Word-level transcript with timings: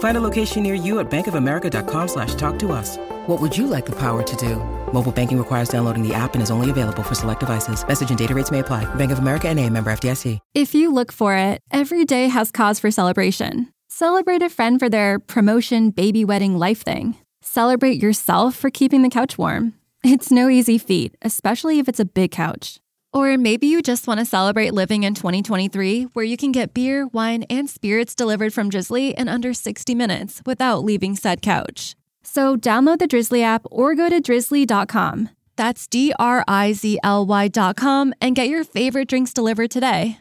Find 0.00 0.16
a 0.16 0.20
location 0.20 0.62
near 0.62 0.74
you 0.74 0.98
at 1.00 1.10
bankofamerica.com 1.10 2.08
slash 2.08 2.34
talk 2.34 2.58
to 2.58 2.72
us. 2.72 2.98
What 3.26 3.40
would 3.40 3.56
you 3.56 3.66
like 3.66 3.86
the 3.86 3.96
power 3.96 4.22
to 4.22 4.36
do? 4.36 4.56
Mobile 4.92 5.12
banking 5.12 5.38
requires 5.38 5.70
downloading 5.70 6.06
the 6.06 6.12
app 6.12 6.34
and 6.34 6.42
is 6.42 6.50
only 6.50 6.68
available 6.68 7.02
for 7.02 7.14
select 7.14 7.40
devices. 7.40 7.86
Message 7.86 8.10
and 8.10 8.18
data 8.18 8.34
rates 8.34 8.50
may 8.50 8.58
apply. 8.58 8.92
Bank 8.96 9.12
of 9.12 9.20
America 9.20 9.48
and 9.48 9.58
a 9.58 9.70
member 9.70 9.90
FDIC. 9.90 10.38
If 10.54 10.74
you 10.74 10.92
look 10.92 11.12
for 11.12 11.34
it, 11.34 11.60
every 11.70 12.04
day 12.04 12.28
has 12.28 12.50
cause 12.50 12.78
for 12.78 12.90
celebration. 12.90 13.72
Celebrate 13.88 14.42
a 14.42 14.50
friend 14.50 14.78
for 14.78 14.88
their 14.88 15.18
promotion, 15.18 15.90
baby 15.90 16.24
wedding, 16.24 16.58
life 16.58 16.82
thing. 16.82 17.16
Celebrate 17.42 18.02
yourself 18.02 18.54
for 18.54 18.70
keeping 18.70 19.02
the 19.02 19.08
couch 19.08 19.38
warm. 19.38 19.74
It's 20.02 20.30
no 20.30 20.48
easy 20.48 20.78
feat, 20.78 21.14
especially 21.22 21.78
if 21.78 21.88
it's 21.88 22.00
a 22.00 22.04
big 22.04 22.30
couch. 22.30 22.78
Or 23.12 23.36
maybe 23.36 23.66
you 23.66 23.82
just 23.82 24.06
want 24.06 24.20
to 24.20 24.26
celebrate 24.26 24.72
living 24.72 25.02
in 25.02 25.14
2023, 25.14 26.04
where 26.12 26.24
you 26.24 26.36
can 26.36 26.52
get 26.52 26.74
beer, 26.74 27.06
wine, 27.08 27.42
and 27.44 27.68
spirits 27.68 28.14
delivered 28.14 28.52
from 28.52 28.70
Drizly 28.70 29.12
in 29.14 29.28
under 29.28 29.52
60 29.52 29.94
minutes 29.94 30.42
without 30.46 30.84
leaving 30.84 31.16
said 31.16 31.42
couch. 31.42 31.96
So 32.22 32.56
download 32.56 32.98
the 32.98 33.08
Drizly 33.08 33.42
app 33.42 33.66
or 33.70 33.94
go 33.94 34.08
to 34.08 34.20
drizly.com. 34.22 35.30
That's 35.56 35.86
D 35.86 36.12
R 36.18 36.44
I 36.46 36.72
Z 36.72 37.00
L 37.02 37.26
Y.com 37.26 38.14
and 38.20 38.36
get 38.36 38.48
your 38.48 38.64
favorite 38.64 39.08
drinks 39.08 39.32
delivered 39.32 39.70
today. 39.70 40.18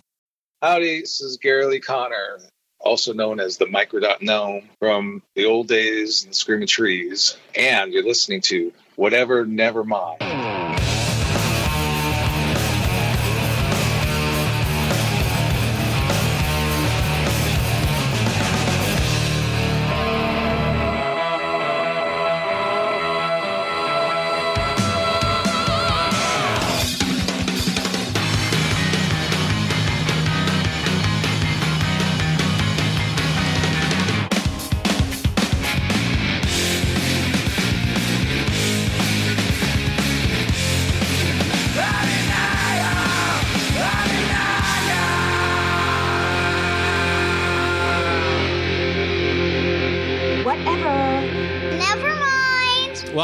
Howdy, 0.62 1.02
this 1.02 1.22
is 1.22 1.38
Gary 1.38 1.66
Lee 1.66 1.80
Conner, 1.80 2.40
also 2.80 3.14
known 3.14 3.40
as 3.40 3.58
the 3.58 3.66
Microdot 3.66 4.22
Gnome 4.22 4.68
from 4.80 5.24
the 5.36 5.46
old 5.46 5.70
days 5.70 6.26
and 6.26 6.36
Screaming 6.36 6.68
Trees. 6.68 7.38
And 7.56 7.94
you're 7.94 8.04
listening 8.04 8.42
to 8.42 8.74
Whatever 8.98 9.46
Never 9.46 9.86
Mind. 9.86 10.89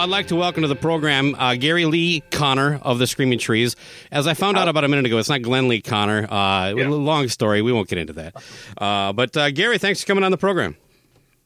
I'd 0.05 0.11
like 0.11 0.27
to 0.27 0.35
welcome 0.35 0.61
to 0.61 0.67
the 0.67 0.75
program 0.75 1.33
uh, 1.33 1.55
Gary 1.55 1.85
Lee 1.85 2.21
Conner 2.29 2.79
of 2.83 2.99
the 2.99 3.07
Screaming 3.07 3.39
Trees. 3.39 3.75
As 4.11 4.27
I 4.27 4.35
found 4.35 4.55
out 4.55 4.67
about 4.67 4.83
a 4.83 4.87
minute 4.87 5.07
ago, 5.07 5.17
it's 5.17 5.29
not 5.29 5.41
Glenn 5.41 5.67
Lee 5.67 5.81
Connor. 5.81 6.31
Uh, 6.31 6.75
Yeah. 6.75 6.89
Long 6.89 7.27
story. 7.27 7.63
We 7.63 7.71
won't 7.71 7.87
get 7.87 7.97
into 7.97 8.13
that. 8.13 8.35
Uh, 8.77 9.13
but 9.13 9.35
uh, 9.35 9.49
Gary, 9.49 9.79
thanks 9.79 10.01
for 10.01 10.05
coming 10.05 10.23
on 10.23 10.29
the 10.29 10.37
program. 10.37 10.77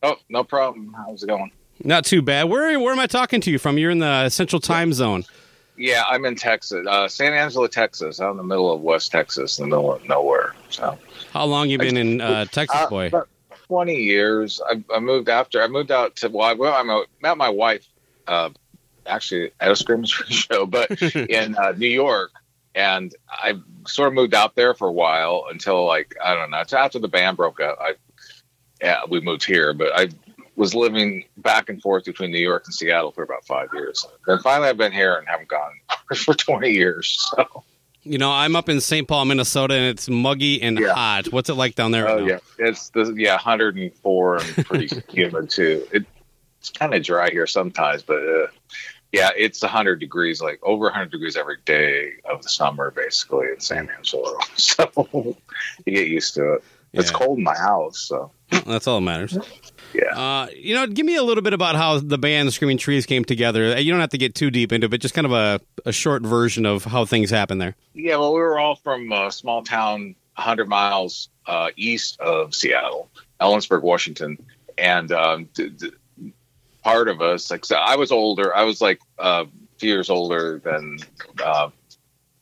Oh, 0.04 0.18
no 0.28 0.44
problem. 0.44 0.94
How's 0.94 1.24
it 1.24 1.28
going? 1.28 1.54
Not 1.86 2.04
too 2.04 2.22
bad. 2.22 2.50
Where 2.50 2.78
where 2.82 2.92
am 2.92 3.00
I 3.00 3.08
talking 3.08 3.40
to 3.40 3.50
you 3.50 3.60
from? 3.60 3.78
You're 3.78 3.92
in 3.92 4.00
the 4.00 4.28
Central 4.28 4.60
Time 4.60 4.92
Zone. 4.92 5.24
Yeah, 5.78 6.04
I'm 6.10 6.26
in 6.26 6.36
Texas, 6.36 6.86
uh, 6.86 7.08
San 7.08 7.32
Angelo, 7.32 7.66
Texas, 7.68 8.20
out 8.20 8.32
in 8.32 8.38
the 8.38 8.44
middle 8.44 8.74
of 8.74 8.82
West 8.82 9.10
Texas, 9.10 9.58
in 9.60 9.70
the 9.70 9.78
middle 9.78 9.94
of 9.94 10.04
nowhere. 10.06 10.54
So, 10.70 11.00
How 11.32 11.46
long 11.46 11.70
you 11.70 11.78
been 11.78 11.96
in 11.96 12.20
uh, 12.20 12.44
Texas, 12.44 12.90
boy? 12.90 13.06
about 13.06 13.30
20 13.68 13.96
years. 13.96 14.60
I, 14.70 14.84
I 14.94 15.00
moved 15.00 15.30
after 15.30 15.62
I 15.64 15.68
moved 15.68 15.92
out 15.92 16.18
to 16.18 16.28
well, 16.28 16.50
I, 16.50 16.54
well, 16.54 16.74
I 16.74 17.06
met 17.22 17.38
my 17.38 17.48
wife 17.48 17.88
uh, 18.30 18.50
actually 19.06 19.52
at 19.60 19.72
a 19.72 19.76
Screaming 19.76 20.06
Tree 20.06 20.34
show, 20.34 20.66
but 20.66 20.90
in 21.16 21.56
uh, 21.58 21.74
New 21.78 21.88
York, 21.90 22.32
and 22.76 23.14
I 23.30 23.56
sort 23.88 24.08
of 24.10 24.14
moved 24.14 24.34
out 24.34 24.56
there 24.56 24.74
for 24.74 24.88
a 24.88 24.92
while 24.94 25.46
until 25.50 25.86
like 25.86 26.16
I 26.24 26.36
don't 26.36 26.52
know. 26.52 26.60
It's 26.60 26.74
after 26.74 27.00
the 27.00 27.08
band 27.10 27.36
broke 27.38 27.60
up. 27.60 27.78
I 27.82 27.96
yeah, 28.82 29.02
we 29.10 29.20
moved 29.20 29.44
here, 29.44 29.74
but 29.74 29.92
I 29.94 30.08
was 30.56 30.74
living 30.76 31.24
back 31.38 31.70
and 31.70 31.82
forth 31.82 32.06
between 32.06 32.32
New 32.32 32.40
York 32.40 32.64
and 32.66 32.74
Seattle 32.74 33.12
for 33.12 33.24
about 33.24 33.46
five 33.46 33.70
years. 33.74 34.06
Then 34.28 34.40
finally, 34.40 34.70
I've 34.70 34.78
been 34.78 34.92
here 34.92 35.16
and 35.16 35.28
haven't 35.28 35.50
gone 35.50 35.72
for 36.16 36.34
20 36.34 36.70
years. 36.70 37.30
So. 37.36 37.64
You 38.04 38.18
know, 38.18 38.32
I'm 38.32 38.56
up 38.56 38.70
in 38.70 38.80
St. 38.80 39.08
Paul, 39.08 39.26
Minnesota, 39.26 39.74
and 39.74 39.86
it's 39.86 40.08
muggy 40.10 40.62
and 40.62 40.80
Yeah. 40.80 40.94
hot. 40.94 41.32
What's 41.32 41.50
it 41.50 41.56
like 41.56 41.76
down 41.76 41.92
there? 41.92 42.08
Oh 42.08 42.20
right 42.20 42.28
yeah, 42.28 42.40
it's 42.58 42.90
the 42.90 43.14
yeah 43.18 43.34
104 43.34 44.38
and 44.38 44.66
pretty 44.66 45.02
humid 45.10 45.50
too. 45.50 45.86
It, 45.92 46.06
it's 46.60 46.70
kind 46.70 46.94
of 46.94 47.04
dry 47.04 47.30
here 47.32 47.48
sometimes, 47.48 48.04
but 48.04 48.18
uh, 48.18 48.48
yeah, 49.12 49.30
it's 49.36 49.62
100 49.62 50.00
degrees, 50.00 50.42
like 50.42 50.60
over 50.62 50.86
100 50.86 51.12
degrees 51.12 51.36
every 51.36 51.58
day 51.66 52.12
of 52.30 52.42
the 52.44 52.50
summer, 52.50 52.92
basically 52.92 53.48
in 53.54 53.60
San 53.60 53.90
Angelo. 53.90 54.38
So 54.56 55.36
you 55.86 55.94
get 55.94 56.08
used 56.08 56.36
to 56.36 56.54
it. 56.56 56.64
It's 56.92 57.12
cold 57.12 57.38
in 57.38 57.44
my 57.44 57.56
house, 57.56 58.00
so 58.00 58.32
That's 58.66 58.88
all 58.88 58.96
that 59.00 59.06
matters. 59.06 59.38
yeah. 59.94 60.18
Uh, 60.20 60.48
you 60.56 60.74
know, 60.74 60.88
give 60.88 61.06
me 61.06 61.16
a 61.16 61.22
little 61.24 61.44
bit 61.44 61.54
about 61.54 61.76
how 61.76 62.00
the 62.00 62.18
band 62.18 62.52
Screaming 62.52 62.80
Trees 62.80 63.06
came 63.06 63.24
together. 63.24 63.80
You 63.80 63.92
don't 63.92 64.00
have 64.02 64.10
to 64.10 64.18
get 64.18 64.34
too 64.34 64.50
deep 64.50 64.72
into 64.72 64.86
it, 64.86 64.90
but 64.90 65.00
just 65.00 65.14
kind 65.14 65.26
of 65.26 65.32
a, 65.34 65.62
a 65.86 65.92
short 65.92 66.24
version 66.24 66.66
of 66.66 66.84
how 66.86 67.06
things 67.06 67.30
happened 67.30 67.62
there. 67.62 67.76
Yeah, 67.94 68.16
well, 68.18 68.34
we 68.34 68.40
were 68.40 68.58
all 68.60 68.76
from 68.76 69.12
a 69.12 69.32
small 69.32 69.62
town 69.64 70.16
100 70.36 70.68
miles 70.68 71.30
uh, 71.46 71.70
east 71.76 72.20
of 72.20 72.56
Seattle, 72.56 73.08
Ellensburg, 73.40 73.84
Washington. 73.84 74.44
And 74.78 75.12
um, 75.12 75.48
d- 75.54 75.70
d- 75.70 75.92
part 76.94 77.08
of 77.08 77.22
us, 77.22 77.52
like, 77.52 77.66
so 77.66 77.76
I 77.76 77.96
was 77.96 78.12
older. 78.12 78.56
I 78.56 78.64
was 78.64 78.82
like 78.82 79.00
uh, 79.18 79.46
a 79.48 79.80
few 79.80 79.90
years 79.90 80.10
older 80.10 80.60
than 80.64 81.00
uh, 81.44 81.70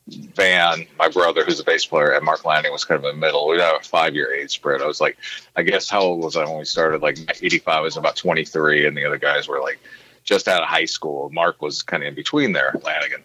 Van, 0.07 0.85
my 0.97 1.09
brother, 1.09 1.43
who's 1.43 1.59
a 1.59 1.63
bass 1.63 1.85
player, 1.85 2.11
and 2.11 2.23
Mark 2.23 2.41
Lanegan 2.43 2.71
was 2.71 2.85
kind 2.85 2.99
of 2.99 3.05
in 3.05 3.19
the 3.19 3.25
middle. 3.25 3.47
We 3.47 3.59
had 3.59 3.75
a 3.75 3.83
five 3.83 4.15
year 4.15 4.33
age 4.33 4.51
spread. 4.51 4.81
I 4.81 4.85
was 4.85 5.01
like, 5.01 5.17
I 5.55 5.63
guess, 5.63 5.89
how 5.89 6.01
old 6.01 6.23
was 6.23 6.37
I 6.37 6.45
when 6.45 6.59
we 6.59 6.65
started? 6.65 7.01
Like 7.01 7.17
85, 7.43 7.67
I 7.67 7.81
was 7.81 7.97
about 7.97 8.15
23, 8.15 8.87
and 8.87 8.95
the 8.95 9.05
other 9.05 9.17
guys 9.17 9.47
were 9.47 9.59
like 9.59 9.79
just 10.23 10.47
out 10.47 10.61
of 10.61 10.69
high 10.69 10.85
school. 10.85 11.29
Mark 11.31 11.61
was 11.61 11.83
kind 11.83 12.03
of 12.03 12.07
in 12.07 12.15
between 12.15 12.53
there, 12.53 12.73
Lanegan. 12.83 13.23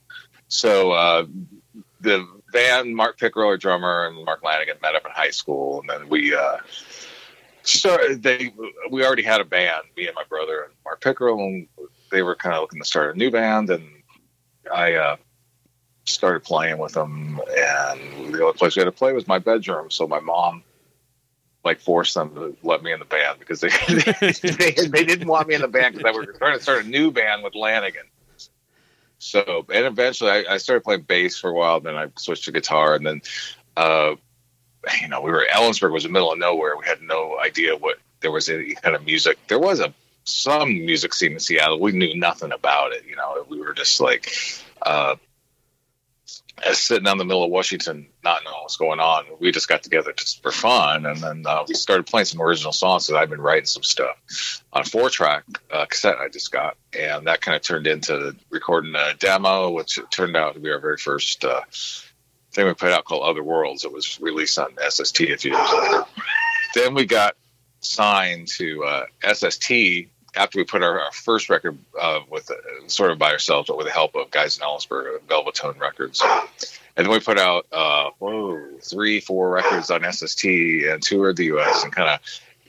So, 0.48 0.92
uh, 0.92 1.26
the 2.00 2.26
Van, 2.52 2.94
Mark 2.94 3.18
Pickerel, 3.18 3.48
our 3.48 3.56
drummer, 3.56 4.06
and 4.06 4.24
Mark 4.24 4.42
Lanegan 4.42 4.80
met 4.82 4.94
up 4.94 5.06
in 5.06 5.12
high 5.12 5.30
school, 5.30 5.80
and 5.80 5.88
then 5.88 6.08
we 6.08 6.34
uh, 6.34 6.58
started. 7.62 8.22
They 8.22 8.52
we 8.90 9.04
already 9.04 9.22
had 9.22 9.40
a 9.40 9.44
band, 9.44 9.84
me 9.96 10.06
and 10.06 10.14
my 10.14 10.24
brother 10.28 10.62
and 10.64 10.72
Mark 10.84 11.00
Pickerel, 11.00 11.38
and 11.40 11.68
they 12.10 12.22
were 12.22 12.34
kind 12.34 12.54
of 12.54 12.62
looking 12.62 12.80
to 12.80 12.86
start 12.86 13.14
a 13.14 13.18
new 13.18 13.30
band, 13.30 13.70
and 13.70 13.88
I 14.72 14.94
uh, 14.94 15.16
started 16.04 16.44
playing 16.44 16.78
with 16.78 16.92
them. 16.92 17.40
And 17.56 18.34
the 18.34 18.42
only 18.42 18.58
place 18.58 18.76
we 18.76 18.80
had 18.80 18.86
to 18.86 18.92
play 18.92 19.12
was 19.12 19.26
my 19.26 19.38
bedroom, 19.38 19.90
so 19.90 20.06
my 20.06 20.20
mom 20.20 20.62
like 21.64 21.80
forced 21.80 22.14
them 22.14 22.34
to 22.34 22.56
let 22.62 22.82
me 22.82 22.92
in 22.92 22.98
the 22.98 23.04
band 23.04 23.38
because 23.38 23.60
they 23.60 23.68
they, 23.88 24.88
they 24.88 25.04
didn't 25.04 25.28
want 25.28 25.48
me 25.48 25.54
in 25.54 25.60
the 25.60 25.68
band 25.68 25.94
because 25.94 26.12
I 26.12 26.16
was 26.16 26.26
trying 26.38 26.56
to 26.56 26.62
start 26.62 26.84
a 26.84 26.88
new 26.88 27.10
band 27.10 27.44
with 27.44 27.54
Lanegan. 27.54 28.08
So, 29.18 29.64
and 29.72 29.86
eventually 29.86 30.30
I, 30.30 30.54
I 30.54 30.56
started 30.56 30.82
playing 30.82 31.02
bass 31.02 31.38
for 31.38 31.50
a 31.50 31.52
while. 31.52 31.78
Then 31.78 31.94
I 31.94 32.08
switched 32.18 32.44
to 32.46 32.52
guitar, 32.52 32.96
and 32.96 33.06
then, 33.06 33.22
uh, 33.76 34.16
you 35.00 35.08
know, 35.08 35.20
we 35.20 35.30
were 35.30 35.46
Ellensburg 35.50 35.92
was 35.92 36.04
the 36.04 36.08
middle 36.08 36.32
of 36.32 36.38
nowhere. 36.38 36.76
We 36.76 36.86
had 36.86 37.02
no 37.02 37.38
idea 37.38 37.76
what 37.76 37.98
there 38.20 38.30
was 38.30 38.48
any 38.48 38.74
kind 38.74 38.96
of 38.96 39.04
music. 39.04 39.38
There 39.48 39.58
was 39.58 39.80
a 39.80 39.94
some 40.24 40.68
music 40.68 41.14
scene 41.14 41.32
in 41.32 41.40
Seattle. 41.40 41.80
We 41.80 41.92
knew 41.92 42.14
nothing 42.14 42.52
about 42.52 42.92
it. 42.92 43.04
You 43.08 43.16
know, 43.16 43.44
we 43.48 43.60
were 43.60 43.74
just 43.74 44.00
like, 44.00 44.32
uh, 44.80 45.16
sitting 46.72 47.04
down 47.04 47.18
the 47.18 47.24
middle 47.24 47.44
of 47.44 47.50
Washington, 47.50 48.06
not 48.22 48.42
knowing 48.44 48.58
what's 48.62 48.76
going 48.76 49.00
on. 49.00 49.24
We 49.40 49.50
just 49.50 49.68
got 49.68 49.82
together 49.82 50.12
just 50.12 50.42
for 50.42 50.52
fun, 50.52 51.06
and 51.06 51.18
then 51.18 51.44
uh, 51.46 51.64
we 51.66 51.74
started 51.74 52.06
playing 52.06 52.26
some 52.26 52.40
original 52.40 52.72
songs. 52.72 53.06
that 53.06 53.16
I've 53.16 53.30
been 53.30 53.40
writing 53.40 53.66
some 53.66 53.82
stuff 53.82 54.62
on 54.72 54.82
a 54.82 54.84
four 54.84 55.10
track 55.10 55.44
uh, 55.72 55.86
cassette 55.86 56.18
I 56.18 56.28
just 56.28 56.52
got, 56.52 56.76
and 56.98 57.26
that 57.26 57.40
kind 57.40 57.56
of 57.56 57.62
turned 57.62 57.86
into 57.86 58.36
recording 58.50 58.94
a 58.94 59.14
demo, 59.14 59.70
which 59.70 59.98
turned 60.10 60.36
out 60.36 60.54
to 60.54 60.60
be 60.60 60.70
our 60.70 60.78
very 60.78 60.98
first 60.98 61.44
uh, 61.44 61.62
thing 62.52 62.66
we 62.66 62.74
put 62.74 62.92
out 62.92 63.04
called 63.04 63.24
Other 63.24 63.42
Worlds. 63.42 63.84
It 63.84 63.92
was 63.92 64.20
released 64.20 64.58
on 64.58 64.74
SST 64.88 65.20
a 65.20 65.36
few 65.36 65.52
years 65.52 65.72
later. 65.72 66.04
Then 66.74 66.94
we 66.94 67.06
got 67.06 67.36
signed 67.80 68.48
to 68.48 68.84
uh, 68.84 69.06
SST 69.32 69.70
after 70.34 70.58
we 70.58 70.64
put 70.64 70.82
our, 70.82 71.00
our 71.00 71.12
first 71.12 71.50
record 71.50 71.78
uh, 72.00 72.20
with 72.30 72.50
uh, 72.50 72.54
sort 72.86 73.10
of 73.10 73.18
by 73.18 73.32
ourselves, 73.32 73.68
but 73.68 73.76
with 73.76 73.86
the 73.86 73.92
help 73.92 74.14
of 74.14 74.30
guys 74.30 74.56
in 74.56 74.64
Ellensburg, 74.64 75.18
Velvetone 75.28 75.78
Records. 75.78 76.22
And 76.96 77.06
then 77.06 77.10
we 77.10 77.20
put 77.20 77.38
out 77.38 77.66
uh, 77.72 78.10
whoa 78.18 78.78
three, 78.80 79.20
four 79.20 79.50
records 79.50 79.90
on 79.90 80.10
SST 80.10 80.44
and 80.44 81.02
toured 81.02 81.36
the 81.36 81.46
U.S. 81.46 81.84
and 81.84 81.92
kind 81.92 82.08
of 82.08 82.20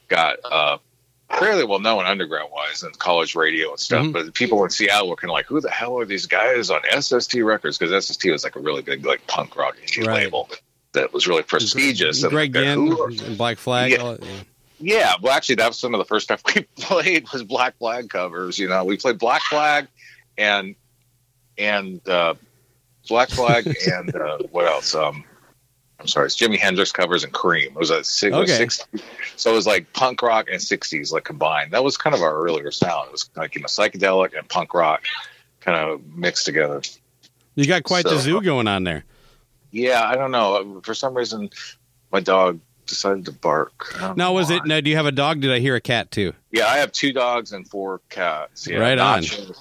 got 0.08 0.38
uh, 0.44 0.78
fairly 1.40 1.64
well 1.64 1.80
known 1.80 2.06
underground 2.06 2.50
wise 2.54 2.84
and 2.84 2.98
college 3.00 3.36
radio 3.36 3.72
and 3.72 3.80
stuff. 3.80 4.06
Mhm. 4.06 4.14
But 4.14 4.34
people 4.34 4.64
in 4.64 4.70
Seattle 4.70 5.10
were 5.10 5.16
kind 5.16 5.30
of 5.30 5.34
like, 5.34 5.46
"Who 5.48 5.60
the 5.62 5.70
hell 5.72 5.98
are 6.00 6.06
these 6.06 6.26
guys 6.26 6.70
on 6.70 6.82
SST 6.92 7.42
Records?" 7.42 7.78
Because 7.78 7.92
SST 8.06 8.30
was 8.32 8.44
like 8.44 8.56
a 8.56 8.60
really 8.60 8.82
big 8.82 9.06
like 9.06 9.26
punk 9.28 9.56
rock 9.56 9.76
indie 9.86 10.06
Right. 10.08 10.24
label 10.26 10.50
that 10.94 11.12
was 11.14 11.28
really 11.28 11.44
prestigious. 11.44 12.22
and, 12.24 12.32
Greg 12.32 12.56
like, 12.56 12.64
Ginn, 12.66 12.88
who 12.88 13.06
and 13.06 13.38
Black 13.38 13.58
Flag. 13.58 13.92
Yeah. 13.92 14.18
yeah, 14.80 15.14
well, 15.22 15.34
actually, 15.34 15.56
that 15.56 15.68
was 15.68 15.80
some 15.80 15.94
of 15.94 15.98
the 15.98 16.06
first 16.06 16.26
stuff 16.28 16.42
we 16.56 16.62
played 16.80 17.26
was 17.34 17.44
Black 17.44 17.78
Flag 17.78 18.10
covers. 18.10 18.58
You 18.60 18.70
know, 18.70 18.84
we 18.84 18.98
played 18.98 19.18
Black 19.18 19.42
Flag 19.44 19.88
and 20.38 20.76
and 21.58 22.08
uh, 22.08 22.36
Black 23.10 23.30
Flag 23.30 23.68
and 23.92 24.16
uh, 24.16 24.38
what 24.52 24.66
else? 24.68 24.94
Um, 24.96 25.24
I'm 26.00 26.08
sorry, 26.08 26.26
it's 26.26 26.36
Jimi 26.38 26.58
Hendrix 26.60 26.92
covers 26.92 27.24
and 27.24 27.32
Cream. 27.32 27.68
It 27.70 27.76
was 27.76 27.90
a 27.90 28.04
six, 28.04 28.36
Okay. 28.36 28.48
six 28.58 28.86
so 29.38 29.52
it 29.52 29.56
was 29.56 29.66
like 29.68 29.94
punk 29.94 30.22
rock 30.22 30.48
and 30.52 30.60
60s 30.60 31.12
like 31.14 31.24
combined. 31.24 31.72
That 31.72 31.84
was 31.84 31.96
kind 31.98 32.14
of 32.16 32.22
our 32.22 32.36
earlier 32.36 32.72
sound. 32.72 33.08
It 33.08 33.12
was 33.14 33.30
like 33.36 33.56
you 33.56 33.62
know 33.62 33.68
psychedelic 33.68 34.38
and 34.38 34.48
punk 34.50 34.74
rock 34.74 35.04
kind 35.62 35.78
of 35.78 36.06
mixed 36.16 36.46
together. 36.46 36.82
You 37.56 37.66
got 37.68 37.84
quite 37.84 38.04
the 38.06 38.18
zoo 38.20 38.42
going 38.42 38.68
on 38.68 38.84
there. 38.84 39.06
Yeah, 39.72 40.04
I 40.04 40.16
don't 40.16 40.32
know. 40.32 40.82
For 40.84 40.94
some 40.94 41.14
reason, 41.16 41.50
my 42.12 42.20
dog 42.20 42.60
decided 42.86 43.26
to 43.26 43.32
bark. 43.32 43.96
Now, 44.18 44.34
was 44.34 44.50
why. 44.50 44.58
it? 44.58 44.66
Now, 44.66 44.82
do 44.82 44.90
you 44.90 44.96
have 44.98 45.06
a 45.06 45.12
dog? 45.12 45.40
Did 45.42 45.52
I 45.52 45.60
hear 45.60 45.76
a 45.76 45.82
cat 45.82 46.12
too? 46.12 46.34
Yeah, 46.52 46.66
I 46.68 46.78
have 46.78 46.92
two 46.92 47.14
dogs 47.14 47.54
and 47.54 47.68
four 47.68 48.02
cats. 48.10 48.68
Yeah, 48.68 48.78
Right 48.80 49.00
on. 49.00 49.22
Nacho, 49.24 49.56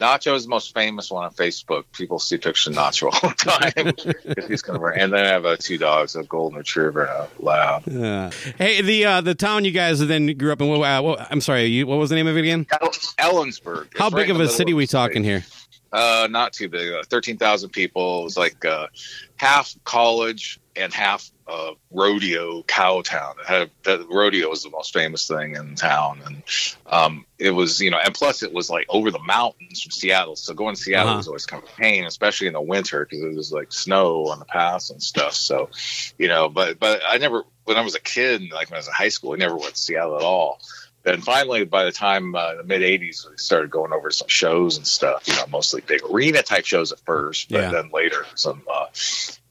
Nacho 0.00 0.34
is 0.34 0.44
the 0.44 0.48
most 0.50 0.74
famous 0.74 1.10
one 1.10 1.24
on 1.24 1.32
Facebook. 1.32 1.84
People 1.92 2.18
see 2.18 2.36
pictures 2.36 2.66
of 2.66 2.74
Nacho 2.74 3.10
all 3.12 3.30
the 3.30 4.34
time. 4.34 4.44
he's 4.48 4.62
and 4.62 5.12
then 5.12 5.24
I 5.24 5.28
have 5.28 5.46
uh, 5.46 5.56
two 5.58 5.78
dogs, 5.78 6.14
a 6.16 6.22
golden 6.24 6.58
retriever 6.58 7.04
and 7.04 7.28
a 7.40 7.42
lab. 7.42 7.88
Uh, 7.88 8.30
hey, 8.58 8.82
the 8.82 9.04
uh, 9.06 9.20
the 9.22 9.34
town 9.34 9.64
you 9.64 9.70
guys 9.72 9.98
then 10.06 10.26
grew 10.36 10.52
up 10.52 10.60
in. 10.60 10.70
Uh, 10.70 11.02
what, 11.02 11.26
I'm 11.30 11.40
sorry, 11.40 11.64
you, 11.64 11.86
what 11.86 11.98
was 11.98 12.10
the 12.10 12.16
name 12.16 12.26
of 12.26 12.36
it 12.36 12.40
again? 12.40 12.66
Ellensburg. 12.66 13.86
It's 13.90 13.98
How 13.98 14.10
big 14.10 14.28
in 14.28 14.36
of 14.36 14.42
a 14.42 14.48
city 14.48 14.72
of 14.72 14.76
we 14.76 14.86
state. 14.86 14.98
talking 14.98 15.24
here? 15.24 15.44
Uh, 15.92 16.28
not 16.30 16.52
too 16.52 16.68
big. 16.68 16.92
Uh, 16.92 17.02
Thirteen 17.04 17.38
thousand 17.38 17.70
people. 17.70 18.20
It 18.20 18.24
was 18.24 18.36
like 18.36 18.64
uh, 18.64 18.88
half 19.36 19.74
college 19.84 20.60
and 20.74 20.92
half 20.92 21.30
uh, 21.48 21.72
rodeo 21.90 22.62
cow 22.64 23.02
town. 23.02 23.34
It 23.40 23.46
had 23.46 23.70
the 23.84 24.06
rodeo 24.10 24.48
was 24.50 24.62
the 24.62 24.70
most 24.70 24.92
famous 24.92 25.26
thing 25.28 25.54
in 25.54 25.74
town, 25.76 26.20
and 26.26 26.42
um, 26.86 27.26
it 27.38 27.50
was 27.52 27.80
you 27.80 27.90
know, 27.90 27.98
and 28.04 28.12
plus 28.14 28.42
it 28.42 28.52
was 28.52 28.68
like 28.68 28.86
over 28.88 29.10
the 29.10 29.20
mountains 29.20 29.82
from 29.82 29.90
Seattle. 29.92 30.36
So 30.36 30.54
going 30.54 30.74
to 30.74 30.80
Seattle 30.80 31.08
Uh-huh. 31.10 31.16
was 31.18 31.28
always 31.28 31.46
kind 31.46 31.62
of 31.62 31.68
a 31.68 31.72
pain, 31.80 32.04
especially 32.04 32.46
in 32.48 32.52
the 32.52 32.60
winter 32.60 33.04
because 33.04 33.22
it 33.24 33.34
was 33.36 33.52
like 33.52 33.72
snow 33.72 34.26
on 34.28 34.38
the 34.40 34.44
pass 34.44 34.90
and 34.90 35.02
stuff. 35.02 35.34
So 35.34 35.70
you 36.18 36.28
know, 36.28 36.48
but 36.48 36.78
but 36.78 37.02
I 37.08 37.18
never 37.18 37.44
when 37.64 37.76
I 37.76 37.82
was 37.82 37.94
a 37.94 38.00
kid, 38.00 38.42
like 38.52 38.70
when 38.70 38.76
I 38.76 38.78
was 38.78 38.88
in 38.88 38.94
high 38.94 39.08
school, 39.08 39.32
I 39.32 39.36
never 39.36 39.56
went 39.56 39.74
to 39.74 39.80
Seattle 39.80 40.16
at 40.16 40.22
all. 40.22 40.60
Then 41.06 41.20
finally, 41.20 41.64
by 41.64 41.84
the 41.84 41.92
time 41.92 42.34
uh, 42.34 42.56
the 42.56 42.64
mid 42.64 42.82
'80s, 42.82 43.30
we 43.30 43.36
started 43.36 43.70
going 43.70 43.92
over 43.92 44.10
some 44.10 44.26
shows 44.26 44.76
and 44.76 44.84
stuff. 44.84 45.28
You 45.28 45.36
know, 45.36 45.46
mostly 45.52 45.80
big 45.80 46.00
arena 46.02 46.42
type 46.42 46.66
shows 46.66 46.90
at 46.90 46.98
first, 46.98 47.48
but 47.48 47.60
Yeah. 47.62 47.70
then 47.70 47.90
later 47.92 48.26
some. 48.34 48.62
Uh, 48.68 48.86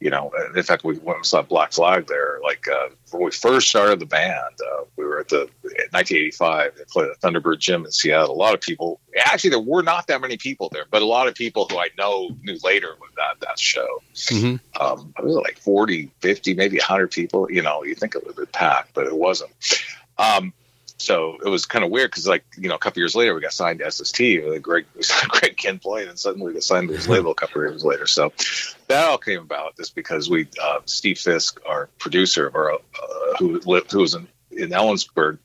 you 0.02 0.10
know, 0.10 0.30
in 0.54 0.62
fact, 0.64 0.84
we 0.84 0.98
went 0.98 1.20
and 1.20 1.26
saw 1.26 1.42
Black 1.42 1.72
Flag 1.72 2.08
there. 2.08 2.40
Like 2.44 2.68
uh, 2.68 2.90
when 3.12 3.24
we 3.24 3.32
first 3.32 3.70
started 3.70 4.02
the 4.02 4.06
band, 4.06 4.36
uh, 4.60 4.84
we 4.98 5.06
were 5.06 5.20
at 5.22 5.30
the 5.30 5.44
in 5.64 5.88
1985. 5.92 6.76
They 6.78 6.84
played 6.90 7.10
at 7.12 7.22
Thunderbird 7.22 7.60
Gym 7.60 7.86
in 7.86 7.92
Seattle. 7.94 8.36
A 8.36 8.38
lot 8.38 8.54
of 8.54 8.60
people, 8.60 9.00
actually, 9.18 9.52
there 9.52 9.60
were 9.62 9.82
not 9.82 10.08
that 10.08 10.20
many 10.20 10.36
people 10.36 10.68
there, 10.74 10.86
but 10.92 11.02
a 11.02 11.06
lot 11.06 11.30
of 11.30 11.36
people 11.36 11.68
who 11.70 11.78
I 11.78 11.88
know 11.98 12.32
knew 12.44 12.58
later 12.66 12.90
was 13.00 13.12
that 13.16 13.40
that 13.48 13.58
show 13.58 14.02
hmm 14.30 14.56
um, 14.80 15.14
it 15.18 15.24
was 15.24 15.36
like 15.36 15.58
40, 15.60 16.12
50, 16.20 16.54
maybe 16.54 16.78
100 16.78 17.12
people. 17.12 17.50
You 17.50 17.62
know, 17.62 17.86
you 17.86 17.96
think 17.96 18.14
it 18.16 18.26
would 18.28 18.36
be 18.36 18.46
packed, 18.46 18.94
but 18.94 19.08
it 19.08 19.16
wasn't. 19.16 19.52
Um, 20.18 20.54
so 20.98 21.38
it 21.46 21.50
was 21.50 21.66
kind 21.66 21.84
of 21.84 21.92
weird 21.92 22.12
because, 22.12 22.28
like, 22.28 22.46
you 22.58 22.70
know, 22.70 22.76
a 22.76 22.80
couple 22.80 23.02
years 23.02 23.16
later, 23.16 23.36
we 23.36 23.42
got 23.42 23.54
signed 23.54 23.80
to 23.80 23.92
SST. 23.92 24.20
Like 24.46 24.62
Greg, 24.62 24.86
Greg 25.28 25.58
Ginn 25.58 25.80
played, 25.80 26.08
and 26.08 26.18
suddenly 26.18 26.48
we 26.48 26.54
got 26.54 26.64
signed 26.64 26.88
to 26.88 26.96
his 26.96 27.10
label 27.10 27.32
a 27.32 27.36
couple 27.36 27.62
years 27.62 27.84
later. 27.84 28.08
So 28.08 28.32
that 28.88 29.06
all 29.06 29.18
came 29.18 29.42
about 29.42 29.76
just 29.76 29.94
because 29.94 30.30
we, 30.30 30.48
uh, 30.62 30.80
Steve 30.86 31.20
Fisk, 31.20 31.60
our 31.66 31.90
producer 32.00 32.52
uh, 32.56 32.78
who 33.40 33.60
lived, 33.66 33.92
who 33.92 34.00
was 34.00 34.16
in, 34.16 34.28
in 34.52 34.70
Ellensburg 34.70 35.40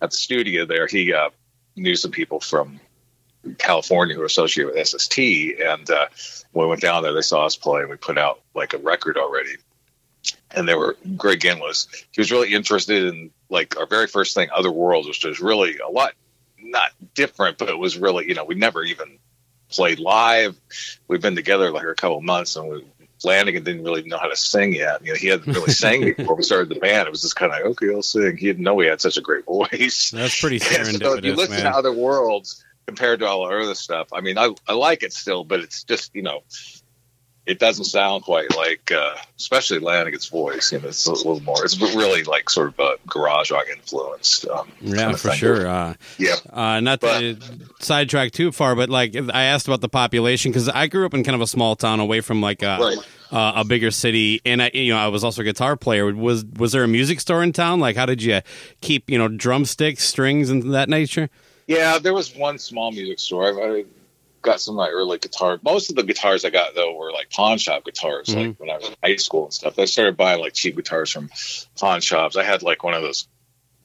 at 0.00 0.10
the 0.10 0.16
studio 0.16 0.66
there, 0.66 0.86
he 0.86 1.12
uh, 1.12 1.30
knew 1.74 1.96
some 1.96 2.12
people 2.12 2.38
from 2.38 2.80
California 3.58 4.14
who 4.14 4.20
were 4.20 4.26
associated 4.26 4.72
with 4.72 4.86
SST, 4.86 5.18
and 5.18 5.90
uh, 5.90 6.06
when 6.52 6.66
we 6.66 6.70
went 6.70 6.80
down 6.80 7.02
there, 7.02 7.12
they 7.12 7.22
saw 7.22 7.46
us 7.46 7.56
play, 7.56 7.80
and 7.80 7.90
we 7.90 7.96
put 7.96 8.18
out 8.18 8.40
like 8.54 8.72
a 8.72 8.78
record 8.78 9.16
already. 9.18 9.56
And 10.54 10.68
they 10.68 10.74
were 10.74 10.96
Greg 11.16 11.40
Ginn 11.40 11.58
was 11.58 11.88
he 12.12 12.20
was 12.20 12.30
really 12.30 12.52
interested 12.52 13.14
in 13.14 13.30
like 13.48 13.78
our 13.78 13.86
very 13.86 14.06
first 14.06 14.34
thing, 14.34 14.48
Other 14.54 14.70
Worlds, 14.70 15.08
which 15.08 15.24
was 15.24 15.40
really 15.40 15.78
a 15.78 15.88
lot 15.88 16.12
not 16.58 16.90
different, 17.14 17.58
but 17.58 17.68
it 17.68 17.78
was 17.78 17.98
really 17.98 18.28
you 18.28 18.34
know 18.34 18.44
we 18.44 18.54
never 18.54 18.82
even 18.82 19.18
played 19.70 19.98
live. 19.98 20.56
We've 21.08 21.22
been 21.22 21.36
together 21.36 21.70
like 21.70 21.84
a 21.84 21.94
couple 21.94 22.20
months, 22.20 22.56
and 22.56 22.68
we 22.68 22.84
Flanagan 23.22 23.62
didn't 23.62 23.84
really 23.84 24.02
know 24.02 24.18
how 24.18 24.28
to 24.28 24.36
sing 24.36 24.74
yet. 24.74 25.04
You 25.04 25.12
know, 25.12 25.18
he 25.18 25.28
hadn't 25.28 25.46
really 25.46 25.70
sang 25.70 26.12
before 26.16 26.34
we 26.34 26.42
started 26.42 26.68
the 26.68 26.80
band. 26.80 27.06
It 27.06 27.10
was 27.10 27.22
just 27.22 27.36
kind 27.36 27.52
of 27.52 27.60
okay, 27.72 27.94
I'll 27.94 28.02
sing. 28.02 28.36
He 28.36 28.46
didn't 28.46 28.64
know 28.64 28.78
he 28.80 28.88
had 28.88 29.00
such 29.00 29.16
a 29.16 29.20
great 29.20 29.44
voice. 29.44 30.10
That's 30.10 30.40
pretty 30.40 30.56
Yeah, 30.70 30.82
so 30.82 31.14
if 31.16 31.24
you 31.24 31.32
serendipitous, 31.32 31.36
listen 31.36 31.54
man. 31.62 31.72
to 31.72 31.78
other 31.78 31.92
worlds 31.92 32.64
compared 32.86 33.20
to 33.20 33.26
all 33.26 33.42
our 33.42 33.60
other 33.60 33.76
stuff, 33.76 34.08
I 34.12 34.20
mean, 34.20 34.38
I, 34.38 34.52
I 34.68 34.74
like 34.74 35.04
it 35.04 35.12
still, 35.12 35.44
but 35.44 35.60
it's 35.60 35.84
just 35.84 36.14
you 36.14 36.22
know, 36.22 36.42
it 37.44 37.58
doesn't 37.58 37.86
sound 37.86 38.22
quite 38.22 38.54
like, 38.56 38.92
uh, 38.92 39.14
especially 39.36 39.80
Lanegan's 39.80 40.28
voice. 40.28 40.70
You 40.72 40.80
know, 40.80 40.88
it's 40.88 41.06
a 41.06 41.12
little 41.12 41.40
more. 41.40 41.64
It's 41.64 41.78
really 41.80 42.22
like 42.22 42.48
sort 42.48 42.68
of 42.68 42.78
a 42.78 42.94
garage 43.08 43.50
rock 43.50 43.64
influenced. 43.70 44.46
Um, 44.46 44.70
Yeah, 44.80 44.96
kind 44.96 45.12
of 45.14 45.20
for 45.20 45.28
thing. 45.30 45.38
sure. 45.38 45.66
Uh, 45.66 45.94
Yeah, 46.18 46.36
uh, 46.50 46.80
not 46.80 47.00
to 47.00 47.36
sidetrack 47.80 48.32
too 48.32 48.52
far, 48.52 48.74
but 48.76 48.88
like 48.88 49.16
I 49.16 49.44
asked 49.44 49.66
about 49.66 49.80
the 49.80 49.88
population 49.88 50.52
because 50.52 50.68
I 50.68 50.86
grew 50.86 51.04
up 51.06 51.14
in 51.14 51.24
kind 51.24 51.34
of 51.34 51.40
a 51.40 51.46
small 51.46 51.74
town 51.76 51.98
away 52.00 52.20
from 52.20 52.40
like 52.40 52.62
a, 52.62 52.78
Right. 52.80 52.98
uh, 53.32 53.52
a 53.56 53.64
bigger 53.64 53.90
city, 53.90 54.40
and 54.44 54.62
I, 54.62 54.70
you 54.72 54.92
know, 54.92 54.98
I 54.98 55.08
was 55.08 55.24
also 55.24 55.40
a 55.42 55.44
guitar 55.44 55.76
player. 55.76 56.14
Was 56.14 56.44
was 56.44 56.72
there 56.72 56.84
a 56.84 56.88
music 56.88 57.18
store 57.20 57.42
in 57.42 57.52
town? 57.52 57.80
Like, 57.80 57.96
how 57.96 58.06
did 58.06 58.22
you 58.22 58.40
keep 58.82 59.10
you 59.10 59.18
know 59.18 59.26
drumsticks, 59.28 60.04
strings, 60.04 60.48
and 60.50 60.72
that 60.74 60.88
nature? 60.88 61.28
yeah. 61.66 61.98
There 61.98 62.14
was 62.14 62.36
one 62.36 62.58
small 62.58 62.92
music 62.92 63.18
store. 63.18 63.44
I, 63.60 63.78
I 63.78 63.84
got 64.42 64.60
some 64.60 64.74
of 64.74 64.78
my 64.78 64.88
early 64.88 65.18
guitar. 65.18 65.58
Most 65.62 65.90
of 65.90 65.96
the 65.96 66.02
guitars 66.02 66.44
I 66.44 66.50
got 66.50 66.74
though 66.74 66.94
were 66.94 67.12
like 67.12 67.30
pawn 67.30 67.58
shop 67.58 67.84
guitars. 67.84 68.28
Mhm. 68.28 68.48
Like 68.48 68.60
when 68.60 68.70
I 68.70 68.76
was 68.76 68.88
in 68.88 68.94
high 69.02 69.16
school 69.16 69.44
and 69.44 69.54
stuff, 69.54 69.78
I 69.78 69.84
started 69.86 70.16
buying 70.16 70.40
like 70.40 70.52
cheap 70.54 70.76
guitars 70.76 71.10
from 71.10 71.30
pawn 71.78 72.00
shops. 72.00 72.36
I 72.36 72.42
had 72.44 72.62
like 72.62 72.82
one 72.84 72.94
of 72.94 73.02
those 73.02 73.26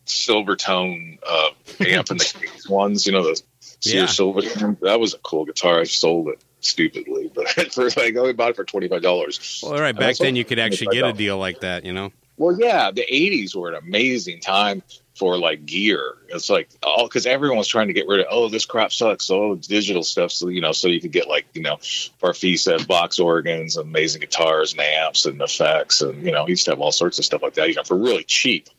silver 0.06 0.56
tone 0.56 1.20
uh, 1.28 1.50
amp 1.80 2.12
in 2.12 2.18
the 2.18 2.24
case 2.42 2.68
ones. 2.68 3.06
You 3.06 3.14
know 3.14 3.24
those 3.24 3.44
Yeah. 3.82 4.08
silver. 4.08 4.42
That 4.82 5.00
was 5.00 5.14
a 5.14 5.20
cool 5.20 5.46
guitar. 5.46 5.80
I 5.80 5.84
sold 5.84 6.30
it 6.30 6.40
stupidly, 6.62 7.32
but 7.34 7.48
for 7.74 7.86
like 7.86 8.16
I 8.16 8.20
only 8.20 8.34
bought 8.34 8.52
it 8.52 8.56
for 8.56 8.64
twenty 8.64 8.88
five 8.88 9.02
dollars. 9.02 9.62
Well, 9.64 9.74
all 9.74 9.80
right, 9.82 9.96
back 9.96 10.18
then 10.18 10.36
you 10.36 10.44
could 10.46 10.60
actually 10.60 10.96
get 10.96 11.06
a 11.06 11.14
deal 11.14 11.38
like 11.38 11.60
that, 11.62 11.86
you 11.86 11.94
know. 11.94 12.12
Well, 12.38 12.58
yeah, 12.60 12.92
the 12.92 13.06
'80s 13.10 13.56
were 13.56 13.70
an 13.70 13.76
amazing 13.76 14.40
time 14.40 14.84
for 15.16 15.38
like 15.38 15.66
gear. 15.66 16.16
It's 16.30 16.50
like 16.50 16.70
all 16.84 17.08
because 17.08 17.26
everyone 17.26 17.58
was 17.58 17.68
trying 17.68 17.88
to 17.88 17.94
get 17.94 18.08
rid 18.08 18.20
of 18.20 18.28
oh 18.30 18.50
this 18.50 18.66
crap 18.66 18.92
sucks, 18.92 19.32
oh 19.32 19.56
digital 19.56 20.04
stuff. 20.04 20.32
So 20.32 20.48
you 20.48 20.62
know, 20.62 20.72
so 20.72 20.88
you 20.88 21.02
could 21.02 21.12
get 21.12 21.28
like 21.28 21.48
you 21.54 21.64
know 21.64 21.78
Farfisa 21.78 22.86
box 22.88 23.20
organs, 23.20 23.78
amazing 23.78 24.22
guitars 24.22 24.74
and 24.74 24.82
amps 24.82 25.26
and 25.26 25.42
effects, 25.42 26.02
and 26.02 26.24
you 26.24 26.32
know 26.32 26.48
used 26.48 26.66
to 26.66 26.72
have 26.72 26.80
all 26.80 26.92
sorts 26.92 27.18
of 27.18 27.26
stuff 27.26 27.42
like 27.42 27.56
that. 27.56 27.70
You 27.70 27.76
know, 27.76 27.84
for 27.84 27.98
really 27.98 28.24
cheap. 28.24 28.70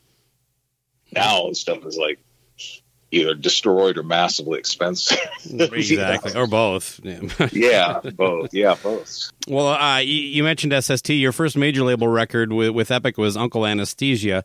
Now 1.11 1.51
stuff 1.51 1.85
is 1.85 1.97
like 1.97 2.19
either 3.11 3.33
destroyed 3.33 3.97
or 3.97 4.03
massively 4.03 4.59
expensive. 4.59 5.17
exactly, 5.51 6.35
or 6.35 6.47
both. 6.47 6.99
Yeah. 7.03 7.21
yeah, 7.51 7.99
both. 8.15 8.53
Yeah, 8.53 8.75
both. 8.81 9.31
well, 9.47 9.67
uh, 9.69 9.97
you, 9.99 10.13
you 10.13 10.43
mentioned 10.43 10.73
SST. 10.83 11.09
Your 11.09 11.31
first 11.31 11.57
major 11.57 11.83
label 11.83 12.07
record 12.07 12.53
with, 12.53 12.71
with 12.71 12.91
Epic 12.91 13.17
was 13.17 13.35
Uncle 13.35 13.65
Anesthesia, 13.65 14.43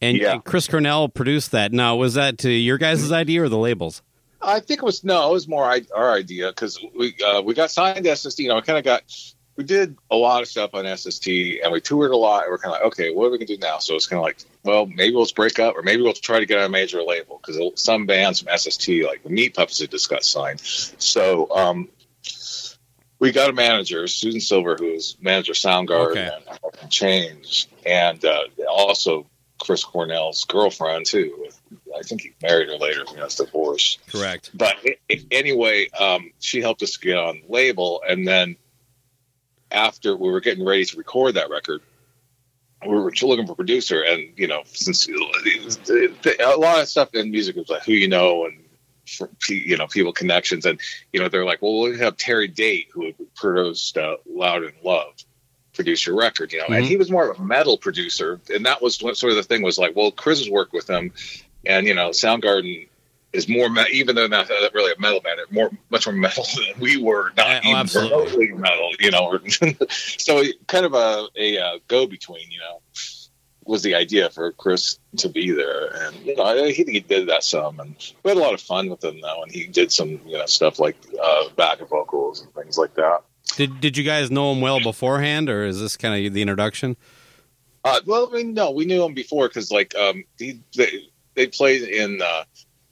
and 0.00 0.16
Yeah. 0.16 0.38
Chris 0.38 0.68
Cornell 0.68 1.08
produced 1.08 1.50
that. 1.52 1.72
Now, 1.72 1.96
was 1.96 2.14
that 2.14 2.38
to 2.38 2.50
your 2.50 2.78
guys' 2.78 3.10
idea 3.10 3.42
or 3.42 3.48
the 3.48 3.58
labels? 3.58 4.02
I 4.40 4.60
think 4.60 4.82
it 4.82 4.84
was 4.84 5.02
no, 5.04 5.30
it 5.30 5.32
was 5.32 5.48
more 5.48 5.64
our 5.94 6.12
idea 6.12 6.48
because 6.48 6.78
we 6.96 7.14
uh, 7.26 7.40
we 7.40 7.54
got 7.54 7.70
signed 7.70 8.04
to 8.04 8.14
SST. 8.14 8.40
You 8.40 8.48
know, 8.50 8.58
I 8.58 8.60
kind 8.60 8.78
of 8.78 8.84
got 8.84 9.02
we 9.56 9.64
did 9.64 9.96
a 10.10 10.16
lot 10.16 10.42
of 10.42 10.48
stuff 10.48 10.70
on 10.74 10.84
SST 10.96 11.26
and 11.62 11.72
we 11.72 11.80
toured 11.80 12.10
a 12.10 12.16
lot. 12.16 12.42
And 12.42 12.50
we're 12.50 12.58
kind 12.58 12.74
of 12.74 12.80
like, 12.80 12.92
okay, 12.92 13.12
what 13.14 13.26
are 13.26 13.30
we 13.30 13.38
gonna 13.38 13.46
do 13.46 13.58
now? 13.58 13.78
So 13.78 13.94
it's 13.94 14.06
kind 14.06 14.18
of 14.18 14.24
like, 14.24 14.38
well, 14.64 14.86
maybe 14.86 15.14
we'll 15.14 15.26
break 15.34 15.58
up, 15.58 15.76
or 15.76 15.82
maybe 15.82 16.02
we'll 16.02 16.12
try 16.12 16.40
to 16.40 16.46
get 16.46 16.58
on 16.58 16.64
a 16.64 16.68
major 16.68 17.02
label 17.02 17.40
because 17.44 17.60
some 17.80 18.06
bands 18.06 18.40
from 18.40 18.56
SST, 18.56 18.88
like 19.06 19.22
the 19.22 19.30
Meat 19.30 19.54
Puppets, 19.54 19.80
had 19.80 19.90
just 19.90 20.08
got 20.10 20.24
signed. 20.24 20.60
So 20.60 21.48
um, 21.54 21.88
we 23.18 23.30
got 23.32 23.50
a 23.50 23.52
manager, 23.52 24.06
Susan 24.08 24.40
Silver, 24.40 24.76
who 24.76 24.92
was 24.92 25.16
manager 25.20 25.52
of 25.52 25.56
Soundgarden 25.56 26.10
Okay. 26.10 26.30
and 26.82 26.90
Change, 26.90 27.68
and 27.86 28.24
uh, 28.24 28.42
also 28.68 29.26
Chris 29.60 29.84
Cornell's 29.84 30.44
girlfriend 30.46 31.06
too. 31.06 31.48
I 31.96 32.02
think 32.02 32.22
he 32.22 32.32
married 32.42 32.68
her 32.68 32.76
later. 32.76 33.04
You 33.10 33.16
know, 33.18 33.24
it's 33.26 33.36
divorced. 33.36 34.00
Correct. 34.10 34.50
But 34.52 34.76
i- 34.84 34.96
i- 35.10 35.24
anyway, 35.30 35.88
um, 35.90 36.32
she 36.40 36.60
helped 36.60 36.82
us 36.82 36.96
get 36.96 37.16
on 37.16 37.42
label, 37.48 38.02
and 38.06 38.26
then 38.26 38.56
after 39.74 40.16
we 40.16 40.30
were 40.30 40.40
getting 40.40 40.64
ready 40.64 40.84
to 40.86 40.96
record 40.96 41.34
that 41.34 41.50
record, 41.50 41.82
we 42.82 42.94
were 42.94 43.12
looking 43.22 43.46
for 43.46 43.52
a 43.52 43.56
producer, 43.56 44.02
and 44.02 44.32
you 44.36 44.46
know, 44.46 44.62
since 44.66 45.08
a 45.08 46.56
lot 46.56 46.80
of 46.80 46.88
stuff 46.88 47.14
in 47.14 47.30
music 47.30 47.56
is 47.56 47.68
like 47.68 47.84
who 47.84 47.92
you 47.92 48.08
know 48.08 48.46
and 48.46 48.60
you 49.48 49.76
know 49.76 49.86
people 49.86 50.12
connections, 50.12 50.66
and 50.66 50.80
you 51.12 51.20
know 51.20 51.28
they're 51.28 51.44
like, 51.44 51.60
well, 51.62 51.80
we 51.82 51.98
have 51.98 52.16
Terry 52.16 52.48
Date 52.48 52.88
who 52.92 53.12
produced 53.36 53.98
uh, 53.98 54.16
Louder 54.26 54.66
Than 54.66 54.74
Love 54.82 55.14
produce 55.74 56.06
your 56.06 56.16
record, 56.16 56.52
you 56.52 56.58
know, 56.60 56.66
and 56.66 56.84
Mhm. 56.84 56.88
he 56.88 56.96
was 56.96 57.10
more 57.10 57.28
of 57.30 57.38
a 57.40 57.42
metal 57.42 57.76
producer, 57.76 58.40
and 58.54 58.64
that 58.64 58.80
was 58.80 59.02
what 59.02 59.16
sort 59.16 59.32
of 59.32 59.36
the 59.36 59.42
thing 59.42 59.60
was 59.60 59.76
like, 59.76 59.96
well, 59.96 60.12
Chris 60.12 60.38
has 60.38 60.48
worked 60.48 60.72
with 60.72 60.88
him, 60.88 61.12
and 61.66 61.86
you 61.86 61.94
know, 61.94 62.10
Soundgarden 62.10 62.86
is 63.34 63.48
more 63.48 63.68
even 63.92 64.14
though 64.16 64.26
not 64.26 64.48
really 64.72 64.92
a 64.92 65.00
metal 65.00 65.20
band, 65.20 65.40
more 65.50 65.70
much 65.90 66.06
more 66.06 66.14
metal 66.14 66.44
than 66.54 66.80
we 66.80 66.96
were, 66.96 67.32
not 67.36 67.46
Yeah, 67.46 67.60
oh, 67.64 67.68
even 67.68 67.80
absolutely. 67.80 68.52
remotely 68.52 68.52
metal, 68.52 68.90
you 69.00 69.10
know. 69.10 69.86
so 69.90 70.42
kind 70.66 70.86
of 70.86 70.94
a 70.94 71.26
a 71.36 71.58
uh, 71.58 71.78
go 71.88 72.06
between, 72.06 72.50
you 72.50 72.58
know, 72.58 72.80
was 73.66 73.82
the 73.82 73.94
idea 73.94 74.30
for 74.30 74.52
Chris 74.52 74.98
to 75.18 75.28
be 75.28 75.50
there, 75.50 75.88
and 75.94 76.16
you 76.24 76.36
know, 76.36 76.42
I, 76.44 76.72
he, 76.72 76.84
he 76.84 77.00
did 77.00 77.28
that 77.28 77.44
some, 77.44 77.80
and 77.80 77.94
we 78.22 78.30
had 78.30 78.38
a 78.38 78.40
lot 78.40 78.54
of 78.54 78.60
fun 78.60 78.88
with 78.88 79.02
him 79.02 79.20
though, 79.20 79.42
and 79.42 79.50
he 79.50 79.66
did 79.66 79.90
some 79.90 80.20
you 80.26 80.38
know 80.38 80.46
stuff 80.46 80.78
like 80.78 80.96
uh, 81.22 81.48
backup 81.56 81.88
vocals 81.88 82.42
and 82.42 82.52
things 82.54 82.78
like 82.78 82.94
that. 82.94 83.22
Did 83.56 83.80
Did 83.80 83.96
you 83.96 84.04
guys 84.04 84.30
know 84.30 84.52
him 84.52 84.60
well 84.60 84.80
beforehand, 84.80 85.48
or 85.48 85.64
is 85.64 85.80
this 85.80 85.96
kind 85.96 86.26
of 86.26 86.32
the 86.32 86.42
introduction? 86.42 86.96
Uh, 87.84 88.00
well, 88.06 88.30
I 88.32 88.36
mean, 88.36 88.54
no, 88.54 88.70
we 88.70 88.86
knew 88.86 89.04
him 89.04 89.12
before 89.12 89.46
because, 89.46 89.70
like, 89.70 89.94
um, 89.94 90.24
he, 90.38 90.60
they 90.76 91.08
they 91.34 91.46
played 91.46 91.82
in. 91.82 92.20
Uh, 92.22 92.44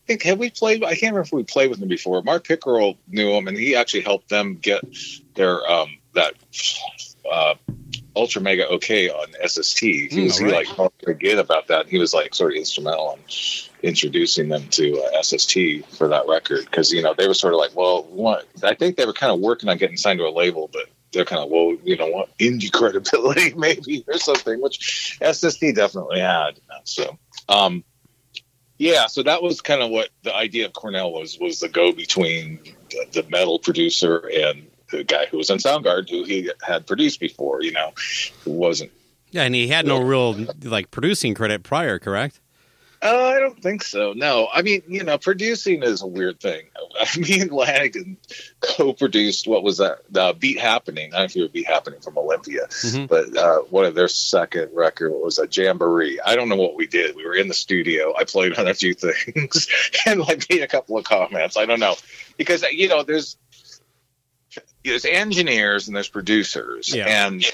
think 0.06 0.23
have 0.23 0.38
we 0.38 0.50
played? 0.50 0.85
I 0.85 0.94
can't 0.94 1.14
remember 1.14 1.21
if 1.23 1.32
we 1.32 1.44
played 1.44 1.71
with 1.71 1.80
him 1.80 1.88
before. 1.88 2.23
Mark 2.23 2.47
Pickerel 2.47 2.97
knew 3.09 3.30
him, 3.32 3.49
and 3.49 3.56
he 3.56 3.76
actually 3.76 4.02
helped 4.02 4.28
them 4.28 4.56
get 4.56 4.85
their 5.35 5.68
um, 5.71 5.99
that 6.14 6.35
uh, 7.30 7.54
Ultra 8.14 8.42
Mega 8.42 8.68
OK 8.68 9.09
on 9.11 9.28
SST. 9.47 9.80
He 9.80 10.11
Hmm, 10.11 10.23
was 10.23 10.38
he, 10.38 10.47
like 10.47 10.66
again 11.06 11.38
about 11.38 11.68
that. 11.68 11.88
He 11.88 11.99
was 11.99 12.12
like 12.12 12.35
sort 12.35 12.52
of 12.52 12.56
instrumental 12.56 13.12
in 13.12 13.21
introducing 13.82 14.49
them 14.49 14.68
to 14.68 15.00
uh, 15.02 15.23
SST 15.23 15.56
for 15.97 16.09
that 16.09 16.26
record 16.28 16.64
because 16.64 16.92
you 16.92 17.02
know 17.02 17.14
they 17.16 17.26
were 17.26 17.35
sort 17.35 17.54
of 17.54 17.59
like, 17.59 17.75
well, 17.75 18.04
what? 18.04 18.47
I 18.62 18.75
think 18.75 18.97
they 18.97 19.06
were 19.06 19.12
kind 19.12 19.32
of 19.32 19.40
working 19.40 19.68
on 19.68 19.78
getting 19.78 19.97
signed 19.97 20.18
to 20.18 20.26
a 20.26 20.30
label, 20.30 20.68
but 20.73 20.87
they're 21.12 21.25
kind 21.25 21.42
of 21.42 21.50
well, 21.50 21.76
you 21.85 21.97
know 21.97 22.09
what, 22.09 22.37
indie 22.38 22.73
credibility 22.73 23.54
maybe 23.56 24.04
or 24.09 24.18
something, 24.18 24.61
which 24.61 25.18
SST 25.23 25.61
definitely 25.75 26.21
had. 26.21 26.61
So, 26.85 27.18
um, 27.49 27.85
yeah, 28.82 29.06
so 29.06 29.22
that 29.22 29.44
was 29.44 29.60
kind 29.60 29.80
of 29.80 29.90
what 29.90 30.08
the 30.24 30.34
idea 30.34 30.66
of 30.66 30.72
Cornell 30.72 31.12
was 31.12 31.38
was 31.38 31.60
the 31.60 31.68
go 31.68 31.92
between 31.92 32.58
the, 32.90 33.22
the 33.22 33.30
metal 33.30 33.60
producer 33.60 34.28
and 34.28 34.66
the 34.90 35.04
guy 35.04 35.26
who 35.26 35.38
was 35.38 35.50
in 35.50 35.58
Soundgarden, 35.58 36.10
who 36.10 36.24
he 36.24 36.50
had 36.66 36.84
produced 36.84 37.20
before. 37.20 37.62
You 37.62 37.70
know, 37.70 37.92
who 38.42 38.50
wasn't. 38.50 38.90
Yeah, 39.30 39.44
and 39.44 39.54
he 39.54 39.68
had 39.68 39.86
no 39.86 40.02
real 40.02 40.34
like 40.64 40.90
producing 40.90 41.32
credit 41.34 41.62
prior, 41.62 42.00
correct? 42.00 42.40
Uh, 43.02 43.32
I 43.37 43.40
don't 43.40 43.61
think 43.61 43.82
so. 43.82 44.12
No, 44.12 44.49
I 44.52 44.62
mean, 44.62 44.82
you 44.87 45.02
know, 45.02 45.18
producing 45.18 45.82
is 45.82 46.02
a 46.02 46.06
weird 46.06 46.38
thing. 46.38 46.66
Me 47.18 47.40
and 47.40 47.50
Lanegan 47.50 48.16
co-produced 48.61 49.49
what 49.49 49.64
was 49.64 49.78
that? 49.78 49.99
The 50.11 50.37
Beat 50.38 50.61
Happening. 50.61 51.09
I 51.12 51.16
don't 51.16 51.21
know 51.23 51.25
if 51.25 51.35
you 51.37 51.42
were 51.42 51.49
Beat 51.49 51.66
Happening 51.66 52.00
from 52.00 52.16
Olympia, 52.16 52.68
Mhm. 52.68 53.09
but 53.09 53.37
uh, 53.37 53.59
one 53.71 53.87
of 53.87 53.97
their 53.97 54.06
second 54.06 54.71
record 54.73 55.11
was 55.11 55.40
a 55.40 55.49
jamboree. 55.50 56.21
I 56.25 56.37
don't 56.37 56.49
know 56.49 56.54
what 56.56 56.76
we 56.76 56.87
did. 56.87 57.16
We 57.16 57.25
were 57.26 57.35
in 57.35 57.49
the 57.49 57.54
studio. 57.54 58.14
I 58.16 58.23
played 58.23 58.56
on 58.56 58.68
a 58.68 58.75
few 58.75 58.94
things 58.94 59.66
and 60.06 60.23
I 60.23 60.37
made 60.49 60.62
a 60.62 60.68
couple 60.68 60.97
of 60.97 61.04
comments. 61.04 61.56
I 61.56 61.66
don't 61.66 61.80
know 61.80 61.97
because 62.37 62.62
you 62.62 62.87
know 62.88 63.02
there's 63.02 63.37
there's 64.85 65.04
engineers 65.04 65.87
and 65.88 65.97
there's 65.97 66.09
producers 66.09 66.94
Yeah. 66.94 67.26
and 67.26 67.44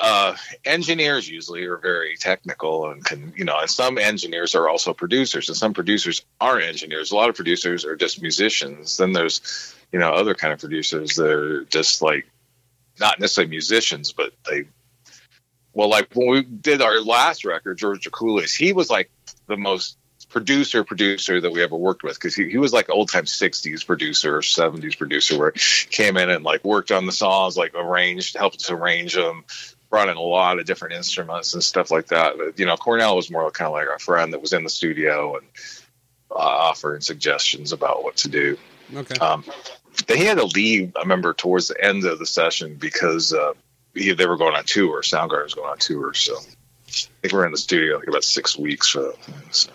uh, 0.00 0.34
engineers 0.64 1.28
usually 1.28 1.64
are 1.64 1.76
very 1.76 2.16
technical 2.16 2.90
and 2.90 3.04
can, 3.04 3.34
you 3.36 3.44
know, 3.44 3.58
and 3.60 3.68
some 3.68 3.98
engineers 3.98 4.54
are 4.54 4.68
also 4.68 4.94
producers 4.94 5.48
and 5.48 5.56
some 5.56 5.74
producers 5.74 6.24
aren't 6.40 6.64
engineers. 6.64 7.12
A 7.12 7.16
lot 7.16 7.28
of 7.28 7.36
producers 7.36 7.84
are 7.84 7.96
just 7.96 8.22
musicians. 8.22 8.96
Then 8.96 9.12
there's, 9.12 9.76
you 9.92 9.98
know, 9.98 10.10
other 10.10 10.34
kind 10.34 10.54
of 10.54 10.58
producers 10.60 11.16
that 11.16 11.30
are 11.30 11.64
just 11.64 12.00
like 12.00 12.26
not 12.98 13.20
necessarily 13.20 13.50
musicians, 13.50 14.12
but 14.12 14.32
they, 14.48 14.64
well, 15.74 15.90
like 15.90 16.08
when 16.14 16.28
we 16.28 16.42
did 16.42 16.80
our 16.80 17.00
last 17.00 17.44
record, 17.44 17.76
George 17.76 18.02
Drakoulias, 18.02 18.56
he 18.56 18.72
was 18.72 18.88
like 18.88 19.10
the 19.48 19.56
most 19.58 19.98
producer 20.30 20.82
producer 20.82 21.40
that 21.40 21.52
we 21.52 21.62
ever 21.62 21.76
worked 21.76 22.04
with 22.04 22.14
because 22.14 22.34
he, 22.34 22.48
he 22.48 22.56
was 22.56 22.72
like 22.72 22.88
old 22.88 23.10
time 23.10 23.24
60s 23.24 23.84
producer 23.84 24.36
or 24.36 24.40
70s 24.40 24.96
producer 24.96 25.36
where 25.38 25.52
he 25.54 25.86
came 25.90 26.16
in 26.16 26.30
and 26.30 26.44
like 26.44 26.64
worked 26.64 26.92
on 26.92 27.04
the 27.04 27.12
songs 27.12 27.56
like 27.56 27.74
arranged 27.74 28.36
helped 28.36 28.56
us 28.56 28.70
arrange 28.70 29.14
them 29.14 29.44
brought 29.90 30.08
in 30.08 30.16
a 30.16 30.20
lot 30.22 30.58
of 30.58 30.66
different 30.66 30.94
instruments 30.94 31.52
and 31.52 31.62
stuff 31.62 31.90
like 31.90 32.06
that 32.06 32.38
but 32.38 32.58
you 32.58 32.64
know 32.64 32.76
cornell 32.76 33.16
was 33.16 33.30
more 33.30 33.50
kind 33.50 33.66
of 33.66 33.72
like 33.72 33.88
a 33.94 33.98
friend 33.98 34.32
that 34.32 34.40
was 34.40 34.52
in 34.52 34.62
the 34.62 34.70
studio 34.70 35.36
and 35.36 35.46
uh, 36.30 36.34
offering 36.38 37.00
suggestions 37.00 37.72
about 37.72 38.02
what 38.04 38.16
to 38.16 38.28
do 38.28 38.56
Okay. 38.94 39.14
um, 39.16 39.44
they 40.06 40.24
had 40.24 40.38
to 40.38 40.46
leave 40.46 40.92
i 40.96 41.00
remember 41.00 41.34
towards 41.34 41.68
the 41.68 41.84
end 41.84 42.04
of 42.04 42.18
the 42.18 42.26
session 42.26 42.74
because 42.76 43.32
uh, 43.32 43.52
he, 43.94 44.12
they 44.12 44.26
were 44.26 44.36
going 44.36 44.54
on 44.54 44.64
tour 44.64 45.02
soundgarden 45.02 45.44
was 45.44 45.54
going 45.54 45.68
on 45.70 45.78
tour 45.78 46.14
so 46.14 46.36
i 46.36 46.90
think 46.90 47.32
we 47.32 47.38
were 47.38 47.46
in 47.46 47.52
the 47.52 47.58
studio 47.58 47.98
like 47.98 48.06
about 48.08 48.24
six 48.24 48.56
weeks 48.56 48.88
for 48.88 49.00
that 49.02 49.16
thing 49.24 49.34
so. 49.50 49.70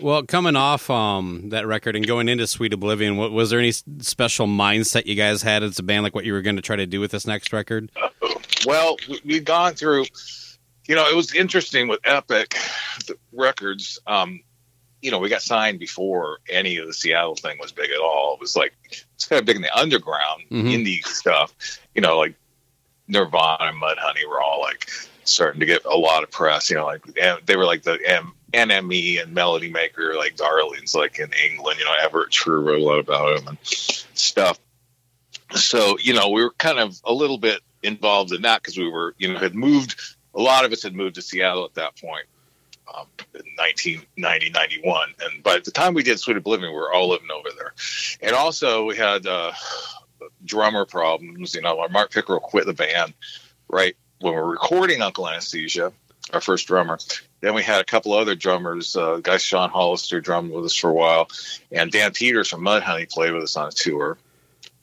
Well, 0.00 0.24
coming 0.24 0.56
off 0.56 0.90
um, 0.90 1.50
that 1.50 1.68
record 1.68 1.94
and 1.94 2.04
going 2.04 2.28
into 2.28 2.48
Sweet 2.48 2.72
Oblivion, 2.72 3.16
what, 3.16 3.30
was 3.30 3.50
there 3.50 3.60
any 3.60 3.70
special 3.70 4.48
mindset 4.48 5.06
you 5.06 5.14
guys 5.14 5.40
had 5.42 5.62
as 5.62 5.78
a 5.78 5.84
band, 5.84 6.02
like 6.02 6.16
what 6.16 6.24
you 6.24 6.32
were 6.32 6.42
going 6.42 6.56
to 6.56 6.62
try 6.62 6.74
to 6.74 6.84
do 6.84 6.98
with 6.98 7.12
this 7.12 7.28
next 7.28 7.52
record? 7.52 7.92
Well, 8.66 8.96
we- 9.08 9.20
we'd 9.24 9.44
gone 9.44 9.74
through, 9.74 10.06
you 10.86 10.94
know, 10.94 11.08
it 11.08 11.14
was 11.16 11.34
interesting 11.34 11.88
with 11.88 12.00
Epic 12.04 12.56
the 13.06 13.16
Records. 13.32 13.98
Um, 14.06 14.42
you 15.02 15.10
know, 15.10 15.18
we 15.18 15.28
got 15.28 15.42
signed 15.42 15.78
before 15.78 16.38
any 16.48 16.78
of 16.78 16.86
the 16.86 16.94
Seattle 16.94 17.34
thing 17.36 17.58
was 17.60 17.72
big 17.72 17.90
at 17.90 18.00
all. 18.00 18.34
It 18.34 18.40
was 18.40 18.56
like 18.56 18.72
it's 19.14 19.26
kind 19.26 19.38
of 19.40 19.44
big 19.46 19.56
in 19.56 19.62
the 19.62 19.76
underground 19.76 20.44
Mhm. 20.50 20.72
indie 20.72 21.04
stuff. 21.06 21.52
You 21.94 22.00
know, 22.00 22.18
like 22.18 22.34
Nirvana 23.06 23.64
and 23.64 23.80
Mudhoney 23.82 24.26
were 24.26 24.40
all 24.40 24.60
like 24.62 24.88
starting 25.24 25.60
to 25.60 25.66
get 25.66 25.84
a 25.84 25.94
lot 25.96 26.22
of 26.22 26.30
press. 26.30 26.70
You 26.70 26.76
know, 26.76 26.86
like 26.86 27.02
and 27.20 27.38
they 27.44 27.56
were 27.56 27.66
like 27.66 27.82
the 27.82 27.98
M- 28.06 28.34
NME 28.54 29.18
and 29.20 29.34
Melody 29.34 29.70
Maker, 29.70 30.14
like 30.16 30.36
darlings, 30.36 30.94
like 30.94 31.18
in 31.18 31.30
England. 31.50 31.78
You 31.80 31.84
know, 31.84 31.94
Everett 32.00 32.30
True 32.30 32.60
wrote 32.60 32.80
a 32.80 32.82
lot 32.84 32.98
about 32.98 33.36
them 33.36 33.48
and 33.48 33.58
stuff. 33.62 34.58
So 35.54 35.98
you 35.98 36.14
know, 36.14 36.30
we 36.30 36.42
were 36.42 36.52
kind 36.52 36.78
of 36.78 36.98
a 37.04 37.12
little 37.12 37.38
bit 37.38 37.60
involved 37.84 38.32
in 38.32 38.42
that 38.42 38.62
because 38.62 38.78
we 38.78 38.88
were, 38.88 39.14
you 39.18 39.32
know, 39.32 39.38
had 39.38 39.54
moved. 39.54 40.00
A 40.34 40.40
lot 40.40 40.64
of 40.64 40.72
us 40.72 40.82
had 40.82 40.94
moved 40.94 41.14
to 41.16 41.22
Seattle 41.22 41.64
at 41.64 41.74
that 41.74 41.96
point. 42.00 42.26
Um, 42.92 43.06
in 43.34 43.40
1990, 43.56 44.50
91. 44.50 45.14
And 45.20 45.42
by 45.42 45.58
the 45.58 45.70
time 45.70 45.94
we 45.94 46.02
did 46.02 46.20
Sweet 46.20 46.36
Oblivion, 46.36 46.70
we 46.70 46.76
were 46.76 46.92
all 46.92 47.08
living 47.08 47.30
over 47.30 47.48
there. 47.56 47.72
And 48.20 48.34
also, 48.34 48.84
we 48.84 48.96
had 48.96 49.26
uh, 49.26 49.52
drummer 50.44 50.84
problems. 50.84 51.54
You 51.54 51.62
know, 51.62 51.86
Mark 51.88 52.10
Pickerel 52.10 52.40
quit 52.40 52.66
the 52.66 52.74
band 52.74 53.14
right 53.68 53.96
when 54.20 54.34
we 54.34 54.40
were 54.40 54.50
recording 54.50 55.02
Uncle 55.02 55.28
Anesthesia, 55.28 55.92
our 56.32 56.40
first 56.40 56.66
drummer. 56.66 56.98
Then 57.40 57.54
we 57.54 57.62
had 57.62 57.80
a 57.80 57.84
couple 57.84 58.12
other 58.12 58.34
drummers. 58.34 58.96
Uh, 58.96 59.18
guy 59.18 59.36
Sean 59.36 59.70
Hollister 59.70 60.20
drummed 60.20 60.50
with 60.50 60.64
us 60.64 60.74
for 60.74 60.90
a 60.90 60.94
while, 60.94 61.28
and 61.72 61.90
Dan 61.90 62.12
Peters 62.12 62.48
from 62.48 62.62
Mudhoney 62.62 63.10
played 63.10 63.32
with 63.32 63.44
us 63.44 63.56
on 63.56 63.68
a 63.68 63.72
tour. 63.72 64.18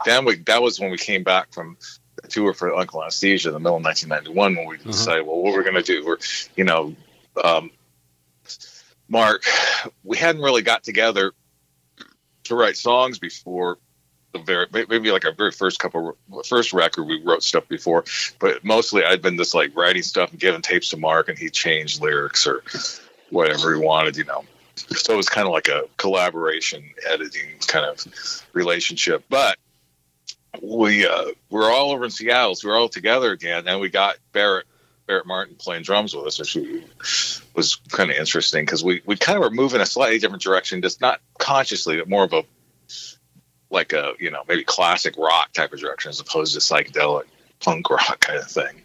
Then 0.05 0.25
we 0.25 0.37
that 0.37 0.61
was 0.61 0.79
when 0.79 0.91
we 0.91 0.97
came 0.97 1.23
back 1.23 1.53
from 1.53 1.77
tour 2.31 2.53
for 2.53 2.73
Uncle 2.75 3.01
Anesthesia 3.01 3.49
in 3.49 3.53
the 3.53 3.59
middle 3.59 3.77
of 3.77 3.83
1991 3.83 4.55
when 4.55 4.67
we 4.67 4.77
decided, 4.77 5.25
well, 5.25 5.37
what 5.37 5.53
we're 5.53 5.63
going 5.63 5.75
to 5.75 5.83
do? 5.83 6.05
We're, 6.05 6.17
you 6.55 6.63
know, 6.63 6.95
um, 7.43 7.71
Mark, 9.07 9.43
we 10.03 10.17
hadn't 10.17 10.41
really 10.41 10.61
got 10.61 10.83
together 10.83 11.33
to 12.45 12.55
write 12.55 12.77
songs 12.77 13.19
before 13.19 13.77
the 14.33 14.39
very 14.39 14.67
maybe 14.71 15.11
like 15.11 15.25
our 15.25 15.33
very 15.33 15.51
first 15.51 15.79
couple 15.79 16.17
first 16.47 16.73
record 16.73 17.03
we 17.03 17.21
wrote 17.21 17.43
stuff 17.43 17.67
before 17.67 18.05
but 18.39 18.63
mostly 18.63 19.03
i'd 19.03 19.21
been 19.21 19.37
just 19.37 19.53
like 19.53 19.75
writing 19.75 20.01
stuff 20.01 20.31
and 20.31 20.39
giving 20.39 20.61
tapes 20.61 20.89
to 20.89 20.97
mark 20.97 21.27
and 21.27 21.37
he 21.37 21.49
changed 21.49 22.01
lyrics 22.01 22.47
or 22.47 22.63
whatever 23.29 23.75
he 23.75 23.79
wanted 23.81 24.15
you 24.15 24.23
know 24.23 24.43
so 24.75 25.13
it 25.13 25.17
was 25.17 25.27
kind 25.27 25.47
of 25.47 25.53
like 25.53 25.67
a 25.67 25.83
collaboration 25.97 26.83
editing 27.09 27.49
kind 27.67 27.85
of 27.85 28.45
relationship 28.53 29.23
but 29.29 29.57
we 30.61 31.07
uh, 31.07 31.25
we're 31.49 31.71
all 31.71 31.91
over 31.91 32.05
in 32.05 32.11
Seattle, 32.11 32.55
so 32.55 32.67
we're 32.67 32.77
all 32.77 32.89
together 32.89 33.31
again, 33.31 33.67
and 33.67 33.79
we 33.79 33.89
got 33.89 34.17
Barrett 34.31 34.65
Barrett 35.07 35.25
Martin 35.25 35.55
playing 35.55 35.83
drums 35.83 36.15
with 36.15 36.25
us, 36.25 36.39
which 36.39 36.57
was 37.55 37.75
kind 37.89 38.09
of 38.09 38.17
interesting 38.17 38.65
because 38.65 38.83
we 38.83 39.01
we 39.05 39.15
kind 39.15 39.37
of 39.37 39.43
were 39.43 39.49
moving 39.49 39.81
a 39.81 39.85
slightly 39.85 40.19
different 40.19 40.43
direction, 40.43 40.81
just 40.81 41.01
not 41.01 41.21
consciously, 41.37 41.97
but 41.97 42.09
more 42.09 42.23
of 42.23 42.33
a 42.33 42.43
like 43.69 43.93
a 43.93 44.13
you 44.19 44.31
know 44.31 44.43
maybe 44.47 44.63
classic 44.63 45.15
rock 45.17 45.53
type 45.53 45.71
of 45.73 45.79
direction 45.79 46.09
as 46.09 46.19
opposed 46.19 46.53
to 46.53 46.59
psychedelic 46.59 47.23
punk 47.61 47.89
rock 47.89 48.19
kind 48.19 48.39
of 48.39 48.49
thing. 48.49 48.81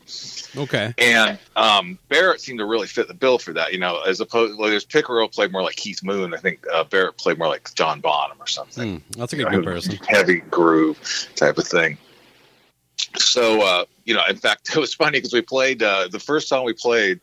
Okay. 0.56 0.94
And 0.98 1.38
um, 1.56 1.98
Barrett 2.08 2.40
seemed 2.40 2.58
to 2.60 2.64
really 2.64 2.86
fit 2.86 3.08
the 3.08 3.14
bill 3.14 3.38
for 3.38 3.52
that, 3.52 3.72
you 3.72 3.78
know, 3.78 4.00
as 4.02 4.20
opposed 4.20 4.58
like, 4.58 4.70
there's 4.70 4.84
Pickerel 4.84 5.28
played 5.28 5.52
more 5.52 5.62
like 5.62 5.76
Keith 5.76 6.02
Moon. 6.02 6.34
I 6.34 6.38
think 6.38 6.64
uh, 6.72 6.84
Barrett 6.84 7.16
played 7.18 7.38
more 7.38 7.48
like 7.48 7.72
John 7.74 8.00
Bonham 8.00 8.38
or 8.40 8.46
something. 8.46 9.00
Hmm, 9.00 9.18
that's 9.18 9.32
a 9.32 9.36
good 9.36 9.42
You 9.42 9.50
know, 9.50 9.56
comparison. 9.58 9.98
Heavy 10.08 10.40
groove 10.40 11.28
type 11.34 11.58
of 11.58 11.66
thing. 11.66 11.98
So, 13.16 13.62
uh, 13.62 13.84
you 14.04 14.14
know, 14.14 14.22
in 14.28 14.36
fact, 14.36 14.70
it 14.74 14.78
was 14.78 14.94
funny 14.94 15.18
because 15.18 15.32
we 15.32 15.42
played 15.42 15.82
uh, 15.82 16.08
the 16.08 16.20
first 16.20 16.48
song 16.48 16.64
we 16.64 16.72
played, 16.72 17.20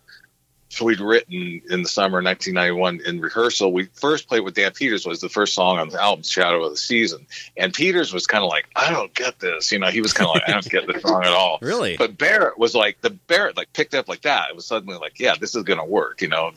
so 0.73 0.85
we'd 0.85 0.99
written 0.99 1.61
in 1.69 1.83
the 1.83 1.89
summer 1.89 2.17
of 2.19 2.25
1991 2.25 3.01
in 3.05 3.21
rehearsal. 3.21 3.71
We 3.71 3.85
first 3.93 4.27
played 4.27 4.41
with 4.41 4.55
Dan 4.55 4.71
Peters 4.71 5.05
was 5.05 5.21
the 5.21 5.29
first 5.29 5.53
song 5.53 5.77
on 5.77 5.89
the 5.89 6.01
album 6.01 6.23
Shadow 6.23 6.63
of 6.63 6.71
the 6.71 6.77
Season, 6.77 7.27
and 7.55 7.71
Peters 7.71 8.11
was 8.11 8.25
kind 8.25 8.43
of 8.43 8.49
like, 8.49 8.65
I 8.75 8.89
don't 8.91 9.13
get 9.13 9.39
this, 9.39 9.71
you 9.71 9.77
know, 9.77 9.87
he 9.87 10.01
was 10.01 10.13
kind 10.13 10.27
of 10.29 10.35
like, 10.35 10.49
I 10.49 10.53
don't 10.53 10.69
get 10.69 10.87
this 10.87 11.03
song 11.03 11.23
at 11.23 11.29
all. 11.29 11.59
Really? 11.63 11.95
But 11.97 12.17
Barrett 12.17 12.57
was 12.57 12.75
like 12.75 12.99
the 13.01 13.09
Barrett 13.09 13.55
like 13.55 13.71
picked 13.73 13.93
up 13.93 14.09
like 14.09 14.23
that. 14.23 14.49
It 14.49 14.55
was 14.55 14.65
suddenly 14.65 14.97
like, 14.97 15.19
yeah, 15.19 15.35
this 15.39 15.55
is 15.55 15.63
gonna 15.63 15.85
work. 15.85 16.21
You 16.21 16.27
know, 16.27 16.51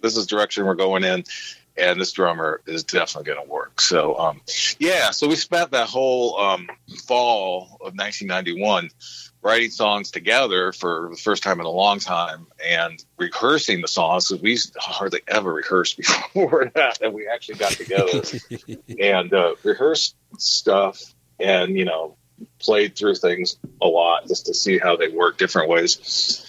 this 0.00 0.16
is 0.16 0.26
direction 0.26 0.64
we're 0.66 0.74
going 0.74 1.02
in, 1.02 1.24
and 1.76 2.00
this 2.00 2.12
drummer 2.12 2.60
is 2.66 2.84
definitely 2.84 3.34
gonna 3.34 3.48
work. 3.48 3.80
So, 3.80 4.16
um, 4.16 4.40
yeah, 4.78 5.10
so 5.10 5.28
we 5.28 5.36
spent 5.36 5.72
that 5.72 5.88
whole 5.88 6.38
um, 6.38 6.68
fall 7.04 7.78
of 7.80 7.96
1991 7.96 8.90
writing 9.44 9.70
songs 9.70 10.10
together 10.10 10.72
for 10.72 11.08
the 11.10 11.16
first 11.18 11.42
time 11.42 11.60
in 11.60 11.66
a 11.66 11.70
long 11.70 12.00
time 12.00 12.46
and 12.66 13.04
rehearsing 13.18 13.82
the 13.82 13.88
songs 13.88 14.28
because 14.28 14.42
we 14.42 14.58
hardly 14.80 15.20
ever 15.28 15.52
rehearsed 15.52 15.96
before 16.32 16.72
that 16.74 17.00
and 17.02 17.12
we 17.12 17.28
actually 17.28 17.56
got 17.56 17.72
together 17.72 18.22
and 18.98 19.34
uh, 19.34 19.54
rehearsed 19.62 20.16
stuff 20.38 21.00
and 21.38 21.76
you 21.76 21.84
know 21.84 22.16
played 22.58 22.96
through 22.96 23.14
things 23.14 23.58
a 23.82 23.86
lot 23.86 24.26
just 24.26 24.46
to 24.46 24.54
see 24.54 24.78
how 24.78 24.96
they 24.96 25.08
work 25.08 25.36
different 25.36 25.68
ways 25.68 26.40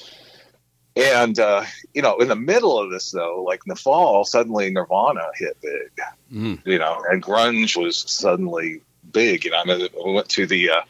and 0.95 1.37
uh, 1.37 1.63
you 1.93 2.01
know 2.01 2.17
in 2.19 2.29
the 2.29 2.35
middle 2.35 2.79
of 2.79 2.89
this 2.91 3.11
though 3.11 3.43
like 3.43 3.59
in 3.65 3.69
the 3.69 3.75
fall 3.75 4.23
suddenly 4.23 4.69
nirvana 4.71 5.27
hit 5.35 5.57
big 5.61 5.91
Mm. 6.33 6.59
you 6.65 6.79
know 6.79 7.03
and 7.07 7.21
grunge 7.21 7.77
was 7.79 7.97
suddenly 7.97 8.81
big 9.11 9.45
you 9.45 9.51
know 9.51 9.57
i 9.57 9.63
mean 9.65 9.87
we 10.03 10.11
went 10.13 10.27
to 10.29 10.47
the 10.47 10.71
uh, 10.71 10.81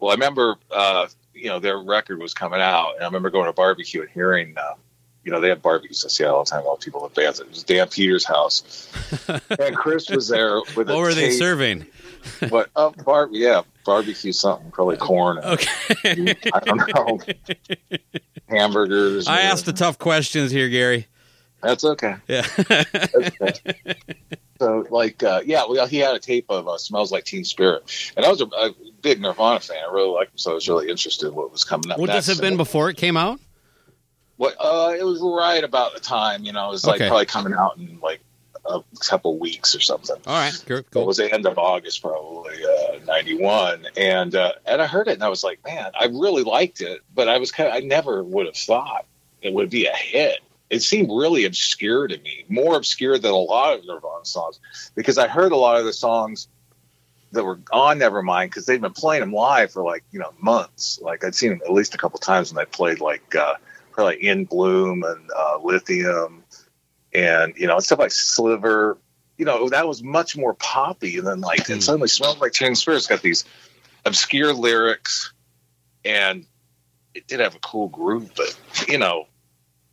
well 0.00 0.10
i 0.10 0.14
remember 0.14 0.56
uh, 0.72 1.06
you 1.36 1.48
know 1.48 1.58
their 1.58 1.78
record 1.78 2.18
was 2.20 2.34
coming 2.34 2.60
out 2.60 2.94
and 2.94 3.02
i 3.02 3.06
remember 3.06 3.30
going 3.30 3.46
to 3.46 3.52
barbecue 3.52 4.00
and 4.00 4.10
hearing 4.10 4.54
uh, 4.56 4.74
you 5.24 5.30
know 5.32 5.40
they 5.40 5.48
had 5.48 5.60
barbecues 5.62 6.02
in 6.04 6.10
seattle 6.10 6.36
all 6.36 6.44
the 6.44 6.50
time 6.50 6.62
all 6.66 6.76
people 6.76 7.02
with 7.02 7.14
bands 7.14 7.40
it 7.40 7.48
was 7.48 7.62
dan 7.62 7.88
peters 7.88 8.24
house 8.24 8.88
and 9.58 9.76
chris 9.76 10.08
was 10.10 10.28
there 10.28 10.60
with 10.76 10.88
What 10.88 10.98
were 10.98 11.14
they 11.14 11.30
serving? 11.30 11.86
but 12.50 12.70
uh, 12.76 12.90
bar- 13.04 13.28
yeah 13.32 13.62
barbecue 13.84 14.32
something 14.32 14.70
probably 14.70 14.96
corn 14.96 15.38
and, 15.38 15.46
Okay. 15.46 16.34
i 16.54 16.60
don't 16.60 16.94
know 16.94 17.20
hamburgers 18.48 19.26
I 19.28 19.40
asked 19.42 19.66
the 19.66 19.72
tough 19.72 19.98
questions 19.98 20.50
here, 20.52 20.68
Gary. 20.68 21.06
That's 21.68 21.84
okay 21.84 22.16
Yeah. 22.28 22.46
So, 24.58 24.86
like, 24.90 25.22
uh, 25.22 25.42
yeah, 25.44 25.64
well, 25.68 25.86
he 25.86 25.98
had 25.98 26.16
a 26.16 26.18
tape 26.18 26.46
of 26.48 26.66
uh, 26.66 26.78
"Smells 26.78 27.12
Like 27.12 27.24
Teen 27.24 27.44
Spirit," 27.44 28.10
and 28.16 28.24
I 28.24 28.30
was 28.30 28.40
a, 28.40 28.46
a 28.46 28.70
big 29.02 29.20
Nirvana 29.20 29.60
fan. 29.60 29.76
I 29.86 29.92
really 29.92 30.08
liked 30.08 30.32
him, 30.32 30.38
so 30.38 30.52
I 30.52 30.54
was 30.54 30.66
really 30.66 30.88
interested 30.88 31.28
in 31.28 31.34
what 31.34 31.52
was 31.52 31.62
coming 31.62 31.90
up. 31.90 31.98
Would 31.98 32.08
this 32.08 32.26
have 32.28 32.40
been 32.40 32.56
before 32.56 32.88
it 32.88 32.96
came 32.96 33.18
out? 33.18 33.38
What? 34.38 34.54
Uh, 34.58 34.94
it 34.98 35.04
was 35.04 35.20
right 35.20 35.62
about 35.62 35.92
the 35.92 36.00
time, 36.00 36.44
you 36.44 36.52
know. 36.54 36.68
It 36.68 36.72
was 36.72 36.86
like 36.86 37.02
Okay. 37.02 37.08
probably 37.08 37.26
coming 37.26 37.52
out 37.52 37.76
in 37.76 38.00
like 38.02 38.20
a 38.64 38.80
couple 39.00 39.38
weeks 39.38 39.74
or 39.74 39.80
something. 39.80 40.16
All 40.26 40.32
right. 40.38 40.58
Cool. 40.66 41.02
It 41.02 41.06
was 41.06 41.18
the 41.18 41.30
end 41.30 41.44
of 41.44 41.58
August, 41.58 42.00
probably 42.00 42.54
uh, 42.64 42.98
'91, 43.06 43.88
and 43.98 44.34
uh, 44.34 44.52
and 44.64 44.80
I 44.80 44.86
heard 44.86 45.08
it, 45.08 45.12
and 45.14 45.22
I 45.22 45.28
was 45.28 45.44
like, 45.44 45.62
man, 45.66 45.90
I 46.00 46.06
really 46.06 46.44
liked 46.44 46.80
it, 46.80 47.02
but 47.14 47.28
I 47.28 47.36
was 47.36 47.52
kind 47.52 47.68
of, 47.68 47.74
I 47.74 47.80
never 47.80 48.24
would 48.24 48.46
have 48.46 48.56
thought 48.56 49.04
it 49.42 49.52
would 49.52 49.68
be 49.68 49.84
a 49.84 49.92
hit. 49.94 50.38
It 50.68 50.82
seemed 50.82 51.10
really 51.10 51.44
obscure 51.44 52.08
to 52.08 52.18
me, 52.18 52.44
more 52.48 52.76
obscure 52.76 53.18
than 53.18 53.30
a 53.30 53.36
lot 53.36 53.78
of 53.78 53.86
Nirvana 53.86 54.24
songs, 54.24 54.58
because 54.94 55.16
I 55.16 55.28
heard 55.28 55.52
a 55.52 55.56
lot 55.56 55.78
of 55.78 55.84
the 55.84 55.92
songs 55.92 56.48
that 57.32 57.44
were 57.44 57.60
on 57.72 57.98
Nevermind 57.98 58.46
because 58.46 58.66
they'd 58.66 58.80
been 58.80 58.92
playing 58.92 59.20
them 59.20 59.32
live 59.32 59.72
for 59.72 59.82
like 59.84 60.04
you 60.10 60.18
know 60.18 60.32
months. 60.40 60.98
Like 61.00 61.24
I'd 61.24 61.34
seen 61.34 61.50
them 61.50 61.60
at 61.64 61.72
least 61.72 61.94
a 61.94 61.98
couple 61.98 62.18
times 62.18 62.52
when 62.52 62.62
they 62.64 62.68
played 62.68 63.00
like 63.00 63.34
uh, 63.34 63.54
probably 63.92 64.26
In 64.26 64.44
Bloom 64.44 65.04
and 65.04 65.30
uh, 65.36 65.58
Lithium, 65.62 66.42
and 67.12 67.54
you 67.56 67.66
know 67.66 67.78
stuff 67.78 67.98
like 67.98 68.10
Sliver. 68.12 68.98
You 69.38 69.44
know 69.44 69.68
that 69.68 69.86
was 69.86 70.02
much 70.02 70.36
more 70.36 70.54
poppy, 70.54 71.18
and 71.18 71.26
then 71.26 71.40
like 71.42 71.68
and 71.68 71.76
Hmm. 71.76 71.80
suddenly 71.80 72.08
Smells 72.08 72.40
Like 72.40 72.52
Teen 72.52 72.74
Spirit's 72.74 73.06
got 73.06 73.22
these 73.22 73.44
obscure 74.04 74.52
lyrics, 74.52 75.32
and 76.04 76.46
it 77.14 77.26
did 77.28 77.40
have 77.40 77.54
a 77.54 77.60
cool 77.60 77.88
groove, 77.88 78.32
but 78.36 78.58
you 78.88 78.98
know. 78.98 79.26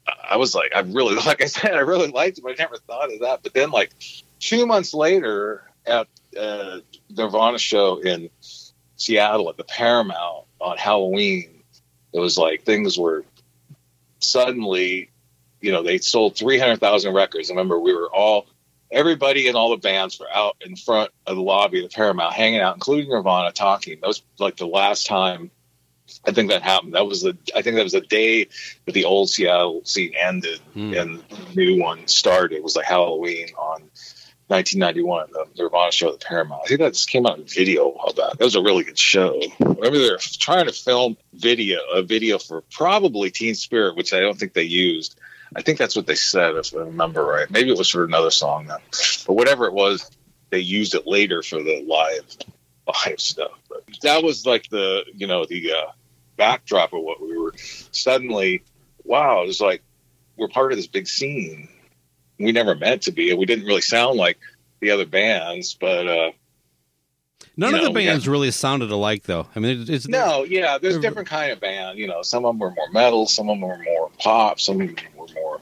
I 0.08 0.38
was 0.38 0.56
like, 0.56 0.72
I 0.76 0.82
really, 0.82 1.16
like 1.26 1.42
I 1.42 1.46
said, 1.46 1.74
I 1.74 1.80
really 1.80 2.08
liked 2.08 2.38
it, 2.38 2.42
but 2.42 2.52
I 2.52 2.56
never 2.58 2.78
thought 2.78 3.14
of 3.14 3.20
that. 3.22 3.44
But 3.44 3.54
then, 3.54 3.72
like 3.72 3.92
two 4.40 4.66
months 4.66 4.94
later, 4.94 5.64
at 5.86 6.08
uh, 6.40 6.80
Nirvana 7.10 7.60
show 7.60 7.98
in 7.98 8.30
Seattle 8.96 9.50
at 9.50 9.58
the 9.58 9.64
Paramount 9.64 10.46
on 10.60 10.78
Halloween, 10.78 11.64
it 12.14 12.20
was 12.20 12.38
like 12.38 12.64
things 12.64 12.98
were 12.98 13.26
suddenly, 14.20 15.10
you 15.62 15.72
know, 15.72 15.84
they 15.84 15.98
sold 15.98 16.38
300,000 16.38 17.14
records. 17.14 17.50
I 17.50 17.54
remember 17.54 17.80
we 17.80 17.94
were 17.94 18.10
all, 18.14 18.48
everybody 18.92 19.48
in 19.48 19.56
all 19.56 19.72
the 19.72 19.78
bands 19.78 20.20
were 20.20 20.32
out 20.34 20.56
in 20.66 20.76
front 20.76 21.12
of 21.28 21.36
the 21.36 21.42
lobby 21.42 21.84
of 21.84 21.90
the 21.90 21.96
Paramount 21.96 22.34
hanging 22.34 22.62
out, 22.62 22.76
including 22.76 23.10
Nirvana, 23.10 23.52
talking. 23.52 24.00
That 24.00 24.08
was 24.08 24.22
like 24.40 24.56
the 24.56 24.68
last 24.68 25.06
time 25.06 25.52
I 26.26 26.32
think 26.32 26.50
that 26.50 26.62
happened. 26.62 26.94
That 26.94 27.06
was 27.08 27.22
the, 27.22 27.38
I 27.56 27.62
think 27.62 27.76
that 27.76 27.84
was 27.84 27.94
the 27.94 28.02
day 28.02 28.48
that 28.86 28.92
the 28.94 29.06
old 29.06 29.30
Seattle 29.30 29.82
scene 29.86 30.14
ended 30.20 30.60
Hmm. 30.74 30.94
and 30.94 31.24
the 31.30 31.56
new 31.56 31.82
one 31.82 32.08
started. 32.08 32.56
It 32.56 32.64
was 32.64 32.76
like 32.76 32.86
Halloween 32.86 33.48
on 33.58 33.90
1991, 34.48 35.28
the 35.32 35.46
Nirvana 35.64 35.92
show 35.92 36.14
at 36.14 36.20
the 36.20 36.26
Paramount. 36.26 36.62
I 36.66 36.68
think 36.68 36.80
that 36.82 36.94
just 36.94 37.10
came 37.10 37.26
out 37.26 37.40
in 37.40 37.46
video 37.46 37.86
a 37.86 37.90
while. 37.90 38.14
That 38.14 38.40
was 38.40 38.56
a 38.56 38.62
really 38.62 38.84
good 38.84 39.00
show. 39.00 39.42
I 39.42 39.64
remember 39.64 39.98
they 40.00 40.12
were 40.12 40.20
trying 40.20 40.68
to 40.68 40.74
film 40.74 41.18
video, 41.34 41.80
a 41.94 42.04
video 42.04 42.38
for 42.38 42.62
probably 42.72 43.32
Teen 43.32 43.56
Spirit, 43.56 43.96
which 43.96 44.14
I 44.14 44.20
don't 44.20 44.38
think 44.38 44.54
they 44.54 44.64
used. 44.64 45.18
I 45.56 45.62
think 45.62 45.78
that's 45.78 45.96
what 45.96 46.08
they 46.08 46.16
said, 46.16 46.56
if 46.56 46.76
I 46.76 46.80
remember 46.80 47.24
right. 47.26 47.50
Maybe 47.50 47.70
it 47.70 47.78
was 47.78 47.90
for 47.90 48.04
another 48.04 48.32
song 48.32 48.68
then, 48.68 48.80
but 49.26 49.34
whatever 49.34 49.66
it 49.68 49.74
was, 49.74 50.10
they 50.50 50.60
used 50.60 50.94
it 50.94 51.08
later 51.08 51.42
for 51.42 51.64
the 51.64 51.84
live, 51.88 52.26
live 52.88 53.20
stuff. 53.20 53.52
But 53.70 53.84
that 54.02 54.24
was 54.24 54.46
like 54.46 54.70
the, 54.70 55.04
you 55.16 55.28
know, 55.28 55.46
the 55.46 55.72
uh, 55.74 55.92
backdrop 56.38 56.94
of 56.94 57.02
what 57.02 57.22
we 57.22 57.38
were 57.38 57.54
suddenly. 57.92 58.64
Wow, 59.06 59.44
it 59.44 59.48
was 59.48 59.62
like 59.62 59.82
we're 60.38 60.48
part 60.48 60.72
of 60.72 60.78
this 60.78 60.88
big 60.88 61.08
scene 61.08 61.70
we 62.40 62.52
never 62.52 62.74
meant 62.76 63.04
to 63.04 63.12
be. 63.12 63.30
And 63.30 63.40
we 63.40 63.46
didn't 63.46 63.66
really 63.66 63.82
sound 63.82 64.18
like 64.18 64.40
the 64.80 64.90
other 64.92 65.06
bands, 65.06 65.76
but 65.80 66.08
uh, 66.08 66.32
None 67.56 67.76
of 67.76 67.82
the 67.82 67.88
know, 67.90 67.92
we 67.94 68.06
bands 68.06 68.26
got- 68.26 68.32
really 68.32 68.50
sounded 68.52 68.90
alike, 68.92 69.24
though. 69.24 69.48
I 69.56 69.60
mean, 69.60 69.82
it- 69.84 69.90
it's 69.90 70.08
no, 70.08 70.44
yeah, 70.44 70.78
there's 70.80 70.98
different 70.98 71.28
kind 71.28 71.52
of 71.52 71.60
band. 71.60 72.00
You 72.00 72.08
know, 72.08 72.22
some 72.24 72.46
of 72.46 72.50
them 72.54 72.60
were 72.60 72.72
more 72.72 72.90
metal, 72.92 73.28
some 73.28 73.50
of 73.50 73.60
them 73.60 73.70
were 73.70 73.78
more 73.78 74.10
pop, 74.18 74.60
some 74.60 74.82
of 74.82 74.88
them 74.88 75.06
were 75.16 75.28
more, 75.36 75.62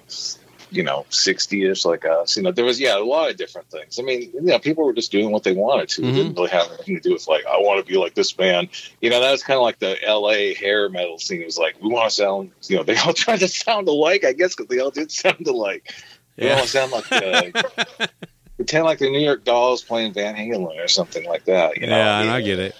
you 0.71 0.83
know, 0.83 1.05
60ish 1.11 1.85
like 1.85 2.05
us. 2.05 2.35
You 2.37 2.43
know, 2.43 2.51
there 2.51 2.65
was 2.65 2.79
yeah, 2.79 2.97
a 2.97 3.03
lot 3.03 3.29
of 3.29 3.37
different 3.37 3.69
things. 3.69 3.99
I 3.99 4.03
mean, 4.03 4.31
you 4.33 4.41
know, 4.41 4.57
people 4.59 4.85
were 4.85 4.93
just 4.93 5.11
doing 5.11 5.31
what 5.31 5.43
they 5.43 5.51
wanted 5.53 5.89
to. 5.89 6.01
It 6.01 6.05
Mhm. 6.05 6.15
didn't 6.15 6.33
really 6.35 6.49
have 6.49 6.67
anything 6.71 6.95
to 6.95 7.01
do 7.01 7.13
with 7.13 7.27
like 7.27 7.45
I 7.45 7.57
want 7.57 7.85
to 7.85 7.91
be 7.91 7.97
like 7.97 8.13
this 8.13 8.31
band. 8.31 8.69
You 9.01 9.09
know, 9.09 9.19
that 9.19 9.31
was 9.31 9.43
kind 9.43 9.57
of 9.57 9.63
like 9.63 9.79
the 9.79 10.01
L.A. 10.03 10.53
hair 10.53 10.89
metal 10.89 11.19
scene. 11.19 11.41
It 11.41 11.45
was 11.45 11.57
like 11.57 11.75
we 11.81 11.89
want 11.89 12.09
to 12.09 12.15
sound. 12.15 12.51
You 12.67 12.77
know, 12.77 12.83
they 12.83 12.97
all 12.97 13.13
tried 13.25 13.39
to 13.41 13.47
sound 13.47 13.87
alike, 13.87 14.23
I 14.23 14.33
guess, 14.33 14.55
because 14.55 14.67
they 14.69 14.79
all 14.79 14.91
did 14.91 15.11
sound 15.11 15.45
alike. 15.47 15.91
They 16.37 16.47
Yeah. 16.47 16.59
all 16.59 16.65
sound 16.67 16.91
like. 16.91 17.11
Uh, 17.11 18.07
Pretend 18.57 18.83
like 18.85 18.99
the 18.99 19.09
New 19.09 19.19
York 19.19 19.43
Dolls 19.43 19.81
playing 19.83 20.13
Van 20.13 20.35
Halen 20.35 20.77
or 20.83 20.87
something 20.87 21.25
like 21.25 21.45
that. 21.45 21.77
You 21.77 21.87
know? 21.87 21.95
yeah, 21.97 22.21
and 22.21 22.29
I 22.29 22.41
get 22.41 22.59
it. 22.59 22.75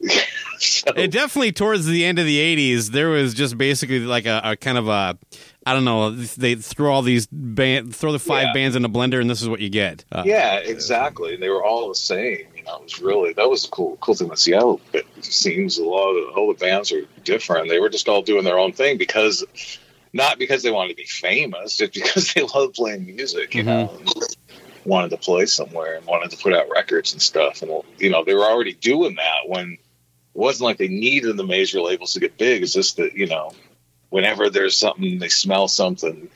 So- 0.60 0.90
It 0.96 1.12
definitely 1.12 1.52
towards 1.52 1.86
the 1.86 2.04
end 2.04 2.18
of 2.18 2.26
the 2.26 2.36
'80s, 2.36 2.88
there 2.90 3.10
was 3.10 3.32
just 3.32 3.56
basically 3.56 4.00
like 4.00 4.26
a, 4.26 4.40
a 4.42 4.56
kind 4.56 4.76
of 4.76 4.88
a, 4.88 5.16
I 5.68 5.74
don't 5.74 5.84
know. 5.84 6.10
They 6.10 6.54
throw 6.54 6.92
all 6.92 7.02
these 7.02 7.26
band, 7.30 7.94
throw 7.94 8.12
the 8.12 8.18
five 8.18 8.44
Yeah. 8.48 8.52
bands 8.54 8.74
in 8.76 8.84
a 8.84 8.88
blender, 8.88 9.20
and 9.20 9.28
this 9.28 9.42
is 9.42 9.48
what 9.48 9.60
you 9.60 9.68
get. 9.68 10.04
Uh, 10.10 10.22
yeah, 10.24 10.56
exactly. 10.56 11.36
They 11.36 11.48
were 11.50 11.62
all 11.64 11.88
the 11.88 11.94
same. 11.94 12.46
You 12.56 12.62
know, 12.64 12.76
it 12.76 12.82
was 12.84 13.00
really 13.00 13.32
that 13.34 13.48
was 13.50 13.62
the 13.64 13.68
cool 13.68 13.98
cool 14.00 14.14
thing 14.14 14.28
with 14.28 14.38
Seattle. 14.38 14.80
But 14.92 15.04
it 15.16 15.24
seems 15.24 15.76
a 15.78 15.84
lot 15.84 16.10
of 16.14 16.36
all 16.36 16.48
the 16.48 16.58
bands 16.58 16.90
are 16.92 17.02
different. 17.24 17.68
They 17.68 17.80
were 17.80 17.90
just 17.90 18.08
all 18.08 18.22
doing 18.22 18.44
their 18.44 18.58
own 18.58 18.72
thing 18.72 18.96
because 18.98 19.44
not 20.14 20.38
because 20.38 20.62
they 20.62 20.70
wanted 20.70 20.88
to 20.90 20.96
be 20.96 21.04
famous, 21.04 21.76
just 21.76 21.92
because 22.00 22.32
they 22.32 22.42
loved 22.42 22.74
playing 22.74 23.04
music. 23.04 23.54
You 23.54 23.64
know. 23.64 24.00
Wanted 24.84 25.10
to 25.10 25.18
play 25.18 25.44
somewhere 25.44 25.96
and 25.96 26.06
wanted 26.06 26.30
to 26.30 26.38
put 26.38 26.54
out 26.54 26.66
records 26.74 27.12
and 27.12 27.20
stuff, 27.20 27.60
and 27.60 27.70
you 27.98 28.08
know 28.08 28.24
they 28.24 28.32
were 28.32 28.44
already 28.44 28.72
doing 28.72 29.16
that 29.16 29.46
when 29.46 29.72
it 29.72 29.78
wasn't 30.32 30.64
like 30.64 30.78
they 30.78 30.88
needed 30.88 31.36
the 31.36 31.44
major 31.44 31.82
labels 31.82 32.14
to 32.14 32.20
get 32.20 32.38
big. 32.38 32.62
It's 32.62 32.72
just 32.72 32.96
that 32.96 33.14
you 33.14 33.26
know, 33.26 33.52
whenever 34.10 34.50
there's 34.50 34.76
something, 34.76 35.18
they 35.18 35.28
smell 35.28 35.68
something 35.68 36.28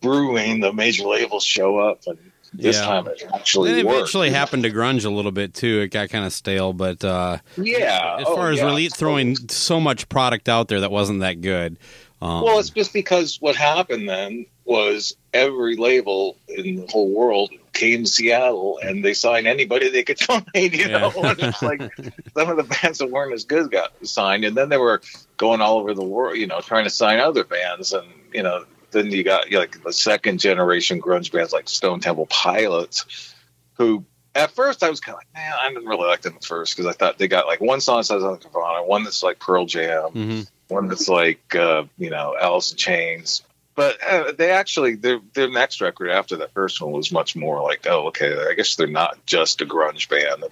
brewing, 0.00 0.60
the 0.60 0.72
major 0.72 1.04
labels 1.04 1.44
show 1.44 1.78
up, 1.78 2.00
and 2.06 2.18
this 2.52 2.76
Yeah. 2.76 2.84
time 2.84 3.06
it 3.06 3.22
actually 3.34 3.70
it 3.78 3.86
worked. 3.86 3.96
eventually 3.96 4.30
happened 4.30 4.64
to 4.64 4.70
grunge 4.70 5.04
a 5.04 5.10
little 5.10 5.30
bit 5.32 5.54
too. 5.54 5.80
It 5.80 5.88
got 5.88 6.10
kind 6.10 6.24
of 6.26 6.32
stale, 6.32 6.72
but 6.72 7.02
uh, 7.04 7.38
Yeah. 7.56 8.16
as 8.20 8.26
oh, 8.26 8.34
far 8.34 8.50
as 8.50 8.58
yeah, 8.58 8.66
really 8.66 8.88
throwing 8.88 9.36
so 9.48 9.80
much 9.80 10.08
product 10.08 10.48
out 10.48 10.68
there 10.68 10.80
that 10.80 10.90
wasn't 10.90 11.20
that 11.20 11.40
good. 11.40 11.78
Um, 12.20 12.42
Well, 12.42 12.58
it's 12.58 12.70
just 12.70 12.92
because 12.92 13.38
what 13.40 13.56
happened 13.56 14.08
then 14.08 14.46
was 14.64 15.16
every 15.32 15.76
label 15.76 16.36
in 16.48 16.76
the 16.76 16.86
whole 16.92 17.08
world 17.10 17.50
came 17.72 18.04
to 18.04 18.10
Seattle 18.10 18.78
and 18.82 19.04
they 19.04 19.14
signed 19.14 19.46
anybody 19.46 19.90
they 19.90 20.02
could 20.02 20.18
find, 20.20 20.46
you 20.54 20.88
know. 20.88 21.12
Yeah. 21.16 21.30
and 21.30 21.40
it's 21.40 21.62
like 21.62 21.80
some 22.36 22.50
of 22.50 22.56
the 22.56 22.76
bands 22.82 22.98
that 22.98 23.10
weren't 23.10 23.32
as 23.32 23.44
good 23.44 23.70
got 23.70 23.92
signed, 24.06 24.44
and 24.44 24.56
then 24.56 24.68
they 24.68 24.78
were 24.78 25.00
going 25.36 25.60
all 25.60 25.78
over 25.78 25.94
the 25.94 26.04
world, 26.04 26.36
you 26.36 26.46
know, 26.46 26.60
trying 26.60 26.84
to 26.84 26.90
sign 26.90 27.18
other 27.18 27.44
bands, 27.44 27.92
and 27.92 28.06
you 28.32 28.42
know, 28.42 28.64
then 28.90 29.10
you 29.10 29.22
got 29.22 29.46
you 29.46 29.54
know, 29.54 29.60
like 29.60 29.82
the 29.82 29.92
second 29.92 30.40
generation 30.40 31.00
grunge 31.00 31.32
bands 31.32 31.52
like 31.52 31.68
Stone 31.68 32.00
Temple 32.00 32.26
Pilots, 32.26 33.34
who. 33.74 34.04
At 34.34 34.52
first, 34.52 34.82
I 34.82 34.88
was 34.88 34.98
kind 34.98 35.14
of 35.14 35.18
like, 35.18 35.34
man, 35.34 35.52
I 35.60 35.68
didn't 35.68 35.84
really 35.84 36.06
like 36.06 36.22
them 36.22 36.36
at 36.36 36.42
first 36.42 36.74
because 36.74 36.88
I 36.88 36.96
thought 36.96 37.18
they 37.18 37.28
got 37.28 37.46
like 37.46 37.60
one 37.60 37.82
song 37.82 37.98
that 37.98 38.04
says 38.04 38.22
like 38.22 38.42
Nirvana, 38.42 38.82
one 38.82 39.04
that's 39.04 39.22
like 39.22 39.38
Pearl 39.38 39.66
Jam, 39.66 40.08
mhm. 40.14 40.50
one 40.68 40.88
that's 40.88 41.06
like 41.06 41.54
uh, 41.54 41.84
you 41.98 42.08
know 42.08 42.34
Alice 42.40 42.70
in 42.70 42.78
Chains. 42.78 43.42
But 43.74 44.02
uh, 44.02 44.32
they 44.32 44.50
actually 44.50 44.96
their 44.96 45.20
their 45.32 45.50
next 45.50 45.80
record 45.80 46.10
after 46.10 46.36
that 46.36 46.52
first 46.52 46.80
one 46.80 46.92
was 46.92 47.10
much 47.10 47.34
more 47.34 47.62
like 47.62 47.86
oh 47.86 48.08
okay 48.08 48.36
I 48.50 48.54
guess 48.54 48.76
they're 48.76 48.86
not 48.86 49.24
just 49.24 49.62
a 49.62 49.66
grunge 49.66 50.08
band 50.10 50.44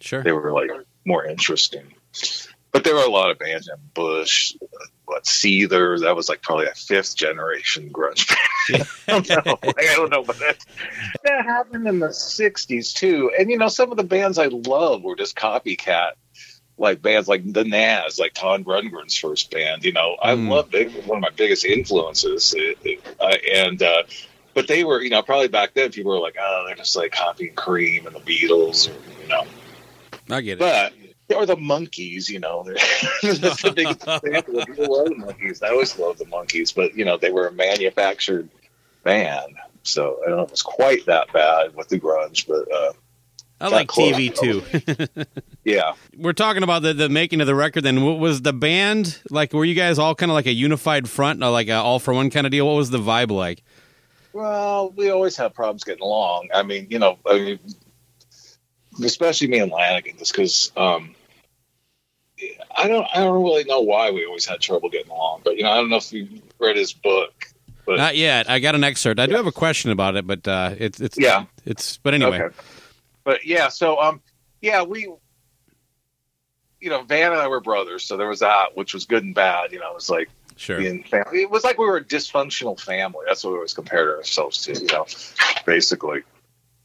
sure. 0.00 0.22
they 0.22 0.32
were 0.32 0.52
like 0.52 0.70
more 1.04 1.24
interesting. 1.24 1.94
But 2.72 2.84
there 2.84 2.94
were 2.94 3.02
a 3.02 3.10
lot 3.10 3.30
of 3.30 3.38
bands 3.38 3.68
in 3.68 3.74
Bush, 3.94 4.54
what 5.04 5.24
Seether 5.24 6.00
that 6.00 6.14
was 6.14 6.28
like 6.28 6.40
probably 6.40 6.66
a 6.66 6.74
fifth 6.74 7.16
generation 7.16 7.90
grunge 7.92 8.28
band. 8.28 8.88
I 9.08 9.20
don't 9.20 9.46
know, 9.46 9.58
Like, 9.64 9.78
I 9.78 9.94
don't 9.96 10.10
know, 10.10 10.22
but 10.22 10.38
that, 10.38 10.64
that 11.24 11.44
happened 11.44 11.88
in 11.88 11.98
the 11.98 12.08
'60s 12.08 12.94
too. 12.94 13.32
And 13.36 13.50
you 13.50 13.58
know 13.58 13.68
some 13.68 13.90
of 13.90 13.96
the 13.96 14.04
bands 14.04 14.38
I 14.38 14.46
love 14.46 15.02
were 15.02 15.16
just 15.16 15.36
copycat 15.36 16.12
like 16.80 17.02
bands 17.02 17.28
like 17.28 17.42
the 17.52 17.62
Nazz, 17.64 18.18
like 18.18 18.32
Todd 18.34 18.64
Rundgren's 18.64 19.16
first 19.16 19.50
band. 19.50 19.84
You 19.84 19.92
know, 19.92 20.16
I 20.20 20.32
Mm. 20.34 20.48
love 20.48 20.74
it. 20.74 20.90
One 21.06 21.18
of 21.18 21.22
my 21.22 21.30
biggest 21.30 21.64
influences, 21.64 22.54
It- 22.56 22.78
it- 22.82 23.00
uh, 23.20 23.36
and 23.52 23.82
uh, 23.82 24.02
but 24.54 24.66
they 24.66 24.82
were, 24.82 25.00
you 25.00 25.10
know, 25.10 25.22
probably 25.22 25.48
back 25.48 25.74
then 25.74 25.92
people 25.92 26.10
were 26.12 26.18
like, 26.18 26.36
oh, 26.40 26.64
they're 26.66 26.74
just 26.76 26.96
like 26.96 27.12
copying 27.12 27.54
Cream 27.54 28.06
and 28.06 28.16
the 28.16 28.20
Beatles, 28.20 28.88
or 28.88 28.94
you 29.22 29.28
know, 29.28 29.44
I 30.30 30.40
get 30.40 30.52
it. 30.54 30.58
but 30.58 30.92
or 31.36 31.46
the 31.46 31.54
Monkees, 31.56 32.28
you 32.28 32.40
know, 32.40 32.64
that's 33.22 33.62
the 33.62 33.72
biggest 33.76 34.02
example. 34.24 34.64
People 34.64 34.98
love 34.98 35.08
the 35.10 35.14
Monkees. 35.14 35.62
I 35.62 35.68
always 35.70 35.96
love 35.98 36.18
the 36.18 36.24
Monkees, 36.24 36.74
but 36.74 36.96
you 36.96 37.04
know, 37.04 37.18
they 37.18 37.30
were 37.30 37.46
a 37.46 37.52
manufactured 37.52 38.48
band, 39.04 39.54
so 39.82 40.18
I 40.24 40.28
don't 40.28 40.38
know 40.38 40.44
if 40.44 40.50
it's 40.50 40.62
quite 40.62 41.06
that 41.06 41.32
bad 41.32 41.74
with 41.76 41.88
the 41.88 42.00
grunge, 42.00 42.48
but 42.48 42.70
uh, 42.72 42.92
I 43.60 43.68
like 43.68 43.88
close. 43.88 44.14
TV 44.14 44.34
too. 44.34 45.24
yeah. 45.64 45.92
We're 46.16 46.32
talking 46.32 46.62
about 46.62 46.82
the, 46.82 46.94
the 46.94 47.08
making 47.08 47.40
of 47.40 47.46
the 47.46 47.54
record. 47.54 47.82
Then, 47.82 48.02
what 48.04 48.18
was 48.18 48.42
the 48.42 48.52
band 48.52 49.20
like? 49.30 49.52
Were 49.52 49.64
you 49.64 49.74
guys 49.74 49.98
all 49.98 50.14
kind 50.14 50.30
of 50.30 50.34
like 50.34 50.46
a 50.46 50.52
unified 50.52 51.08
front, 51.08 51.40
like 51.40 51.68
a 51.68 51.74
all 51.74 51.98
for 51.98 52.14
one 52.14 52.30
kind 52.30 52.46
of 52.46 52.50
deal? 52.50 52.66
What 52.66 52.76
was 52.76 52.90
the 52.90 52.98
vibe 52.98 53.30
like? 53.30 53.62
Well, 54.32 54.90
we 54.90 55.10
always 55.10 55.36
have 55.36 55.52
problems 55.52 55.84
getting 55.84 56.02
along. 56.02 56.48
I 56.54 56.62
mean, 56.62 56.86
you 56.88 56.98
know, 56.98 57.18
I 57.26 57.38
mean, 57.38 57.58
especially 59.04 59.48
me 59.48 59.58
and 59.58 59.72
Lanegan, 59.72 60.18
just 60.18 60.32
because 60.32 60.72
um, 60.76 61.14
I 62.76 62.88
don't, 62.88 63.06
I 63.12 63.18
don't 63.18 63.42
really 63.42 63.64
know 63.64 63.80
why 63.80 64.10
we 64.10 64.24
always 64.24 64.46
had 64.46 64.60
trouble 64.60 64.88
getting 64.88 65.10
along. 65.10 65.42
But 65.44 65.56
you 65.56 65.64
know, 65.64 65.70
I 65.70 65.76
don't 65.76 65.90
know 65.90 65.96
if 65.96 66.12
you 66.12 66.28
read 66.58 66.76
his 66.76 66.92
book. 66.92 67.32
But 67.86 67.96
Not 67.96 68.16
yet. 68.16 68.48
I 68.48 68.58
got 68.60 68.74
an 68.74 68.84
excerpt. 68.84 69.18
I 69.18 69.26
do 69.26 69.34
have 69.34 69.46
a 69.46 69.52
question 69.52 69.90
about 69.90 70.14
it, 70.14 70.26
but 70.26 70.46
uh, 70.46 70.74
it's 70.78 71.00
it's 71.00 71.18
yeah, 71.18 71.46
it's. 71.64 71.96
But 71.96 72.14
anyway, 72.14 72.40
Okay. 72.42 72.56
But 73.24 73.44
yeah, 73.46 73.68
so 73.68 74.00
um, 74.00 74.20
yeah, 74.60 74.82
we, 74.82 75.08
you 76.80 76.90
know, 76.90 77.02
Van 77.02 77.32
and 77.32 77.40
I 77.40 77.48
were 77.48 77.60
brothers, 77.60 78.04
so 78.04 78.16
there 78.16 78.28
was 78.28 78.40
that, 78.40 78.76
which 78.76 78.94
was 78.94 79.04
good 79.04 79.22
and 79.24 79.34
bad. 79.34 79.72
You 79.72 79.80
know, 79.80 79.90
it 79.90 79.94
was 79.94 80.10
like 80.10 80.30
sure. 80.56 80.78
being 80.78 81.02
family. 81.04 81.42
It 81.42 81.50
was 81.50 81.64
like 81.64 81.78
we 81.78 81.86
were 81.86 81.98
a 81.98 82.04
dysfunctional 82.04 82.80
family. 82.80 83.24
That's 83.26 83.44
what 83.44 83.50
we 83.50 83.56
always 83.56 83.74
compared 83.74 84.08
ourselves 84.16 84.62
to. 84.64 84.74
You 84.74 84.86
know, 84.86 85.06
basically. 85.66 86.22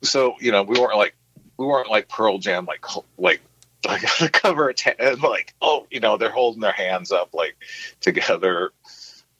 So 0.01 0.35
you 0.39 0.51
know, 0.51 0.63
we 0.63 0.79
weren't 0.79 0.97
like 0.97 1.15
we 1.57 1.65
weren't 1.65 1.89
like 1.89 2.09
Pearl 2.09 2.37
Jam, 2.39 2.65
like 2.65 2.83
like. 3.17 3.41
Like 3.87 4.01
the 4.17 4.29
cover 4.29 4.69
of 4.71 4.77
ta- 4.77 4.93
and 4.97 5.21
like 5.21 5.53
oh 5.61 5.85
you 5.91 5.99
know 5.99 6.17
they're 6.17 6.31
holding 6.31 6.59
their 6.59 6.71
hands 6.71 7.11
up 7.11 7.35
like 7.35 7.55
together 8.01 8.71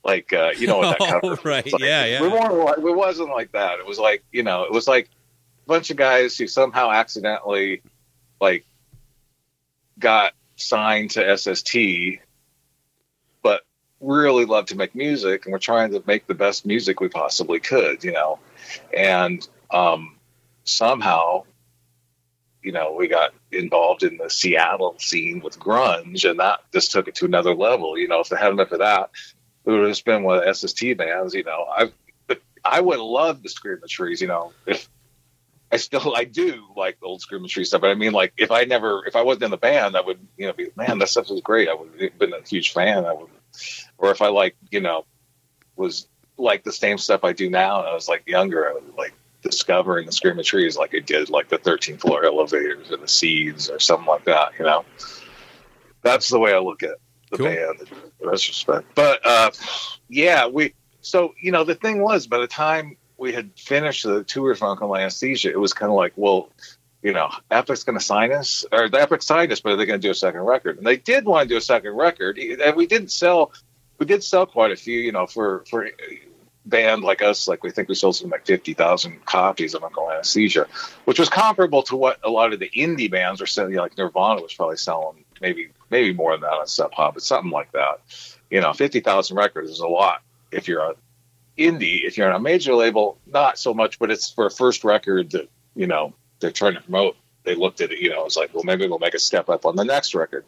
like 0.04 0.34
uh 0.34 0.52
you 0.56 0.68
know 0.68 0.78
what 0.78 1.00
that 1.00 1.02
Oh, 1.24 1.36
cover 1.36 1.50
right. 1.50 1.74
like- 1.74 1.82
Yeah, 1.82 2.06
yeah. 2.06 2.22
we 2.22 2.28
weren't 2.28 2.54
like 2.54 2.78
it 2.78 2.96
wasn't 2.96 3.30
like 3.30 3.54
that 3.54 3.80
it 3.80 3.88
was 3.88 3.98
like 3.98 4.24
you 4.32 4.44
know 4.44 4.64
it 4.66 4.72
was 4.72 4.88
like 4.88 5.10
bunch 5.66 5.90
of 5.90 5.98
guys 5.98 6.38
who 6.38 6.48
somehow 6.48 6.92
accidentally 6.92 7.82
like 8.40 8.66
got 9.98 10.34
signed 10.56 11.12
to 11.12 11.38
SST 11.38 12.20
but 13.42 13.64
really 14.00 14.46
love 14.46 14.68
to 14.68 14.76
make 14.76 14.96
music 14.96 15.46
and 15.46 15.54
we're 15.54 15.60
trying 15.60 15.92
to 15.92 16.04
make 16.06 16.28
the 16.28 16.34
best 16.34 16.66
music 16.66 17.00
we 17.00 17.08
possibly 17.08 17.60
could 17.60 18.04
you 18.04 18.12
know? 18.12 18.40
And 18.96 19.48
um 19.72 20.18
somehow 20.64 21.44
you 22.62 22.72
know 22.72 22.94
we 22.94 23.08
got 23.08 23.34
involved 23.52 24.04
in 24.04 24.18
the 24.18 24.30
Seattle 24.30 24.96
scene 25.00 25.42
with 25.42 25.60
grunge 25.60 26.30
and 26.30 26.40
that 26.40 26.60
just 26.74 26.92
took 26.92 27.08
it 27.08 27.16
to 27.16 27.26
another 27.26 27.56
level 27.56 27.98
you 27.98 28.08
know? 28.08 28.20
If 28.20 28.32
it 28.32 28.38
hadn't 28.38 28.58
been 28.58 28.68
for 28.68 28.78
that 28.78 29.12
it 29.66 29.72
would 29.72 29.82
have 29.82 29.90
just 29.90 30.06
been 30.06 30.24
the 30.24 30.54
SST 30.54 30.98
bands 30.98 31.34
you 31.34 31.44
know? 31.44 31.66
I 31.70 31.92
I 32.64 32.82
would 32.82 33.00
love 33.00 33.44
the 33.44 33.50
Screaming 33.50 33.88
Trees 33.88 34.22
you 34.22 34.28
know? 34.28 34.54
If 34.66 34.90
I 35.76 35.78
still 35.78 36.16
I 36.16 36.24
do 36.24 36.64
like 36.78 37.00
the 37.02 37.06
old 37.06 37.22
Tree 37.22 37.66
stuff, 37.66 37.82
but 37.82 37.90
I 37.90 37.96
mean 37.96 38.14
like 38.14 38.32
if 38.38 38.50
I 38.50 38.64
never 38.64 39.06
if 39.06 39.18
I 39.18 39.24
wasn't 39.24 39.44
in 39.44 39.52
the 39.52 39.58
band, 39.58 39.98
I 39.98 40.02
would 40.02 40.20
you 40.38 40.48
know 40.48 40.54
be 40.54 40.70
man 40.78 41.00
that 41.00 41.10
stuff 41.10 41.30
was 41.30 41.42
great. 41.42 41.68
I 41.68 41.74
would 41.74 41.90
have 42.00 42.18
been 42.18 42.34
a 42.34 42.42
huge 42.48 42.72
fan. 42.72 43.06
I 43.06 43.12
would, 43.12 43.30
or 43.98 44.12
if 44.12 44.22
I 44.22 44.30
like 44.30 44.56
you 44.72 44.80
know 44.80 45.06
was 45.76 46.08
like 46.38 46.64
the 46.64 46.72
same 46.72 46.98
stuff 46.98 47.26
I 47.26 47.34
do 47.34 47.50
now, 47.50 47.80
and 47.80 47.90
I 47.90 47.94
was 47.94 48.08
like 48.08 48.26
younger, 48.26 48.70
I 48.70 48.74
was 48.74 48.84
like 48.98 49.14
discovering 49.42 50.06
the 50.06 50.14
Screaming 50.14 50.46
Trees 50.46 50.78
like 50.78 50.96
I 50.96 51.00
did 51.00 51.30
like 51.30 51.50
the 51.50 51.58
13th 51.58 52.00
floor 52.00 52.24
elevators 52.24 52.90
or 52.90 52.98
the 52.98 53.08
Seeds 53.08 53.70
or 53.70 53.80
something 53.80 54.08
like 54.08 54.24
that. 54.26 54.54
You 54.58 54.66
know, 54.66 54.86
that's 56.04 56.30
the 56.30 56.40
way 56.40 56.54
I 56.54 56.60
look 56.60 56.84
at 56.84 56.96
the 57.32 57.38
Cool. 57.38 57.48
band 57.48 57.82
in 57.82 58.28
retrospect. 58.30 58.96
But 58.96 59.26
uh, 59.26 59.52
yeah, 60.08 60.48
we 60.48 60.74
so 61.02 61.34
you 61.42 61.52
know 61.52 61.66
the 61.66 61.76
thing 61.76 62.02
was 62.02 62.28
by 62.28 62.38
the 62.38 62.48
time 62.48 62.96
we 63.18 63.34
had 63.34 63.52
finished 63.58 64.04
the 64.04 64.24
tour 64.24 64.52
of 64.52 64.62
Uncle 64.62 64.96
Anesthesia, 64.96 65.50
it 65.50 65.60
was 65.60 65.74
kind 65.74 65.90
of 65.90 65.96
like, 65.96 66.14
well, 66.16 66.50
you 67.02 67.14
know, 67.14 67.30
Epic's 67.52 67.84
going 67.84 67.98
to 67.98 68.04
sign 68.04 68.32
us, 68.32 68.66
or 68.72 68.90
the 68.90 69.00
Epic 69.00 69.22
signed 69.22 69.52
us, 69.52 69.62
but 69.62 69.74
are 69.74 69.76
they 69.76 69.86
going 69.86 70.00
to 70.02 70.08
do 70.08 70.12
a 70.12 70.16
second 70.16 70.42
record? 70.42 70.78
And 70.78 70.86
they 70.86 70.98
did 70.98 71.26
want 71.26 71.48
to 71.48 71.54
do 71.54 71.58
a 71.58 71.62
second 71.62 71.96
record, 71.96 72.38
and 72.38 72.76
we 72.76 72.88
didn't 72.88 73.12
sell, 73.12 73.54
we 74.00 74.06
did 74.06 74.24
sell 74.24 74.46
quite 74.46 74.72
a 74.72 74.76
few, 74.76 75.00
you 75.00 75.12
know, 75.12 75.28
for 75.28 75.64
for 75.70 75.88
band 76.66 77.04
like 77.04 77.22
us, 77.22 77.48
like 77.48 77.64
we 77.64 77.72
think 77.72 77.88
we 77.88 77.96
sold 77.96 78.16
something 78.16 78.32
like 78.32 78.46
fifty 78.46 78.74
thousand 78.74 79.24
copies 79.26 79.76
of 79.76 79.84
Uncle 79.84 80.12
Anesthesia, 80.12 80.68
which 81.06 81.20
was 81.20 81.30
comparable 81.30 81.84
to 81.84 81.96
what 81.96 82.20
a 82.24 82.30
lot 82.30 82.54
of 82.54 82.60
the 82.60 82.70
indie 82.70 83.10
bands 83.10 83.40
were 83.40 83.48
selling. 83.48 83.72
You 83.72 83.78
know, 83.78 83.84
like 83.84 83.98
Nirvana 83.98 84.42
was 84.42 84.54
probably 84.54 84.78
selling 84.78 85.24
maybe 85.42 85.70
maybe 85.90 86.14
more 86.14 86.32
than 86.32 86.42
that 86.42 86.54
on 86.54 86.68
Sub 86.68 86.92
Pop, 86.92 87.14
but 87.14 87.24
something 87.24 87.52
like 87.52 87.72
that. 87.74 88.02
You 88.50 88.62
know, 88.62 88.74
fifty 88.74 89.00
thousand 89.00 89.38
records 89.38 89.70
is 89.70 89.80
a 89.80 89.88
lot 89.88 90.22
if 90.52 90.68
you're 90.68 90.82
a 90.82 90.96
indie. 91.58 92.06
If 92.06 92.18
you're 92.18 92.30
on 92.30 92.36
a 92.36 92.40
major 92.40 92.74
label, 92.76 93.20
not 93.26 93.58
so 93.58 93.74
much, 93.74 94.00
but 94.00 94.12
it's 94.12 94.32
for 94.32 94.46
a 94.46 94.52
first 94.52 94.84
record 94.84 95.32
that 95.32 95.50
you 95.76 95.88
know 95.88 96.14
they're 96.40 96.52
trying 96.52 96.76
to 96.76 96.82
promote. 96.82 97.16
They 97.44 97.56
looked 97.56 97.82
at 97.82 97.92
it, 97.92 98.00
you 98.00 98.10
know, 98.10 98.26
it's 98.26 98.36
like, 98.36 98.54
well, 98.54 98.64
maybe 98.64 98.88
we'll 98.88 99.00
make 99.00 99.14
a 99.14 99.20
step 99.20 99.50
up 99.50 99.66
on 99.66 99.76
the 99.76 99.86
next 99.86 100.16
record. 100.16 100.46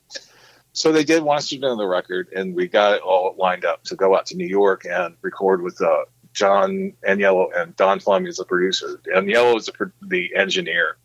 So 0.73 0.91
they 0.91 1.03
did 1.03 1.23
want 1.23 1.39
us 1.39 1.49
to 1.49 1.55
do 1.55 1.75
the 1.75 1.87
record, 1.87 2.29
and 2.35 2.55
we 2.55 2.67
got 2.67 2.95
it 2.95 3.01
all 3.01 3.35
lined 3.37 3.65
up 3.65 3.83
to 3.85 3.95
go 3.95 4.15
out 4.15 4.27
to 4.27 4.35
New 4.35 4.47
York 4.47 4.85
and 4.85 5.15
record 5.21 5.61
with 5.61 5.81
uh, 5.81 6.05
John 6.33 6.93
Aniello 7.07 7.49
and 7.55 7.75
Don 7.75 7.99
Fleming 7.99 8.27
as 8.27 8.37
the 8.37 8.45
producer. 8.45 8.99
Aniello 9.15 9.57
is 9.57 9.67
the, 9.67 9.91
the 10.01 10.35
engineer, 10.35 10.97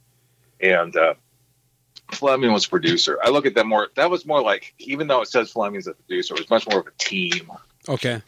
and 0.60 0.94
uh, 0.96 1.14
Fleming 2.10 2.52
was 2.52 2.66
producer. 2.66 3.18
I 3.22 3.30
look 3.30 3.46
at 3.46 3.54
them 3.54 3.68
more. 3.68 3.88
That 3.96 4.10
was 4.10 4.26
more 4.26 4.42
like, 4.42 4.74
even 4.78 5.06
though 5.06 5.22
it 5.22 5.28
says 5.28 5.50
Fleming's 5.52 5.86
a 5.86 5.94
producer, 5.94 6.34
it 6.34 6.40
was 6.40 6.50
much 6.50 6.68
more 6.68 6.80
of 6.80 6.86
a 6.86 6.92
team 6.98 7.50
Okay. 7.88 8.22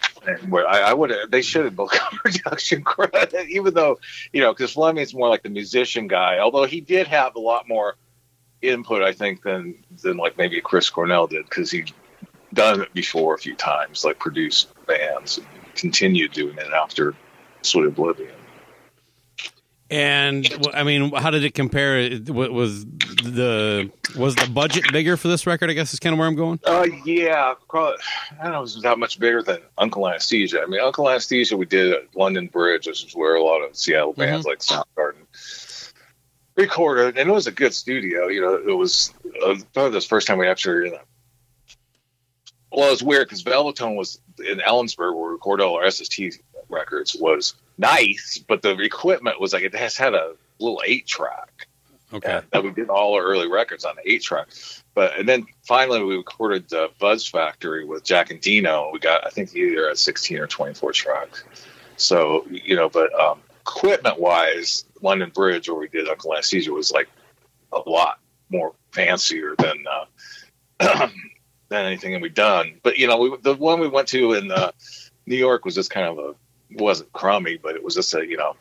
where 0.48 0.68
I, 0.68 0.80
I 0.80 0.92
would 0.94 1.12
they 1.30 1.42
should 1.42 1.64
have 1.64 1.76
got 1.76 1.88
production 2.12 2.82
credit, 2.82 3.48
even 3.48 3.74
though, 3.74 3.98
you 4.32 4.40
know, 4.40 4.52
because 4.52 4.72
Fleming's 4.72 5.14
more 5.14 5.28
like 5.28 5.42
the 5.42 5.50
musician 5.50 6.08
guy, 6.08 6.38
although 6.38 6.64
he 6.64 6.80
did 6.80 7.06
have 7.06 7.36
a 7.36 7.40
lot 7.40 7.68
more 7.68 7.96
input, 8.62 9.02
I 9.02 9.12
think, 9.12 9.42
than 9.42 9.84
than 10.02 10.16
like 10.16 10.36
maybe 10.36 10.60
Chris 10.60 10.90
Cornell 10.90 11.26
did, 11.26 11.44
because 11.44 11.70
he'd 11.70 11.92
done 12.52 12.80
it 12.80 12.92
before 12.94 13.34
a 13.34 13.38
few 13.38 13.54
times, 13.54 14.04
like 14.04 14.18
produced 14.18 14.68
bands 14.86 15.38
and 15.38 15.46
continued 15.74 16.32
doing 16.32 16.56
it 16.58 16.72
after 16.72 17.14
Sweet 17.62 17.86
Oblivion. 17.86 18.30
And 19.94 20.52
I 20.74 20.82
mean, 20.82 21.12
how 21.12 21.30
did 21.30 21.44
it 21.44 21.54
compare? 21.54 21.98
Was 22.26 22.84
the 22.84 23.92
was 24.16 24.34
the 24.34 24.50
budget 24.52 24.92
bigger 24.92 25.16
for 25.16 25.28
this 25.28 25.46
record? 25.46 25.70
I 25.70 25.72
guess 25.72 25.94
is 25.94 26.00
kind 26.00 26.12
of 26.12 26.18
where 26.18 26.26
I'm 26.26 26.34
going. 26.34 26.58
Uh, 26.64 26.88
yeah, 27.04 27.54
probably, 27.68 27.98
I 28.40 28.42
don't 28.42 28.52
know, 28.52 28.58
it 28.58 28.62
was 28.62 28.82
that 28.82 28.98
much 28.98 29.20
bigger 29.20 29.40
than 29.40 29.58
Uncle 29.78 30.08
Anesthesia. 30.08 30.62
I 30.62 30.66
mean, 30.66 30.80
Uncle 30.80 31.08
Anesthesia 31.08 31.56
we 31.56 31.66
did 31.66 31.92
at 31.92 32.16
London 32.16 32.48
Bridge, 32.48 32.88
which 32.88 33.04
is 33.04 33.14
where 33.14 33.36
a 33.36 33.44
lot 33.44 33.60
of 33.60 33.76
Seattle 33.76 34.12
bands 34.14 34.44
like 34.44 34.58
Soundgarden 34.58 35.92
recorded, 36.56 37.16
and 37.16 37.30
it 37.30 37.32
was 37.32 37.46
a 37.46 37.52
good 37.52 37.72
studio. 37.72 38.26
You 38.26 38.40
know, 38.40 38.54
it 38.54 38.76
was 38.76 39.14
uh, 39.46 39.54
probably 39.74 39.92
the 39.92 40.00
first 40.00 40.26
time 40.26 40.38
we 40.38 40.48
actually. 40.48 40.86
You 40.86 40.90
know, 40.90 40.98
well, 42.72 42.88
it 42.88 42.90
was 42.90 43.02
weird 43.04 43.28
because 43.28 43.44
Velvetone 43.44 43.94
was 43.94 44.20
in 44.44 44.58
Ellensburg, 44.58 45.14
where 45.14 45.28
we 45.28 45.32
recorded 45.34 45.62
all 45.62 45.76
our 45.76 45.88
SST 45.88 46.40
records, 46.68 47.14
was 47.14 47.54
nice, 47.78 48.42
but 48.46 48.62
the 48.62 48.76
equipment 48.78 49.40
was 49.40 49.52
like 49.52 49.62
it 49.62 49.74
has 49.74 49.96
had 49.96 50.14
a 50.14 50.34
little 50.58 50.82
eight 50.86 51.06
track 51.06 51.66
Okay. 52.12 52.40
that 52.52 52.62
we 52.62 52.70
did 52.70 52.88
all 52.90 53.14
our 53.14 53.22
early 53.22 53.48
records 53.48 53.84
on 53.84 53.96
the 53.96 54.08
eight 54.10 54.22
track. 54.22 54.46
But 54.94 55.18
and 55.18 55.28
then 55.28 55.46
finally 55.62 56.02
we 56.02 56.16
recorded 56.16 56.72
uh, 56.72 56.88
Buzz 57.00 57.26
Factory 57.26 57.84
with 57.84 58.04
Jack 58.04 58.28
Endino. 58.28 58.92
We 58.92 59.00
got 59.00 59.26
I 59.26 59.30
think 59.30 59.54
either 59.56 59.88
a 59.88 59.96
sixteen 59.96 60.38
or 60.38 60.46
twenty 60.46 60.74
four 60.74 60.92
tracks. 60.92 61.42
So 61.96 62.46
you 62.48 62.76
know, 62.76 62.88
but 62.88 63.12
um, 63.18 63.40
equipment 63.62 64.20
wise, 64.20 64.84
London 65.02 65.30
Bridge 65.34 65.68
where 65.68 65.78
we 65.78 65.88
did 65.88 66.08
Uncle 66.08 66.32
Anesthesia 66.34 66.72
was 66.72 66.92
like 66.92 67.08
a 67.72 67.78
lot 67.88 68.20
more 68.48 68.74
fancier 68.92 69.56
than 69.58 69.84
uh, 69.90 71.08
than 71.68 71.84
anything 71.86 72.12
that 72.12 72.22
we've 72.22 72.34
done. 72.34 72.78
But 72.84 72.98
you 72.98 73.08
know, 73.08 73.18
we, 73.18 73.36
the 73.42 73.54
one 73.54 73.80
we 73.80 73.88
went 73.88 74.08
to 74.08 74.34
in 74.34 74.52
uh, 74.52 74.70
New 75.26 75.36
York 75.36 75.64
was 75.64 75.74
just 75.74 75.90
kind 75.90 76.06
of 76.06 76.18
a 76.18 76.34
wasn't 76.74 77.12
crummy, 77.12 77.56
but 77.56 77.74
it 77.74 77.84
was 77.84 77.94
just 77.94 78.14
a 78.14 78.26
you 78.26 78.36
know 78.36 78.56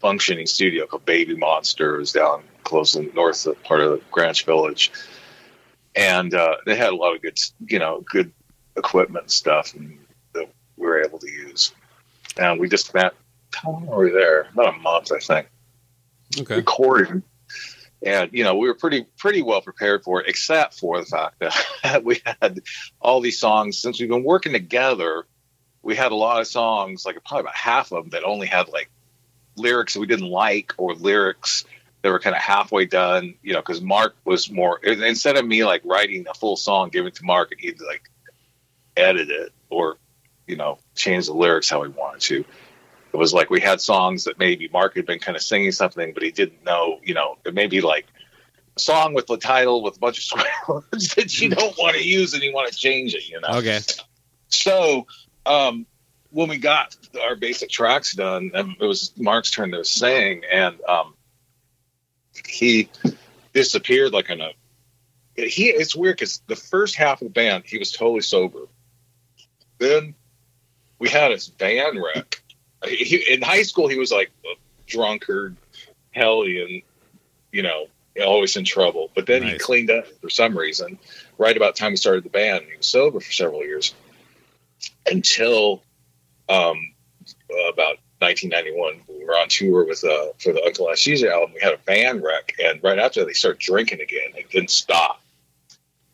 functioning 0.00 0.46
studio 0.46 0.86
called 0.86 1.04
Baby 1.04 1.36
Monster. 1.36 1.96
It 1.96 1.98
was 1.98 2.12
down 2.12 2.42
close 2.64 2.94
in 2.94 3.06
the 3.06 3.12
north 3.12 3.46
part 3.64 3.80
of 3.80 3.90
the 3.92 4.02
Greenwich 4.10 4.44
Village, 4.44 4.92
and 5.94 6.32
uh, 6.34 6.56
they 6.66 6.76
had 6.76 6.92
a 6.92 6.96
lot 6.96 7.14
of 7.14 7.22
good 7.22 7.38
you 7.66 7.78
know 7.78 8.00
good 8.00 8.32
equipment 8.76 9.24
and 9.24 9.30
stuff 9.30 9.74
and 9.74 9.98
that 10.34 10.48
we 10.76 10.86
were 10.86 11.02
able 11.02 11.18
to 11.18 11.30
use. 11.30 11.72
And 12.38 12.58
we 12.58 12.68
just 12.68 12.94
met 12.94 13.14
how 13.54 13.72
long 13.72 13.86
were 13.86 14.04
we 14.04 14.10
there? 14.10 14.48
About 14.52 14.74
a 14.74 14.78
month, 14.78 15.12
I 15.12 15.18
think 15.18 15.48
Okay. 16.40 16.56
recording. 16.56 17.22
And 18.04 18.30
you 18.32 18.42
know 18.42 18.56
we 18.56 18.66
were 18.66 18.74
pretty 18.74 19.06
pretty 19.18 19.42
well 19.42 19.60
prepared 19.60 20.02
for 20.02 20.20
it, 20.20 20.28
except 20.28 20.78
for 20.78 20.98
the 20.98 21.06
fact 21.06 21.38
that 21.40 22.04
we 22.04 22.20
had 22.24 22.60
all 23.00 23.20
these 23.20 23.38
songs 23.38 23.78
since 23.78 24.00
we've 24.00 24.08
been 24.08 24.24
working 24.24 24.52
together. 24.52 25.26
We 25.82 25.96
had 25.96 26.12
a 26.12 26.16
lot 26.16 26.40
of 26.40 26.46
songs, 26.46 27.04
like 27.04 27.22
probably 27.24 27.42
about 27.42 27.56
half 27.56 27.92
of 27.92 28.04
them, 28.04 28.10
that 28.10 28.24
only 28.24 28.46
had 28.46 28.68
like 28.68 28.90
lyrics 29.56 29.94
that 29.94 30.00
we 30.00 30.06
didn't 30.06 30.30
like 30.30 30.74
or 30.78 30.94
lyrics 30.94 31.64
that 32.02 32.10
were 32.10 32.20
kind 32.20 32.36
of 32.36 32.42
halfway 32.42 32.86
done. 32.86 33.34
You 33.42 33.54
know, 33.54 33.60
because 33.60 33.80
Mark 33.80 34.16
was 34.24 34.50
more 34.50 34.78
instead 34.78 35.36
of 35.36 35.46
me 35.46 35.64
like 35.64 35.82
writing 35.84 36.26
a 36.28 36.34
full 36.34 36.56
song, 36.56 36.90
give 36.90 37.06
it 37.06 37.16
to 37.16 37.24
Mark, 37.24 37.52
and 37.52 37.60
he'd 37.60 37.80
like 37.80 38.08
edit 38.96 39.30
it 39.30 39.52
or 39.70 39.96
you 40.46 40.56
know 40.56 40.78
change 40.94 41.26
the 41.26 41.32
lyrics 41.32 41.68
how 41.68 41.82
he 41.82 41.88
wanted 41.88 42.20
to 42.20 42.44
it 43.12 43.16
was 43.16 43.34
like 43.34 43.50
we 43.50 43.60
had 43.60 43.80
songs 43.80 44.24
that 44.24 44.38
maybe 44.38 44.68
Mark 44.72 44.96
had 44.96 45.06
been 45.06 45.18
kind 45.18 45.36
of 45.36 45.42
singing 45.42 45.72
something, 45.72 46.14
but 46.14 46.22
he 46.22 46.30
didn't 46.30 46.64
know, 46.64 46.98
you 47.04 47.14
know, 47.14 47.36
it 47.44 47.52
may 47.52 47.66
be 47.66 47.82
like 47.82 48.06
a 48.76 48.80
song 48.80 49.12
with 49.12 49.26
the 49.26 49.36
title 49.36 49.82
with 49.82 49.96
a 49.96 49.98
bunch 49.98 50.18
of 50.18 50.24
swear 50.24 50.46
words 50.68 51.14
that 51.14 51.38
you 51.40 51.50
don't 51.50 51.76
want 51.76 51.96
to 51.96 52.02
use 52.02 52.32
and 52.32 52.42
you 52.42 52.54
want 52.54 52.72
to 52.72 52.76
change 52.76 53.14
it, 53.14 53.28
you 53.28 53.38
know. 53.40 53.58
Okay. 53.58 53.80
So 54.48 55.06
um, 55.46 55.86
when 56.30 56.48
we 56.48 56.58
got 56.58 56.96
our 57.22 57.36
basic 57.36 57.70
tracks 57.70 58.14
done, 58.14 58.52
and 58.54 58.76
it 58.80 58.84
was 58.84 59.12
Mark's 59.16 59.50
turn 59.50 59.72
to 59.72 59.84
sing, 59.84 60.42
and 60.50 60.80
um, 60.88 61.14
he 62.46 62.88
disappeared 63.52 64.12
like 64.12 64.30
in 64.30 64.40
a. 64.40 64.52
He 65.34 65.68
it's 65.68 65.96
weird 65.96 66.16
because 66.16 66.42
the 66.46 66.56
first 66.56 66.94
half 66.94 67.22
of 67.22 67.28
the 67.28 67.32
band 67.32 67.64
he 67.66 67.78
was 67.78 67.92
totally 67.92 68.20
sober. 68.20 68.66
Then 69.78 70.14
we 70.98 71.08
had 71.08 71.30
his 71.30 71.48
van 71.48 72.00
wreck. 72.00 72.42
He, 72.86 73.32
in 73.32 73.42
high 73.42 73.62
school 73.62 73.88
he 73.88 73.98
was 73.98 74.12
like 74.12 74.30
a 74.44 74.54
drunkard, 74.86 75.56
hellion, 76.10 76.82
you 77.50 77.62
know, 77.62 77.86
always 78.22 78.56
in 78.56 78.64
trouble. 78.64 79.10
But 79.14 79.26
then 79.26 79.42
he 79.42 79.58
cleaned 79.58 79.90
up 79.90 80.06
for 80.20 80.28
some 80.28 80.56
reason. 80.56 80.98
Right 81.38 81.56
about 81.56 81.74
the 81.74 81.80
time 81.80 81.92
we 81.92 81.96
started 81.96 82.24
the 82.24 82.30
band, 82.30 82.66
he 82.70 82.76
was 82.76 82.86
sober 82.86 83.20
for 83.20 83.32
several 83.32 83.62
years 83.62 83.94
until 85.06 85.82
um, 86.48 86.92
about 87.72 87.98
1991. 88.22 89.00
We 89.08 89.24
were 89.24 89.32
on 89.32 89.48
tour 89.48 89.84
with 89.84 90.04
uh, 90.04 90.28
for 90.38 90.52
the 90.52 90.62
Uncle 90.64 90.88
Anesthesia 90.88 91.32
album. 91.32 91.54
We 91.54 91.60
had 91.60 91.74
a 91.74 91.78
van 91.78 92.22
wreck, 92.22 92.54
and 92.62 92.82
right 92.82 92.98
after 92.98 93.20
that, 93.20 93.26
they 93.26 93.32
started 93.32 93.60
drinking 93.60 94.00
again. 94.00 94.30
They 94.34 94.46
didn't 94.48 94.70
stop. 94.70 95.20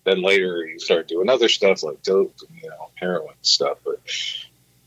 Then 0.05 0.23
later, 0.23 0.67
he 0.67 0.79
started 0.79 1.07
doing 1.07 1.29
other 1.29 1.49
stuff 1.49 1.83
like 1.83 2.03
dope, 2.03 2.35
and, 2.49 2.59
you 2.63 2.71
know, 2.71 2.91
heroin 2.95 3.35
stuff. 3.43 3.79
But 3.85 4.01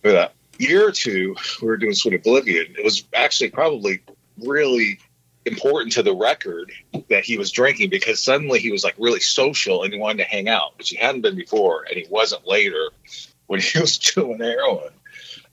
for 0.02 0.10
a 0.10 0.32
year 0.58 0.88
or 0.88 0.92
two, 0.92 1.36
we 1.62 1.68
were 1.68 1.78
doing 1.78 1.94
Sweet 1.94 2.16
Oblivion. 2.16 2.76
It 2.78 2.84
was 2.84 3.04
actually 3.14 3.52
probably 3.52 4.02
really 4.40 5.00
important 5.46 5.94
to 5.94 6.04
the 6.04 6.16
record 6.16 6.72
that 7.10 7.24
he 7.24 7.38
was 7.38 7.52
drinking 7.52 7.90
because 7.90 8.24
suddenly 8.24 8.60
he 8.60 8.72
was 8.72 8.84
like 8.84 8.96
really 8.98 9.20
social 9.20 9.84
and 9.84 9.92
he 9.94 10.00
wanted 10.00 10.24
to 10.24 10.30
hang 10.30 10.48
out, 10.48 10.78
which 10.78 10.90
he 10.90 10.98
hadn't 10.98 11.22
been 11.22 11.36
before, 11.36 11.84
and 11.84 11.98
he 11.98 12.06
wasn't 12.10 12.48
later 12.48 12.90
when 13.52 13.60
he 13.60 13.80
was 13.80 13.98
doing 13.98 14.40
heroin. 14.40 14.90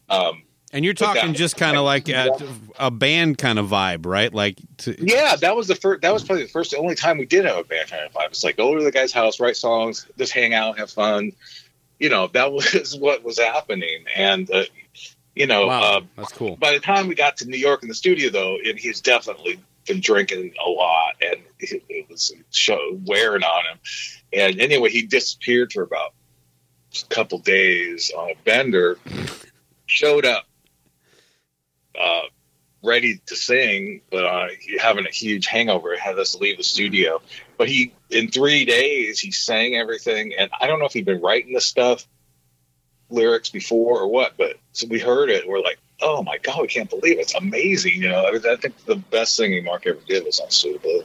Um, 0.09 0.43
And 0.73 0.85
you're 0.85 0.95
But 0.95 1.15
that- 1.15 1.21
talking 1.21 1.35
just 1.35 1.57
kind 1.57 1.77
of 1.77 1.85
like 1.85 2.09
a, 2.09 2.31
a 2.79 2.91
band 2.91 3.39
kind 3.39 3.59
of 3.59 3.67
vibe, 3.67 4.07
right? 4.07 4.33
Like, 4.33 4.57
to, 4.79 4.95
yeah, 4.99 5.35
that 5.37 5.57
was 5.57 5.67
the 5.67 5.75
first. 5.75 6.03
That 6.03 6.13
was 6.13 6.23
probably 6.25 6.45
the 6.45 6.51
first, 6.51 6.71
the 6.71 6.79
only 6.79 6.95
time 6.95 7.19
we 7.19 7.25
did 7.27 7.45
have 7.45 7.57
a 7.57 7.65
band 7.65 7.89
kind 7.91 8.03
of 8.05 8.13
vibe. 8.13 8.27
It's 8.29 8.45
like 8.45 8.57
go 8.57 8.77
to 8.77 8.85
the 8.85 8.93
guy's 8.93 9.13
house, 9.13 9.41
write 9.41 9.57
songs, 9.57 10.07
just 10.19 10.33
hang 10.33 10.55
out, 10.55 10.79
have 10.79 10.91
fun. 10.91 11.33
You 11.99 12.09
know, 12.11 12.29
that 12.29 12.53
was 12.59 12.97
what 12.99 13.25
was 13.25 13.39
happening, 13.39 14.05
and 14.15 14.49
uh, 14.51 14.65
you 15.35 15.47
know, 15.47 15.67
wow, 15.67 15.81
uh, 15.83 16.01
that's 16.17 16.33
cool. 16.33 16.57
by 16.57 16.73
the 16.73 16.81
time 16.81 17.09
we 17.09 17.15
got 17.15 17.39
to 17.39 17.47
New 17.49 17.59
York 17.59 17.83
in 17.83 17.89
the 17.89 17.95
studio, 17.95 18.31
though, 18.31 18.57
and 18.65 18.79
he's 18.79 19.01
definitely 19.01 19.59
been 19.87 20.01
drinking 20.01 20.53
a 20.65 20.69
lot, 20.71 21.15
and 21.23 21.41
it, 21.61 21.83
it 21.89 22.09
was 22.11 22.31
show, 22.53 22.79
wearing 23.07 23.43
on 23.43 23.65
him. 23.73 23.79
And 24.35 24.61
anyway, 24.61 24.91
he 24.91 25.03
disappeared 25.07 25.73
for 25.73 25.83
about 25.83 26.13
couple 27.03 27.39
days 27.39 28.13
on 28.17 28.31
a 28.31 28.35
bender. 28.45 28.99
Showed 29.87 30.27
up, 30.27 30.45
uh, 31.99 32.23
ready 32.83 33.21
to 33.27 33.37
sing, 33.37 34.03
but 34.11 34.25
uh, 34.25 34.49
having 34.81 35.07
a 35.07 35.11
huge 35.11 35.47
hangover, 35.47 35.97
had 35.97 36.19
us 36.19 36.35
leave 36.35 36.59
the 36.59 36.65
studio. 36.65 37.21
But 37.57 37.69
he, 37.69 37.93
in 38.11 38.31
three 38.31 38.65
days, 38.65 39.19
he 39.19 39.31
sang 39.31 39.75
everything, 39.75 40.35
and 40.39 40.51
I 40.61 40.67
don't 40.67 40.79
know 40.79 40.87
if 40.87 40.93
he'd 40.93 41.07
been 41.07 41.23
writing 41.23 41.55
this 41.55 41.67
stuff 41.67 42.07
lyrics 43.11 43.49
before 43.49 44.01
or 44.01 44.09
what, 44.09 44.35
but 44.37 44.57
so 44.73 44.87
we 44.89 44.99
heard 44.99 45.31
it. 45.31 45.49
We're 45.49 45.61
like, 45.61 45.79
oh 46.01 46.23
my 46.23 46.39
god, 46.39 46.61
we 46.61 46.69
can't 46.69 46.91
believe 46.91 47.19
it. 47.19 47.23
it's 47.23 47.35
amazing. 47.35 47.95
You 47.95 48.11
know, 48.11 48.27
I, 48.27 48.33
mean, 48.33 48.43
I 48.47 48.57
think 48.57 48.85
the 48.85 48.97
best 48.97 49.35
singing 49.35 49.65
Mark 49.65 49.87
ever 49.87 50.01
did 50.07 50.25
was 50.25 50.41
on 50.41 50.51
Sweet 50.51 50.77
Oblivion. 50.77 51.05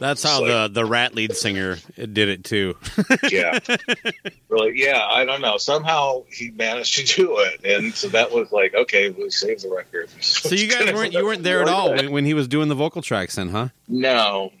That's 0.00 0.22
how 0.22 0.40
the 0.44 0.68
the 0.72 0.84
Rat 0.84 1.14
lead 1.14 1.36
singer 1.36 1.76
did 1.96 2.28
it 2.28 2.42
too. 2.42 2.76
Yeah, 3.30 3.58
really. 4.48 4.72
Yeah, 4.74 5.06
I 5.08 5.24
don't 5.24 5.40
know. 5.42 5.56
Somehow 5.58 6.24
he 6.28 6.50
managed 6.50 6.96
to 6.96 7.04
do 7.04 7.38
it, 7.38 7.64
and 7.64 7.94
so 7.94 8.08
that 8.08 8.32
was 8.32 8.50
like, 8.50 8.74
okay, 8.74 9.10
we 9.10 9.30
saved 9.30 9.62
the 9.62 9.70
record. 9.70 10.08
So 10.20 10.54
you 10.54 10.68
guys 10.68 10.92
weren't 10.92 11.12
you 11.12 11.24
weren't 11.24 11.42
there 11.42 11.62
at 11.62 11.68
all 11.68 11.94
when, 11.94 12.10
when 12.10 12.24
he 12.24 12.34
was 12.34 12.48
doing 12.48 12.68
the 12.68 12.74
vocal 12.74 13.02
tracks, 13.02 13.36
then, 13.36 13.50
huh? 13.50 13.68
No. 13.86 14.52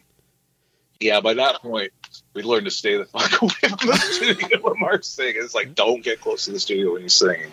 Yeah, 1.00 1.20
by 1.20 1.34
that 1.34 1.62
point, 1.62 1.92
we 2.34 2.42
learned 2.42 2.66
to 2.66 2.70
stay 2.70 2.96
the 2.96 3.06
fuck 3.06 3.40
away 3.40 3.50
from 3.62 3.88
the 3.88 3.96
studio 3.96 4.60
when 4.60 4.78
Mark's 4.78 5.08
singing. 5.08 5.36
It's 5.38 5.54
like, 5.54 5.74
don't 5.74 6.04
get 6.04 6.20
close 6.20 6.44
to 6.44 6.52
the 6.52 6.60
studio 6.60 6.92
when 6.92 7.02
he's 7.02 7.14
singing. 7.14 7.50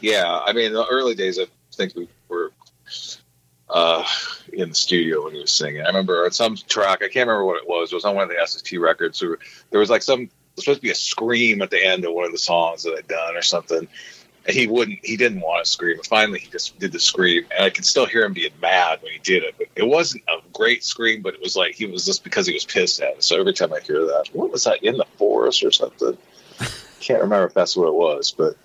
Yeah, 0.00 0.38
I 0.44 0.52
mean, 0.52 0.72
the 0.74 0.86
early 0.86 1.14
days, 1.14 1.38
I 1.38 1.46
think 1.72 1.94
we 1.96 2.08
were 2.28 2.52
uh, 3.70 4.04
in 4.52 4.70
the 4.70 4.74
studio 4.74 5.24
when 5.24 5.34
he 5.34 5.40
was 5.40 5.50
singing. 5.50 5.82
I 5.82 5.86
remember 5.86 6.24
on 6.24 6.30
some 6.30 6.56
track, 6.56 7.02
I 7.02 7.08
can't 7.08 7.28
remember 7.28 7.44
what 7.44 7.62
it 7.62 7.68
was. 7.68 7.92
It 7.92 7.96
was 7.96 8.04
on 8.04 8.14
one 8.14 8.24
of 8.24 8.30
the 8.30 8.46
SST 8.46 8.72
records. 8.78 9.22
Or 9.22 9.38
there 9.70 9.80
was 9.80 9.90
like 9.90 10.02
some, 10.02 10.30
was 10.56 10.64
supposed 10.64 10.80
to 10.80 10.82
be 10.82 10.90
a 10.90 10.94
scream 10.94 11.62
at 11.62 11.70
the 11.70 11.84
end 11.84 12.04
of 12.04 12.14
one 12.14 12.24
of 12.24 12.32
the 12.32 12.38
songs 12.38 12.82
that 12.84 12.94
I'd 12.96 13.08
done 13.08 13.36
or 13.36 13.42
something. 13.42 13.86
And 14.46 14.56
he 14.56 14.66
wouldn't, 14.66 15.04
he 15.04 15.16
didn't 15.16 15.40
want 15.40 15.64
to 15.64 15.70
scream. 15.70 15.98
But 15.98 16.06
finally, 16.06 16.38
he 16.38 16.48
just 16.48 16.78
did 16.78 16.92
the 16.92 17.00
scream. 17.00 17.44
And 17.54 17.64
I 17.64 17.70
could 17.70 17.84
still 17.84 18.06
hear 18.06 18.24
him 18.24 18.32
being 18.32 18.52
mad 18.62 19.00
when 19.02 19.12
he 19.12 19.18
did 19.18 19.42
it. 19.42 19.54
But 19.58 19.66
it 19.76 19.86
wasn't 19.86 20.24
a 20.28 20.38
great 20.52 20.82
scream, 20.82 21.20
but 21.20 21.34
it 21.34 21.40
was 21.42 21.54
like 21.54 21.74
he 21.74 21.86
was 21.86 22.06
just 22.06 22.24
because 22.24 22.46
he 22.46 22.54
was 22.54 22.64
pissed 22.64 23.00
at 23.02 23.16
it. 23.16 23.24
So 23.24 23.38
every 23.38 23.52
time 23.52 23.74
I 23.74 23.80
hear 23.80 24.06
that, 24.06 24.30
what 24.32 24.50
was 24.50 24.64
that 24.64 24.82
in 24.82 24.96
the 24.96 25.06
forest 25.18 25.62
or 25.62 25.70
something? 25.70 26.16
Can't 27.00 27.20
remember 27.20 27.46
if 27.46 27.54
that's 27.54 27.76
what 27.76 27.88
it 27.88 27.94
was, 27.94 28.30
but 28.30 28.56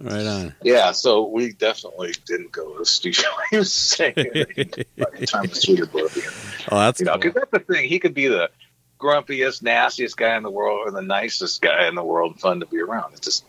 Right 0.00 0.26
on. 0.26 0.54
yeah. 0.62 0.90
So 0.92 1.28
we 1.28 1.52
definitely 1.52 2.14
didn't 2.26 2.50
go 2.52 2.72
to 2.72 2.78
the 2.80 2.86
studio. 2.86 3.28
he 3.50 3.58
was 3.58 3.72
saying 3.72 4.14
by 4.16 5.06
the 5.18 5.26
time 5.26 5.46
the. 5.46 6.66
Oh, 6.70 6.78
that's 6.78 6.98
You 7.00 7.06
know, 7.06 7.12
cool. 7.12 7.20
because 7.20 7.34
that's 7.34 7.50
the 7.52 7.60
thing. 7.72 7.88
He 7.88 7.98
could 8.00 8.14
be 8.14 8.26
the 8.28 8.50
grumpiest, 8.98 9.62
nastiest 9.62 10.16
guy 10.16 10.36
in 10.36 10.42
the 10.42 10.50
world, 10.50 10.88
or 10.88 10.90
the 10.90 11.02
nicest 11.02 11.60
guy 11.62 11.86
in 11.88 11.94
the 11.94 12.02
world, 12.02 12.40
fun 12.40 12.60
to 12.60 12.66
be 12.66 12.78
around. 12.80 13.12
It's 13.12 13.20
just, 13.20 13.44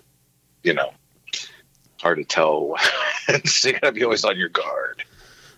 you 0.64 0.74
know, 0.74 0.92
hard 2.00 2.18
to 2.18 2.24
tell. 2.26 2.76
so 3.46 3.70
you 3.70 3.74
got 3.80 3.88
to 3.88 3.92
be 3.94 4.04
always 4.04 4.24
on 4.26 4.38
your 4.38 4.50
guard. 4.50 5.04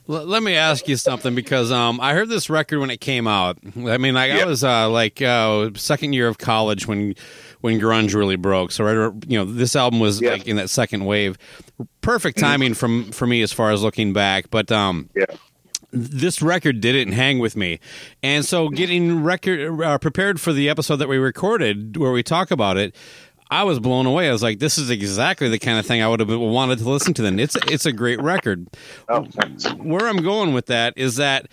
L- 0.10 0.26
let 0.26 0.42
me 0.44 0.56
ask 0.56 0.88
you 0.88 0.96
something 0.96 1.36
because 1.36 1.72
um, 1.72 2.00
I 2.02 2.14
heard 2.14 2.30
this 2.30 2.50
record 2.50 2.80
when 2.80 2.90
it 2.90 3.02
came 3.02 3.28
out. 3.28 3.58
I 3.76 3.98
mean, 3.98 4.16
I, 4.16 4.42
I 4.42 4.46
was 4.46 4.64
uh, 4.64 4.90
like 4.90 5.22
uh, 5.22 5.72
second 5.76 6.14
year 6.14 6.28
of 6.28 6.38
college 6.38 6.88
when 6.88 7.14
when 7.62 7.80
grunge 7.80 8.14
really 8.16 8.36
broke. 8.36 8.72
So 8.72 8.84
right, 8.84 9.14
you 9.28 9.38
know, 9.38 9.46
this 9.46 9.76
album 9.76 10.00
was 10.00 10.22
Yeah. 10.22 10.32
like 10.32 10.48
in 10.48 10.56
that 10.58 10.70
second 10.70 11.06
wave. 11.06 11.38
Perfect 12.02 12.38
timing 12.38 12.74
from 12.74 13.12
for 13.12 13.28
me 13.28 13.42
as 13.42 13.52
far 13.52 13.72
as 13.72 13.84
looking 13.84 14.14
back. 14.14 14.50
But 14.50 14.72
um, 14.72 15.10
Yeah. 15.16 15.26
this 15.92 16.42
record 16.42 16.80
didn't 16.82 17.14
hang 17.14 17.40
with 17.40 17.56
me, 17.58 17.80
and 18.24 18.46
so 18.46 18.70
getting 18.70 19.24
record 19.24 19.82
uh, 19.82 19.98
prepared 19.98 20.40
for 20.40 20.54
the 20.54 20.70
episode 20.70 20.98
that 20.98 21.10
we 21.10 21.18
recorded 21.18 21.98
where 21.98 22.12
we 22.12 22.24
talk 22.24 22.52
about 22.52 22.78
it. 22.78 22.96
I 23.50 23.64
was 23.64 23.80
blown 23.80 24.06
away. 24.06 24.30
I 24.30 24.32
was 24.32 24.44
like, 24.44 24.60
"This 24.60 24.78
is 24.78 24.90
exactly 24.90 25.50
the 25.50 25.60
kind 25.60 25.80
of 25.80 25.86
thing 25.86 26.02
I 26.02 26.08
would 26.08 26.20
have 26.20 26.30
wanted 26.30 26.80
to 26.80 26.90
listen 26.90 27.14
to." 27.16 27.22
Then 27.22 27.40
it's 27.40 27.56
it's 27.68 27.86
a 27.86 27.92
great 27.94 28.22
record 28.22 28.68
Oh, 29.10 29.24
where 29.78 30.08
I'm 30.08 30.18
going 30.18 30.54
with 30.54 30.66
that 30.68 30.94
is 30.98 31.16
that 31.18 31.48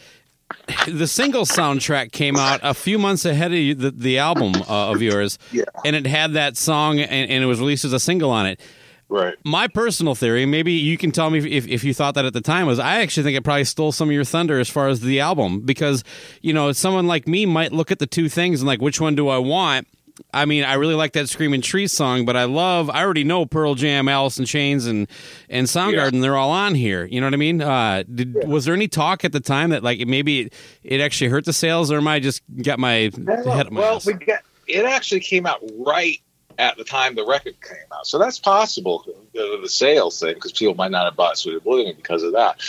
the 0.86 1.06
single 1.06 1.44
soundtrack 1.44 2.12
came 2.12 2.36
out 2.36 2.60
a 2.62 2.74
few 2.74 2.98
months 2.98 3.24
ahead 3.24 3.52
of 3.52 3.78
the, 3.80 3.90
the 3.90 4.18
album 4.18 4.54
uh, 4.68 4.90
of 4.92 5.02
yours, 5.02 5.38
Yeah. 5.52 5.64
and 5.84 5.96
it 5.96 6.06
had 6.06 6.34
that 6.34 6.56
song, 6.56 7.00
and, 7.00 7.30
and 7.30 7.42
it 7.42 7.46
was 7.46 7.58
released 7.60 7.84
as 7.84 7.92
a 7.92 8.00
single 8.00 8.30
on 8.30 8.46
it. 8.46 8.60
Right. 9.08 9.34
My 9.44 9.68
personal 9.68 10.14
theory, 10.14 10.46
maybe 10.46 10.72
you 10.72 10.96
can 10.96 11.12
tell 11.12 11.28
me 11.30 11.38
if, 11.38 11.66
if 11.68 11.84
you 11.84 11.92
thought 11.92 12.14
that 12.14 12.24
at 12.24 12.32
the 12.32 12.40
time, 12.40 12.66
was 12.66 12.78
I 12.78 13.00
actually 13.02 13.24
think 13.24 13.36
it 13.36 13.42
probably 13.44 13.64
stole 13.64 13.92
some 13.92 14.08
of 14.08 14.14
your 14.14 14.24
thunder 14.24 14.58
as 14.58 14.68
far 14.68 14.88
as 14.88 15.00
the 15.00 15.20
album 15.20 15.60
because, 15.60 16.02
you 16.40 16.52
know, 16.52 16.72
someone 16.72 17.06
like 17.06 17.28
me 17.28 17.44
might 17.46 17.70
look 17.72 17.90
at 17.90 17.98
the 17.98 18.06
two 18.06 18.28
things 18.28 18.60
and 18.60 18.66
like, 18.66 18.80
which 18.80 19.00
one 19.00 19.14
do 19.14 19.28
I 19.28 19.38
want? 19.38 19.86
I 20.32 20.44
mean, 20.44 20.64
I 20.64 20.74
really 20.74 20.94
like 20.94 21.12
that 21.14 21.28
Screaming 21.28 21.60
Trees 21.60 21.92
song, 21.92 22.24
but 22.24 22.36
I 22.36 22.44
love, 22.44 22.88
I 22.88 23.02
already 23.02 23.24
know 23.24 23.46
Pearl 23.46 23.74
Jam, 23.74 24.08
Alice 24.08 24.38
in 24.38 24.44
Chains, 24.44 24.86
and, 24.86 25.08
and 25.48 25.66
Soundgarden, 25.66 26.20
they're 26.20 26.36
all 26.36 26.50
on 26.50 26.74
here. 26.74 27.04
You 27.04 27.20
know 27.20 27.26
what 27.26 27.34
I 27.34 27.38
mean? 27.38 27.60
Uh, 27.60 28.04
did, 28.12 28.46
Was 28.46 28.64
there 28.64 28.74
any 28.74 28.86
talk 28.86 29.24
at 29.24 29.32
the 29.32 29.40
time 29.40 29.70
that 29.70 29.82
like 29.82 30.06
maybe 30.06 30.42
it, 30.42 30.54
it 30.84 31.00
actually 31.00 31.30
hurt 31.30 31.44
the 31.44 31.52
sales, 31.52 31.90
or 31.90 31.98
am 31.98 32.06
I 32.06 32.20
just 32.20 32.42
got 32.62 32.78
my 32.78 32.92
head 32.92 33.28
up 33.28 33.72
my 33.72 33.80
well, 33.80 33.96
ass? 33.96 34.06
we 34.06 34.12
got 34.14 34.40
it 34.66 34.84
actually 34.84 35.20
came 35.20 35.46
out 35.46 35.60
right 35.76 36.18
at 36.58 36.76
the 36.76 36.84
time 36.84 37.14
the 37.14 37.26
record 37.26 37.60
came 37.60 37.76
out, 37.92 38.06
so 38.06 38.18
that's 38.18 38.38
possible 38.38 39.04
the, 39.34 39.58
the 39.60 39.68
sales 39.68 40.20
thing 40.20 40.34
because 40.34 40.52
people 40.52 40.74
might 40.74 40.90
not 40.90 41.04
have 41.04 41.16
bought 41.16 41.36
Sweet 41.36 41.56
Oblivion 41.56 41.96
because 41.96 42.22
of 42.22 42.32
that. 42.32 42.60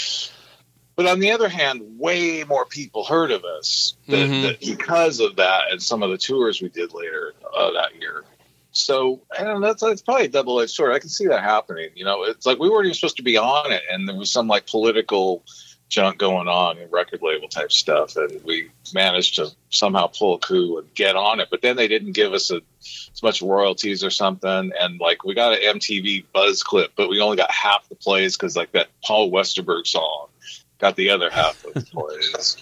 But 0.95 1.07
on 1.07 1.19
the 1.19 1.31
other 1.31 1.49
hand, 1.49 1.99
way 1.99 2.43
more 2.45 2.65
people 2.65 3.03
heard 3.03 3.31
of 3.31 3.43
us 3.43 3.95
Mhm. 4.07 4.41
than- 4.41 4.57
because 4.77 5.19
of 5.19 5.35
that 5.35 5.71
and 5.71 5.81
some 5.83 6.03
of 6.03 6.09
the 6.09 6.17
tours 6.17 6.61
we 6.61 6.69
did 6.69 6.93
later 6.93 7.33
uh, 7.55 7.71
that 7.71 7.95
year. 7.99 8.23
So 8.71 9.21
I 9.37 9.43
don't 9.43 9.61
know, 9.61 9.67
that's, 9.67 9.81
that's 9.81 10.01
probably 10.01 10.25
a 10.25 10.29
double 10.29 10.59
edged 10.59 10.71
sword. 10.71 10.93
I 10.93 10.99
can 10.99 11.09
see 11.09 11.27
that 11.27 11.41
happening. 11.43 11.89
You 11.95 12.05
know, 12.05 12.23
it's 12.23 12.45
like 12.45 12.59
we 12.59 12.69
weren't 12.69 12.85
even 12.85 12.93
supposed 12.95 13.17
to 13.17 13.23
be 13.23 13.37
on 13.37 13.71
it, 13.71 13.83
and 13.91 14.07
there 14.07 14.15
was 14.15 14.31
some 14.31 14.47
like 14.47 14.67
political 14.67 15.43
junk 15.87 16.17
going 16.17 16.47
on 16.47 16.77
and 16.79 16.91
record 16.91 17.21
label 17.21 17.47
type 17.47 17.71
stuff, 17.71 18.15
and 18.17 18.43
we 18.43 18.69
managed 18.93 19.35
to 19.35 19.49
somehow 19.69 20.07
pull 20.07 20.33
a 20.35 20.39
coup 20.39 20.77
and 20.79 20.93
get 20.93 21.15
on 21.15 21.39
it. 21.39 21.47
But 21.51 21.61
then 21.61 21.75
they 21.77 21.87
didn't 21.87 22.13
give 22.13 22.33
us 22.33 22.51
a, 22.51 22.59
as 23.13 23.21
much 23.23 23.41
royalties 23.41 24.03
or 24.03 24.09
something, 24.09 24.71
and 24.77 24.99
like 24.99 25.23
we 25.23 25.33
got 25.35 25.53
an 25.53 25.77
MTV 25.79 26.25
buzz 26.33 26.63
clip, 26.63 26.91
but 26.97 27.07
we 27.07 27.21
only 27.21 27.37
got 27.37 27.51
half 27.51 27.87
the 27.87 27.95
plays 27.95 28.35
because 28.35 28.57
like 28.57 28.71
that 28.73 28.87
Paul 29.05 29.31
Westerberg 29.31 29.87
song 29.87 30.27
got 30.77 30.95
the 30.95 31.09
other 31.09 31.29
half 31.29 31.63
of 31.65 31.73
the 31.73 31.81
plays. 31.93 32.57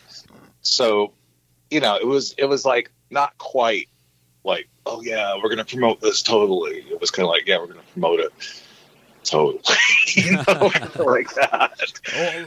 So, 0.62 1.13
you 1.69 1.80
know, 1.80 1.95
it 1.95 2.08
was 2.08 2.36
it 2.38 2.45
was 2.45 2.65
like 2.65 2.91
not 3.10 3.38
quite 3.38 3.89
like 4.43 4.67
oh 4.86 5.02
yeah 5.02 5.36
we're 5.41 5.49
gonna 5.49 5.65
promote 5.65 6.02
this 6.02 6.21
totally. 6.21 6.86
It 6.89 6.99
was 6.99 7.12
kind 7.12 7.26
of 7.26 7.30
like 7.30 7.47
yeah 7.47 7.58
we're 7.58 7.67
gonna 7.67 7.82
promote 7.93 8.19
it 8.19 8.34
totally, 9.24 9.62
you 10.16 10.34
know, 10.34 10.44
like 11.06 11.34
that. 11.36 11.72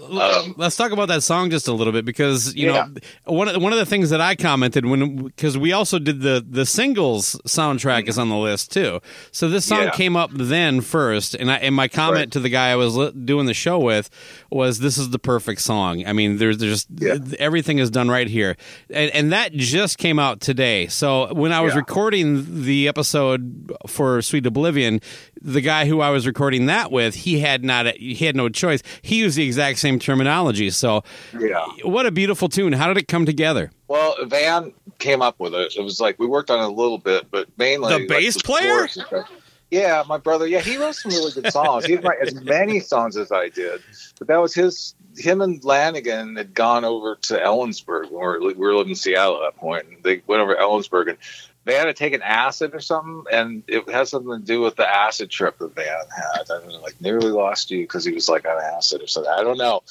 Well, 0.00 0.20
Um, 0.44 0.54
let's 0.56 0.76
talk 0.76 0.92
about 0.92 1.08
that 1.08 1.22
song 1.22 1.50
just 1.50 1.68
a 1.68 1.72
little 1.72 1.92
bit 1.92 2.04
because 2.04 2.54
you 2.54 2.68
Yeah. 2.72 2.86
know 2.86 3.32
one 3.34 3.48
of 3.48 3.54
the, 3.54 3.60
one 3.60 3.72
of 3.72 3.78
the 3.78 3.86
things 3.86 4.10
that 4.10 4.20
I 4.20 4.34
commented 4.36 4.86
when 4.86 5.24
because 5.24 5.56
we 5.58 5.72
also 5.72 5.98
did 5.98 6.20
the 6.20 6.44
the 6.48 6.66
singles 6.66 7.36
soundtrack 7.46 8.08
is 8.08 8.18
on 8.18 8.28
the 8.28 8.36
list 8.36 8.72
too. 8.72 9.00
So 9.32 9.48
this 9.48 9.64
song 9.64 9.84
Yeah. 9.84 9.90
came 9.90 10.16
up 10.16 10.30
then 10.32 10.80
first, 10.80 11.34
and 11.34 11.50
I 11.50 11.56
and 11.56 11.74
my 11.74 11.88
comment 11.88 12.16
Right. 12.16 12.30
to 12.32 12.40
the 12.40 12.48
guy 12.48 12.70
I 12.70 12.76
was 12.76 12.94
li- 12.96 13.12
doing 13.12 13.46
the 13.46 13.54
show 13.54 13.78
with 13.78 14.10
was 14.50 14.78
this 14.80 14.98
is 14.98 15.10
the 15.10 15.18
perfect 15.18 15.60
song. 15.60 16.04
I 16.06 16.12
mean, 16.12 16.38
there's 16.38 16.58
there's 16.58 16.86
Yeah. 16.98 17.16
everything 17.38 17.78
is 17.78 17.90
done 17.90 18.08
right 18.08 18.28
here, 18.28 18.56
and, 18.90 19.10
and 19.12 19.32
that 19.32 19.52
just 19.52 19.98
came 19.98 20.18
out 20.18 20.40
today. 20.40 20.86
So 20.88 21.32
when 21.34 21.52
I 21.52 21.60
was 21.60 21.74
recording 21.74 22.64
the 22.64 22.88
episode 22.88 23.72
for 23.86 24.20
Sweet 24.22 24.46
Oblivion, 24.46 25.00
the 25.40 25.60
guy 25.60 25.86
who 25.86 26.00
I 26.00 26.10
was 26.10 26.26
recording 26.26 26.65
that 26.66 26.90
with, 26.92 27.14
he 27.14 27.40
had 27.40 27.64
not 27.64 27.86
he 27.96 28.14
had 28.14 28.36
no 28.36 28.48
choice. 28.48 28.82
He 29.02 29.16
used 29.16 29.36
the 29.36 29.44
exact 29.44 29.78
same 29.78 29.98
terminology. 29.98 30.70
So 30.70 31.02
Yeah. 31.38 31.64
what 31.82 32.06
a 32.06 32.10
beautiful 32.10 32.48
tune. 32.48 32.72
How 32.72 32.88
did 32.88 32.98
it 32.98 33.08
come 33.08 33.26
together? 33.26 33.70
Well, 33.88 34.16
Van 34.26 34.72
came 34.98 35.22
up 35.22 35.38
with 35.38 35.54
it. 35.54 35.74
It 35.76 35.82
was 35.82 36.00
like 36.00 36.18
we 36.18 36.26
worked 36.26 36.50
on 36.50 36.60
it 36.60 36.64
a 36.64 36.68
little 36.74 36.98
bit, 36.98 37.30
but 37.30 37.48
mainly 37.58 37.92
The 37.92 37.98
like, 38.00 38.08
bass 38.08 38.40
player? 38.42 38.82
and 38.82 38.90
stuff. 38.90 39.30
Yeah, 39.70 40.04
my 40.06 40.16
brother. 40.18 40.46
Yeah, 40.46 40.60
he 40.60 40.76
wrote 40.76 40.94
some 40.94 41.10
really 41.10 41.32
good 41.32 41.52
songs. 41.52 41.84
He 41.84 41.92
didn't 41.96 42.04
write 42.06 42.20
as 42.22 42.34
many 42.36 42.78
songs 42.78 43.16
as 43.16 43.32
I 43.32 43.48
did, 43.48 43.82
but 44.18 44.28
that 44.28 44.36
was 44.36 44.54
his. 44.54 44.94
Him 45.16 45.40
and 45.40 45.60
Lanegan 45.62 46.36
had 46.36 46.54
gone 46.54 46.84
over 46.84 47.16
to 47.22 47.38
Ellensburg. 47.38 48.10
when 48.10 48.12
We 48.12 48.16
were, 48.18 48.38
we 48.40 48.54
were 48.54 48.74
living 48.74 48.90
in 48.90 48.94
Seattle 48.96 49.42
at 49.42 49.54
that 49.54 49.58
point. 49.60 49.86
And 49.88 50.02
they 50.04 50.22
went 50.26 50.40
over 50.42 50.54
to 50.54 50.60
Ellensburg, 50.60 51.08
and 51.08 51.18
they 51.66 51.74
had 51.74 51.86
to 51.86 51.92
take 51.94 52.14
an 52.14 52.22
acid 52.22 52.74
or 52.74 52.80
something, 52.80 53.24
and 53.30 53.64
it 53.66 53.88
has 53.90 54.10
something 54.10 54.38
to 54.38 54.44
do 54.44 54.60
with 54.60 54.76
the 54.76 54.88
acid 54.88 55.30
trip 55.30 55.58
that 55.58 55.74
Van 55.74 55.84
had. 55.84 56.42
I 56.42 56.60
don't 56.60 56.80
like 56.82 56.98
nearly 57.00 57.30
lost 57.30 57.72
you 57.72 57.82
because 57.82 58.04
he 58.04 58.12
was 58.12 58.28
like 58.28 58.46
on 58.46 58.56
acid 58.62 59.02
or 59.02 59.08
something. 59.08 59.32
I 59.36 59.42
don't 59.42 59.58
know. 59.58 59.82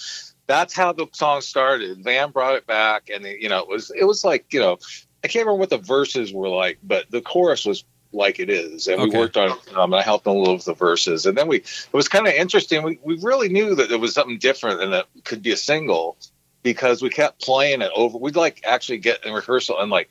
That's 0.47 0.73
how 0.73 0.93
the 0.93 1.07
song 1.11 1.41
started. 1.41 2.01
Van 2.01 2.31
brought 2.31 2.55
it 2.55 2.65
back, 2.65 3.09
and 3.13 3.25
you 3.25 3.49
know 3.49 3.59
it 3.59 3.67
was 3.67 3.91
it 3.91 4.05
was 4.05 4.23
like 4.23 4.53
you 4.53 4.61
know 4.61 4.77
I 5.23 5.27
can't 5.27 5.45
remember 5.45 5.59
what 5.59 5.69
the 5.69 5.77
verses 5.77 6.31
were 6.33 6.49
like, 6.49 6.79
but 6.81 7.11
the 7.11 7.21
chorus 7.21 7.65
was 7.65 7.83
like 8.13 8.39
it 8.39 8.49
is, 8.49 8.87
and 8.87 9.01
Okay. 9.01 9.11
we 9.11 9.17
worked 9.19 9.35
on. 9.35 9.51
It 9.51 9.75
um, 9.75 9.91
and 9.91 9.99
I 9.99 10.01
helped 10.01 10.23
them 10.23 10.37
a 10.37 10.39
little 10.39 10.53
with 10.55 10.63
the 10.65 10.73
verses, 10.73 11.25
and 11.25 11.37
then 11.37 11.49
we 11.49 11.57
it 11.57 11.87
was 11.91 12.07
kind 12.07 12.25
of 12.25 12.33
interesting. 12.33 12.83
We 12.83 12.99
we 13.03 13.19
really 13.21 13.49
knew 13.49 13.75
that 13.75 13.89
there 13.89 13.99
was 13.99 14.13
something 14.13 14.37
different 14.37 14.81
and 14.81 14.93
that 14.93 15.07
could 15.25 15.41
be 15.41 15.51
a 15.51 15.57
single 15.57 16.15
because 16.63 17.01
we 17.01 17.09
kept 17.09 17.41
playing 17.41 17.81
it 17.81 17.91
over. 17.95 18.17
We'd 18.17 18.37
like 18.37 18.61
actually 18.65 18.99
get 18.99 19.25
in 19.25 19.33
rehearsal 19.33 19.79
and 19.79 19.91
like 19.91 20.09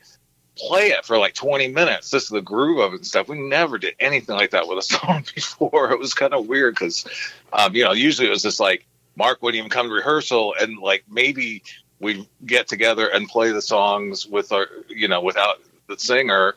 play 0.57 0.87
it 0.87 1.05
for 1.05 1.17
like 1.17 1.33
20 1.33 1.67
minutes 1.69 2.09
just 2.09 2.29
the 2.29 2.41
groove 2.41 2.79
of 2.79 2.93
it 2.93 2.97
and 2.97 3.05
stuff. 3.05 3.27
We 3.27 3.39
never 3.39 3.77
did 3.77 3.95
anything 3.99 4.35
like 4.35 4.51
that 4.51 4.67
with 4.67 4.77
a 4.77 4.81
song 4.97 5.25
before. 5.33 5.91
It 5.91 5.99
was 5.99 6.13
kind 6.13 6.33
of 6.33 6.47
weird 6.47 6.75
because 6.75 7.05
um, 7.53 7.75
you 7.75 7.83
know 7.83 7.91
usually 7.91 8.27
it 8.27 8.31
was 8.31 8.43
just 8.43 8.59
like 8.59 8.85
mark 9.15 9.41
wouldn't 9.41 9.57
even 9.57 9.69
come 9.69 9.87
to 9.87 9.93
rehearsal 9.93 10.55
and 10.59 10.77
like 10.77 11.03
maybe 11.09 11.63
we'd 11.99 12.27
get 12.45 12.67
together 12.67 13.07
and 13.07 13.27
play 13.27 13.51
the 13.51 13.61
songs 13.61 14.25
with 14.25 14.51
our 14.51 14.67
you 14.89 15.07
know 15.07 15.21
without 15.21 15.57
the 15.87 15.97
singer 15.97 16.55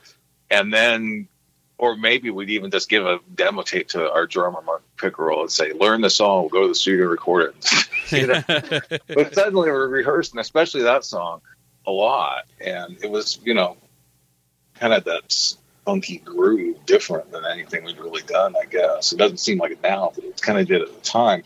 and 0.50 0.72
then 0.72 1.28
or 1.76 1.96
maybe 1.96 2.30
we'd 2.30 2.50
even 2.50 2.72
just 2.72 2.88
give 2.88 3.06
a 3.06 3.20
demo 3.34 3.62
tape 3.62 3.88
to 3.88 4.10
our 4.10 4.26
drummer 4.26 4.60
mark 4.62 4.82
pickerel 4.96 5.42
and 5.42 5.50
say 5.50 5.72
learn 5.72 6.00
the 6.00 6.10
song 6.10 6.42
we'll 6.42 6.48
go 6.48 6.62
to 6.62 6.68
the 6.68 6.74
studio 6.74 7.02
and 7.02 7.10
record 7.12 7.54
it. 7.54 7.64
But 9.14 9.34
suddenly 9.34 9.70
we're 9.70 9.88
rehearsing 9.88 10.40
especially 10.40 10.82
that 10.82 11.04
song 11.04 11.40
a 11.86 11.90
lot. 11.90 12.44
And 12.60 12.98
it 13.02 13.10
was 13.10 13.38
you 13.44 13.54
know 13.54 13.76
kind 14.78 14.92
of 14.92 15.04
that 15.04 15.54
funky 15.84 16.18
groove 16.18 16.76
different 16.86 17.30
than 17.32 17.44
anything 17.46 17.84
we'd 17.84 17.98
really 17.98 18.22
done 18.22 18.54
i 18.60 18.64
guess 18.66 19.12
it 19.12 19.16
doesn't 19.16 19.38
seem 19.38 19.58
like 19.58 19.72
it 19.72 19.82
now 19.82 20.12
but 20.14 20.22
it 20.24 20.40
kind 20.42 20.58
of 20.58 20.66
did 20.66 20.82
at 20.82 20.92
the 20.94 21.00
time 21.00 21.42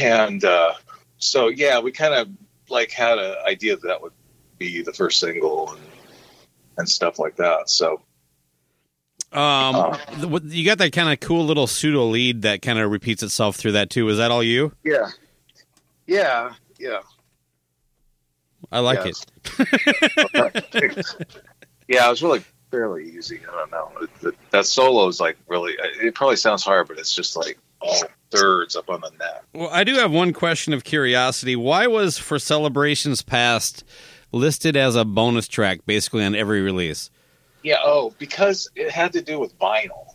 and 0.00 0.44
uh, 0.44 0.72
so 1.18 1.48
yeah 1.48 1.78
we 1.80 1.92
kind 1.92 2.12
of 2.14 2.28
like 2.68 2.90
had 2.90 3.18
an 3.18 3.34
idea 3.46 3.76
that, 3.76 3.86
that 3.86 4.02
would 4.02 4.12
be 4.58 4.82
the 4.82 4.92
first 4.92 5.20
single 5.20 5.70
and 5.72 5.80
and 6.78 6.88
stuff 6.88 7.18
like 7.18 7.36
that 7.36 7.68
so 7.70 8.00
Um, 9.32 9.74
Uh. 9.76 9.98
you 10.44 10.64
got 10.64 10.78
that 10.78 10.92
kind 10.92 11.12
of 11.12 11.20
cool 11.20 11.44
little 11.44 11.66
pseudo 11.66 12.04
lead 12.06 12.42
that 12.42 12.62
kind 12.62 12.78
of 12.78 12.90
repeats 12.90 13.22
itself 13.22 13.56
through 13.56 13.72
that 13.72 13.90
too. 13.90 14.08
Is 14.08 14.16
that 14.18 14.30
all 14.30 14.42
you? 14.42 14.72
yeah 14.84 15.08
yeah 16.06 16.54
yeah 16.78 17.00
I 18.72 18.80
like 18.80 19.04
Yes. 19.04 19.24
it. 19.58 21.34
yeah, 21.88 22.06
it 22.06 22.10
was 22.10 22.22
really 22.22 22.44
fairly 22.70 23.10
easy. 23.10 23.40
I 23.50 23.56
don't 23.56 23.70
know. 23.70 23.90
It, 24.02 24.28
it, 24.28 24.34
that 24.50 24.66
solo 24.66 25.08
is 25.08 25.20
like 25.20 25.36
really. 25.48 25.74
It 26.00 26.14
probably 26.14 26.36
sounds 26.36 26.62
hard, 26.62 26.88
but 26.88 26.98
it's 26.98 27.14
just 27.14 27.36
like 27.36 27.58
all 27.80 28.02
thirds 28.30 28.76
up 28.76 28.90
on 28.90 29.00
the 29.00 29.10
neck. 29.18 29.42
Well, 29.54 29.70
I 29.72 29.84
do 29.84 29.94
have 29.94 30.10
one 30.10 30.32
question 30.32 30.72
of 30.72 30.84
curiosity. 30.84 31.56
Why 31.56 31.86
was 31.86 32.18
For 32.18 32.38
Celebrations 32.38 33.22
Past 33.22 33.84
listed 34.32 34.76
as 34.76 34.94
a 34.94 35.04
bonus 35.04 35.48
track 35.48 35.80
basically 35.86 36.24
on 36.24 36.34
every 36.34 36.60
release? 36.60 37.10
Yeah. 37.62 37.78
Oh, 37.82 38.14
because 38.18 38.70
it 38.76 38.90
had 38.90 39.12
to 39.14 39.22
do 39.22 39.38
with 39.38 39.58
vinyl. 39.58 40.14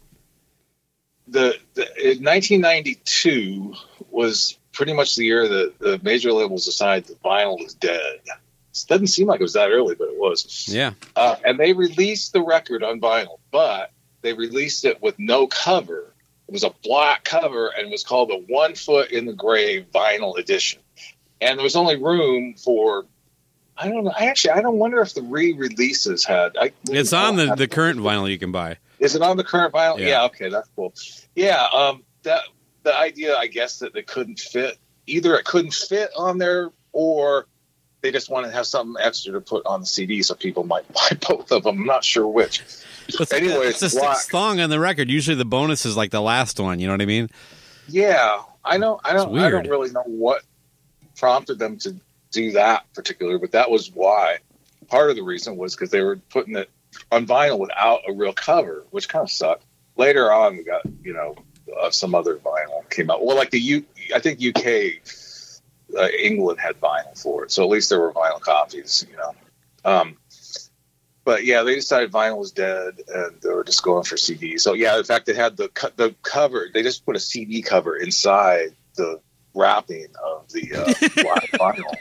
The, 1.28 1.57
the 1.74 1.84
1992 2.21 3.74
was 4.11 4.57
pretty 4.74 4.93
much 4.93 5.15
the 5.15 5.24
year 5.24 5.47
that 5.47 5.80
the 5.80 5.99
major 6.03 6.32
labels 6.32 6.65
decided 6.65 7.05
that 7.05 7.24
vinyl 7.24 7.57
was 7.61 7.74
dead. 7.74 8.19
It 8.74 8.88
doesn't 8.88 9.07
seem 9.07 9.28
like 9.28 9.39
it 9.39 9.43
was 9.43 9.53
that 9.53 9.69
early, 9.69 9.95
but 9.95 10.07
it 10.07 10.17
was. 10.17 10.67
Yeah. 10.67 10.93
Uh, 11.15 11.36
and 11.45 11.59
they 11.59 11.74
released 11.74 12.34
the 12.34 12.41
record 12.41 12.84
on 12.84 12.99
vinyl, 12.99 13.38
but 13.51 13.91
they 14.21 14.34
released 14.34 14.84
it 14.84 15.01
with 15.01 15.19
no 15.19 15.45
cover 15.47 16.13
It 16.47 16.51
was 16.51 16.63
a 16.63 16.74
black 16.84 17.24
cover 17.24 17.67
and 17.67 17.88
it 17.88 17.91
was 17.91 18.03
called 18.03 18.30
the 18.30 18.43
One 18.47 18.74
Foot 18.74 19.11
in 19.11 19.26
the 19.26 19.34
Grave 19.34 19.86
vinyl 19.93 20.38
edition. 20.38 20.82
And 21.39 21.59
there 21.59 21.63
was 21.63 21.76
only 21.76 22.01
room 22.01 22.55
for 22.55 23.05
I 23.78 23.89
don't 23.89 24.03
know. 24.05 24.13
I 24.17 24.26
actually 24.28 24.51
I 24.51 24.61
don't 24.61 24.78
wonder 24.78 25.01
if 25.01 25.13
the 25.13 25.24
re-releases 25.24 26.24
had. 26.24 26.57
I, 26.59 26.71
It's 26.89 27.13
on 27.13 27.36
the, 27.36 27.55
the 27.55 27.67
current 27.67 27.99
vinyl 27.99 28.30
you 28.30 28.39
can 28.39 28.51
buy. 28.51 28.78
Is 28.99 29.15
it 29.15 29.21
on 29.21 29.38
the 29.38 29.43
current 29.43 29.74
vinyl? 29.74 29.99
Yeah. 29.99 30.07
Yeah. 30.07 30.24
okay, 30.26 30.49
that's 30.49 30.69
cool. 30.76 30.93
Yeah, 31.36 31.63
um, 31.74 32.03
that 32.24 32.41
the 32.84 32.95
idea, 32.97 33.36
I 33.36 33.47
guess, 33.47 33.80
that 33.80 33.95
it 33.95 34.07
couldn't 34.07 34.39
fit. 34.39 34.78
Either 35.07 35.36
it 35.36 35.45
couldn't 35.45 35.74
fit 35.74 36.11
on 36.15 36.38
there, 36.38 36.69
or 36.91 37.47
they 38.04 38.12
just 38.12 38.30
wanted 38.30 38.49
to 38.49 38.54
have 38.54 38.68
something 38.68 39.01
extra 39.01 39.32
to 39.32 39.41
put 39.41 39.66
on 39.66 39.80
the 39.80 39.86
CD, 39.88 40.22
so 40.22 40.36
people 40.36 40.66
might 40.66 40.86
buy 40.93 41.18
both 41.28 41.51
of 41.51 41.64
them. 41.64 41.80
I'm 41.80 41.86
not 41.86 42.04
sure 42.04 42.28
which. 42.28 42.62
It's, 43.08 43.34
Anyway, 43.34 43.66
it's 43.68 43.80
the 43.80 43.89
sixth 43.89 44.30
song 44.30 44.60
on 44.60 44.70
the 44.70 44.80
record. 44.80 45.10
Usually 45.10 45.36
the 45.36 45.45
bonus 45.45 45.86
is 45.86 45.97
like 45.97 46.12
the 46.12 46.22
last 46.22 46.60
one. 46.60 46.80
You 46.80 46.88
know 46.88 46.93
what 46.93 47.01
I 47.01 47.06
mean? 47.06 47.30
Yeah, 47.88 48.43
I 48.64 48.78
know. 48.78 48.99
I 49.04 49.14
don't. 49.14 49.38
I 49.38 49.49
don't 49.49 49.68
really 49.68 49.91
know 49.91 50.04
what 50.06 50.43
prompted 51.18 51.60
them 51.60 51.78
to 51.80 51.95
do 52.32 52.51
that 52.51 52.91
particular, 52.93 53.39
but 53.39 53.51
that 53.51 53.70
was 53.72 53.91
why. 53.91 54.38
Part 54.88 55.10
of 55.10 55.16
the 55.16 55.24
reason 55.24 55.58
was 55.58 55.76
because 55.76 55.89
they 55.89 56.01
were 56.01 56.18
putting 56.30 56.56
it 56.56 56.70
on 57.12 57.26
vinyl 57.26 57.60
without 57.60 58.01
a 58.08 58.14
real 58.14 58.34
cover, 58.34 58.86
which 58.91 59.10
kind 59.10 59.24
of 59.24 59.32
sucked. 59.32 59.66
Later 59.97 60.32
on, 60.32 60.58
we 60.58 60.64
got 60.64 60.82
you 61.04 61.14
know 61.14 61.36
uh, 61.78 61.89
some 61.89 62.16
other 62.16 62.38
vinyl 62.38 62.89
came 62.89 63.12
out. 63.12 63.26
Well, 63.26 63.36
like 63.36 63.51
the 63.51 63.60
U, 63.60 63.86
I 64.16 64.20
think 64.20 64.39
UK, 64.41 65.04
uh, 65.97 66.07
England 66.19 66.59
had 66.59 66.79
vinyl 66.79 67.21
for 67.21 67.43
it, 67.43 67.51
so 67.51 67.63
at 67.63 67.69
least 67.69 67.89
there 67.89 67.99
were 67.99 68.13
vinyl 68.13 68.39
copies. 68.39 69.05
You 69.09 69.17
know. 69.17 69.35
Um, 69.85 70.17
but 71.25 71.45
yeah, 71.45 71.63
they 71.63 71.75
decided 71.75 72.11
vinyl 72.11 72.37
was 72.37 72.51
dead, 72.51 72.99
and 73.07 73.39
they 73.41 73.49
were 73.49 73.63
just 73.63 73.83
going 73.83 74.03
for 74.03 74.17
CD. 74.17 74.57
So 74.57 74.73
yeah, 74.73 74.97
in 74.97 75.03
fact, 75.03 75.25
they 75.25 75.33
had 75.33 75.57
the 75.57 75.69
co- 75.69 75.91
the 75.95 76.15
cover. 76.21 76.67
They 76.73 76.83
just 76.83 77.05
put 77.05 77.15
a 77.15 77.19
CD 77.19 77.61
cover 77.61 77.95
inside 77.95 78.75
the 78.95 79.19
wrapping 79.53 80.07
of 80.23 80.49
the 80.51 80.73
uh, 80.75 80.85
vinyl. 81.57 81.93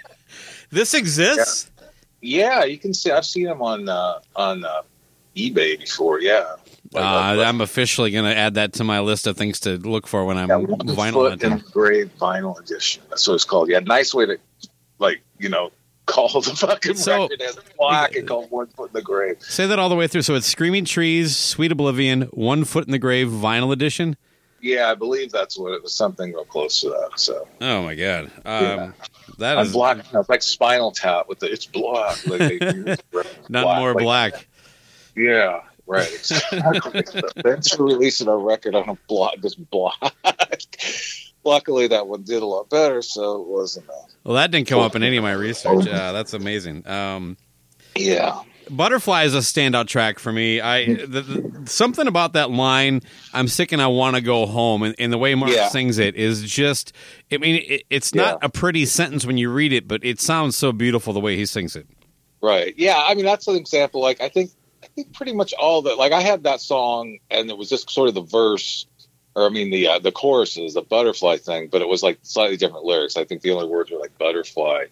This 0.71 0.95
exists. 0.95 1.71
Yeah, 2.21 2.65
you 2.65 2.79
can 2.79 2.95
see. 2.95 3.11
I've 3.11 3.27
seen 3.27 3.45
them 3.45 3.63
on 3.63 3.89
uh, 3.89 4.21
on 4.35 4.65
uh, 4.65 4.83
eBay 5.37 5.79
before. 5.79 6.21
Yeah, 6.21 6.57
Uh, 6.95 7.43
I'm 7.47 7.61
officially 7.61 8.11
going 8.11 8.25
to 8.25 8.37
add 8.37 8.55
that 8.55 8.75
to 8.75 8.85
my 8.85 9.01
list 9.01 9.27
of 9.27 9.37
things 9.37 9.61
to 9.61 9.77
look 9.79 10.07
for 10.07 10.25
when 10.25 10.37
I'm 10.39 10.49
yeah, 10.49 10.57
vinyl 10.57 11.13
foot 11.13 11.43
hunting. 11.43 11.59
vinyl 12.19 12.59
edition. 12.61 13.03
That's 13.09 13.27
what 13.27 13.35
it's 13.35 13.45
called. 13.45 13.69
Yeah, 13.71 13.81
nice 13.81 14.13
way 14.15 14.27
to 14.27 14.39
like 14.99 15.23
you 15.39 15.49
know 15.49 15.71
call 16.07 16.29
the 16.41 16.55
fucking 16.55 16.97
So- 16.97 17.23
record 17.23 17.41
as 17.43 17.59
black 17.79 18.15
and 18.17 18.27
call 18.29 18.45
one 18.49 18.67
foot 18.67 18.91
in 18.91 18.95
the 18.95 19.03
grave. 19.03 19.37
Say 19.41 19.67
that 19.67 19.79
all 19.79 19.89
the 19.89 19.95
way 19.97 20.07
through. 20.07 20.23
So 20.23 20.35
it's 20.35 20.47
Screaming 20.47 20.85
Trees, 20.85 21.37
Sweet 21.37 21.73
Oblivion, 21.73 22.23
One 22.33 22.65
Foot 22.65 22.87
in 22.87 22.93
the 22.93 22.99
Grave 22.99 23.29
vinyl 23.29 23.73
edition. 23.73 24.17
Yeah, 24.61 24.91
I 24.91 24.95
believe 24.95 25.33
that's 25.33 25.59
what 25.59 25.73
it 25.73 25.83
was. 25.83 25.93
Something 25.95 26.33
real 26.33 26.45
close 26.45 26.81
to 26.83 26.91
that. 26.91 27.19
So 27.19 27.49
Oh 27.61 27.83
my 27.83 27.95
god, 27.95 28.25
um, 28.45 28.63
Yeah. 28.65 28.93
that 29.39 29.59
I'm 29.59 29.67
is 29.67 29.73
black. 29.73 30.05
It's 30.13 30.29
like 30.29 30.43
Spinal 30.43 30.93
Tap 30.93 31.29
with 31.29 31.39
the 31.41 31.51
it's 31.51 31.67
black. 31.67 32.25
Like 32.27 32.61
not 33.49 33.79
more 33.79 33.95
like- 33.95 34.03
black. 34.03 34.49
Yeah, 35.17 35.61
right. 35.93 36.13
Exactly. 36.13 37.03
Thanks 37.43 37.69
for 37.69 37.85
releasing 37.85 38.29
a 38.29 38.37
record 38.37 38.75
on 38.75 38.89
a 38.89 38.97
block, 39.09 39.35
just 39.43 39.59
black. 39.71 39.97
Luckily, 41.45 41.89
that 41.89 42.07
one 42.07 42.23
did 42.23 42.43
a 42.43 42.47
lot 42.47 42.71
better, 42.71 43.03
so 43.03 43.43
it 43.43 43.49
wasn't. 43.49 43.87
A, 43.89 43.93
Well, 44.25 44.35
that 44.37 44.51
didn't 44.53 44.69
come 44.69 44.79
up 44.81 44.95
in 44.95 45.03
any 45.03 45.17
of 45.17 45.23
my 45.25 45.33
research. 45.33 45.87
Uh, 45.89 46.13
that's 46.13 46.35
amazing. 46.35 46.87
Um, 46.87 47.37
yeah, 47.97 48.43
Butterfly 48.71 49.25
is 49.25 49.35
a 49.35 49.39
standout 49.39 49.89
track 49.89 50.21
for 50.21 50.31
me. 50.33 50.61
I 50.61 50.87
the, 50.95 51.21
the, 51.21 51.63
something 51.71 52.07
about 52.07 52.35
that 52.35 52.53
line. 52.53 53.01
I'm 53.35 53.49
sick 53.49 53.73
and 53.73 53.83
I 53.83 53.89
want 53.89 54.15
to 54.15 54.23
go 54.23 54.47
home, 54.47 54.85
and, 54.85 54.95
and 55.01 55.13
the 55.13 55.19
way 55.19 55.35
Mark 55.35 55.51
Yeah. 55.53 55.69
sings 55.69 55.99
it 55.99 56.15
is 56.15 56.43
just. 56.45 56.93
I 57.33 57.39
mean, 57.39 57.65
it, 57.69 57.83
it's 57.91 58.15
not 58.15 58.39
Yeah. 58.41 58.47
a 58.47 58.49
pretty 58.49 58.87
sentence 58.87 59.27
when 59.27 59.37
you 59.37 59.51
read 59.51 59.73
it, 59.73 59.89
but 59.89 60.05
it 60.05 60.21
sounds 60.21 60.57
so 60.57 60.71
beautiful 60.73 61.13
the 61.13 61.21
way 61.21 61.37
he 61.37 61.45
sings 61.45 61.75
it. 61.75 61.87
right. 62.41 62.73
Yeah, 62.79 63.03
I 63.05 63.15
mean 63.15 63.25
that's 63.25 63.49
an 63.49 63.57
example. 63.57 64.01
Like 64.01 64.21
I 64.21 64.29
think, 64.29 64.53
think 64.95 65.13
pretty 65.15 65.33
much 65.33 65.53
all 65.55 65.83
that. 65.83 65.99
Like 65.99 66.13
I 66.13 66.21
had 66.21 66.45
that 66.45 66.61
song, 66.61 67.19
and 67.31 67.51
it 67.51 67.57
was 67.59 67.69
just 67.69 67.91
sort 67.91 68.09
of 68.09 68.15
the 68.15 68.23
verse, 68.23 68.87
or 69.35 69.47
I 69.47 69.49
mean 69.49 69.71
the 69.71 69.89
uh, 69.89 69.99
the 69.99 70.13
choruses, 70.13 70.75
the 70.75 70.83
butterfly 70.83 71.37
thing, 71.39 71.69
but 71.71 71.83
it 71.83 71.89
was 71.89 72.03
like 72.03 72.19
slightly 72.23 72.57
different 72.57 72.85
lyrics. 72.85 73.17
I 73.17 73.25
think 73.25 73.43
the 73.43 73.53
only 73.53 73.69
words 73.69 73.91
were 73.91 73.99
like 73.99 74.17
butterfly, 74.19 74.85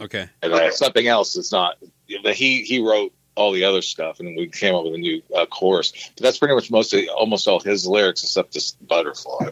Okay. 0.00 0.28
and 0.42 0.52
uh, 0.52 0.70
something 0.70 1.06
else 1.06 1.34
that's 1.34 1.52
not 1.52 1.76
he 2.06 2.62
he 2.62 2.80
wrote 2.80 3.12
all 3.34 3.52
the 3.52 3.64
other 3.64 3.82
stuff 3.82 4.18
and 4.18 4.34
we 4.36 4.46
came 4.46 4.74
up 4.74 4.84
with 4.84 4.94
a 4.94 4.98
new 4.98 5.20
uh, 5.36 5.44
chorus 5.46 5.92
but 6.16 6.22
that's 6.22 6.38
pretty 6.38 6.54
much 6.54 6.70
most 6.70 6.94
of, 6.94 7.00
almost 7.14 7.46
all 7.46 7.60
his 7.60 7.86
lyrics 7.86 8.22
except 8.22 8.54
this 8.54 8.72
butterfly 8.72 9.50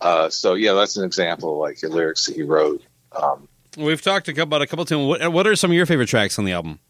uh, 0.00 0.28
so 0.28 0.54
yeah 0.54 0.72
that's 0.74 0.96
an 0.96 1.04
example 1.04 1.52
of 1.54 1.58
like 1.58 1.80
the 1.80 1.88
lyrics 1.88 2.26
that 2.26 2.36
he 2.36 2.42
wrote 2.42 2.82
um, 3.12 3.48
We've 3.76 4.02
talked 4.02 4.28
about 4.28 4.60
a 4.60 4.66
couple 4.66 4.82
of 4.82 4.88
tunes. 4.88 5.06
What, 5.06 5.32
what 5.32 5.46
are 5.46 5.54
some 5.54 5.70
of 5.70 5.76
your 5.76 5.86
favorite 5.86 6.08
tracks 6.08 6.38
on 6.38 6.44
the 6.44 6.52
album? 6.52 6.80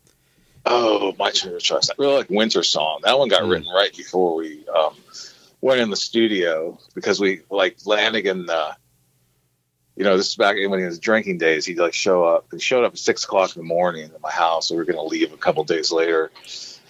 Oh 0.64 1.14
my 1.18 1.30
favorite 1.30 1.62
tracks 1.64 1.88
i 1.90 1.94
really 1.98 2.16
like 2.16 2.30
winter 2.30 2.62
song 2.62 3.00
that 3.04 3.18
one 3.18 3.28
got 3.28 3.42
Mm. 3.42 3.50
written 3.50 3.68
right 3.74 3.96
before 3.96 4.34
we 4.36 4.66
um, 4.68 4.94
went 5.60 5.80
in 5.80 5.90
the 5.90 5.96
studio 5.96 6.78
because 6.94 7.20
we 7.20 7.40
like 7.50 7.78
Lanegan 7.78 8.48
uh, 8.48 8.72
you 9.96 10.04
know, 10.04 10.16
this 10.16 10.28
is 10.28 10.36
back 10.36 10.54
when 10.54 10.78
he 10.78 10.84
was 10.86 11.00
drinking 11.00 11.38
days. 11.38 11.66
He'd 11.66 11.76
like 11.80 11.92
show 11.92 12.22
up. 12.22 12.46
He 12.52 12.60
showed 12.60 12.84
up 12.84 12.92
at 12.92 12.98
six 13.00 13.24
o'clock 13.24 13.56
in 13.56 13.62
the 13.62 13.66
morning 13.66 14.04
at 14.14 14.20
my 14.20 14.30
house. 14.30 14.70
We 14.70 14.76
were 14.76 14.84
going 14.84 14.94
to 14.94 15.02
leave 15.02 15.32
a 15.32 15.36
couple 15.36 15.64
days 15.64 15.90
later 15.90 16.30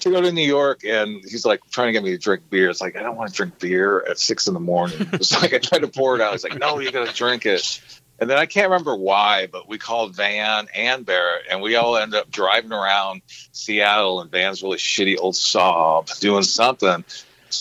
to 0.01 0.11
go 0.11 0.21
to 0.21 0.31
New 0.31 0.47
York, 0.47 0.85
and 0.85 1.23
he's 1.27 1.47
like 1.47 1.63
trying 1.71 1.89
to 1.89 1.93
get 1.93 2.03
me 2.05 2.11
to 2.11 2.19
drink 2.19 2.51
beer. 2.51 2.69
It's 2.69 2.83
like 2.83 2.97
I 2.97 3.03
don't 3.03 3.17
want 3.17 3.31
to 3.31 3.35
drink 3.35 3.59
beer 3.61 4.05
at 4.07 4.19
six 4.19 4.47
in 4.47 4.53
the 4.53 4.61
morning. 4.61 5.09
It's 5.15 5.33
like 5.41 5.55
I 5.55 5.59
tried 5.59 5.79
to 5.79 5.89
pour 5.89 6.17
it 6.17 6.21
out. 6.21 6.33
He's 6.33 6.45
like, 6.45 6.59
No, 6.59 6.81
you 6.81 6.93
got 6.93 7.09
to 7.09 7.15
drink 7.15 7.47
it. 7.47 7.81
And 8.21 8.29
then 8.29 8.39
I 8.39 8.47
can't 8.47 8.69
remember 8.69 8.97
why, 8.97 9.47
but 9.47 9.69
we 9.69 9.79
called 9.79 10.17
Van 10.17 10.67
and 10.75 11.07
Barrett, 11.07 11.45
and 11.51 11.63
we 11.63 11.77
all 11.77 11.97
ended 11.97 12.19
up 12.21 12.31
driving 12.31 12.73
around 12.73 13.23
Seattle 13.53 14.21
in 14.23 14.29
Van's 14.29 14.63
really 14.63 14.79
shitty 14.79 15.17
old 15.19 15.35
Saab 15.35 16.19
doing 16.19 16.43
something. 16.43 17.05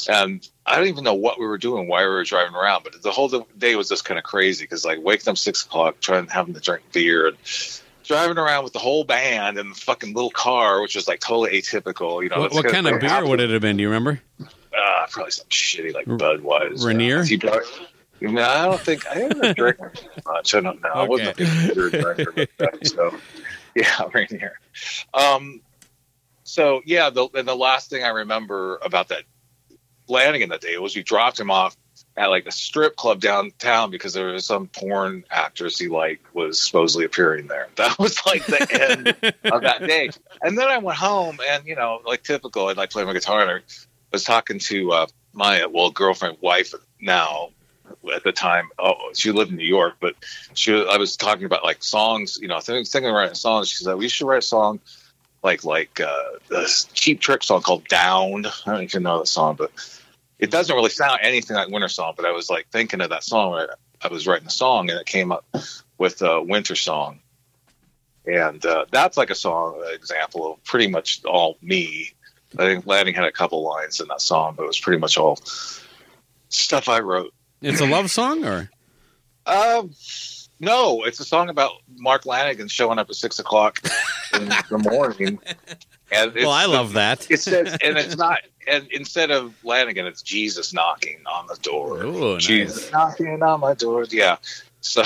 And 0.10 0.50
I 0.66 0.76
don't 0.76 0.88
even 0.88 1.04
know 1.04 1.14
what 1.14 1.40
we 1.40 1.46
were 1.46 1.58
doing, 1.60 1.88
why 1.88 2.02
we 2.02 2.10
were 2.10 2.24
driving 2.24 2.56
around, 2.56 2.84
but 2.84 3.02
the 3.02 3.12
whole 3.12 3.48
day 3.58 3.76
was 3.76 3.88
just 3.88 4.04
kind 4.04 4.18
of 4.18 4.24
crazy 4.24 4.64
because 4.64 4.84
like 4.84 5.00
waking 5.02 5.30
up 5.30 5.38
six 5.38 5.64
o'clock, 5.64 6.00
trying 6.00 6.26
to 6.26 6.34
having 6.34 6.56
to 6.56 6.60
drink 6.60 6.84
beer, 6.92 7.28
and 7.28 7.38
driving 8.04 8.38
around 8.38 8.64
with 8.64 8.74
the 8.74 8.80
whole 8.80 9.04
band 9.04 9.58
in 9.60 9.70
the 9.70 9.76
fucking 9.76 10.14
little 10.14 10.32
car, 10.32 10.82
which 10.82 10.96
was 10.96 11.08
like 11.08 11.20
totally 11.20 11.52
atypical. 11.62 12.24
You 12.24 12.30
know, 12.30 12.40
What, 12.40 12.54
what 12.54 12.68
kind 12.68 12.88
of 12.88 13.00
beer 13.00 13.26
would 13.26 13.40
it 13.40 13.50
have 13.52 13.62
been? 13.62 13.78
Do 13.78 13.84
you 13.84 13.90
remember? 13.90 14.20
Uh, 14.42 15.06
probably 15.10 15.32
some 15.32 15.48
shitty 15.50 15.94
like 15.94 16.06
Budweiser. 16.06 16.84
Rainier? 16.86 17.24
I, 18.22 18.26
mean, 18.26 18.40
I 18.40 18.66
don't 18.66 18.80
think 18.80 19.08
I 19.08 19.16
didn't 19.16 19.58
drink 19.58 19.78
much. 20.26 20.56
I 20.56 20.62
don't 20.62 20.82
know. 20.82 20.90
I 20.90 21.04
wasn't 21.04 21.30
a 21.30 21.74
beer 21.74 21.90
drinker. 21.90 22.34
like 22.36 22.58
that, 22.58 22.88
so 22.88 23.16
yeah, 23.76 24.08
Rainier. 24.14 24.60
Um, 25.14 25.62
so 26.44 26.82
yeah, 26.86 27.10
the 27.10 27.28
and 27.36 27.48
the 27.48 27.56
last 27.56 27.90
thing 27.90 28.04
I 28.04 28.10
remember 28.10 28.80
about 28.84 29.10
that 29.10 29.24
Lanegan 30.10 30.50
that 30.50 30.62
day 30.62 30.78
was 30.78 30.96
we 30.96 31.04
dropped 31.04 31.40
him 31.40 31.52
off 31.52 31.76
at 32.16 32.28
like 32.28 32.48
a 32.48 32.52
strip 32.52 32.96
club 32.96 33.20
downtown 33.20 33.92
because 33.92 34.14
there 34.14 34.28
was 34.28 34.46
some 34.46 34.68
porn 34.68 35.24
actress 35.30 35.78
he 35.78 35.88
liked 35.88 36.34
was 36.34 36.60
supposedly 36.60 37.06
appearing 37.06 37.48
there. 37.48 37.68
That 37.76 38.00
was 38.00 38.26
like 38.26 38.46
the 38.46 38.68
end 38.90 39.08
of 39.54 39.62
that 39.62 39.82
day. 39.86 40.10
And 40.42 40.58
then 40.58 40.68
I 40.68 40.80
went 40.80 40.98
home 40.98 41.40
and 41.48 41.66
you 41.68 41.76
know, 41.76 42.02
like 42.06 42.24
typical, 42.24 42.68
I'd 42.68 42.78
like 42.78 42.90
play 42.90 43.06
my 43.06 43.14
guitar 43.14 43.42
and 43.42 43.52
I 43.52 43.60
was 44.12 44.24
talking 44.24 44.58
to 44.60 44.92
uh, 44.92 45.08
my 45.34 45.68
well 45.68 45.92
girlfriend, 45.92 46.38
wife 46.42 46.74
now 47.00 47.50
at 48.14 48.24
the 48.24 48.32
time. 48.32 48.70
Oh, 48.80 48.96
she 49.14 49.32
lived 49.32 49.52
in 49.52 49.58
New 49.58 49.66
York, 49.66 49.96
but 50.00 50.16
she 50.54 50.74
I 50.74 50.98
was 50.98 51.16
talking 51.16 51.46
about 51.46 51.64
like 51.64 51.84
songs. 51.84 52.38
You 52.42 52.48
know, 52.48 52.60
thinking, 52.60 53.06
of 53.06 53.14
writing 53.14 53.36
songs. 53.36 53.70
She 53.70 53.84
said 53.84 53.96
we 53.96 54.10
should 54.10 54.28
write 54.28 54.40
a 54.40 54.42
song 54.42 54.80
like 55.44 55.64
like 55.64 56.00
uh, 56.00 56.24
this 56.50 56.86
cheap 56.94 57.20
trick 57.20 57.44
song 57.44 57.62
called 57.62 57.88
"Down." 57.88 58.46
I 58.46 58.72
don't 58.72 58.84
even 58.84 59.04
know 59.04 59.20
the 59.20 59.26
song, 59.26 59.56
but 59.56 59.72
it 60.40 60.52
doesn't 60.52 60.76
really 60.76 60.90
sound 60.90 61.20
anything 61.22 61.56
like 61.56 61.70
Winter 61.70 61.90
Song. 61.90 62.14
But 62.16 62.26
I 62.26 62.32
was 62.32 62.50
like 62.50 62.68
thinking 62.70 63.02
of 63.02 63.10
that 63.10 63.24
song. 63.24 63.54
I, 63.54 63.68
I 64.02 64.08
was 64.10 64.28
writing 64.28 64.46
the 64.46 64.52
song, 64.52 64.90
and 64.90 65.00
it 65.00 65.06
came 65.06 65.32
up 65.32 65.46
with 65.98 66.22
uh, 66.22 66.42
Winter 66.46 66.76
Song. 66.76 67.20
And 68.26 68.66
uh, 68.66 68.86
that's 68.92 69.16
like 69.16 69.30
a 69.30 69.36
song 69.36 69.82
example 69.94 70.54
of 70.54 70.64
pretty 70.66 70.88
much 70.88 71.24
all 71.24 71.58
me. 71.62 72.12
I 72.58 72.66
think 72.66 72.86
Lanegan 72.86 73.16
had 73.16 73.24
a 73.24 73.32
couple 73.32 73.64
lines 73.64 74.02
in 74.02 74.08
that 74.10 74.22
song, 74.22 74.56
but 74.56 74.64
it 74.64 74.68
was 74.68 74.80
pretty 74.80 75.00
much 75.00 75.18
all 75.18 75.40
stuff 76.50 76.90
I 76.90 77.00
wrote. 77.00 77.34
It's 77.62 77.82
a 77.82 77.86
love 77.86 78.12
song, 78.12 78.46
or 78.46 78.70
Um, 79.46 79.92
no, 80.60 81.04
it's 81.04 81.20
a 81.20 81.26
song 81.26 81.50
about 81.50 81.72
Mark 81.98 82.24
Lanegan 82.24 82.70
showing 82.70 83.00
up 83.00 83.10
at 83.10 83.16
six 83.16 83.40
o'clock 83.40 83.80
in 84.34 84.50
the 84.70 84.78
morning. 84.92 85.40
And 86.12 86.32
it's, 86.36 86.46
well, 86.46 86.52
I 86.52 86.66
love 86.66 86.94
that. 86.94 87.30
it 87.30 87.40
says, 87.42 87.78
and 87.84 87.98
it's 87.98 88.16
not, 88.16 88.40
and 88.68 88.88
instead 88.92 89.30
of 89.30 89.54
Lanegan, 89.64 90.06
it's 90.06 90.22
Jesus 90.22 90.74
knocking 90.74 91.20
on 91.26 91.48
the 91.48 91.58
door. 91.62 92.04
Ooh, 92.04 92.34
nice. 92.36 92.44
Jesus 92.44 92.92
knocking 92.92 93.44
on 93.44 93.60
my 93.60 93.74
door. 93.74 94.06
Yeah. 94.10 94.38
So 94.82 95.04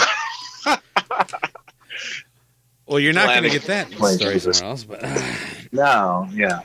Well, 2.86 3.00
you're 3.00 3.14
not 3.14 3.28
going 3.28 3.44
to 3.44 3.50
get 3.50 3.64
that 3.64 3.92
story 3.94 4.40
somewhere 4.40 4.64
else, 4.70 4.84
but 4.84 5.02
no, 5.72 6.28
yeah. 6.34 6.60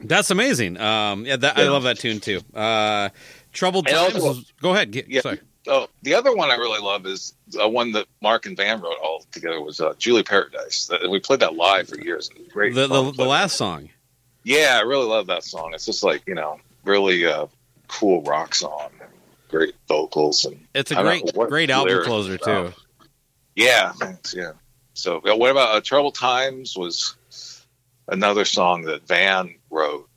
that's 0.00 0.30
amazing. 0.32 0.76
Um, 0.80 1.24
yeah, 1.24 1.36
that, 1.36 1.56
I 1.56 1.68
love 1.68 1.84
that 1.84 2.00
tune 2.00 2.18
too. 2.18 2.40
Uh, 2.52 3.10
Troubled 3.52 3.86
times. 3.86 4.14
also- 4.16 4.42
go 4.60 4.72
ahead. 4.72 4.90
Get, 4.90 5.08
Yeah. 5.08 5.20
Sorry. 5.22 5.40
Oh, 5.68 5.86
the 6.02 6.14
other 6.14 6.34
one 6.34 6.50
I 6.50 6.56
really 6.56 6.80
love 6.80 7.06
is 7.06 7.34
uh, 7.62 7.68
one 7.68 7.92
that 7.92 8.06
Mark 8.20 8.46
and 8.46 8.56
Van 8.56 8.80
wrote 8.80 8.96
all 9.00 9.24
together 9.30 9.60
was 9.60 9.80
uh, 9.80 9.94
Julie 9.96 10.24
Paradise. 10.24 10.90
and 10.90 11.10
We 11.10 11.20
played 11.20 11.38
that 11.40 11.54
live 11.54 11.88
for 11.88 12.00
years. 12.00 12.30
Great. 12.52 12.74
The, 12.74 12.88
the, 12.88 13.12
the 13.12 13.24
last 13.24 13.56
song. 13.56 13.88
Yeah, 14.42 14.76
I 14.76 14.80
really 14.80 15.06
love 15.06 15.28
that 15.28 15.44
song. 15.44 15.70
It's 15.72 15.86
just 15.86 16.02
like 16.02 16.22
you 16.26 16.34
know, 16.34 16.58
really 16.84 17.24
uh, 17.26 17.46
cool 17.86 18.22
rock 18.22 18.56
song. 18.56 18.90
Great 19.48 19.74
vocals 19.86 20.44
and 20.46 20.66
It's 20.74 20.90
a 20.90 20.96
great 20.96 21.32
great 21.34 21.70
album 21.70 22.02
closer 22.02 22.38
too. 22.38 22.72
Yeah, 23.54 23.92
thanks. 23.92 24.34
Yeah. 24.34 24.52
So, 24.94 25.20
what 25.22 25.50
about 25.50 25.76
uh, 25.76 25.80
"Troubled 25.80 26.14
Times"? 26.16 26.76
Was 26.76 27.14
another 28.08 28.44
song 28.44 28.82
that 28.82 29.06
Van 29.06 29.54
wrote, 29.70 30.08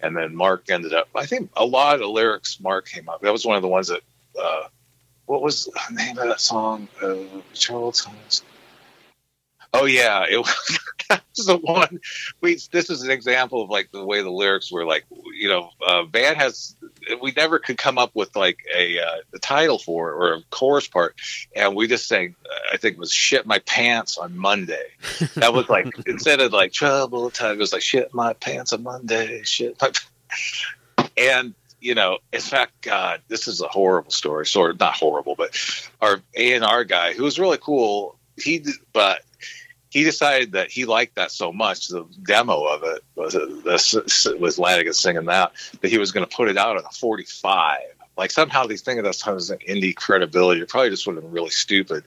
and 0.00 0.16
then 0.16 0.34
Mark 0.34 0.70
ended 0.70 0.94
up. 0.94 1.08
I 1.14 1.26
think 1.26 1.50
a 1.56 1.64
lot 1.64 2.00
of 2.00 2.08
lyrics 2.08 2.60
Mark 2.60 2.88
came 2.88 3.08
up. 3.08 3.22
That 3.22 3.32
was 3.32 3.44
one 3.44 3.56
of 3.56 3.62
the 3.62 3.68
ones 3.68 3.88
that. 3.88 4.00
Uh, 4.38 4.68
what 5.26 5.40
was 5.40 5.64
the 5.64 5.94
name 5.94 6.18
of 6.18 6.28
that 6.28 6.40
song? 6.40 6.88
Uh, 7.00 7.16
"Troubled 7.54 7.94
Times." 7.94 8.42
Oh 9.72 9.86
yeah, 9.86 10.24
it 10.28 10.38
was, 10.38 10.78
that 11.20 11.24
was 11.36 11.46
the 11.46 11.56
one. 11.56 12.00
We 12.40 12.58
this 12.72 12.90
is 12.90 13.02
an 13.02 13.10
example 13.10 13.62
of 13.62 13.70
like 13.70 13.90
the 13.92 14.04
way 14.04 14.22
the 14.22 14.30
lyrics 14.30 14.70
were 14.70 14.84
like. 14.84 15.04
You 15.34 15.48
know, 15.48 15.70
uh, 15.86 16.04
Van 16.04 16.36
has. 16.36 16.76
We 17.20 17.32
never 17.32 17.58
could 17.58 17.76
come 17.76 17.98
up 17.98 18.12
with 18.14 18.34
like 18.34 18.58
a, 18.74 18.98
uh, 18.98 19.16
a 19.34 19.38
title 19.38 19.78
for 19.78 20.10
it 20.10 20.14
or 20.14 20.34
a 20.34 20.42
chorus 20.50 20.88
part, 20.88 21.16
and 21.54 21.74
we 21.76 21.86
just 21.86 22.08
sang. 22.08 22.34
I 22.72 22.76
think 22.76 22.94
it 22.94 23.00
was 23.00 23.12
"shit 23.12 23.46
my 23.46 23.58
pants" 23.60 24.18
on 24.18 24.36
Monday. 24.36 24.86
That 25.34 25.52
was 25.52 25.68
like 25.68 25.86
instead 26.06 26.40
of 26.40 26.52
like 26.52 26.72
trouble 26.72 27.30
time, 27.30 27.52
it 27.52 27.58
was 27.58 27.72
like 27.72 27.82
"shit 27.82 28.14
my 28.14 28.32
pants 28.34 28.72
on 28.72 28.82
Monday." 28.82 29.42
Shit 29.42 29.76
my. 29.80 29.90
And 31.16 31.54
you 31.80 31.94
know, 31.94 32.18
in 32.32 32.40
fact, 32.40 32.80
God, 32.80 33.20
this 33.28 33.46
is 33.46 33.60
a 33.60 33.68
horrible 33.68 34.10
story. 34.10 34.46
Sort 34.46 34.70
of 34.70 34.80
not 34.80 34.94
horrible, 34.94 35.34
but 35.36 35.56
our 36.00 36.20
A 36.34 36.54
and 36.54 36.64
R 36.64 36.84
guy, 36.84 37.12
who 37.12 37.24
was 37.24 37.38
really 37.38 37.58
cool, 37.58 38.16
he 38.36 38.64
but 38.92 39.20
he 39.94 40.02
decided 40.02 40.52
that 40.52 40.72
he 40.72 40.86
liked 40.86 41.14
that 41.14 41.30
so 41.30 41.52
much. 41.52 41.86
The 41.86 42.04
demo 42.24 42.64
of 42.64 42.82
it 42.82 43.04
was 43.14 43.34
this 43.62 43.94
was 44.40 44.58
Lanegan 44.58 44.92
singing 44.92 45.26
that 45.26 45.52
that 45.80 45.88
he 45.88 45.98
was 45.98 46.10
going 46.10 46.26
to 46.26 46.36
put 46.36 46.48
it 46.48 46.58
out 46.58 46.76
on 46.76 46.84
a 46.84 46.88
45. 46.88 47.78
Like 48.16 48.32
somehow 48.32 48.66
these 48.66 48.82
things 48.82 48.96
that 49.00 49.06
has 49.06 49.50
indie 49.50 49.94
credibility. 49.94 50.62
It 50.62 50.68
probably 50.68 50.90
just 50.90 51.06
would 51.06 51.14
have 51.14 51.22
been 51.22 51.32
really 51.32 51.50
stupid. 51.50 52.02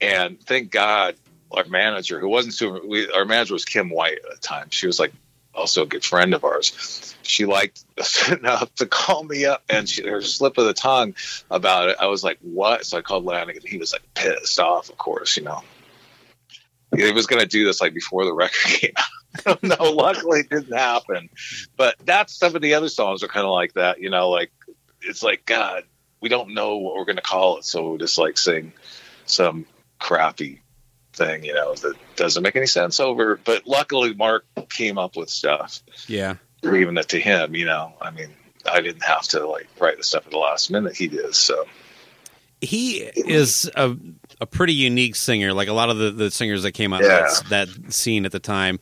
And 0.00 0.40
thank 0.42 0.70
God, 0.70 1.16
our 1.50 1.64
manager, 1.64 2.20
who 2.20 2.28
wasn't 2.28 2.54
super, 2.54 2.86
we, 2.86 3.10
our 3.10 3.24
manager 3.24 3.54
was 3.54 3.64
Kim 3.64 3.90
White 3.90 4.18
at 4.24 4.30
the 4.30 4.40
time. 4.40 4.68
She 4.70 4.86
was 4.86 5.00
like 5.00 5.12
also 5.56 5.82
a 5.82 5.86
good 5.86 6.04
friend 6.04 6.34
of 6.34 6.44
ours. 6.44 7.16
She 7.22 7.46
liked 7.46 7.84
enough 8.30 8.72
to 8.76 8.86
call 8.86 9.24
me 9.24 9.44
up 9.44 9.64
and 9.68 9.88
she, 9.88 10.06
her 10.06 10.22
slip 10.22 10.56
of 10.56 10.66
the 10.66 10.72
tongue 10.72 11.16
about 11.50 11.88
it. 11.88 11.96
I 11.98 12.06
was 12.06 12.22
like, 12.22 12.38
"What?" 12.42 12.86
So 12.86 12.98
I 12.98 13.02
called 13.02 13.24
Lanegan. 13.24 13.66
He 13.66 13.78
was 13.78 13.92
like 13.92 14.02
pissed 14.14 14.60
off, 14.60 14.88
of 14.88 14.98
course, 14.98 15.36
you 15.36 15.42
know 15.42 15.64
he 16.96 17.12
was 17.12 17.26
going 17.26 17.40
to 17.40 17.46
do 17.48 17.64
this 17.64 17.80
like 17.80 17.94
before 17.94 18.24
the 18.24 18.32
record 18.34 18.70
came 18.80 18.92
out. 18.96 19.62
no, 19.62 19.90
luckily 19.92 20.40
it 20.40 20.50
didn't 20.50 20.76
happen. 20.76 21.28
But 21.76 21.96
that's 22.04 22.34
some 22.36 22.54
of 22.54 22.62
the 22.62 22.74
other 22.74 22.88
songs 22.88 23.22
are 23.22 23.28
kind 23.28 23.44
of 23.46 23.52
like 23.52 23.74
that, 23.74 24.00
you 24.00 24.10
know, 24.10 24.30
like 24.30 24.52
it's 25.02 25.22
like 25.22 25.44
God, 25.46 25.84
we 26.20 26.28
don't 26.28 26.54
know 26.54 26.76
what 26.78 26.94
we're 26.96 27.04
going 27.04 27.16
to 27.16 27.22
call 27.22 27.58
it, 27.58 27.64
so 27.64 27.88
we'll 27.88 27.98
just 27.98 28.16
like 28.18 28.38
sing 28.38 28.72
some 29.26 29.66
crappy 29.98 30.60
thing, 31.12 31.44
you 31.44 31.54
know, 31.54 31.74
that 31.74 31.94
doesn't 32.16 32.42
make 32.42 32.56
any 32.56 32.66
sense 32.66 33.00
over. 33.00 33.38
But 33.42 33.66
luckily, 33.66 34.14
Mark 34.14 34.44
came 34.70 34.98
up 34.98 35.16
with 35.16 35.30
stuff, 35.30 35.80
Yeah. 36.08 36.36
leaving 36.62 36.96
it 36.96 37.08
to 37.10 37.20
him. 37.20 37.54
You 37.54 37.66
know, 37.66 37.94
I 38.00 38.10
mean, 38.10 38.30
I 38.70 38.80
didn't 38.80 39.04
have 39.04 39.22
to 39.28 39.46
like 39.46 39.68
write 39.78 39.98
the 39.98 40.02
stuff 40.04 40.24
at 40.26 40.32
the 40.32 40.38
last 40.38 40.70
minute. 40.70 40.96
He 40.96 41.08
did, 41.08 41.34
so 41.34 41.66
He 42.64 42.96
is 42.98 43.70
a 43.76 43.96
a 44.40 44.46
pretty 44.46 44.74
unique 44.74 45.14
singer, 45.16 45.52
like 45.52 45.68
a 45.68 45.72
lot 45.72 45.90
of 45.90 45.98
the, 45.98 46.10
the 46.10 46.30
singers 46.30 46.62
that 46.64 46.72
came 46.72 46.92
out 46.92 47.02
Yeah. 47.02 47.28
that, 47.48 47.68
that 47.76 47.92
scene 47.92 48.24
at 48.26 48.32
the 48.32 48.40
time. 48.40 48.80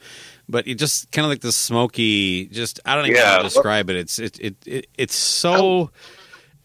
But 0.48 0.66
it 0.66 0.74
just 0.76 1.10
kind 1.12 1.24
of 1.24 1.30
like 1.30 1.40
the 1.40 1.52
smoky, 1.52 2.46
just 2.46 2.80
I 2.84 2.94
don't 2.96 3.06
even 3.06 3.20
know 3.20 3.26
how 3.26 3.36
to 3.38 3.42
describe 3.44 3.90
it. 3.90 3.96
It's 3.96 4.18
it, 4.18 4.40
it, 4.40 4.56
it 4.66 4.86
it's 4.98 5.14
so 5.14 5.90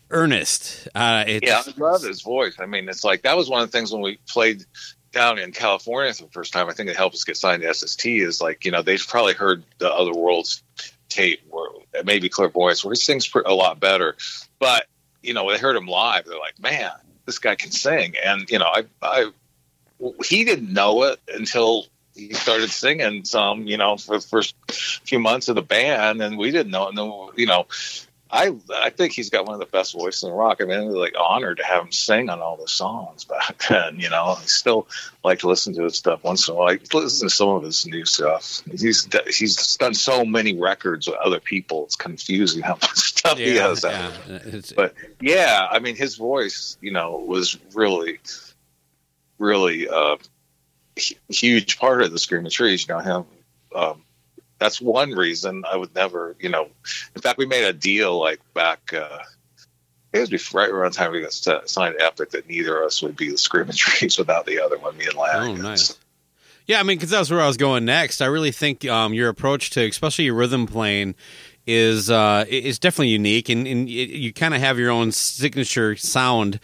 earnest. 0.10 0.88
Uh, 0.96 1.24
it's, 1.28 1.46
Yeah, 1.48 1.62
I 1.66 1.80
love 1.80 2.02
his 2.04 2.22
voice. 2.22 2.56
I 2.60 2.66
mean, 2.66 2.88
it's 2.90 3.04
like 3.04 3.24
that 3.24 3.38
was 3.38 3.50
one 3.50 3.62
of 3.62 3.70
the 3.72 3.78
things 3.78 3.92
when 3.92 4.02
we 4.02 4.18
played 4.28 4.64
down 5.12 5.38
in 5.38 5.52
California 5.52 6.14
for 6.14 6.24
the 6.24 6.32
first 6.32 6.54
time. 6.54 6.70
I 6.70 6.74
think 6.74 6.90
it 6.90 6.96
helped 6.96 7.16
us 7.16 7.24
get 7.24 7.38
signed 7.38 7.62
to 7.64 7.74
SST. 7.74 8.06
Is 8.06 8.42
like 8.42 8.66
you 8.66 8.72
know 8.72 8.82
they've 8.82 9.06
probably 9.08 9.34
heard 9.34 9.64
the 9.78 9.92
Other 9.94 10.14
Worlds 10.14 10.64
tape, 11.10 11.42
or 11.50 11.70
maybe 12.04 12.30
Clairvoyance, 12.30 12.84
where 12.84 12.92
he 12.92 12.98
sings 12.98 13.30
a 13.46 13.54
lot 13.54 13.80
better. 13.80 14.16
But 14.60 14.86
you 15.22 15.34
know, 15.34 15.50
they 15.52 15.58
heard 15.58 15.76
him 15.76 15.88
live, 15.88 16.26
they're 16.26 16.40
like, 16.40 16.60
man, 16.60 16.92
this 17.28 17.38
guy 17.38 17.54
can 17.54 17.70
sing. 17.70 18.16
And 18.26 18.50
you 18.50 18.58
know, 18.58 18.66
I, 18.66 18.86
I, 19.04 19.32
he 20.26 20.44
didn't 20.44 20.74
know 20.74 21.04
it 21.04 21.20
until 21.28 21.86
he 22.16 22.34
started 22.34 22.72
singing 22.72 23.24
some, 23.26 23.68
you 23.68 23.78
know, 23.78 23.98
for 23.98 24.18
the 24.18 24.28
first 24.28 24.56
few 24.72 25.20
months 25.20 25.50
of 25.50 25.56
the 25.56 25.62
band, 25.62 26.20
and 26.24 26.40
we 26.40 26.50
didn't 26.50 26.72
know. 26.72 26.88
And 26.88 26.98
then, 26.98 27.14
you 27.36 27.46
know, 27.46 27.68
I 28.30 28.56
I 28.74 28.90
think 28.90 29.14
he's 29.14 29.30
got 29.30 29.46
one 29.46 29.54
of 29.54 29.60
the 29.60 29.66
best 29.66 29.94
voices 29.94 30.24
in 30.24 30.32
rock. 30.32 30.58
I 30.62 30.66
mean, 30.66 30.86
was 30.86 30.96
like 30.96 31.16
honored 31.18 31.58
to 31.58 31.64
have 31.64 31.84
him 31.84 31.92
sing 31.92 32.30
on 32.30 32.42
all 32.42 32.58
the 32.58 32.68
songs 32.68 33.24
back 33.24 33.64
then. 33.70 34.00
You 34.00 34.10
know, 34.10 34.36
I 34.38 34.42
still 34.46 34.88
like 35.24 35.40
to 35.40 35.48
listen 35.48 35.74
to 35.76 35.84
his 35.84 35.96
stuff 35.96 36.24
once 36.24 36.48
in 36.48 36.54
a 36.54 36.58
while. 36.58 36.70
I 36.70 36.80
listen 36.94 37.30
to 37.30 37.34
some 37.34 37.50
of 37.50 37.64
his 37.64 37.86
new 37.86 38.06
stuff. 38.06 38.62
He's 38.70 39.08
he's 39.28 39.78
done 39.78 39.94
so 39.94 40.26
many 40.26 40.60
records 40.60 41.08
with 41.08 41.18
other 41.18 41.40
people. 41.40 41.86
It's 41.86 41.96
confusing 41.96 42.64
how 42.64 42.74
much 42.82 42.98
stuff 42.98 43.38
he 43.38 43.56
has 43.56 43.86
out. 43.86 44.14
yeah. 44.28 44.62
But 44.76 44.94
yeah, 45.22 45.68
I 45.70 45.80
mean, 45.80 45.96
his 45.96 46.16
voice, 46.16 46.78
you 46.82 46.92
know, 46.92 47.18
was 47.18 47.58
really, 47.74 48.20
really 49.40 49.88
uh, 49.88 50.18
huge 51.30 51.80
part 51.80 52.02
of 52.02 52.12
the 52.12 52.20
Screaming 52.20 52.52
Trees. 52.52 52.88
You 52.88 52.96
know, 52.96 53.00
him. 53.00 53.26
Um, 53.76 54.04
that's 54.60 54.82
one 54.82 55.12
reason 55.12 55.64
I 55.70 55.78
would 55.78 55.94
never, 55.96 56.36
you 56.40 56.50
know. 56.50 56.70
In 57.16 57.22
fact, 57.22 57.38
we 57.38 57.46
made 57.46 57.64
a 57.64 57.74
deal 57.74 58.20
like 58.20 58.40
back. 58.54 58.94
Uh, 58.94 59.20
it 60.14 60.20
was 60.20 60.30
before, 60.30 60.62
right 60.62 60.70
around 60.70 60.94
the 60.94 60.98
time 60.98 61.12
we 61.12 61.22
got 61.22 61.34
signed 61.34 61.96
Epic 62.00 62.32
that 62.32 62.48
neither 62.48 62.82
of 62.82 62.88
us 62.88 63.02
would 63.02 63.16
be 63.16 63.30
the 63.30 63.38
Screaming 63.38 63.74
Trees 63.76 64.18
without 64.18 64.46
the 64.46 64.62
other 64.62 64.78
one, 64.78 64.98
me 64.98 65.06
and 65.06 65.16
Oh, 65.18 65.56
nice. 65.56 65.98
Yeah, 66.66 66.80
I 66.80 66.84
mean, 66.84 66.98
because 66.98 67.10
that's 67.10 67.32
where 67.32 67.42
I 67.42 67.48
was 67.48 67.58
going 67.58 67.86
next. 67.86 68.22
I 68.22 68.26
really 68.26 68.52
think 68.52 68.86
um, 68.86 69.14
your 69.14 69.30
approach 69.30 69.70
to, 69.72 69.88
especially 69.88 70.26
your 70.26 70.36
rhythm 70.36 70.68
playing, 70.68 71.16
is 71.66 72.10
uh, 72.10 72.46
is 72.48 72.80
definitely 72.80 73.10
unique, 73.10 73.50
and, 73.50 73.68
and 73.68 73.90
you 73.90 74.34
kind 74.34 74.54
of 74.54 74.60
have 74.62 74.78
your 74.78 74.92
own 74.92 75.12
signature 75.12 75.96
sound 75.96 76.60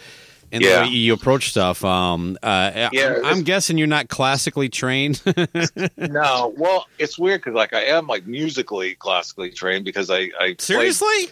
in 0.53 0.61
Yeah. 0.61 0.75
the 0.77 0.81
way 0.83 0.87
you 0.93 1.13
approach 1.13 1.49
stuff. 1.49 1.83
Um, 1.83 2.37
uh, 2.41 2.89
Yeah, 2.93 3.15
I'm, 3.17 3.25
I'm 3.25 3.41
guessing 3.43 3.77
you're 3.77 3.87
not 3.87 4.07
classically 4.07 4.69
trained. 4.69 5.21
No, 5.97 6.53
well, 6.57 6.87
it's 6.99 7.17
weird 7.19 7.41
because 7.41 7.55
like 7.55 7.73
I 7.73 7.81
am 7.85 8.07
like 8.07 8.25
musically 8.25 8.95
classically 8.95 9.49
trained 9.49 9.83
because 9.85 10.09
I 10.09 10.19
I 10.19 10.29
played- 10.37 10.61
Seriously? 10.61 11.29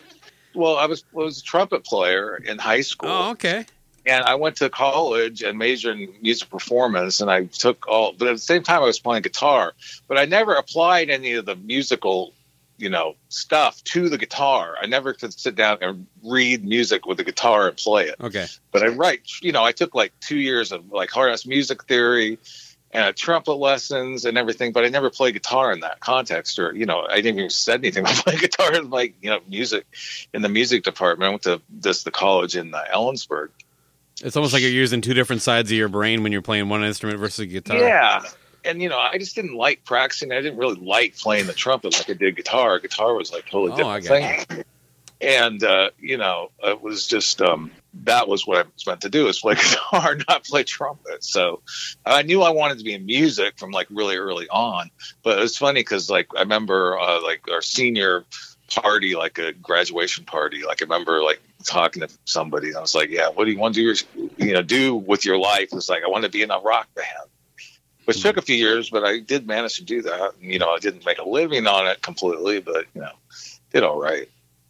well, 0.55 0.77
I 0.77 0.85
was 0.87 1.03
I 1.13 1.17
was 1.19 1.39
a 1.39 1.43
trumpet 1.43 1.83
player 1.85 2.35
in 2.37 2.57
high 2.57 2.81
school. 2.81 3.09
Oh, 3.09 3.31
okay. 3.31 3.65
and 4.05 4.23
I 4.25 4.35
went 4.35 4.55
to 4.57 4.69
college 4.69 5.43
and 5.43 5.57
majored 5.57 5.99
in 5.99 6.09
music 6.21 6.49
performance, 6.49 7.21
and 7.21 7.29
I 7.29 7.45
took 7.45 7.87
all. 7.87 8.13
But 8.17 8.27
at 8.29 8.33
the 8.35 8.41
same 8.41 8.63
time, 8.63 8.81
I 8.81 8.85
was 8.85 8.99
playing 8.99 9.21
guitar, 9.21 9.73
but 10.07 10.17
I 10.17 10.25
never 10.25 10.55
applied 10.55 11.09
any 11.11 11.33
of 11.33 11.45
the 11.45 11.55
musical, 11.55 12.33
you 12.81 12.89
know, 12.89 13.15
stuff 13.29 13.83
to 13.85 14.09
the 14.09 14.17
guitar. 14.17 14.75
I 14.81 14.87
never 14.87 15.13
could 15.13 15.37
sit 15.37 15.55
down 15.55 15.77
and 15.81 16.07
read 16.23 16.65
music 16.65 17.05
with 17.05 17.17
the 17.17 17.23
guitar 17.23 17.67
and 17.67 17.77
play 17.77 18.07
it. 18.07 18.15
Okay. 18.19 18.47
But 18.71 18.83
I 18.83 18.87
write, 18.87 19.21
you 19.41 19.51
know, 19.51 19.63
I 19.63 19.71
took 19.71 19.95
like 19.95 20.13
two 20.19 20.37
years 20.37 20.71
of 20.71 20.91
like 20.91 21.09
hard 21.09 21.31
ass 21.31 21.45
music 21.45 21.83
theory 21.83 22.39
and 22.93 23.15
trumpet 23.15 23.53
lessons 23.53 24.25
and 24.25 24.37
everything, 24.37 24.71
but 24.71 24.83
I 24.83 24.89
never 24.89 25.09
played 25.09 25.33
guitar 25.33 25.71
in 25.71 25.81
that 25.81 25.99
context, 25.99 26.59
or 26.59 26.75
you 26.75 26.85
know, 26.85 27.05
I 27.09 27.17
didn't 27.17 27.39
even 27.39 27.49
said 27.49 27.79
anything 27.79 28.03
about 28.05 28.15
playing 28.15 28.39
guitar 28.39 28.73
in 28.73 28.89
like 28.89 29.15
you 29.21 29.29
know 29.29 29.39
music 29.47 29.85
in 30.33 30.41
the 30.41 30.49
music 30.49 30.83
department. 30.83 31.27
I 31.27 31.29
went 31.29 31.43
to 31.43 31.61
this 31.69 32.03
the 32.03 32.11
college 32.11 32.55
in 32.55 32.73
uh, 32.73 32.83
Ellensburg. 32.93 33.49
It's 34.23 34.35
almost 34.35 34.53
like 34.53 34.61
you're 34.61 34.71
using 34.71 35.01
two 35.01 35.13
different 35.13 35.41
sides 35.41 35.71
of 35.71 35.77
your 35.77 35.87
brain 35.87 36.21
when 36.21 36.31
you're 36.31 36.41
playing 36.41 36.69
one 36.69 36.83
instrument 36.83 37.19
versus 37.19 37.39
a 37.39 37.45
guitar. 37.45 37.77
Yeah. 37.77 38.23
And 38.63 38.81
you 38.81 38.89
know, 38.89 38.99
I 38.99 39.17
just 39.17 39.35
didn't 39.35 39.55
like 39.55 39.83
practicing. 39.85 40.31
I 40.31 40.41
didn't 40.41 40.57
really 40.57 40.75
like 40.79 41.17
playing 41.17 41.47
the 41.47 41.53
trumpet 41.53 41.93
like 41.93 42.09
I 42.09 42.13
did 42.13 42.35
guitar. 42.35 42.79
Guitar 42.79 43.13
was 43.15 43.31
like 43.31 43.45
totally 43.49 43.71
Oh, 43.73 43.99
different 43.99 44.47
thing. 44.47 44.63
And 45.19 45.63
uh, 45.63 45.91
you 45.99 46.17
know, 46.17 46.49
it 46.63 46.81
was 46.81 47.05
just 47.05 47.41
um, 47.41 47.69
that 48.05 48.27
was 48.27 48.47
what 48.47 48.57
I 48.57 48.69
was 48.73 48.87
meant 48.87 49.01
to 49.01 49.09
do 49.09 49.27
is 49.27 49.39
play 49.39 49.53
guitar, 49.91 50.17
not 50.27 50.43
play 50.45 50.63
trumpet. 50.63 51.23
So 51.23 51.61
I 52.05 52.23
knew 52.23 52.41
I 52.41 52.49
wanted 52.49 52.79
to 52.79 52.83
be 52.83 52.93
in 52.93 53.05
music 53.05 53.59
from 53.59 53.69
like 53.71 53.87
really 53.91 54.17
early 54.17 54.47
on. 54.49 54.89
But 55.23 55.37
it 55.37 55.41
was 55.41 55.57
funny 55.57 55.81
because 55.81 56.09
like 56.09 56.27
I 56.35 56.39
remember 56.41 56.99
uh, 56.99 57.21
like 57.21 57.41
our 57.51 57.61
senior 57.61 58.25
party, 58.73 59.15
like 59.15 59.37
a 59.37 59.51
graduation 59.53 60.25
party. 60.25 60.63
Like 60.63 60.81
I 60.81 60.85
remember 60.85 61.21
like 61.21 61.41
talking 61.65 62.01
to 62.01 62.09
somebody, 62.25 62.69
and 62.69 62.77
I 62.77 62.81
was 62.81 62.95
like, 62.95 63.09
"Yeah, 63.09 63.29
what 63.29 63.45
do 63.45 63.51
you 63.51 63.59
want 63.59 63.75
to 63.75 63.81
do? 63.81 63.85
your- 63.85 64.29
You 64.37 64.53
know, 64.53 64.63
do 64.63 64.95
with 64.95 65.23
your 65.23 65.37
life?" 65.37 65.69
It's 65.73 65.89
like 65.89 66.03
I 66.03 66.07
want 66.07 66.23
to 66.23 66.29
be 66.31 66.41
in 66.41 66.49
a 66.49 66.59
rock 66.59 66.87
band 66.95 67.07
which 68.05 68.21
took 68.21 68.37
a 68.37 68.41
few 68.41 68.55
years, 68.55 68.89
but 68.89 69.03
I 69.03 69.19
did 69.19 69.47
manage 69.47 69.75
to 69.77 69.83
do 69.83 70.01
that. 70.03 70.31
You 70.39 70.59
know, 70.59 70.69
I 70.69 70.79
didn't 70.79 71.05
make 71.05 71.17
a 71.19 71.27
living 71.27 71.67
on 71.67 71.87
it 71.87 72.01
completely, 72.01 72.59
but 72.59 72.85
you 72.93 73.01
know, 73.01 73.11
did 73.71 73.83
all 73.83 73.99
right. 74.01 74.27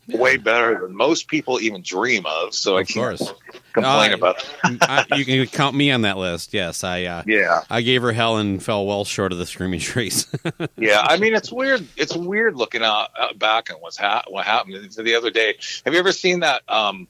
way 0.07 0.35
better 0.35 0.81
than 0.81 0.95
most 0.95 1.27
people 1.27 1.59
even 1.61 1.81
dream 1.81 2.25
of. 2.25 2.53
So 2.53 2.77
I 2.77 2.83
can't 2.83 3.17
course. 3.17 3.33
complain 3.71 4.11
Uh, 4.11 4.15
about. 4.15 4.45
I, 4.63 5.05
you 5.15 5.23
can 5.25 5.45
count 5.47 5.75
me 5.75 5.91
on 5.91 6.01
that 6.01 6.17
list. 6.17 6.53
Yes, 6.53 6.83
I. 6.83 7.03
Uh, 7.05 7.23
Yeah, 7.25 7.63
I 7.69 7.81
gave 7.81 8.01
her 8.01 8.11
hell 8.11 8.37
and 8.37 8.61
fell 8.61 8.85
well 8.85 9.05
short 9.05 9.31
of 9.31 9.37
the 9.37 9.45
screaming 9.45 9.79
trees. 9.79 10.27
yeah. 10.77 11.01
I 11.01 11.17
mean, 11.17 11.33
it's 11.33 11.51
weird. 11.51 11.87
It's 11.95 12.15
weird 12.15 12.55
looking 12.57 12.83
out, 12.83 13.09
out 13.17 13.39
back 13.39 13.69
and 13.69 13.79
what's 13.79 13.97
ha- 13.97 14.23
what 14.27 14.45
happened 14.45 14.91
the 14.91 15.15
other 15.15 15.29
day. 15.29 15.55
Have 15.85 15.93
you 15.93 15.99
ever 15.99 16.11
seen 16.11 16.41
that? 16.41 16.63
Um, 16.67 17.07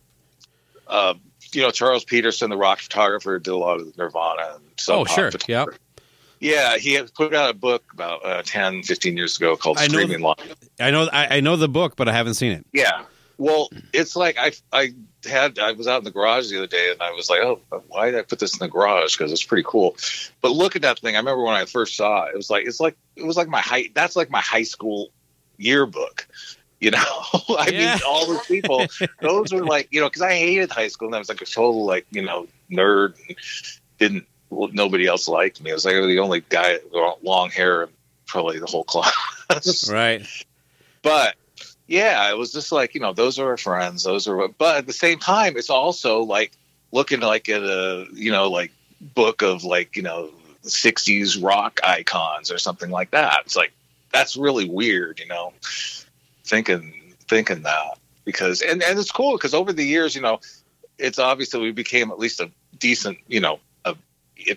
uh, 0.88 1.16
you 1.54 1.62
know, 1.62 1.72
Charles 1.72 2.04
Peterson, 2.04 2.50
the 2.50 2.58
rock 2.58 2.80
photographer, 2.80 3.40
did 3.40 3.52
a 3.52 3.58
lot 3.58 3.80
of 3.80 3.98
Nirvana 3.98 4.54
and 4.56 4.64
Sub 4.78 5.00
oh, 5.00 5.06
sure. 5.06 5.32
photography. 5.32 5.80
Yeah, 6.42 6.78
he 6.78 6.94
had 6.94 7.14
put 7.14 7.34
out 7.36 7.50
a 7.52 7.54
book 7.54 7.84
about 7.94 8.26
uh, 8.26 8.42
10, 8.44 8.82
15 8.84 9.16
years 9.16 9.38
ago 9.38 9.56
called 9.56 9.78
I 9.78 9.84
know 9.88 9.94
Screaming 9.94 10.22
Life. 10.22 10.56
I 10.80 10.90
know. 10.92 11.08
I, 11.14 11.38
I 11.38 11.40
know 11.40 11.56
the 11.56 11.70
book, 11.70 11.96
but 11.96 12.10
I 12.10 12.14
haven't 12.14 12.34
seen 12.34 12.52
it. 12.52 12.66
Yeah. 12.74 13.04
Well, 13.38 13.70
it's 13.94 14.16
like 14.16 14.38
I 14.38 14.52
I 14.74 14.94
had 15.28 15.58
I 15.60 15.72
was 15.72 15.88
out 15.88 16.00
in 16.00 16.04
the 16.04 16.12
garage 16.12 16.50
the 16.50 16.58
other 16.58 16.68
day 16.68 16.92
and 16.92 17.02
I 17.02 17.12
was 17.12 17.30
like, 17.30 17.40
oh, 17.42 17.60
why 17.88 18.12
did 18.12 18.20
I 18.20 18.24
put 18.24 18.40
this 18.40 18.54
in 18.54 18.60
the 18.60 18.68
garage? 18.68 19.16
Because 19.18 19.32
it's 19.32 19.44
pretty 19.44 19.64
cool. 19.68 19.96
But 20.42 20.50
look 20.52 20.76
at 20.76 20.82
that 20.84 21.00
thing. 21.00 21.16
I 21.16 21.20
remember 21.20 21.44
when 21.44 21.56
I 21.56 21.66
first 21.66 21.96
saw 21.96 22.26
it. 22.26 22.34
It 22.34 22.38
was 22.38 22.50
like 22.50 22.66
it's 22.68 22.80
like 22.80 22.98
it 23.16 23.24
was 23.26 23.38
like 23.38 23.48
my 23.48 23.62
high. 23.62 23.86
That's 23.96 24.16
like 24.16 24.30
my 24.30 24.42
high 24.42 24.62
school 24.64 25.10
yearbook. 25.58 26.28
You 26.80 26.92
know, 26.92 26.98
I 27.50 27.70
Yeah. 27.72 27.94
mean, 27.96 28.02
all 28.08 28.26
those 28.28 28.46
people. 28.48 28.86
those 29.22 29.52
were 29.54 29.64
like 29.66 29.88
you 29.92 30.02
know 30.02 30.08
because 30.08 30.22
I 30.24 30.34
hated 30.34 30.72
high 30.72 30.88
school 30.88 31.08
and 31.08 31.16
I 31.16 31.20
was 31.20 31.30
like 31.30 31.42
a 31.42 31.46
total 31.46 31.86
like 31.86 32.06
you 32.12 32.22
know 32.24 32.48
nerd 32.72 33.16
and 33.28 33.38
didn't 34.00 34.26
nobody 34.52 35.08
else 35.08 35.28
liked 35.28 35.62
me. 35.62 35.72
I 35.72 35.74
was 35.74 35.86
like 35.86 35.96
the 35.96 36.20
only 36.20 36.44
guy 36.50 36.80
with 36.92 37.24
long 37.24 37.50
hair 37.50 37.88
probably 38.28 38.60
the 38.60 38.66
whole 38.66 38.84
class. 38.84 39.14
Right. 39.90 40.26
but 41.02 41.36
yeah, 41.88 42.30
it 42.30 42.38
was 42.38 42.54
just 42.54 42.72
like 42.72 42.96
you 42.96 43.02
know 43.02 43.12
those 43.12 43.38
are 43.38 43.50
our 43.50 43.58
friends. 43.58 44.04
Those 44.04 44.28
are, 44.28 44.48
but 44.48 44.78
at 44.78 44.88
the 44.88 44.94
same 44.94 45.20
time, 45.20 45.58
it's 45.58 45.70
also 45.70 46.22
like 46.22 46.54
looking 46.94 47.20
like 47.20 47.50
at 47.50 47.62
a 47.62 48.08
you 48.14 48.32
know 48.32 48.50
like 48.50 48.72
book 49.02 49.42
of 49.42 49.66
like 49.66 49.98
you 49.98 50.04
know 50.04 50.30
'60s 50.64 51.44
rock 51.44 51.82
icons 51.84 52.50
or 52.50 52.58
something 52.58 52.90
like 52.90 53.12
that. 53.12 53.42
It's 53.46 53.58
like 53.58 53.74
that's 54.12 54.38
really 54.38 54.70
weird, 54.70 55.20
you 55.20 55.28
know, 55.28 55.54
thinking 56.46 56.94
thinking 57.28 57.64
that 57.64 57.98
because 58.24 58.62
and 58.62 58.82
and 58.82 58.98
it's 58.98 59.12
cool 59.12 59.34
because 59.34 59.54
over 59.54 59.74
the 59.74 59.84
years, 59.86 60.16
you 60.16 60.22
know, 60.22 60.40
it's 60.98 61.20
obvious 61.20 61.50
that 61.50 61.60
we 61.60 61.72
became 61.72 62.12
at 62.12 62.20
least 62.20 62.40
a 62.40 62.50
decent, 62.78 63.18
you 63.28 63.40
know, 63.42 63.60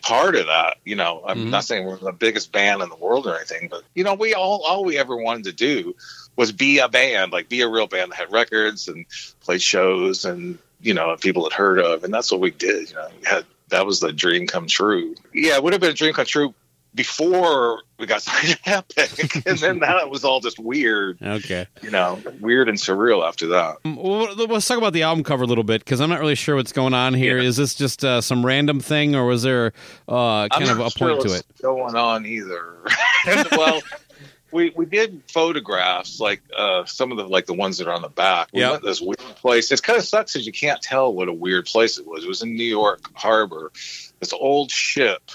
part 0.02 0.36
of 0.36 0.46
that. 0.46 0.78
You 0.84 0.96
know, 0.96 1.22
I'm 1.26 1.46
Mhm. 1.46 1.50
not 1.50 1.64
saying 1.64 1.86
we're 1.86 1.96
the 1.96 2.12
biggest 2.12 2.52
band 2.52 2.82
in 2.82 2.88
the 2.88 2.96
world 2.96 3.26
or 3.26 3.36
anything, 3.36 3.68
but 3.68 3.82
you 3.94 4.04
know, 4.04 4.14
we 4.14 4.34
all 4.34 4.62
all 4.62 4.84
we 4.84 4.98
ever 4.98 5.16
wanted 5.16 5.44
to 5.44 5.52
do 5.52 5.94
was 6.36 6.52
be 6.52 6.78
a 6.78 6.88
band, 6.88 7.32
like 7.32 7.48
be 7.48 7.60
a 7.60 7.68
real 7.68 7.86
band 7.86 8.12
that 8.12 8.16
had 8.16 8.32
records 8.32 8.88
and 8.88 9.06
played 9.40 9.62
shows 9.62 10.24
and 10.24 10.58
you 10.80 10.94
know 10.94 11.16
people 11.16 11.44
had 11.44 11.52
heard 11.52 11.78
of, 11.78 12.04
and 12.04 12.12
that's 12.12 12.30
what 12.30 12.40
we 12.40 12.50
did. 12.50 12.90
You 12.90 12.96
know, 12.96 13.08
had 13.24 13.44
that 13.68 13.86
was 13.86 14.00
the 14.00 14.12
dream 14.12 14.46
come 14.46 14.66
true. 14.66 15.14
Yeah, 15.32 15.54
it 15.56 15.62
would 15.62 15.72
have 15.72 15.80
been 15.80 15.90
a 15.90 15.94
dream 15.94 16.12
come 16.12 16.26
true 16.26 16.54
before 16.94 17.82
we 17.98 18.06
got 18.06 18.22
signed 18.22 18.58
to 18.64 18.70
Epic, 18.70 19.46
and 19.46 19.58
then 19.58 19.78
that 19.80 20.08
was 20.10 20.24
all 20.24 20.40
just 20.40 20.58
weird. 20.58 21.18
Okay. 21.22 21.66
You 21.82 21.90
know, 21.90 22.20
weird 22.40 22.68
and 22.68 22.78
surreal 22.78 23.26
after 23.26 23.48
that. 23.48 23.76
Um, 23.84 23.96
well, 23.96 24.34
let's 24.34 24.66
talk 24.66 24.78
about 24.78 24.92
the 24.92 25.02
album 25.02 25.24
cover 25.24 25.44
a 25.44 25.46
little 25.46 25.64
bit 25.64 25.84
because 25.84 26.00
I'm 26.00 26.10
not 26.10 26.20
really 26.20 26.34
sure 26.34 26.56
what's 26.56 26.72
going 26.72 26.94
on 26.94 27.14
here. 27.14 27.38
Is 27.38 27.58
Yeah. 27.58 27.62
this 27.62 27.74
just 27.74 28.04
uh, 28.04 28.20
some 28.20 28.44
random 28.44 28.80
thing, 28.80 29.14
or 29.14 29.26
was 29.26 29.42
there 29.42 29.72
uh, 30.08 30.48
kind 30.48 30.70
of 30.70 30.80
a 30.80 30.90
sure 30.90 31.08
point 31.16 31.28
to 31.28 31.34
it? 31.34 31.44
going 31.60 31.96
on 31.96 32.26
either. 32.26 32.78
well, 33.52 33.80
we 34.52 34.70
we 34.76 34.86
did 34.86 35.22
photographs 35.28 36.20
like 36.20 36.40
uh, 36.56 36.84
some 36.84 37.10
of 37.10 37.18
the 37.18 37.26
like 37.26 37.46
the 37.46 37.54
ones 37.54 37.78
that 37.78 37.88
are 37.88 37.92
on 37.94 38.02
the 38.02 38.08
back. 38.08 38.48
We 38.52 38.60
Yep. 38.60 38.70
went 38.70 38.82
this 38.84 39.00
weird 39.00 39.18
place. 39.18 39.72
It 39.72 39.82
kind 39.82 39.98
of 39.98 40.04
sucks 40.04 40.32
because 40.32 40.46
you 40.46 40.52
can't 40.52 40.80
tell 40.80 41.12
what 41.12 41.28
a 41.28 41.32
weird 41.32 41.66
place 41.66 41.98
it 41.98 42.06
was. 42.06 42.24
It 42.24 42.28
was 42.28 42.42
in 42.42 42.54
New 42.54 42.62
York 42.64 43.00
Harbor. 43.14 43.72
This 44.20 44.32
old 44.32 44.70
ship 44.70 45.30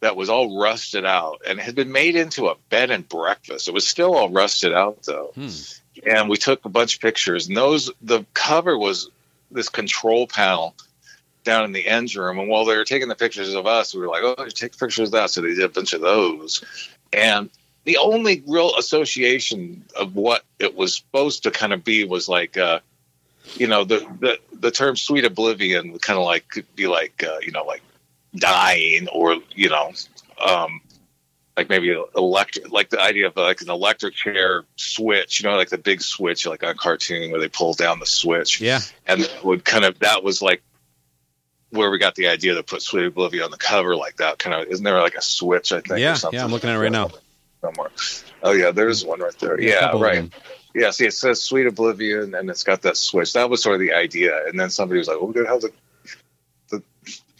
that 0.00 0.16
was 0.16 0.28
all 0.28 0.60
rusted 0.60 1.04
out 1.04 1.42
and 1.46 1.58
had 1.58 1.74
been 1.74 1.92
made 1.92 2.16
into 2.16 2.48
a 2.48 2.56
bed 2.70 2.90
and 2.90 3.08
breakfast. 3.08 3.68
It 3.68 3.74
was 3.74 3.86
still 3.86 4.14
all 4.14 4.30
rusted 4.30 4.72
out 4.72 5.02
though. 5.02 5.32
Hmm. 5.34 5.48
And 6.06 6.28
we 6.28 6.36
took 6.36 6.64
a 6.64 6.68
bunch 6.68 6.96
of 6.96 7.00
pictures 7.00 7.48
and 7.48 7.56
those 7.56 7.90
the 8.00 8.24
cover 8.34 8.78
was 8.78 9.10
this 9.50 9.68
control 9.68 10.26
panel 10.26 10.74
down 11.44 11.64
in 11.64 11.72
the 11.72 11.86
engine 11.86 12.22
room. 12.22 12.38
And 12.38 12.48
while 12.48 12.64
they 12.64 12.76
were 12.76 12.84
taking 12.84 13.08
the 13.08 13.14
pictures 13.14 13.54
of 13.54 13.66
us, 13.66 13.94
we 13.94 14.00
were 14.00 14.08
like, 14.08 14.22
oh, 14.22 14.46
take 14.48 14.78
pictures 14.78 15.08
of 15.08 15.12
that. 15.12 15.30
So 15.30 15.40
they 15.40 15.54
did 15.54 15.64
a 15.64 15.68
bunch 15.68 15.94
of 15.94 16.00
those. 16.00 16.62
And 17.12 17.50
the 17.84 17.96
only 17.96 18.42
real 18.46 18.76
association 18.76 19.84
of 19.96 20.14
what 20.14 20.44
it 20.58 20.76
was 20.76 20.94
supposed 20.94 21.44
to 21.44 21.50
kind 21.50 21.72
of 21.72 21.84
be 21.84 22.04
was 22.04 22.28
like, 22.28 22.58
uh, 22.58 22.80
you 23.54 23.66
know, 23.66 23.84
the, 23.84 24.06
the, 24.20 24.38
the 24.52 24.70
term 24.70 24.94
sweet 24.94 25.24
oblivion 25.24 25.92
would 25.92 26.02
kind 26.02 26.18
of 26.18 26.24
like 26.26 26.48
could 26.48 26.66
be 26.76 26.86
like, 26.86 27.24
uh, 27.26 27.38
you 27.40 27.50
know, 27.50 27.64
like 27.64 27.82
dying 28.34 29.08
or, 29.08 29.36
you 29.54 29.68
know, 29.68 29.92
um, 30.44 30.80
like 31.56 31.68
maybe 31.68 31.96
electric, 32.14 32.70
like 32.70 32.88
the 32.90 33.00
idea 33.00 33.26
of 33.26 33.36
like 33.36 33.60
an 33.60 33.70
electric 33.70 34.14
chair 34.14 34.64
switch, 34.76 35.40
you 35.42 35.48
know, 35.48 35.56
like 35.56 35.70
the 35.70 35.78
big 35.78 36.00
switch, 36.02 36.46
like 36.46 36.62
on 36.62 36.70
a 36.70 36.74
cartoon 36.74 37.30
where 37.32 37.40
they 37.40 37.48
pull 37.48 37.74
down 37.74 37.98
the 37.98 38.06
switch 38.06 38.60
Yeah. 38.60 38.80
and 39.06 39.28
would 39.42 39.64
kind 39.64 39.84
of 39.84 39.98
that 40.00 40.22
was 40.22 40.40
like 40.40 40.62
where 41.70 41.90
we 41.90 41.98
got 41.98 42.14
the 42.14 42.28
idea 42.28 42.54
to 42.54 42.62
put 42.62 42.80
Sweet 42.80 43.06
Oblivion 43.06 43.42
on 43.44 43.50
the 43.50 43.56
cover 43.58 43.94
like 43.96 44.16
that. 44.18 44.38
Kind 44.38 44.54
of 44.54 44.68
isn't 44.72 44.84
there 44.84 45.00
like 45.00 45.16
a 45.16 45.22
switch? 45.22 45.72
I 45.72 45.80
think. 45.80 46.00
Yeah, 46.00 46.12
or 46.12 46.16
something? 46.16 46.38
yeah, 46.38 46.44
I'm 46.44 46.50
looking 46.50 46.70
at 46.70 46.76
it 46.76 46.78
right 46.78 46.92
now. 46.92 47.10
Somewhere. 47.60 47.90
Oh 48.42 48.52
yeah, 48.52 48.70
there's 48.70 49.04
one 49.04 49.20
right 49.20 49.36
there. 49.40 49.56
A 49.56 49.62
Yeah, 49.62 49.90
right. 50.00 50.32
Yeah, 50.74 50.90
see, 50.90 51.06
it 51.06 51.12
says 51.14 51.42
Sweet 51.42 51.66
Oblivion, 51.66 52.34
and 52.34 52.48
it's 52.48 52.62
got 52.62 52.82
that 52.82 52.96
switch. 52.96 53.32
That 53.32 53.50
was 53.50 53.62
sort 53.62 53.74
of 53.74 53.80
the 53.80 53.94
idea. 53.94 54.46
And 54.46 54.58
then 54.60 54.70
somebody 54.70 54.98
was 54.98 55.08
like, 55.08 55.16
"Well, 55.18 55.26
we're 55.26 55.32
gonna 55.32 55.48
have 55.48 55.60
the 55.60 55.72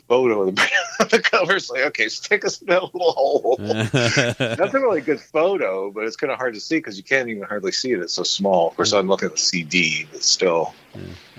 photo 0.09 0.49
of 0.49 0.57
the 0.57 1.09
the 1.11 1.21
cover." 1.21 1.57
It's 1.57 1.71
like, 1.71 1.83
okay, 1.87 2.09
stick 2.09 2.45
us 2.45 2.61
in 2.61 2.67
that 2.69 2.83
little 2.83 3.13
hole. 3.13 3.57
That's 3.59 4.75
a 4.75 4.81
really 4.81 5.01
good 5.01 5.21
photo, 5.21 5.91
but 5.91 6.05
it's 6.05 6.17
kind 6.17 6.33
of 6.33 6.39
hard 6.39 6.55
to 6.55 6.61
see 6.61 6.77
because 6.77 6.97
you 6.97 7.05
can't 7.05 7.29
even 7.29 7.43
hardly 7.45 7.73
see 7.73 7.93
it. 7.93 8.01
It's 8.01 8.15
so 8.15 8.23
small. 8.23 8.69
Of 8.69 8.77
course, 8.77 8.93
I'm 8.93 9.09
looking 9.09 9.27
at 9.27 9.33
the 9.33 9.39
CD, 9.39 10.07
but 10.11 10.23
still. 10.23 10.75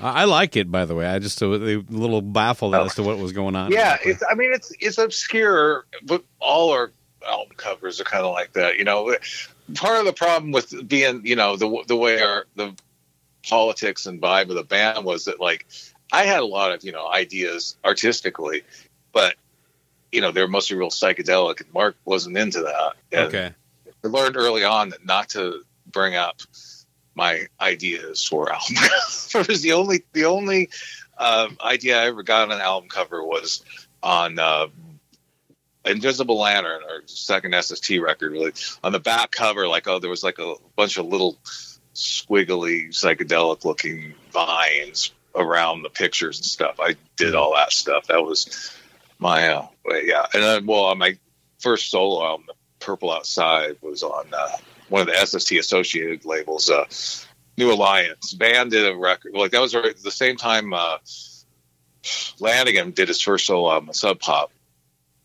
I 0.02 0.22
I 0.22 0.24
like 0.26 0.56
it, 0.56 0.72
by 0.72 0.86
the 0.86 0.96
way. 0.96 1.08
I 1.08 1.20
just 1.20 1.42
uh, 1.42 1.48
a 1.48 1.84
little 1.90 2.22
baffled 2.22 2.76
as 2.76 2.96
to 2.96 3.04
what 3.04 3.18
was 3.18 3.34
going 3.34 3.56
on. 3.56 3.72
Yeah, 3.72 3.98
it's. 4.04 4.24
I 4.30 4.36
mean, 4.36 4.54
it's 4.54 4.72
it's 4.80 4.98
obscure, 4.98 5.86
but 6.04 6.24
all 6.40 6.72
our 6.72 6.92
album 7.28 7.56
covers 7.58 8.00
are 8.00 8.06
kind 8.06 8.26
of 8.26 8.32
like 8.32 8.54
that. 8.54 8.78
You 8.78 8.86
know, 8.86 9.16
part 9.76 10.00
of 10.00 10.06
the 10.06 10.14
problem 10.14 10.52
with 10.52 10.88
being, 10.88 11.26
you 11.26 11.36
know, 11.36 11.56
the 11.56 11.84
the 11.88 11.96
way 11.96 12.22
our 12.22 12.46
the 12.56 12.74
politics 13.48 14.06
and 14.06 14.22
vibe 14.22 14.50
of 14.50 14.56
the 14.56 14.64
band 14.64 15.06
was 15.06 15.26
that 15.26 15.40
like 15.40 15.66
I 16.12 16.24
had 16.24 16.40
a 16.40 16.46
lot 16.46 16.72
of 16.72 16.84
you 16.84 16.92
know 16.92 17.08
ideas 17.08 17.78
artistically, 17.84 18.64
but 19.12 19.36
you 20.12 20.22
know 20.22 20.32
they 20.32 20.42
were 20.42 20.48
mostly 20.48 20.78
real 20.78 20.90
psychedelic, 20.90 21.62
and 21.62 21.74
Mark 21.74 21.96
wasn't 22.06 22.38
into 22.38 22.62
that. 22.62 22.94
And 23.12 23.28
okay. 23.28 23.54
I 24.04 24.08
learned 24.08 24.38
early 24.38 24.64
on 24.64 24.90
that 24.90 25.06
not 25.06 25.30
to 25.30 25.62
bring 25.92 26.16
up 26.16 26.42
my 27.16 27.48
ideas 27.60 28.24
for 28.24 28.52
album 28.52 28.76
covers. 29.32 29.62
The 29.62 29.74
only 29.74 30.04
the 30.14 30.26
only 30.26 30.70
um, 31.18 31.58
idea 31.62 32.02
I 32.02 32.06
ever 32.08 32.24
got 32.24 32.44
on 32.44 32.52
an 32.52 32.62
album 32.62 32.90
cover 32.90 33.24
was 33.24 33.64
on 34.02 34.40
uh, 34.40 34.68
Invisible 35.86 36.40
Lantern, 36.40 36.82
or 36.84 37.02
second 37.06 37.56
SST 37.62 38.00
record. 38.00 38.32
Really, 38.32 38.52
on 38.84 38.92
the 38.92 39.00
back 39.00 39.32
cover, 39.32 39.68
like 39.68 39.88
oh, 39.88 40.00
there 40.00 40.10
was 40.10 40.24
like 40.24 40.40
a 40.40 40.56
bunch 40.76 40.98
of 40.98 41.06
little 41.06 41.38
squiggly 41.94 42.90
psychedelic 42.90 43.66
looking 43.66 44.14
vines 44.32 45.12
around 45.36 45.84
the 45.84 45.90
pictures 45.90 46.38
and 46.38 46.46
stuff. 46.46 46.80
I 46.80 46.96
did 47.16 47.36
all 47.36 47.54
that 47.56 47.72
stuff. 47.72 48.08
That 48.08 48.24
was 48.24 48.76
my 49.20 49.50
uh, 49.50 49.68
yeah. 50.04 50.26
And 50.34 50.44
then 50.44 50.66
well, 50.66 50.86
on 50.86 50.98
my 50.98 51.18
first 51.60 51.92
solo 51.92 52.26
album, 52.26 52.48
Purple 52.80 53.12
Outside, 53.12 53.78
was 53.82 54.04
on 54.04 54.28
uh, 54.34 54.50
one 54.90 55.02
of 55.02 55.08
the 55.08 55.26
SST 55.26 55.54
associated 55.54 56.26
labels, 56.26 56.70
uh, 56.70 56.86
New 57.58 57.72
Alliance. 57.72 58.34
Van 58.34 58.70
did 58.70 58.88
a 58.88 58.96
record 58.96 59.34
like 59.34 59.52
that 59.52 59.62
was 59.62 59.76
right 59.76 59.86
at 59.86 60.04
the 60.04 60.12
same 60.12 60.38
time 60.38 60.74
uh, 60.74 60.98
Lanegan 62.40 62.94
did 62.94 63.08
his 63.08 63.22
first 63.22 63.46
solo 63.46 63.72
album, 63.72 63.94
Sub 63.94 64.20
Pop. 64.20 64.52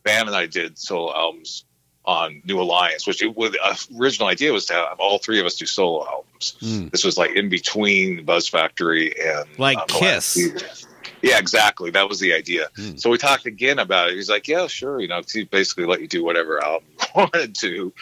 Van 0.05 0.27
and 0.27 0.37
I 0.37 0.47
did 0.47 0.79
solo 0.79 1.15
albums 1.15 1.65
on 2.05 2.43
New 2.45 2.61
Alliance, 2.61 3.07
which 3.07 3.23
it, 3.23 3.35
the 3.35 3.59
uh, 3.63 3.75
original 3.99 4.29
idea 4.29 4.53
was 4.53 4.67
to 4.67 4.75
have 4.75 5.01
all 5.01 5.19
three 5.19 5.41
of 5.41 5.47
us 5.47 5.57
do 5.57 5.67
solo 5.67 6.07
albums. 6.07 6.57
Hmm. 6.61 6.89
This 6.89 7.05
was 7.05 7.17
like 7.17 7.33
in 7.33 7.49
between 7.49 8.25
Buzz 8.25 8.49
Factory 8.49 9.15
and 9.19 9.47
Like 9.59 9.79
um, 9.79 9.87
Kiss. 9.89 10.87
Yeah, 11.23 11.39
exactly. 11.39 11.91
That 11.91 12.09
was 12.09 12.21
the 12.21 12.35
idea. 12.35 12.69
Hmm. 12.77 12.97
So 12.97 13.09
we 13.09 13.17
talked 13.17 13.47
again 13.47 13.79
about 13.79 14.11
it. 14.11 14.17
He's 14.17 14.29
like, 14.29 14.47
"Yeah, 14.47 14.67
sure." 14.67 15.01
You 15.01 15.09
know, 15.09 15.23
he 15.27 15.45
basically 15.45 15.87
let 15.87 16.03
you 16.03 16.09
do 16.09 16.23
whatever 16.23 16.63
album 16.63 16.89
you 17.01 17.07
wanted 17.15 17.55
to. 17.57 17.93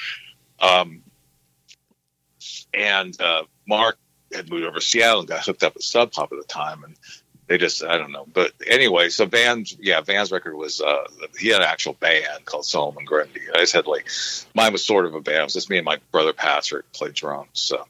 Um, 0.60 1.02
and 2.74 3.20
uh, 3.20 3.44
Mark 3.68 3.98
had 4.32 4.50
moved 4.50 4.64
over 4.64 4.80
to 4.80 4.84
Seattle 4.84 5.20
and 5.20 5.28
got 5.28 5.44
hooked 5.44 5.62
up 5.62 5.74
with 5.74 5.84
Sub 5.84 6.10
Pop 6.10 6.32
at 6.32 6.38
the 6.38 6.44
time, 6.44 6.82
and 6.82 6.96
they 7.52 7.58
just 7.58 7.84
I 7.84 7.98
don't 7.98 8.12
know. 8.12 8.24
But 8.32 8.52
anyway, 8.66 9.10
so 9.10 9.26
Van's 9.26 9.76
yeah, 9.78 10.00
Van's 10.00 10.32
record 10.32 10.56
was 10.56 10.80
uh, 10.80 11.04
he 11.38 11.48
had 11.48 11.60
an 11.60 11.68
actual 11.68 11.92
band 11.92 12.46
called 12.46 12.64
Solomon 12.64 13.04
Grundy. 13.04 13.42
I 13.54 13.58
just 13.58 13.74
had 13.74 13.86
like 13.86 14.08
mine 14.54 14.72
was 14.72 14.82
sort 14.82 15.04
of 15.04 15.14
a 15.14 15.20
band. 15.20 15.36
It 15.36 15.44
was 15.44 15.52
just 15.52 15.68
me 15.68 15.76
and 15.76 15.84
my 15.84 15.98
brother 16.12 16.32
Patrick 16.32 16.90
played 16.94 17.12
drums. 17.12 17.50
So 17.52 17.86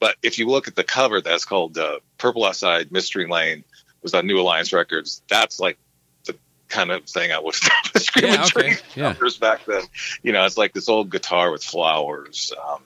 but 0.00 0.16
if 0.22 0.38
you 0.38 0.48
look 0.48 0.68
at 0.68 0.76
the 0.76 0.84
cover, 0.84 1.22
that's 1.22 1.46
called 1.46 1.78
uh, 1.78 2.00
Purple 2.18 2.44
Outside 2.44 2.92
Mystery 2.92 3.26
Lane 3.26 3.64
was 4.02 4.12
on 4.12 4.26
New 4.26 4.38
Alliance 4.38 4.70
Records. 4.70 5.22
That's 5.30 5.58
like 5.58 5.78
the 6.26 6.36
kind 6.68 6.90
of 6.90 7.04
thing 7.04 7.32
I 7.32 7.38
was 7.38 7.56
screaming 7.96 8.34
Yeah, 8.34 8.44
okay, 8.44 8.76
yeah. 8.94 9.14
back 9.40 9.64
then. 9.64 9.82
You 10.22 10.32
know, 10.32 10.44
it's 10.44 10.58
like 10.58 10.74
this 10.74 10.90
old 10.90 11.08
guitar 11.08 11.50
with 11.50 11.64
flowers 11.64 12.52
um, 12.70 12.82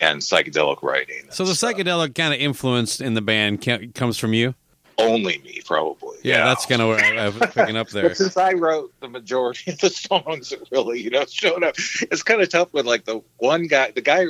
and 0.00 0.20
psychedelic 0.20 0.82
writing. 0.82 1.26
So 1.30 1.44
the 1.44 1.52
psychedelic 1.52 2.16
kind 2.16 2.34
of 2.34 2.40
influence 2.40 3.00
in 3.00 3.14
the 3.14 3.22
band 3.22 3.94
comes 3.94 4.18
from 4.18 4.34
you. 4.34 4.56
Only 4.98 5.38
me, 5.38 5.60
probably. 5.64 6.18
Yeah, 6.22 6.44
that's 6.46 6.66
kind 6.66 6.80
of 6.80 6.88
what 6.88 7.02
I, 7.02 7.16
I 7.16 7.28
was 7.28 7.50
picking 7.52 7.76
up 7.76 7.88
there. 7.90 8.14
Since 8.14 8.36
I 8.36 8.52
wrote 8.52 8.92
the 9.00 9.08
majority 9.08 9.72
of 9.72 9.78
the 9.80 9.90
songs 9.90 10.50
that 10.50 10.68
really, 10.70 11.00
you 11.00 11.10
know, 11.10 11.24
showed 11.28 11.64
up, 11.64 11.74
it's 11.76 12.22
kind 12.22 12.40
of 12.40 12.48
tough 12.48 12.72
with 12.72 12.86
like 12.86 13.04
the 13.04 13.20
one 13.38 13.66
guy, 13.66 13.90
the 13.90 14.00
guy 14.00 14.26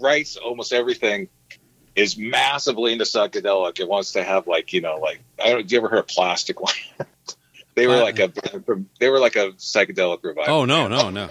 writes 0.00 0.36
almost 0.36 0.72
everything 0.72 1.28
is 1.94 2.16
massively 2.16 2.92
into 2.92 3.04
psychedelic 3.04 3.78
and 3.80 3.88
wants 3.88 4.12
to 4.12 4.22
have 4.22 4.46
like, 4.46 4.72
you 4.72 4.80
know, 4.80 4.96
like, 4.98 5.20
I 5.42 5.50
don't, 5.50 5.66
do 5.66 5.74
you 5.74 5.80
ever 5.80 5.88
heard 5.88 5.98
of 6.00 6.06
Plasticland? 6.06 6.74
they 7.74 7.86
were 7.86 7.94
Uh, 7.96 8.02
like 8.02 8.18
a, 8.18 8.32
they 9.00 9.08
were 9.08 9.18
like 9.18 9.36
a 9.36 9.50
psychedelic 9.52 10.22
revival. 10.24 10.54
Oh 10.54 10.64
no, 10.64 10.88
band. 10.88 11.14
no, 11.14 11.26
no. 11.26 11.28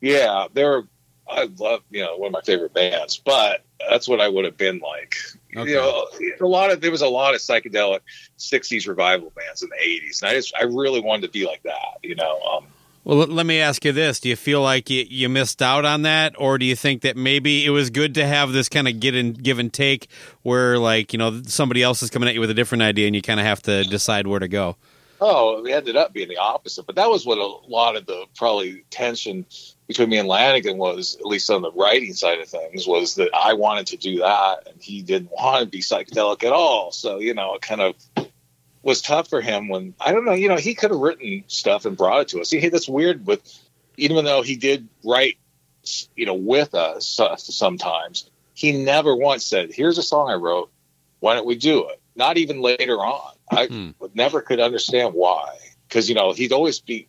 Yeah, 0.00 0.46
they're, 0.52 0.82
I 1.28 1.48
love, 1.58 1.82
you 1.90 2.02
know, 2.02 2.16
one 2.16 2.28
of 2.28 2.32
my 2.32 2.40
favorite 2.42 2.74
bands, 2.74 3.16
but 3.18 3.64
that's 3.88 4.08
what 4.08 4.20
I 4.20 4.28
would 4.28 4.44
have 4.44 4.56
been 4.56 4.80
like. 4.80 5.14
Okay. 5.56 5.70
You 5.70 5.76
know, 5.76 6.06
a 6.40 6.46
lot 6.46 6.70
of 6.70 6.80
there 6.80 6.90
was 6.90 7.02
a 7.02 7.08
lot 7.08 7.34
of 7.34 7.40
psychedelic 7.40 8.00
'60s 8.38 8.88
revival 8.88 9.30
bands 9.36 9.62
in 9.62 9.68
the 9.68 9.76
'80s, 9.76 10.22
and 10.22 10.30
I 10.30 10.34
just 10.34 10.54
I 10.58 10.64
really 10.64 11.00
wanted 11.00 11.22
to 11.22 11.28
be 11.28 11.46
like 11.46 11.62
that. 11.64 11.98
You 12.02 12.14
know, 12.14 12.40
um, 12.40 12.64
Well, 13.04 13.18
let- 13.26 13.46
me 13.46 13.60
ask 13.60 13.84
you 13.84 13.92
this: 13.92 14.18
Do 14.20 14.28
you 14.28 14.36
feel 14.36 14.62
like 14.62 14.88
you, 14.88 15.04
you 15.08 15.28
missed 15.28 15.60
out 15.60 15.84
on 15.84 16.02
that, 16.02 16.34
or 16.38 16.56
do 16.56 16.64
you 16.64 16.76
think 16.76 17.02
that 17.02 17.16
maybe 17.16 17.66
it 17.66 17.70
was 17.70 17.90
good 17.90 18.14
to 18.14 18.26
have 18.26 18.52
this 18.52 18.68
kind 18.68 18.88
of 18.88 18.98
get 19.00 19.14
and 19.14 19.42
give 19.42 19.58
and 19.58 19.72
take, 19.72 20.08
where 20.42 20.78
like 20.78 21.12
you 21.12 21.18
know 21.18 21.42
somebody 21.46 21.82
else 21.82 22.02
is 22.02 22.10
coming 22.10 22.28
at 22.28 22.34
you 22.34 22.40
with 22.40 22.50
a 22.50 22.54
different 22.54 22.82
idea, 22.82 23.06
and 23.06 23.14
you 23.14 23.20
kind 23.22 23.38
of 23.40 23.44
have 23.46 23.60
to 23.62 23.84
decide 23.84 24.26
where 24.26 24.40
to 24.40 24.48
go? 24.48 24.76
Oh, 25.24 25.64
it 25.64 25.70
ended 25.70 25.94
up 25.94 26.12
being 26.12 26.26
the 26.26 26.38
opposite. 26.38 26.84
But 26.84 26.96
that 26.96 27.08
was 27.08 27.24
what 27.24 27.38
a 27.38 27.46
lot 27.70 27.94
of 27.94 28.06
the 28.06 28.26
probably 28.34 28.84
tension 28.90 29.46
between 29.86 30.08
me 30.08 30.18
and 30.18 30.28
Lanegan 30.28 30.78
was, 30.78 31.14
at 31.14 31.24
least 31.24 31.48
on 31.48 31.62
the 31.62 31.70
writing 31.70 32.12
side 32.12 32.40
of 32.40 32.48
things, 32.48 32.88
was 32.88 33.14
that 33.14 33.30
I 33.32 33.52
wanted 33.52 33.86
to 33.88 33.96
do 33.96 34.18
that, 34.18 34.66
and 34.66 34.82
he 34.82 35.00
didn't 35.00 35.30
want 35.30 35.62
to 35.62 35.70
be 35.70 35.80
psychedelic 35.80 36.42
at 36.42 36.52
all. 36.52 36.90
So 36.90 37.20
you 37.20 37.34
know, 37.34 37.54
it 37.54 37.62
kind 37.62 37.80
of 37.80 37.94
was 38.82 39.00
tough 39.00 39.28
for 39.28 39.40
him 39.40 39.68
when 39.68 39.94
I 40.00 40.10
don't 40.10 40.24
know. 40.24 40.32
You 40.32 40.48
know, 40.48 40.56
he 40.56 40.74
could 40.74 40.90
have 40.90 40.98
written 40.98 41.44
stuff 41.46 41.84
and 41.84 41.96
brought 41.96 42.22
it 42.22 42.28
to 42.28 42.40
us. 42.40 42.48
See, 42.48 42.68
that's 42.68 42.88
weird. 42.88 43.24
With 43.24 43.42
even 43.96 44.24
though 44.24 44.42
he 44.42 44.56
did 44.56 44.88
write, 45.04 45.38
you 46.16 46.26
know, 46.26 46.34
with 46.34 46.74
us 46.74 47.20
sometimes, 47.38 48.28
he 48.54 48.72
never 48.72 49.14
once 49.14 49.46
said, 49.46 49.72
"Here's 49.72 49.98
a 49.98 50.02
song 50.02 50.30
I 50.30 50.34
wrote. 50.34 50.72
Why 51.20 51.34
don't 51.34 51.46
we 51.46 51.54
do 51.54 51.88
it?" 51.90 52.00
Not 52.16 52.38
even 52.38 52.60
later 52.60 52.96
on. 52.96 53.34
I 53.52 53.66
Hmm. 53.66 53.90
never 54.14 54.40
could 54.40 54.60
understand 54.60 55.14
why, 55.14 55.56
because 55.88 56.08
you 56.08 56.14
know 56.14 56.32
he'd 56.32 56.52
always 56.52 56.80
be, 56.80 57.06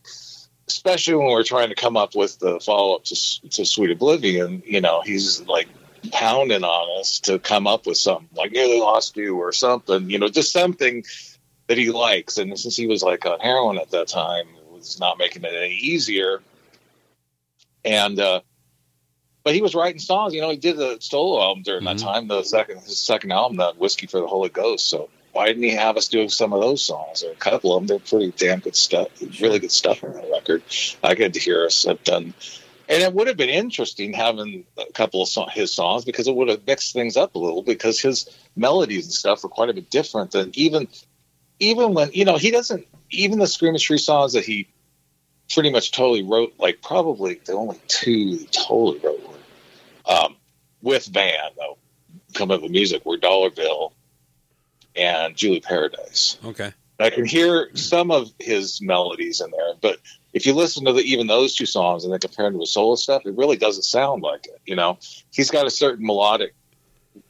especially 0.67 1.15
when 1.15 1.27
we're 1.27 1.43
trying 1.43 1.69
to 1.69 1.75
come 1.75 1.97
up 1.97 2.15
with 2.15 2.37
the 2.39 2.59
follow 2.59 2.95
up 2.95 3.05
to 3.05 3.15
to 3.49 3.65
Sweet 3.65 3.91
Oblivion. 3.91 4.61
You 4.65 4.81
know, 4.81 5.01
he's 5.01 5.41
like 5.41 5.67
pounding 6.11 6.63
on 6.63 6.99
us 6.99 7.19
to 7.21 7.39
come 7.39 7.65
up 7.65 7.85
with 7.87 7.97
something 7.97 8.27
like 8.35 8.51
nearly 8.51 8.79
lost 8.79 9.15
you 9.15 9.37
or 9.37 9.51
something. 9.53 10.09
You 10.09 10.19
know, 10.19 10.27
just 10.27 10.51
something 10.51 11.03
that 11.67 11.77
he 11.77 11.91
likes. 11.91 12.37
And 12.37 12.59
since 12.59 12.75
he 12.75 12.87
was 12.87 13.01
like 13.01 13.25
on 13.25 13.39
heroin 13.39 13.77
at 13.77 13.91
that 13.91 14.09
time, 14.09 14.45
it 14.67 14.71
was 14.73 14.99
not 14.99 15.17
making 15.17 15.45
it 15.45 15.53
any 15.53 15.75
easier. 15.75 16.41
And 17.85 18.19
uh, 18.19 18.41
but 19.43 19.53
he 19.55 19.61
was 19.61 19.75
writing 19.75 19.99
songs. 19.99 20.33
You 20.33 20.41
know, 20.41 20.49
he 20.49 20.57
did 20.57 20.77
the 20.77 20.97
solo 20.99 21.41
album 21.41 21.63
during 21.63 21.83
Mhm. 21.83 21.85
that 21.85 21.97
time. 21.99 22.27
The 22.27 22.43
second 22.43 22.79
his 22.81 22.99
second 22.99 23.31
album, 23.31 23.57
the 23.57 23.73
Whiskey 23.77 24.07
for 24.07 24.19
the 24.19 24.27
Holy 24.27 24.49
Ghost. 24.49 24.87
So 24.87 25.09
why 25.33 25.47
didn't 25.47 25.63
he 25.63 25.71
have 25.71 25.97
us 25.97 26.07
do 26.07 26.29
some 26.29 26.53
of 26.53 26.61
those 26.61 26.85
songs 26.85 27.23
or 27.23 27.31
a 27.31 27.35
couple 27.35 27.75
of 27.75 27.81
them? 27.81 27.87
They're 27.87 27.99
pretty 27.99 28.31
damn 28.37 28.59
good 28.59 28.75
stuff. 28.75 29.07
Really 29.41 29.59
good 29.59 29.71
stuff 29.71 30.03
on 30.03 30.13
that 30.13 30.29
record. 30.31 30.63
I 31.03 31.15
get 31.15 31.33
to 31.33 31.39
hear 31.39 31.65
us 31.65 31.83
have 31.85 32.03
done. 32.03 32.35
And 32.87 33.01
it 33.01 33.13
would 33.13 33.27
have 33.27 33.37
been 33.37 33.49
interesting 33.49 34.13
having 34.13 34.65
a 34.77 34.91
couple 34.93 35.23
of 35.23 35.27
so- 35.27 35.47
his 35.47 35.73
songs 35.73 36.05
because 36.05 36.27
it 36.27 36.35
would 36.35 36.49
have 36.49 36.67
mixed 36.67 36.93
things 36.93 37.17
up 37.17 37.33
a 37.33 37.39
little 37.39 37.63
because 37.63 37.99
his 37.99 38.29
melodies 38.55 39.05
and 39.05 39.13
stuff 39.13 39.41
were 39.41 39.49
quite 39.49 39.69
a 39.69 39.73
bit 39.73 39.89
different 39.89 40.31
than 40.31 40.51
even 40.53 40.87
even 41.59 41.93
when 41.93 42.11
you 42.13 42.25
know 42.25 42.37
he 42.37 42.51
doesn't 42.51 42.85
even 43.09 43.39
the 43.39 43.47
Screaming 43.47 43.79
Tree 43.79 43.97
songs 43.97 44.33
that 44.33 44.43
he 44.43 44.67
pretty 45.51 45.71
much 45.71 45.91
totally 45.91 46.23
wrote 46.23 46.53
like 46.59 46.81
probably 46.81 47.39
the 47.45 47.53
only 47.53 47.79
two 47.87 48.11
he 48.11 48.47
totally 48.51 48.99
wrote 48.99 49.21
were 49.27 50.13
um, 50.13 50.35
with 50.81 51.05
Van 51.05 51.51
though 51.57 51.77
coming 52.33 52.55
up 52.55 52.61
with 52.61 52.71
music 52.71 53.05
were 53.05 53.17
Dollar 53.17 53.49
Bill 53.49 53.93
and 54.95 55.35
Julie 55.35 55.61
Paradise. 55.61 56.37
Okay. 56.43 56.71
I 56.99 57.09
can 57.09 57.25
hear 57.25 57.69
some 57.75 58.11
of 58.11 58.31
his 58.39 58.81
melodies 58.81 59.41
in 59.41 59.51
there, 59.51 59.73
but 59.81 59.99
if 60.31 60.45
you 60.45 60.53
listen 60.53 60.85
to 60.85 60.93
the, 60.93 61.01
even 61.01 61.27
those 61.27 61.55
two 61.55 61.65
songs 61.65 62.03
and 62.03 62.13
then 62.13 62.19
compare 62.19 62.45
them 62.45 62.53
to 62.53 62.59
his 62.61 62.71
solo 62.71 62.95
stuff, 62.95 63.25
it 63.25 63.35
really 63.35 63.57
doesn't 63.57 63.83
sound 63.83 64.21
like 64.23 64.47
it. 64.47 64.61
You 64.65 64.75
know, 64.75 64.97
he's 65.31 65.51
got 65.51 65.65
a 65.65 65.71
certain 65.71 66.05
melodic 66.05 66.53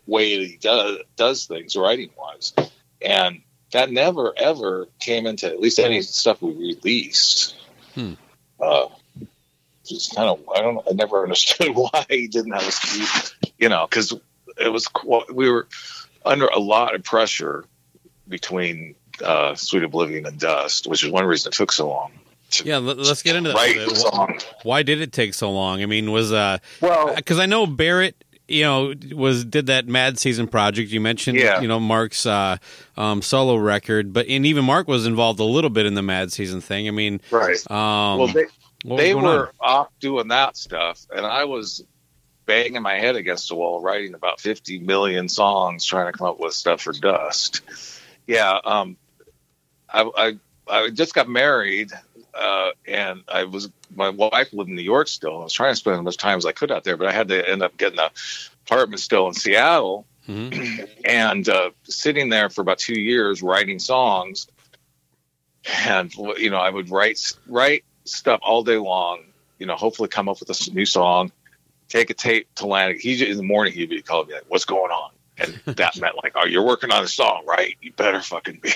way 0.06 0.38
that 0.38 0.46
he 0.46 0.58
does 0.58 0.98
does 1.16 1.46
things 1.46 1.76
writing 1.76 2.10
wise, 2.18 2.54
and 3.02 3.42
that 3.72 3.92
never 3.92 4.34
ever 4.38 4.88
came 5.00 5.26
into 5.26 5.48
at 5.48 5.60
least 5.60 5.80
any 5.80 6.02
stuff 6.02 6.42
we 6.42 6.54
released. 6.54 7.56
Hmm. 7.96 8.14
Uh, 8.60 8.88
just 9.86 10.16
kind 10.16 10.30
of 10.30 10.42
I 10.56 10.62
don't 10.62 10.86
I 10.90 10.94
never 10.94 11.24
understood 11.24 11.76
why 11.76 12.06
he 12.10 12.28
didn't 12.28 12.52
have 12.52 12.68
a 12.68 13.48
you 13.58 13.70
know, 13.70 13.86
because 13.90 14.14
it 14.58 14.70
was 14.70 14.88
we 15.34 15.50
were 15.50 15.68
under 16.26 16.46
a 16.48 16.60
lot 16.60 16.96
of 16.96 17.04
pressure 17.04 17.66
between 18.28 18.96
uh, 19.24 19.56
Sweet 19.56 19.84
Oblivion 19.84 20.26
and 20.26 20.40
Dust, 20.40 20.88
which 20.88 21.04
is 21.04 21.12
one 21.12 21.26
reason 21.26 21.50
it 21.50 21.54
took 21.56 21.72
so 21.72 21.90
long. 21.90 22.12
to 22.52 22.66
Yeah, 22.66 22.78
let, 22.78 22.98
us 23.00 23.22
get 23.22 23.36
into 23.36 23.50
that. 23.50 23.56
write 23.56 23.76
the 23.90 23.96
song. 23.96 24.40
Why 24.64 24.84
did 24.84 25.02
it 25.02 25.12
take 25.12 25.34
so 25.34 25.52
long? 25.52 25.82
I 25.82 25.86
mean, 25.86 26.12
was 26.12 26.32
uh, 26.32 26.58
Well, 26.82 27.14
because 27.16 27.40
I 27.40 27.46
know 27.46 27.66
Barrett, 27.68 28.24
you 28.48 28.64
know, 28.64 28.94
was 29.14 29.46
did 29.46 29.68
that 29.68 29.88
Mad 29.88 30.20
Season 30.20 30.48
project. 30.48 30.92
You 30.92 31.00
mentioned, 31.02 31.38
Yeah. 31.38 31.62
you 31.62 31.68
know, 31.68 31.80
Mark's 31.80 32.26
uh, 32.26 32.58
um, 32.98 33.22
solo 33.22 33.56
record, 33.56 34.14
but 34.14 34.28
and 34.28 34.46
even 34.46 34.66
Mark 34.66 34.88
was 34.88 35.06
involved 35.06 35.40
a 35.40 35.46
little 35.46 35.70
bit 35.70 35.86
in 35.86 35.94
the 35.94 36.02
Mad 36.02 36.32
Season 36.32 36.60
thing. 36.62 36.88
I 36.88 36.92
mean, 36.92 37.22
right. 37.32 37.56
um, 37.72 38.20
well, 38.20 38.28
they, 38.28 38.46
they 38.86 39.16
were 39.16 39.48
on? 39.48 39.54
off 39.60 39.88
doing 40.00 40.28
that 40.30 40.58
stuff, 40.58 41.06
and 41.16 41.26
I 41.26 41.46
was 41.46 41.84
banging 42.46 42.82
my 42.82 42.96
head 42.96 43.16
against 43.16 43.50
the 43.50 43.56
wall, 43.56 43.82
writing 43.82 44.14
about 44.14 44.40
50 44.40 44.80
million 44.80 45.30
songs, 45.30 45.86
trying 45.86 46.12
to 46.12 46.18
come 46.18 46.28
up 46.28 46.40
with 46.40 46.54
stuff 46.54 46.82
for 46.82 46.94
Dust. 46.94 47.62
Yeah, 48.28 48.58
um, 48.64 48.98
I, 49.90 50.10
I 50.16 50.38
I 50.68 50.90
just 50.90 51.14
got 51.14 51.28
married, 51.28 51.92
uh, 52.34 52.70
and 52.88 53.24
I 53.28 53.44
was 53.44 53.70
my 53.96 54.10
wife 54.10 54.54
lived 54.54 54.70
in 54.70 54.76
New 54.76 54.82
York 54.82 55.08
still. 55.08 55.42
I 55.42 55.44
was 55.44 55.54
trying 55.54 55.74
to 55.74 55.76
spend 55.76 55.98
as 55.98 56.04
much 56.04 56.18
time 56.18 56.38
as 56.38 56.46
I 56.46 56.52
could 56.52 56.72
out 56.72 56.84
there, 56.84 56.98
but 56.98 57.08
I 57.08 57.12
had 57.12 57.28
to 57.30 57.50
end 57.50 57.62
up 57.62 57.78
getting 57.78 58.00
an 58.00 58.10
apartment 58.66 59.02
still 59.02 59.28
in 59.28 59.34
Seattle, 59.34 60.06
Mhm. 60.28 60.88
and 61.06 61.50
uh, 61.50 61.72
sitting 61.84 62.30
there 62.30 62.50
for 62.50 62.62
about 62.62 62.78
two 62.80 63.00
years 63.00 63.42
writing 63.42 63.80
songs. 63.80 64.48
And 65.86 66.14
you 66.16 66.50
know, 66.50 66.58
I 66.58 66.70
would 66.70 66.90
write 66.90 67.20
write 67.48 67.84
stuff 68.06 68.40
all 68.44 68.64
day 68.64 68.78
long. 68.78 69.24
You 69.60 69.66
know, 69.66 69.76
hopefully 69.76 70.10
come 70.10 70.28
up 70.28 70.40
with 70.40 70.50
a 70.50 70.72
new 70.74 70.86
song. 70.86 71.32
Take 71.90 72.10
a 72.10 72.14
tape 72.14 72.48
to 72.56 72.64
Lanegan. 72.64 73.00
He 73.00 73.30
in 73.30 73.38
the 73.38 73.44
morning 73.44 73.74
he'd 73.74 73.90
be 73.90 74.02
calling 74.02 74.28
me 74.28 74.34
like, 74.36 74.46
"What's 74.48 74.66
going 74.66 74.92
on?" 74.92 75.12
And 75.38 75.60
that 75.78 76.00
meant 76.00 76.16
like, 76.24 76.34
"Oh, 76.36 76.46
you're 76.46 76.66
working 76.66 76.92
on 76.92 77.04
a 77.04 77.08
song, 77.08 77.44
right? 77.48 77.76
You 77.82 77.92
better 77.94 78.22
fucking 78.22 78.62
be." 78.62 78.74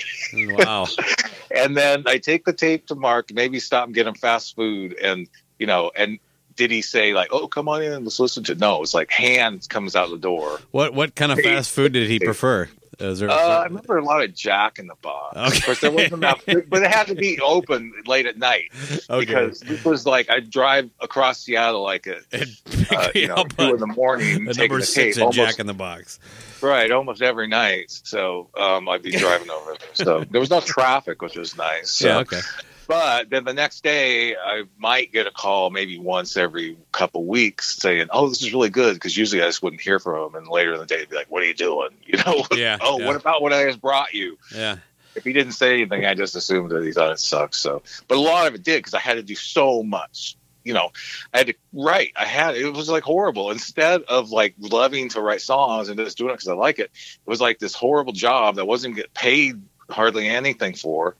Wow. 0.54 0.86
and 1.54 1.76
then 1.76 2.04
I 2.06 2.18
take 2.18 2.44
the 2.44 2.52
tape 2.52 2.86
to 2.88 2.94
Mark, 2.94 3.32
maybe 3.32 3.60
stop 3.60 3.86
and 3.86 3.94
get 3.94 4.06
him 4.06 4.14
fast 4.14 4.56
food, 4.56 4.96
and 5.02 5.28
you 5.58 5.66
know, 5.66 5.90
and 5.96 6.18
did 6.56 6.70
he 6.70 6.82
say 6.82 7.14
like, 7.14 7.28
"Oh, 7.32 7.48
come 7.48 7.68
on 7.68 7.82
in 7.82 7.92
and 7.92 8.04
let's 8.04 8.20
listen 8.20 8.44
to"? 8.44 8.54
No, 8.54 8.82
it's 8.82 8.94
like 8.94 9.10
hands 9.10 9.66
comes 9.66 9.96
out 9.96 10.10
the 10.10 10.18
door. 10.18 10.60
What 10.70 10.94
what 10.94 11.14
kind 11.14 11.32
of 11.32 11.38
fast 11.40 11.70
food 11.70 11.92
did 11.92 12.08
he 12.08 12.18
prefer? 12.18 12.68
Is 13.00 13.20
there 13.20 13.30
Uh, 13.30 13.34
I 13.34 13.64
remember 13.64 13.96
a 13.96 14.04
lot 14.04 14.22
of 14.22 14.34
Jack 14.34 14.78
in 14.78 14.88
the 14.88 14.96
Box. 14.96 15.36
Okay. 15.36 15.56
Of 15.56 15.64
course, 15.64 15.80
there 15.80 15.90
wasn't 15.90 16.14
enough, 16.14 16.42
but 16.46 16.82
it 16.82 16.90
had 16.90 17.06
to 17.08 17.14
be 17.14 17.40
open 17.40 17.92
late 18.06 18.26
at 18.26 18.38
night 18.38 18.70
okay. 19.08 19.24
because 19.24 19.62
it 19.62 19.84
was 19.84 20.04
like 20.06 20.28
I'd 20.30 20.50
drive 20.50 20.90
across 21.00 21.40
Seattle 21.40 21.82
like 21.82 22.06
a 22.06 22.16
uh, 22.96 23.08
you 23.14 23.28
know 23.28 23.44
two 23.44 23.74
in 23.74 23.78
the 23.78 23.86
morning, 23.86 24.46
taking 24.46 24.62
number 24.62 24.80
the 24.80 24.86
six 24.86 25.16
tape 25.16 25.22
almost 25.22 25.36
Jack 25.36 25.58
in 25.58 25.66
the 25.66 25.74
Box. 25.74 26.18
right 26.60 26.90
almost 26.90 27.22
every 27.22 27.46
night. 27.46 27.90
So 28.04 28.48
um, 28.58 28.88
I'd 28.88 29.02
be 29.02 29.12
driving 29.16 29.50
over. 29.50 29.76
there. 29.78 29.88
So 29.92 30.24
there 30.24 30.40
was 30.40 30.50
no 30.50 30.60
traffic, 30.60 31.22
which 31.22 31.36
was 31.36 31.56
nice. 31.56 31.92
So, 31.92 32.08
Yeah. 32.08 32.18
Okay. 32.18 32.40
But 32.88 33.28
then 33.28 33.44
the 33.44 33.52
next 33.52 33.84
day, 33.84 34.34
I 34.34 34.64
might 34.78 35.12
get 35.12 35.26
a 35.26 35.30
call, 35.30 35.68
maybe 35.68 35.98
once 35.98 36.38
every 36.38 36.78
couple 36.90 37.26
weeks, 37.26 37.76
saying, 37.76 38.08
"Oh, 38.10 38.30
this 38.30 38.40
is 38.40 38.52
really 38.54 38.70
good," 38.70 38.94
because 38.94 39.14
usually 39.14 39.42
I 39.42 39.46
just 39.46 39.62
wouldn't 39.62 39.82
hear 39.82 39.98
from 39.98 40.30
him, 40.30 40.34
and 40.36 40.48
later 40.48 40.72
in 40.72 40.80
the 40.80 40.86
day, 40.86 40.96
they'd 40.96 41.10
be 41.10 41.16
like, 41.16 41.30
"What 41.30 41.42
are 41.42 41.46
you 41.46 41.54
doing?" 41.54 41.90
You 42.06 42.16
know? 42.16 42.46
Yeah, 42.52 42.78
oh, 42.82 42.98
yeah. 42.98 43.06
what 43.06 43.16
about 43.16 43.42
what 43.42 43.52
I 43.52 43.66
just 43.66 43.82
brought 43.82 44.14
you? 44.14 44.38
Yeah. 44.54 44.78
If 45.14 45.24
he 45.24 45.34
didn't 45.34 45.52
say 45.52 45.74
anything, 45.74 46.06
I 46.06 46.14
just 46.14 46.34
assumed 46.34 46.70
that 46.70 46.82
he 46.82 46.92
thought 46.92 47.12
it 47.12 47.20
sucked. 47.20 47.56
So, 47.56 47.82
but 48.08 48.16
a 48.16 48.20
lot 48.20 48.46
of 48.46 48.54
it 48.54 48.62
did 48.62 48.78
because 48.78 48.94
I 48.94 49.00
had 49.00 49.14
to 49.14 49.22
do 49.22 49.34
so 49.34 49.82
much 49.82 50.36
you 50.64 50.74
know, 50.74 50.90
I 51.32 51.38
had 51.38 51.46
to 51.46 51.54
write. 51.72 52.12
I 52.14 52.26
had 52.26 52.54
it 52.54 52.74
was 52.74 52.90
like 52.90 53.02
horrible. 53.02 53.50
Instead 53.50 54.02
of 54.02 54.30
like 54.30 54.54
loving 54.58 55.08
to 55.10 55.20
write 55.22 55.40
songs 55.40 55.88
and 55.88 55.98
just 55.98 56.18
doing 56.18 56.30
it 56.30 56.34
because 56.34 56.48
I 56.48 56.52
like 56.52 56.78
it, 56.78 56.90
it 56.92 57.30
was 57.30 57.40
like 57.40 57.58
this 57.58 57.74
horrible 57.74 58.12
job 58.12 58.56
that 58.56 58.66
wasn't 58.66 58.96
get 58.96 59.14
paid 59.14 59.62
hardly 59.90 60.28
anything 60.28 60.74
for. 60.74 61.16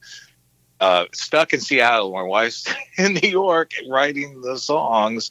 Uh, 0.80 1.06
stuck 1.12 1.52
in 1.52 1.60
Seattle, 1.60 2.12
my 2.12 2.22
wife's 2.22 2.66
in 2.98 3.14
New 3.14 3.28
York 3.28 3.72
writing 3.88 4.40
the 4.42 4.58
songs 4.58 5.30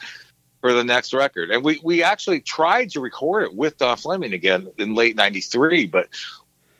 for 0.62 0.74
the 0.74 0.84
next 0.84 1.14
record. 1.14 1.52
And 1.52 1.64
we, 1.64 1.80
we 1.84 2.04
actually 2.04 2.42
tried 2.42 2.92
to 2.92 3.00
record 3.00 3.44
it 3.44 3.56
with 3.56 3.78
Don 3.78 3.96
Fleming 3.98 4.34
again 4.34 4.68
in 4.78 4.96
late 4.96 5.16
93, 5.16 5.86
but 5.88 6.10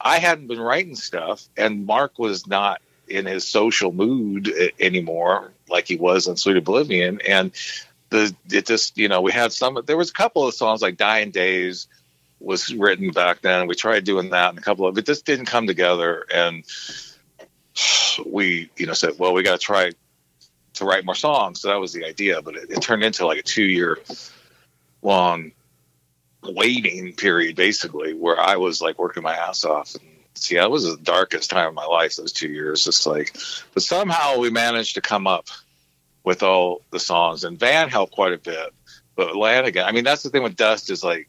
I 0.02 0.20
hadn't 0.20 0.48
been 0.48 0.60
writing 0.60 0.96
stuff 0.96 1.48
and 1.56 1.86
Mark 1.86 2.20
was 2.20 2.48
not 2.48 2.82
in 3.08 3.26
his 3.26 3.48
social 3.48 3.94
mood 3.94 4.52
anymore 4.80 5.52
like 5.70 5.88
he 5.88 5.96
was 5.96 6.28
on 6.28 6.38
Sweet 6.38 6.58
Oblivion. 6.58 7.22
And 7.28 7.52
the, 8.10 8.36
it 8.52 8.66
just, 8.66 8.98
you 8.98 9.08
know, 9.08 9.22
we 9.22 9.32
had 9.32 9.54
some, 9.54 9.80
there 9.86 9.98
was 9.98 10.10
a 10.10 10.14
couple 10.14 10.46
of 10.46 10.54
songs 10.54 10.82
like 10.82 10.98
Dying 10.98 11.32
Days 11.32 11.88
was 12.40 12.74
written 12.74 13.12
back 13.12 13.42
then. 13.42 13.68
We 13.68 13.76
tried 13.76 14.04
doing 14.04 14.30
that 14.32 14.50
and 14.50 14.58
a 14.58 14.62
couple 14.62 14.86
of, 14.88 14.98
it 14.98 15.06
just 15.06 15.26
didn't 15.26 15.46
come 15.46 15.68
together. 15.68 16.26
And 16.34 16.64
we, 18.26 18.70
you 18.78 18.86
know, 18.86 18.94
said, 18.94 19.14
well, 19.18 19.34
we 19.34 19.44
got 19.44 19.60
to 19.60 19.66
try 19.66 19.92
to 20.74 20.86
write 20.86 21.06
more 21.06 21.16
songs. 21.16 21.62
So 21.62 21.70
that 21.70 21.80
was 21.80 21.94
the 21.94 22.06
idea, 22.06 22.42
but 22.42 22.56
it, 22.56 22.72
it 22.72 22.82
turned 22.82 23.04
into 23.04 23.26
like 23.26 23.40
a 23.40 23.44
two 23.44 23.64
year 23.64 24.00
long 25.02 25.52
waiting 26.44 27.14
period, 27.14 27.56
basically, 27.56 28.14
where 28.14 28.40
I 28.40 28.58
was 28.58 28.82
like 28.82 29.00
working 29.00 29.24
my 29.24 29.36
ass 29.36 29.66
off. 29.66 29.96
And 29.96 30.04
see, 30.36 30.56
that 30.56 30.72
was 30.72 30.84
the 30.84 30.98
darkest 30.98 31.50
time 31.50 31.70
of 31.70 31.74
my 31.74 31.86
life, 31.86 32.16
those 32.16 32.32
two 32.32 32.50
years. 32.50 32.84
Just 32.84 33.06
like, 33.06 33.36
but 33.74 33.84
somehow 33.84 34.40
we 34.40 34.50
managed 34.50 34.96
to 34.96 35.02
come 35.02 35.28
up 35.28 35.48
with 36.24 36.44
all 36.44 36.82
the 36.92 37.00
songs, 37.00 37.44
and 37.44 37.60
Van 37.60 37.90
helped 37.90 38.14
quite 38.14 38.34
a 38.34 38.38
bit. 38.38 38.74
But 39.16 39.34
Lanegan, 39.34 39.84
I 39.84 39.92
mean, 39.92 40.04
that's 40.04 40.24
the 40.24 40.30
thing 40.30 40.44
with 40.44 40.56
Dust 40.56 40.92
is 40.92 41.04
like, 41.04 41.28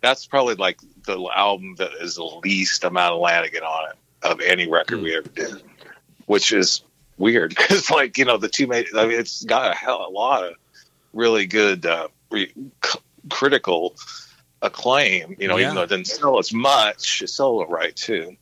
that's 0.00 0.26
probably 0.26 0.54
like 0.54 0.78
the 1.04 1.18
album 1.34 1.74
that 1.78 1.90
is 2.00 2.14
the 2.14 2.24
least 2.44 2.84
amount 2.84 3.14
of 3.14 3.20
Lanegan 3.20 3.62
on 3.62 3.90
it 3.90 3.96
of 4.22 4.40
any 4.40 4.68
record 4.68 5.00
mm. 5.00 5.02
we 5.02 5.16
ever 5.16 5.28
did, 5.28 5.62
which 6.26 6.52
is 6.52 6.82
weird 7.18 7.50
because 7.56 7.90
like 7.90 8.18
you 8.18 8.24
know 8.24 8.36
the 8.36 8.48
two 8.48 8.66
made 8.66 8.86
I 8.94 9.06
mean 9.06 9.18
it's 9.18 9.44
got 9.44 9.72
a 9.72 9.74
hell 9.74 10.04
a 10.06 10.10
lot 10.10 10.44
of 10.44 10.54
really 11.12 11.46
good 11.46 11.86
uh, 11.86 12.08
re- 12.30 12.52
c- 12.84 12.98
critical 13.30 13.96
acclaim 14.62 15.36
you 15.38 15.48
know 15.48 15.56
yeah. 15.56 15.64
even 15.64 15.76
though 15.76 15.82
it 15.82 15.88
didn't 15.88 16.06
sell 16.06 16.38
as 16.38 16.52
much 16.52 17.22
it 17.22 17.28
sold 17.28 17.62
it 17.62 17.70
right 17.70 17.94
too. 17.94 18.36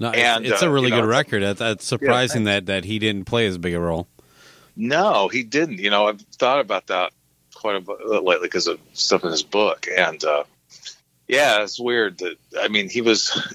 No 0.00 0.10
and 0.10 0.44
it's, 0.44 0.54
it's 0.54 0.62
uh, 0.62 0.68
a 0.68 0.70
really 0.70 0.90
good 0.90 1.02
know, 1.02 1.06
record. 1.06 1.56
That's 1.56 1.84
surprising 1.84 2.42
yeah, 2.42 2.54
that 2.54 2.66
that 2.66 2.84
he 2.84 2.98
didn't 2.98 3.26
play 3.26 3.46
as 3.46 3.58
big 3.58 3.74
a 3.74 3.80
role. 3.80 4.08
No 4.74 5.28
he 5.28 5.44
didn't. 5.44 5.78
You 5.78 5.90
know 5.90 6.08
I've 6.08 6.20
thought 6.20 6.60
about 6.60 6.88
that 6.88 7.12
quite 7.54 7.76
a 7.76 7.80
bit 7.80 8.24
lately 8.24 8.48
because 8.48 8.66
of 8.66 8.80
stuff 8.92 9.22
in 9.24 9.30
his 9.30 9.44
book. 9.44 9.86
And 9.96 10.22
uh 10.24 10.44
yeah 11.28 11.62
it's 11.62 11.78
weird 11.78 12.18
that 12.18 12.36
I 12.60 12.68
mean 12.68 12.88
he 12.88 13.02
was 13.02 13.54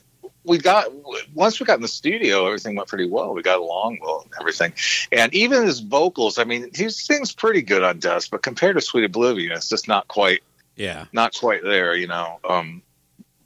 we 0.50 0.58
got 0.58 0.92
once 1.36 1.60
we 1.60 1.66
got 1.66 1.76
in 1.76 1.84
the 1.84 1.88
studio, 1.88 2.48
everything 2.48 2.76
went 2.76 2.90
pretty 2.90 3.08
well. 3.08 3.36
We 3.36 3.44
got 3.44 3.60
along 3.60 4.00
well 4.02 4.22
and 4.24 4.34
everything, 4.40 4.74
and 5.12 5.34
even 5.34 5.64
his 5.64 5.80
vocals. 5.80 6.40
I 6.40 6.44
mean, 6.44 6.72
he 6.74 6.90
sings 6.90 7.32
pretty 7.32 7.62
good 7.62 7.84
on 7.84 8.00
Dust, 8.00 8.32
but 8.32 8.42
compared 8.42 8.76
to 8.76 8.82
Sweet 8.82 9.06
Oblivion, 9.06 9.52
it's 9.52 9.70
just 9.70 9.88
not 9.88 10.08
quite. 10.08 10.42
Yeah, 10.76 11.06
not 11.14 11.36
quite 11.36 11.64
there. 11.64 11.96
You 11.96 12.08
know, 12.08 12.40
um, 12.50 12.82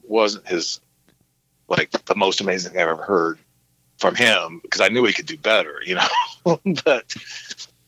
wasn't 0.03 0.47
his 0.47 0.79
like 1.67 1.91
the 1.91 2.15
most 2.15 2.39
amazing 2.39 2.71
thing 2.71 2.81
I've 2.81 2.87
ever 2.87 3.03
heard 3.03 3.37
from 3.97 4.15
him 4.15 4.61
because 4.63 4.79
I 4.79 4.87
knew 4.87 5.05
he 5.05 5.13
could 5.13 5.25
do 5.25 5.37
better. 5.37 5.81
You 5.85 5.95
know, 5.95 6.61
but 6.85 7.13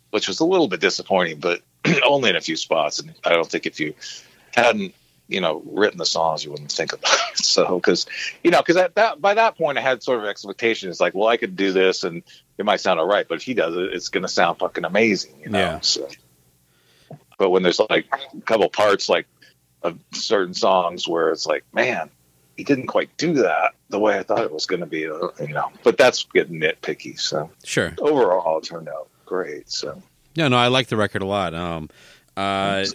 which 0.10 0.28
was 0.28 0.42
a 0.42 0.46
little 0.46 0.68
bit 0.68 0.82
disappointing, 0.82 1.40
but 1.40 1.62
only 2.06 2.32
in 2.32 2.36
a 2.36 2.42
few 2.42 2.58
spots. 2.58 3.00
And 3.00 3.14
I 3.24 3.30
don't 3.30 3.50
think 3.50 3.66
if 3.66 3.80
you 3.80 3.94
hadn't 4.54 4.94
you 5.28 5.42
know 5.42 5.62
written 5.66 5.98
the 5.98 6.06
songs 6.06 6.44
you 6.44 6.52
wouldn't 6.52 6.72
think 6.72 6.94
about. 6.94 7.12
It 7.32 7.38
so 7.44 7.80
because 7.80 8.06
you 8.44 8.52
know 8.52 8.60
because 8.60 8.78
at 8.78 8.96
that 8.96 9.22
by 9.22 9.34
that 9.34 9.58
point 9.58 9.78
i 9.78 9.82
had 9.82 10.04
sort 10.04 10.20
of 10.20 10.26
expectations 10.26 11.00
like 11.00 11.14
well 11.14 11.28
i 11.28 11.38
could 11.38 11.56
do 11.56 11.72
this 11.72 12.04
and 12.04 12.24
it 12.58 12.66
might 12.66 12.80
sound 12.80 13.00
all 13.00 13.08
right 13.08 13.28
but 13.28 13.36
if 13.36 13.44
he 13.44 13.54
does 13.54 13.76
it 13.76 13.94
it's 13.94 14.10
going 14.10 14.24
to 14.24 14.30
sound 14.30 14.60
fucking 14.60 14.86
amazing 14.86 15.36
you 15.42 15.50
know? 15.50 15.60
Yeah. 15.60 15.80
so 15.82 16.08
but 17.38 17.50
when 17.50 17.64
there's 17.64 17.80
like 17.90 18.08
a 18.12 18.42
couple 18.42 18.70
parts 18.70 19.10
like 19.10 19.28
of 19.82 20.00
certain 20.12 20.54
songs 20.54 21.08
where 21.08 21.32
it's 21.32 21.46
like 21.46 21.64
man 21.74 22.10
he 22.56 22.64
didn't 22.64 22.88
quite 22.88 23.16
do 23.18 23.34
that 23.34 23.74
the 23.90 24.00
way 24.00 24.18
i 24.18 24.24
thought 24.24 24.40
it 24.40 24.52
was 24.52 24.66
going 24.66 24.80
to 24.80 24.86
be 24.86 25.08
uh, 25.08 25.28
you 25.40 25.54
know? 25.54 25.72
But 25.84 25.98
that's 25.98 26.24
getting 26.34 26.60
nitpicky 26.60 27.20
so. 27.20 27.50
Sure. 27.64 27.94
Overall 28.00 28.60
it 28.60 28.64
turned 28.64 28.90
out 28.90 29.10
great 29.26 29.70
so. 29.70 30.02
Yeah 30.34 30.48
no 30.48 30.58
i 30.58 30.68
like 30.68 30.88
the 30.88 30.98
record 30.98 31.22
a 31.22 31.26
lot. 31.26 31.54
Um 31.54 31.90
uh 32.38 32.86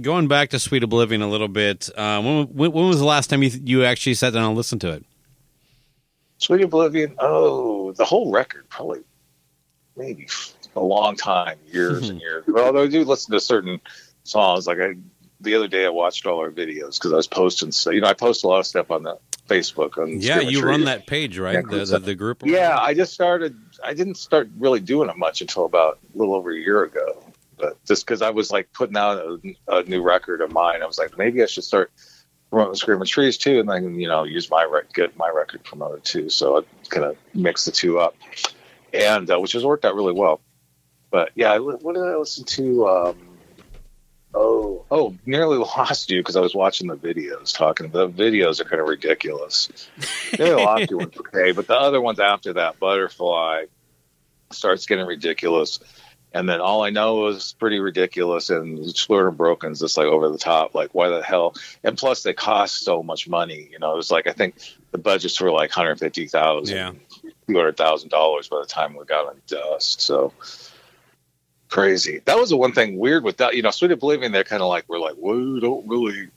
going 0.00 0.28
back 0.28 0.50
to 0.50 0.58
Sweet 0.58 0.82
Oblivion 0.82 1.22
a 1.22 1.28
little 1.28 1.48
bit, 1.48 1.88
uh, 1.96 2.20
when, 2.20 2.46
when, 2.46 2.72
when, 2.72 2.88
was 2.88 2.98
the 2.98 3.04
last 3.04 3.28
time 3.30 3.42
you, 3.42 3.50
you 3.64 3.84
actually 3.84 4.14
sat 4.14 4.32
down 4.32 4.44
and 4.44 4.56
listened 4.56 4.80
to 4.82 4.92
it? 4.92 5.04
Sweet 6.38 6.62
Oblivion, 6.62 7.16
oh, 7.18 7.92
the 7.92 8.04
whole 8.04 8.30
record, 8.30 8.68
probably 8.68 9.00
maybe 9.96 10.28
a 10.76 10.80
long 10.80 11.16
time, 11.16 11.58
years 11.72 12.08
and 12.08 12.20
years. 12.20 12.44
Although 12.48 12.84
I 12.84 12.86
do 12.86 13.04
listen 13.04 13.32
to 13.32 13.40
certain 13.40 13.80
songs, 14.24 14.66
like 14.66 14.78
I 14.78 14.94
the 15.40 15.54
other 15.54 15.68
day 15.68 15.86
I 15.86 15.90
watched 15.90 16.26
all 16.26 16.38
our 16.40 16.50
videos 16.50 16.98
because 16.98 17.12
I 17.12 17.16
was 17.16 17.28
posting. 17.28 17.70
So, 17.70 17.90
you 17.90 18.00
know, 18.00 18.08
I 18.08 18.14
post 18.14 18.42
a 18.42 18.48
lot 18.48 18.58
of 18.58 18.66
stuff 18.66 18.90
on 18.90 19.04
the 19.04 19.18
Facebook. 19.48 19.96
On 19.98 20.20
yeah, 20.20 20.40
you 20.40 20.62
run 20.62 20.84
that 20.84 21.06
page, 21.06 21.38
right? 21.38 21.54
Yeah, 21.54 21.62
the, 21.62 21.84
the, 21.84 21.98
the, 22.00 22.14
group. 22.14 22.42
Yeah, 22.44 22.76
I 22.78 22.94
just 22.94 23.12
started. 23.12 23.56
I 23.84 23.94
didn't 23.94 24.16
start 24.16 24.48
really 24.58 24.80
doing 24.80 25.08
it 25.08 25.16
much 25.16 25.40
until 25.40 25.64
about 25.64 25.98
a 26.14 26.18
little 26.18 26.34
over 26.34 26.50
a 26.50 26.56
year 26.56 26.82
ago 26.82 27.22
but 27.58 27.84
just 27.84 28.06
because 28.06 28.22
I 28.22 28.30
was 28.30 28.50
like 28.50 28.72
putting 28.72 28.96
out 28.96 29.18
a, 29.18 29.38
a, 29.68 29.82
new 29.84 30.02
record 30.02 30.40
of 30.40 30.52
mine, 30.52 30.82
I 30.82 30.86
was 30.86 30.98
like, 30.98 31.16
maybe 31.18 31.42
I 31.42 31.46
should 31.46 31.64
start 31.64 31.90
promoting 32.50 32.74
Screaming 32.74 33.06
Trees 33.06 33.36
too, 33.36 33.60
and 33.60 33.68
then 33.68 33.98
you 33.98 34.08
know 34.08 34.24
use 34.24 34.50
my 34.50 34.64
rec- 34.64 34.92
get 34.92 35.16
my 35.16 35.28
record 35.28 35.64
promoted 35.64 36.04
too. 36.04 36.30
So 36.30 36.58
I 36.58 36.62
kind 36.88 37.04
of 37.04 37.16
mix 37.34 37.64
the 37.64 37.72
two 37.72 37.98
up, 37.98 38.16
and 38.92 39.30
uh, 39.30 39.38
which 39.38 39.52
has 39.52 39.64
worked 39.64 39.84
out 39.84 39.94
really 39.94 40.12
well. 40.12 40.40
But 41.10 41.30
yeah, 41.34 41.58
what 41.58 41.94
did 41.94 42.04
I 42.04 42.16
listen 42.16 42.44
to? 42.44 42.88
Um, 42.88 43.38
oh, 44.34 44.84
oh, 44.90 45.16
nearly 45.26 45.56
lost 45.58 46.10
you 46.10 46.20
because 46.20 46.36
I 46.36 46.40
was 46.40 46.54
watching 46.54 46.88
the 46.88 46.96
videos. 46.96 47.56
Talking 47.56 47.90
the 47.90 48.08
videos 48.08 48.60
are 48.60 48.64
kind 48.64 48.80
of 48.80 48.88
ridiculous. 48.88 49.88
nearly 50.38 50.64
lost 50.64 50.90
you 50.90 50.98
one's 50.98 51.16
okay, 51.18 51.52
but 51.52 51.66
the 51.66 51.76
other 51.76 52.00
ones 52.00 52.20
after 52.20 52.54
that, 52.54 52.78
Butterfly, 52.78 53.64
starts 54.50 54.86
getting 54.86 55.06
ridiculous 55.06 55.80
and 56.32 56.48
then 56.48 56.60
all 56.60 56.82
I 56.82 56.90
know 56.90 57.26
is 57.28 57.54
pretty 57.58 57.80
ridiculous 57.80 58.50
and 58.50 58.86
Explorer 58.88 59.30
Broken 59.30 59.72
is 59.72 59.80
just 59.80 59.96
like 59.96 60.06
over 60.06 60.28
the 60.28 60.38
top. 60.38 60.74
Like 60.74 60.94
why 60.94 61.08
the 61.08 61.22
hell? 61.22 61.54
And 61.82 61.96
plus 61.96 62.22
they 62.22 62.32
cost 62.32 62.84
so 62.84 63.02
much 63.02 63.28
money. 63.28 63.68
You 63.72 63.78
know, 63.78 63.92
it 63.92 63.96
was 63.96 64.10
like 64.10 64.26
I 64.26 64.32
think 64.32 64.56
the 64.90 64.98
budgets 64.98 65.40
were 65.40 65.50
like 65.50 65.70
hundred 65.70 65.98
fifty 65.98 66.26
thousand, 66.26 66.76
yeah. 66.76 66.92
two 67.22 67.56
hundred 67.56 67.76
thousand 67.76 68.10
dollars 68.10 68.48
by 68.48 68.60
the 68.60 68.66
time 68.66 68.94
we 68.94 69.04
got 69.04 69.26
on 69.26 69.40
Dust. 69.46 70.00
So 70.00 70.32
crazy. 71.68 72.20
That 72.24 72.36
was 72.36 72.50
the 72.50 72.56
one 72.56 72.72
thing 72.72 72.98
weird 72.98 73.24
with 73.24 73.38
that. 73.38 73.56
You 73.56 73.62
know, 73.62 73.70
Sweet 73.70 73.92
Oblivion, 73.92 74.32
they're 74.32 74.44
kind 74.44 74.62
of 74.62 74.68
like 74.68 74.84
we're 74.88 75.00
like, 75.00 75.16
we 75.18 75.60
don't 75.60 75.88
really. 75.88 76.28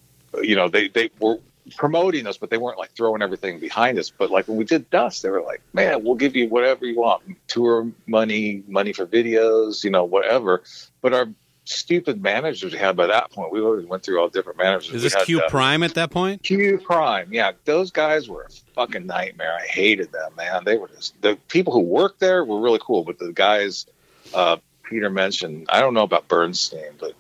You 0.42 0.56
know, 0.56 0.70
they 0.70 0.88
they 0.88 1.10
were 1.20 1.40
promoting 1.72 2.28
us, 2.28 2.38
but 2.38 2.50
they 2.50 2.58
weren't 2.58 2.78
like 2.78 2.92
throwing 2.92 3.22
everything 3.22 3.60
behind 3.60 3.98
us. 4.00 4.10
But 4.10 4.32
like 4.32 4.48
when 4.48 4.58
we 4.58 4.66
did 4.66 4.90
Dust, 4.90 5.24
they 5.24 5.30
were 5.30 5.42
like, 5.42 5.62
"Man, 5.74 6.04
we'll 6.04 6.16
give 6.16 6.36
you 6.36 6.50
whatever 6.50 6.86
you 6.86 7.00
want, 7.00 7.24
tour 7.48 7.90
money, 8.08 8.64
money 8.68 8.94
for 8.94 9.06
videos, 9.06 9.84
you 9.84 9.90
know, 9.90 10.04
whatever." 10.04 10.64
But 11.02 11.14
our 11.14 11.28
stupid 11.66 12.22
managers 12.22 12.74
we 12.74 12.80
had 12.80 12.96
by 12.96 13.08
that 13.08 13.32
point, 13.32 13.52
we 13.52 13.62
already 13.62 13.86
went 13.86 14.04
through 14.04 14.20
all 14.20 14.30
different 14.30 14.58
managers. 14.58 14.94
Is 14.94 15.04
this 15.04 15.14
had, 15.14 15.26
Q 15.26 15.42
uh, 15.42 15.50
Prime 15.50 15.84
at 15.84 15.94
that 15.96 16.12
point? 16.12 16.44
Q 16.44 16.80
Prime, 16.80 17.32
yeah. 17.34 17.52
Those 17.66 17.92
guys 17.92 18.28
were 18.28 18.44
a 18.44 18.50
fucking 18.74 19.06
nightmare. 19.06 19.56
I 19.56 19.66
hated 19.68 20.12
them, 20.12 20.34
man. 20.36 20.64
They 20.66 20.78
were 20.78 20.88
just 20.90 21.20
the 21.22 21.38
people 21.48 21.74
who 21.74 21.82
worked 21.82 22.20
there 22.20 22.44
were 22.44 22.60
really 22.60 22.80
cool, 22.82 23.04
but 23.04 23.20
the 23.20 23.32
guys 23.32 23.86
uh, 24.34 24.58
Peter 24.84 25.10
Mensch, 25.10 25.44
I 25.44 25.80
don't 25.80 25.94
know 25.94 26.04
about 26.04 26.28
Burnstein, 26.28 26.92
but 27.00 27.14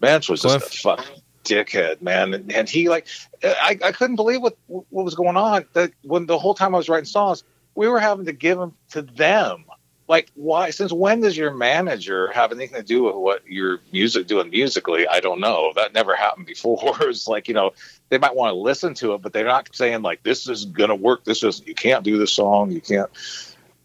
Mensch 0.00 0.28
was 0.28 0.42
just 0.42 0.60
Cliff. 0.60 0.72
a 0.72 0.78
fucking 0.78 1.22
dickhead, 1.48 2.02
man. 2.02 2.34
And, 2.54 2.68
he 2.68 2.88
like, 2.88 3.06
I, 3.42 3.78
I 3.82 3.92
couldn't 3.92 4.16
believe 4.16 4.42
what 4.42 4.56
what 4.66 5.04
was 5.04 5.14
going 5.14 5.36
on. 5.36 5.64
That 5.72 5.92
when 6.02 6.26
the 6.26 6.38
whole 6.38 6.54
time 6.54 6.74
I 6.74 6.78
was 6.78 6.88
writing 6.88 7.06
songs, 7.06 7.44
we 7.74 7.88
were 7.88 8.00
having 8.00 8.26
to 8.26 8.32
give 8.32 8.58
them 8.58 8.74
to 8.90 9.02
them. 9.02 9.64
Like, 10.08 10.30
why? 10.34 10.70
Since 10.70 10.92
when 10.92 11.20
does 11.20 11.36
your 11.36 11.52
manager 11.52 12.32
have 12.32 12.50
anything 12.50 12.76
to 12.76 12.82
do 12.82 13.04
with 13.04 13.14
what 13.14 13.42
you're 13.46 13.80
music 13.92 14.26
doing 14.26 14.48
musically? 14.48 15.06
I 15.06 15.20
don't 15.20 15.40
know. 15.40 15.72
That 15.76 15.92
never 15.92 16.16
happened 16.16 16.46
before. 16.46 16.96
it's 17.00 17.28
like 17.28 17.48
you 17.48 17.54
know 17.54 17.72
they 18.08 18.18
might 18.18 18.34
want 18.34 18.52
to 18.52 18.58
listen 18.58 18.94
to 18.94 19.14
it, 19.14 19.22
but 19.22 19.32
they're 19.32 19.44
not 19.44 19.74
saying 19.74 20.02
like 20.02 20.22
this 20.22 20.48
is 20.48 20.64
gonna 20.64 20.94
work. 20.94 21.24
This 21.24 21.42
is 21.42 21.62
you 21.66 21.74
can't 21.74 22.04
do 22.04 22.18
this 22.18 22.32
song. 22.32 22.70
You 22.70 22.80
can't. 22.80 23.10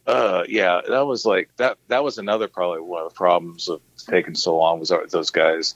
Uh, 0.06 0.44
yeah, 0.50 0.82
that 0.88 1.06
was 1.06 1.26
like 1.26 1.50
that. 1.58 1.78
That 1.88 2.04
was 2.04 2.18
another 2.18 2.48
probably 2.48 2.82
one 2.82 3.04
of 3.04 3.10
the 3.10 3.16
problems 3.16 3.70
of 3.70 3.82
taking 4.08 4.36
so 4.36 4.58
long 4.58 4.80
was 4.80 4.92
those 5.10 5.30
guys 5.30 5.76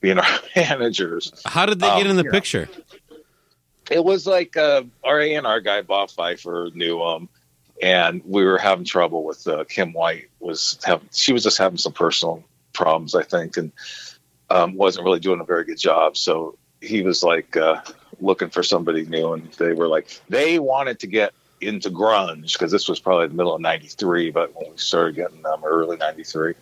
being 0.00 0.18
our 0.18 0.38
managers. 0.56 1.32
How 1.44 1.66
did 1.66 1.80
they 1.80 1.88
get 1.88 2.06
um, 2.06 2.10
in 2.10 2.16
the 2.16 2.24
picture? 2.24 2.68
Know, 3.10 3.16
it 3.90 4.04
was 4.04 4.26
like 4.26 4.56
uh, 4.56 4.82
our 5.04 5.20
A 5.20 5.34
and 5.34 5.46
R 5.46 5.60
guy 5.60 5.82
Bob 5.82 6.10
Pfeifer 6.10 6.74
knew 6.74 7.02
him, 7.02 7.28
and 7.82 8.22
we 8.24 8.44
were 8.44 8.58
having 8.58 8.84
trouble 8.84 9.24
with 9.24 9.46
uh, 9.46 9.64
Kim 9.64 9.92
White. 9.92 10.28
Was 10.40 10.78
having 10.84 11.08
she 11.12 11.32
was 11.32 11.42
just 11.42 11.58
having 11.58 11.78
some 11.78 11.92
personal 11.92 12.44
problems, 12.72 13.14
I 13.14 13.22
think, 13.22 13.56
and 13.56 13.72
um, 14.50 14.74
wasn't 14.76 15.04
really 15.04 15.20
doing 15.20 15.40
a 15.40 15.44
very 15.44 15.64
good 15.64 15.78
job. 15.78 16.16
So 16.16 16.58
he 16.80 17.02
was 17.02 17.22
like 17.22 17.56
uh, 17.56 17.82
looking 18.20 18.50
for 18.50 18.62
somebody 18.62 19.04
new, 19.06 19.32
and 19.32 19.50
they 19.52 19.72
were 19.72 19.88
like 19.88 20.20
they 20.28 20.58
wanted 20.58 21.00
to 21.00 21.06
get 21.06 21.32
into 21.60 21.90
grunge 21.90 22.52
because 22.52 22.70
this 22.70 22.88
was 22.88 23.00
probably 23.00 23.28
the 23.28 23.34
middle 23.34 23.54
of 23.54 23.60
'93, 23.60 24.30
but 24.30 24.54
when 24.54 24.70
we 24.70 24.76
started 24.76 25.16
getting 25.16 25.42
them 25.42 25.62
early 25.64 25.96
'93, 25.96 26.54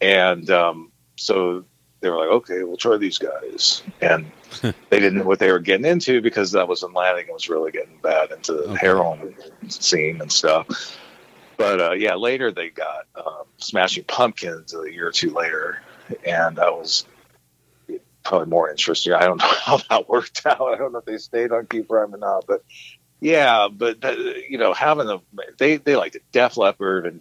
and 0.00 0.48
um, 0.50 0.92
so 1.16 1.64
they 2.02 2.10
were 2.10 2.18
like, 2.18 2.28
okay, 2.28 2.62
we'll 2.64 2.76
try 2.76 2.96
these 2.98 3.18
guys, 3.18 3.82
and 4.02 4.30
they 4.62 5.00
didn't 5.00 5.18
know 5.18 5.24
what 5.24 5.38
they 5.38 5.50
were 5.50 5.60
getting 5.60 5.86
into 5.86 6.20
because 6.20 6.52
that 6.52 6.68
was 6.68 6.82
when 6.82 6.92
Lanegan 6.92 7.32
was 7.32 7.48
really 7.48 7.70
getting 7.72 7.96
bad 8.02 8.30
into 8.32 8.52
the 8.52 8.62
Okay. 8.70 8.78
heroin 8.86 9.34
scene 9.68 10.20
and 10.20 10.30
stuff. 10.30 10.98
But 11.56 11.80
uh, 11.80 11.92
yeah, 11.92 12.16
later 12.16 12.50
they 12.52 12.70
got 12.70 13.06
um, 13.14 13.44
Smashing 13.58 14.04
Pumpkins 14.04 14.74
a 14.74 14.92
year 14.92 15.08
or 15.08 15.12
two 15.12 15.30
later, 15.30 15.80
and 16.26 16.56
that 16.56 16.72
was 16.72 17.06
probably 18.24 18.48
more 18.48 18.70
interesting. 18.70 19.12
I 19.12 19.24
don't 19.24 19.38
know 19.38 19.46
how 19.64 19.78
that 19.88 20.08
worked 20.08 20.44
out. 20.44 20.60
I 20.60 20.76
don't 20.76 20.92
know 20.92 20.98
if 20.98 21.04
they 21.04 21.18
stayed 21.18 21.52
on 21.52 21.66
Q 21.66 21.84
Prime 21.84 22.14
or 22.14 22.18
not, 22.18 22.44
but 22.46 22.62
yeah, 23.20 23.68
but 23.70 24.02
you 24.50 24.58
know, 24.58 24.72
having 24.74 25.06
them, 25.06 25.20
they 25.58 25.76
they 25.76 25.94
liked 25.96 26.16
it. 26.16 26.24
Def 26.32 26.56
Leppard 26.56 27.06
and 27.06 27.20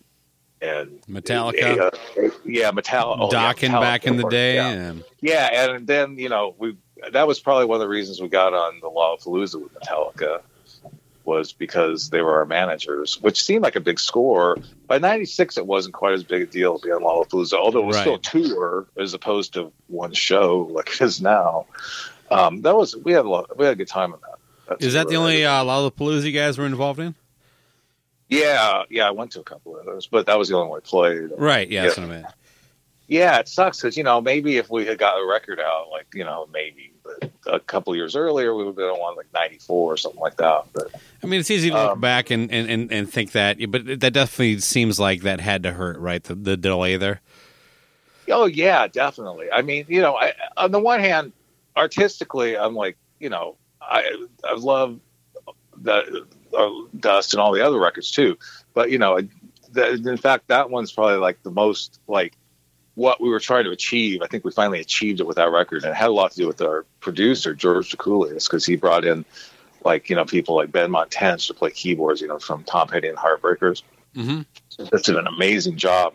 and 0.62 1.02
Metallica, 1.10 1.80
uh, 1.80 2.30
yeah, 2.46 2.72
Metallica, 2.72 3.18
oh, 3.20 3.30
yeah, 3.32 3.52
Metallica, 3.54 3.82
back 3.82 4.06
in 4.06 4.18
the 4.18 4.30
day. 4.30 4.56
yeah. 4.56 4.70
and- 4.70 5.04
Yeah, 5.22 5.72
and 5.76 5.88
then 5.88 6.18
you 6.18 6.30
know 6.30 6.56
we 6.58 6.78
that 7.12 7.28
was 7.28 7.40
probably 7.40 7.66
one 7.66 7.78
of 7.78 7.82
the 7.82 7.88
reasons 7.90 8.22
we 8.22 8.28
got 8.28 8.54
on 8.54 8.80
the 8.80 8.90
Lollapalooza 8.90 9.62
with 9.62 9.74
Metallica 9.74 10.42
was 11.24 11.54
because 11.54 12.10
they 12.10 12.22
were 12.22 12.36
our 12.38 12.46
managers, 12.46 13.22
which 13.22 13.44
seemed 13.44 13.64
like 13.64 13.76
a 13.76 13.80
big 13.80 14.00
score. 14.00 14.58
By 14.88 14.98
'96, 14.98 15.58
it 15.58 15.66
wasn't 15.68 15.94
quite 15.94 16.14
as 16.14 16.24
big 16.24 16.42
a 16.44 16.46
deal 16.46 16.78
to 16.80 16.86
be 16.88 16.92
on 16.92 17.02
Lollapalooza, 17.02 17.54
although 17.54 17.80
it 17.82 17.86
was 17.86 17.98
still 17.98 18.16
a 18.16 18.20
tour 18.20 18.88
as 18.98 19.14
opposed 19.14 19.54
to 19.54 19.72
one 19.88 20.14
show 20.14 20.68
like 20.72 20.90
it 20.90 21.02
is 21.02 21.22
now. 21.22 21.66
Um, 22.30 22.62
that 22.62 22.76
was 22.76 22.96
we 22.96 23.14
had 23.14 23.26
a 23.26 23.30
lot, 23.30 23.58
we 23.58 23.66
had 23.66 23.74
a 23.74 23.76
good 23.76 23.88
time 23.88 24.14
on 24.14 24.20
that. 24.22 24.38
That's 24.68 24.86
Is 24.86 24.94
that 24.94 25.10
the 25.10 25.16
only 25.16 25.46
uh, 25.46 25.64
Lollapalooza 25.64 26.24
you 26.24 26.32
guys 26.32 26.58
were 26.58 26.66
involved 26.66 27.00
in? 27.00 27.14
Yeah, 28.32 28.84
yeah, 28.90 29.08
I 29.08 29.12
went 29.12 29.32
to 29.34 29.42
a 29.42 29.44
couple 29.44 29.78
of 29.78 29.86
those, 29.86 30.08
but 30.08 30.26
that 30.26 30.40
was 30.40 30.50
the 30.50 30.56
only 30.56 30.70
one 30.70 30.80
I 30.84 30.88
played. 30.88 31.30
Right. 31.38 31.70
Yeah, 31.70 31.84
that's 31.84 31.98
Yeah. 31.98 32.06
what 32.06 32.12
I 32.12 32.16
meant. 32.22 32.28
Yeah, 33.08 33.40
it 33.40 33.50
sucks 33.50 33.82
because 33.82 33.98
you 33.98 34.04
know 34.06 34.22
maybe 34.22 34.56
if 34.56 34.70
we 34.70 34.86
had 34.86 34.98
got 34.98 35.18
a 35.22 35.26
record 35.28 35.60
out, 35.60 35.90
like 35.92 36.08
you 36.14 36.24
know 36.24 36.48
maybe, 36.54 36.94
but 37.04 37.30
a 37.46 37.60
couple 37.60 37.94
years 37.94 38.16
earlier 38.16 38.56
we 38.56 38.64
would 38.64 38.70
have 38.70 38.76
been 38.78 38.86
on 38.86 39.18
like 39.18 39.26
'94 39.34 39.94
or 39.94 39.98
something 39.98 40.22
like 40.22 40.38
that. 40.38 40.64
But 40.72 40.92
I 41.22 41.28
mean, 41.28 41.42
it's 41.42 41.52
easy 41.52 41.70
to 41.72 41.76
look 41.76 41.92
Um, 41.92 42.00
back 42.00 42.30
and, 42.32 42.50
and, 42.50 42.70
and, 42.70 42.90
and 42.92 43.12
think 43.12 43.34
that, 43.34 43.58
but 43.70 43.86
that 44.00 44.14
definitely 44.14 44.60
seems 44.60 44.98
like 44.98 45.24
that 45.24 45.42
had 45.42 45.62
to 45.64 45.74
hurt, 45.74 46.00
right? 46.00 46.24
The, 46.24 46.36
the 46.36 46.56
delay 46.56 46.96
there. 46.96 47.20
oh 48.30 48.46
yeah, 48.46 48.88
definitely. 48.88 49.52
I 49.52 49.62
mean, 49.62 49.86
you 49.90 50.00
know, 50.00 50.16
I, 50.16 50.32
on 50.56 50.72
the 50.72 50.80
one 50.80 51.02
hand, 51.02 51.34
artistically, 51.76 52.58
I'm 52.58 52.76
like, 52.76 52.96
you 53.20 53.28
know, 53.30 53.58
I 53.82 54.26
I 54.46 54.54
love 54.56 55.02
the 55.76 56.26
Dust 57.00 57.34
and 57.34 57.42
all 57.42 57.52
the 57.52 57.66
other 57.66 57.80
records 57.80 58.12
too, 58.12 58.38
but 58.74 58.92
you 58.92 58.98
know, 58.98 59.18
in 59.76 60.18
fact, 60.18 60.48
that 60.48 60.70
one's 60.70 60.92
probably 60.92 61.18
like 61.18 61.42
the 61.44 61.52
most 61.52 62.00
like 62.08 62.38
what 62.96 63.22
we 63.22 63.30
were 63.30 63.40
trying 63.40 63.64
to 63.66 63.72
achieve. 63.72 64.22
I 64.22 64.28
think 64.28 64.44
we 64.44 64.52
finally 64.52 64.80
achieved 64.80 65.20
it 65.20 65.28
with 65.28 65.38
that 65.38 65.52
record, 65.52 65.84
and 65.84 65.92
it 65.92 65.96
had 65.96 66.10
a 66.10 66.14
lot 66.14 66.32
to 66.32 66.38
do 66.38 66.48
with 66.48 66.62
our 66.62 66.86
producer 67.00 67.54
George 67.54 67.92
Drakoulias 67.92 68.48
because 68.48 68.66
he 68.66 68.76
brought 68.76 69.06
in 69.06 69.26
like 69.84 70.10
you 70.10 70.16
know 70.16 70.26
people 70.26 70.56
like 70.56 70.72
Benmont 70.72 71.08
Tench 71.10 71.48
to 71.48 71.54
play 71.54 71.72
keyboards, 71.72 72.22
you 72.22 72.28
know, 72.28 72.40
from 72.40 72.64
Tom 72.64 72.88
Petty 72.88 73.08
and 73.08 73.18
Heartbreakers. 73.18 73.84
Mm-hmm. 74.16 74.42
That's 74.92 75.10
an 75.10 75.26
amazing 75.28 75.78
job. 75.78 76.14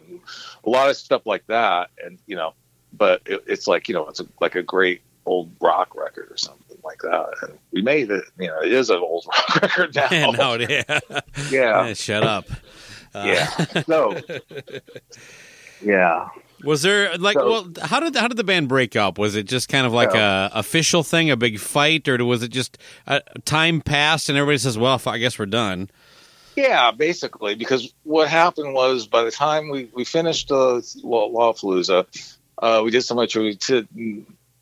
A 0.64 0.68
lot 0.68 0.90
of 0.90 0.96
stuff 0.96 1.22
like 1.24 1.46
that, 1.46 1.90
and 2.04 2.18
you 2.26 2.36
know, 2.36 2.54
but 2.92 3.22
it, 3.26 3.44
it's 3.46 3.66
like 3.66 3.88
you 3.88 3.94
know, 3.94 4.08
it's 4.08 4.20
a, 4.20 4.26
like 4.40 4.54
a 4.54 4.62
great 4.62 5.02
old 5.26 5.50
rock 5.60 5.94
record 5.94 6.30
or 6.30 6.36
something 6.36 6.78
like 6.84 7.00
that. 7.02 7.26
And 7.42 7.58
we 7.72 7.82
made 7.82 8.10
it. 8.10 8.24
You 8.38 8.46
know, 8.48 8.60
it 8.62 8.72
is 8.72 8.90
an 8.90 8.98
old 8.98 9.26
rock 9.28 9.62
record 9.62 9.94
now. 9.94 10.30
no, 10.30 10.54
yeah. 10.56 11.00
yeah, 11.50 11.92
Shut 11.94 12.22
up. 12.22 12.46
Uh, 13.14 13.24
yeah. 13.26 13.82
So, 13.82 14.18
yeah. 15.82 16.28
Was 16.64 16.82
there 16.82 17.16
like 17.18 17.34
So- 17.34 17.48
well 17.50 17.68
how 17.82 18.00
did 18.00 18.16
how 18.16 18.28
did 18.28 18.36
the 18.38 18.44
band 18.44 18.68
break 18.68 18.96
up? 18.96 19.18
Was 19.18 19.36
it 19.36 19.44
just 19.46 19.68
kind 19.68 19.86
of 19.86 19.92
like 19.92 20.14
a 20.14 20.50
official 20.54 21.02
thing, 21.02 21.30
a 21.30 21.36
big 21.36 21.58
fight, 21.60 22.08
or 22.08 22.24
was 22.24 22.42
it 22.42 22.48
just 22.48 22.78
uh, 23.06 23.20
time 23.44 23.80
passed 23.82 24.28
and 24.28 24.38
everybody 24.38 24.58
says, 24.58 24.78
"Well, 24.78 25.00
I 25.06 25.18
guess 25.18 25.38
we're 25.38 25.46
done." 25.46 25.90
Yeah, 26.56 26.90
basically, 26.92 27.54
because 27.54 27.92
what 28.04 28.28
happened 28.28 28.72
was 28.72 29.06
by 29.06 29.22
the 29.24 29.30
time 29.30 29.68
we, 29.68 29.90
we 29.92 30.04
finished 30.06 30.50
uh, 30.50 30.80
Law- 31.02 31.28
Lollapalooza, 31.30 32.06
uh, 32.62 32.80
we 32.82 32.90
did 32.90 33.02
so 33.02 33.14
much. 33.14 33.36
We 33.36 33.56
did 33.56 33.86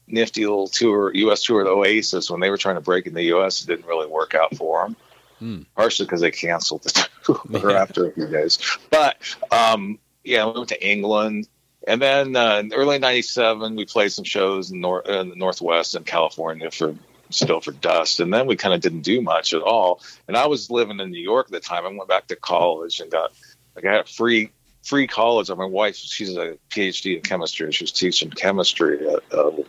nifty 0.07 0.42
little 0.46 0.68
tour, 0.68 1.12
U.S. 1.14 1.42
tour 1.42 1.59
with 1.59 1.66
Oasis 1.66 2.30
when 2.30 2.40
they 2.40 2.50
were 2.50 2.57
trying 2.59 2.74
to 2.76 2.80
break 2.80 3.07
in 3.07 3.14
the 3.14 3.22
U.S. 3.24 3.62
It 3.62 3.66
didn't 3.66 3.86
really 3.86 4.07
work 4.07 4.34
out 4.34 4.55
for 4.57 4.82
them, 4.84 4.96
Hmm. 5.38 5.62
partially 5.76 6.07
because 6.07 6.20
they 6.20 6.30
canceled 6.30 6.82
the 6.84 7.09
tour 7.24 7.70
Yeah. 7.70 7.82
after 7.82 8.07
a 8.09 8.12
few 8.12 8.26
days. 8.28 8.59
But 8.90 9.16
um, 9.50 9.98
yeah, 10.22 10.46
we 10.46 10.52
went 10.52 10.68
to 10.70 10.86
England. 10.86 11.48
And 11.86 12.00
then 12.00 12.34
uh, 12.34 12.59
in 12.61 12.72
early 12.72 12.98
'97, 12.98 13.76
we 13.76 13.84
played 13.84 14.11
some 14.12 14.24
shows 14.24 14.70
in, 14.70 14.80
nor- 14.80 15.02
in 15.02 15.28
the 15.28 15.36
Northwest 15.36 15.94
and 15.94 16.07
California 16.07 16.70
for 16.70 16.94
still 17.30 17.61
for 17.61 17.72
Dust, 17.72 18.20
and 18.20 18.32
then 18.32 18.46
we 18.46 18.57
kind 18.57 18.72
of 18.74 18.80
didn't 18.80 19.02
do 19.02 19.20
much 19.20 19.52
at 19.52 19.61
all. 19.61 20.00
And 20.28 20.36
I 20.36 20.46
was 20.46 20.70
living 20.70 21.00
in 21.00 21.11
New 21.11 21.20
York 21.20 21.46
at 21.48 21.52
the 21.52 21.61
time. 21.61 21.84
I 21.84 21.88
went 21.88 22.09
back 22.09 22.26
to 22.28 22.36
college 22.36 23.00
and 23.00 23.11
got 23.11 23.32
like 23.76 23.84
I 23.84 23.92
had 23.92 24.00
a 24.02 24.09
free 24.09 24.50
free 24.85 25.07
college. 25.07 25.49
My 25.51 25.64
wife, 25.64 25.97
she's 25.97 26.37
a 26.37 26.57
PhD 26.70 27.16
in 27.16 27.22
chemistry. 27.22 27.70
She 27.72 27.85
was 27.85 27.93
teaching 27.93 28.30
chemistry 28.30 29.07
at 29.09 29.22
a, 29.32 29.64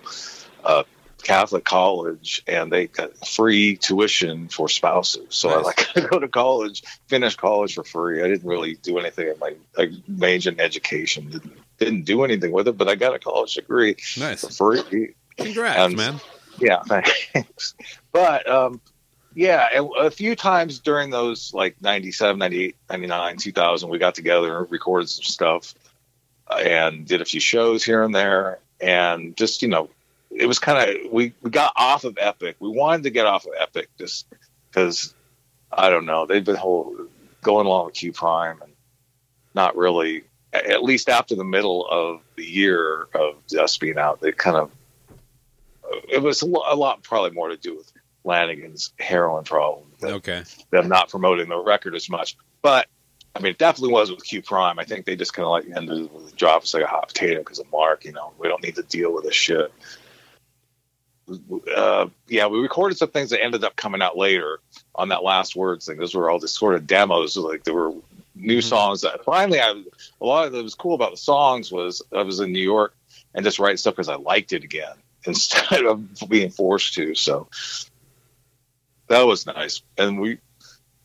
uh, 0.63 0.84
Catholic 1.24 1.63
college, 1.66 2.43
and 2.45 2.72
they 2.72 2.86
got 2.86 3.26
free 3.28 3.78
tuition 3.78 4.47
for 4.47 4.70
spouses. 4.70 5.26
So 5.30 5.49
I 5.49 5.61
like 5.61 5.88
I 5.97 6.01
go 6.01 6.20
to 6.20 6.28
college, 6.28 6.84
finish 7.07 7.36
college 7.36 7.74
for 7.74 7.84
free. 7.84 8.22
I 8.22 8.28
didn't 8.28 8.47
really 8.47 8.76
do 8.76 8.99
anything. 8.99 9.30
in 9.30 9.39
My 9.39 9.55
I 9.76 9.88
majored 10.07 10.53
in 10.55 10.59
education. 10.59 11.30
Didn't, 11.32 11.53
didn't 11.80 12.03
do 12.03 12.24
anything 12.24 12.51
with 12.51 12.68
it, 12.68 12.78
but 12.78 12.88
I 12.88 12.93
got 12.95 13.16
a 13.16 13.20
college 13.20 13.55
degree 13.55 13.95
Nice. 14.18 14.41
for 14.55 14.76
free. 14.84 15.16
Congrats, 15.38 15.80
And- 15.80 15.97
man. 15.97 16.20
Yeah, 16.59 16.82
thanks. 16.88 17.74
But 18.13 18.47
um, 18.47 18.80
yeah, 19.36 19.67
a 19.99 20.09
few 20.09 20.33
times 20.33 20.79
during 20.79 21.09
those 21.09 21.53
like 21.53 21.81
97, 21.81 22.39
98, 22.39 22.75
99, 22.89 23.38
2000, 23.38 23.89
we 23.89 23.97
got 23.97 24.15
together 24.15 24.57
and 24.57 24.71
recorded 24.71 25.09
some 25.09 25.25
stuff 25.25 25.75
uh, 26.47 26.55
and 26.55 27.05
did 27.05 27.21
a 27.21 27.25
few 27.25 27.41
shows 27.41 27.83
here 27.83 28.01
and 28.01 28.15
there. 28.15 28.59
And 28.79 29.36
just, 29.36 29.61
you 29.61 29.67
know, 29.67 29.89
it 30.31 30.45
was 30.45 30.59
kind 30.59 30.89
of, 30.89 31.11
we, 31.11 31.33
we 31.41 31.49
got 31.49 31.73
off 31.75 32.05
of 32.05 32.17
Epic. 32.19 32.55
We 32.61 32.69
wanted 32.69 33.03
to 33.03 33.09
get 33.09 33.25
off 33.25 33.45
of 33.45 33.51
Epic 33.59 33.89
just 33.97 34.25
because, 34.69 35.13
I 35.69 35.89
don't 35.89 36.05
know, 36.05 36.25
they've 36.25 36.43
been 36.43 36.55
whole, 36.55 36.95
going 37.41 37.67
along 37.67 37.88
with 37.88 37.95
Q 37.95 38.13
Prime 38.13 38.61
and 38.61 38.71
not 39.53 39.75
really, 39.75 40.23
at 40.53 40.81
least 40.81 41.09
after 41.09 41.36
the 41.36 41.43
middle 41.43 41.86
of 41.86 42.21
the 42.38 42.45
year 42.45 43.09
of 43.13 43.36
us 43.59 43.77
being 43.77 43.97
out, 43.97 44.21
they 44.21 44.31
kind 44.31 44.55
of, 44.55 44.71
it 46.09 46.21
was 46.21 46.41
a 46.41 46.45
lo- 46.45 46.63
a 46.67 46.75
lot 46.75 47.03
probably 47.03 47.31
more 47.31 47.49
to 47.49 47.57
do 47.57 47.75
with 47.75 47.91
Lanegan's 48.26 48.91
heroin 48.99 49.43
problem 49.43 49.86
than 49.99 50.13
Okay. 50.15 50.43
them 50.71 50.88
not 50.89 51.09
promoting 51.09 51.49
the 51.49 51.57
record 51.57 51.95
as 51.95 52.09
much. 52.09 52.36
But 52.61 52.88
I 53.36 53.39
mean, 53.39 53.51
it 53.51 53.57
definitely 53.57 53.93
was 53.93 54.09
with 54.09 54.23
Q 54.23 54.41
Prime. 54.41 54.80
I 54.80 54.86
think 54.86 55.05
they 55.05 55.15
just 55.15 55.34
kind 55.34 55.45
of 55.45 55.51
like 55.51 55.65
ended 55.65 56.05
it 56.05 56.13
with 56.13 56.36
drop 56.36 56.63
us 56.63 56.73
like 56.73 56.84
a 56.84 56.88
hot 56.88 57.09
potato 57.09 57.39
because 57.39 57.59
of 57.59 57.69
Mark. 57.71 58.05
You 58.05 58.13
know, 58.13 58.32
we 58.39 58.47
don't 58.47 58.63
need 58.63 58.76
to 58.76 58.84
deal 58.84 59.13
with 59.13 59.26
this 59.26 59.36
shit. 59.36 59.71
Uh, 61.76 62.07
yeah, 62.28 62.45
we 62.45 62.59
recorded 62.59 62.97
some 62.97 63.09
things 63.09 63.32
that 63.32 63.43
ended 63.43 63.63
up 63.63 63.76
coming 63.76 64.01
out 64.01 64.15
later 64.15 64.59
on 64.93 65.09
that 65.09 65.23
last 65.23 65.55
words 65.55 65.88
thing. 65.88 65.97
Those 65.97 66.13
were 66.13 66.30
all 66.30 66.39
just 66.39 66.55
sort 66.55 66.76
of 66.76 66.86
demos. 66.86 67.36
Like 67.36 67.63
there 67.63 67.73
were 67.73 67.93
new 68.36 68.61
songs 68.61 69.01
that 69.01 69.23
finally 69.26 69.59
I 69.59 69.71
a 70.21 70.26
lot 70.26 70.45
of 70.45 70.53
that 70.53 70.61
was 70.63 70.76
cool 70.76 70.93
about 70.93 71.11
the 71.11 71.17
songs 71.17 71.71
was 71.71 72.01
I 72.15 72.21
was 72.21 72.39
in 72.39 72.51
New 72.51 72.61
York 72.61 72.95
and 73.34 73.43
just 73.43 73.59
writing 73.59 73.78
stuff 73.78 73.95
because 73.95 74.09
I 74.09 74.15
liked 74.15 74.53
it 74.53 74.63
again 74.63 74.95
instead 75.26 75.84
of 75.86 76.07
being 76.30 76.51
forced 76.51 76.93
to. 76.95 77.15
So 77.15 77.47
that 79.08 79.24
was 79.24 79.45
nice. 79.45 79.82
And 79.97 80.20
we 80.20 80.39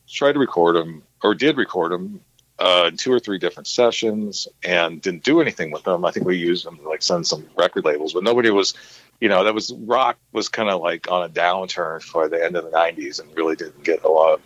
tried 0.07 0.33
to 0.33 0.39
record 0.39 0.75
them 0.75 1.03
or 1.23 1.35
did 1.35 1.57
record 1.57 1.91
them 1.91 2.21
uh, 2.59 2.85
in 2.87 2.97
two 2.97 3.11
or 3.11 3.19
three 3.19 3.39
different 3.39 3.67
sessions 3.67 4.47
and 4.63 5.01
didn't 5.01 5.23
do 5.23 5.41
anything 5.41 5.71
with 5.71 5.83
them. 5.83 6.05
I 6.05 6.11
think 6.11 6.25
we 6.25 6.37
used 6.37 6.65
them 6.65 6.77
to 6.77 6.87
like 6.87 7.01
send 7.01 7.25
some 7.25 7.47
record 7.57 7.85
labels, 7.85 8.13
but 8.13 8.23
nobody 8.23 8.51
was, 8.51 8.73
you 9.19 9.29
know, 9.29 9.43
that 9.43 9.53
was 9.53 9.73
rock 9.73 10.17
was 10.31 10.49
kind 10.49 10.69
of 10.69 10.81
like 10.81 11.09
on 11.09 11.23
a 11.23 11.29
downturn 11.29 12.01
for 12.01 12.29
the 12.29 12.43
end 12.43 12.55
of 12.55 12.63
the 12.63 12.71
'90s 12.71 13.19
and 13.19 13.35
really 13.35 13.55
didn't 13.55 13.83
get 13.83 14.03
a 14.03 14.09
lot 14.09 14.33
of 14.35 14.41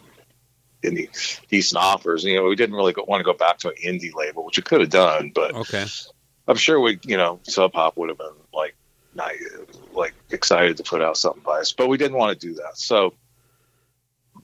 any 0.84 1.10
decent 1.49 1.82
offers. 1.82 2.24
You 2.24 2.38
know, 2.38 2.45
we 2.45 2.56
didn't 2.56 2.76
really 2.76 2.93
go, 2.93 3.03
want 3.03 3.20
to 3.20 3.26
go 3.26 3.34
back 3.34 3.58
to 3.60 3.70
an 3.70 3.76
indie 3.84 4.14
label, 4.14 4.45
which 4.45 4.58
we 4.58 4.64
could 4.64 4.82
have 4.82 4.89
done, 4.89 5.32
but 5.34 5.53
Okay. 5.53 5.86
I'm 6.47 6.58
sure 6.58 6.80
we, 6.80 6.99
you 7.03 7.18
know, 7.18 7.39
Sub 7.43 7.74
Pop 7.74 7.97
would 7.97 8.10
have 8.10 8.18
been 8.18 8.28
like, 8.53 8.76
not, 9.16 9.32
like 9.93 10.14
excited 10.30 10.78
to 10.78 10.84
put 10.84 11.01
out 11.01 11.18
something 11.18 11.41
by 11.43 11.60
us, 11.60 11.74
but 11.74 11.88
we 11.88 11.97
didn't 11.97 12.18
want 12.18 12.39
to 12.39 12.47
do 12.47 12.53
that. 12.56 12.78
So 12.78 13.14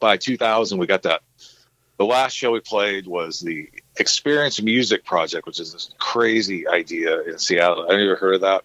by 0.02 0.18
2000, 0.18 0.78
we 0.78 0.88
got 0.88 1.04
that. 1.04 1.22
The 1.97 2.06
last 2.06 2.34
show 2.34 2.52
we 2.52 2.60
played 2.60 3.08
was 3.08 3.39
the 3.39 3.70
Experience 3.95 4.62
Music 4.62 5.06
Project, 5.06 5.45
which 5.45 5.60
is 5.60 5.72
this 5.72 5.93
crazy 5.99 6.68
idea 6.68 7.22
in 7.22 7.38
Seattle. 7.38 7.86
I 7.89 7.95
never 7.95 8.16
heard 8.16 8.36
of 8.36 8.41
that. 8.41 8.64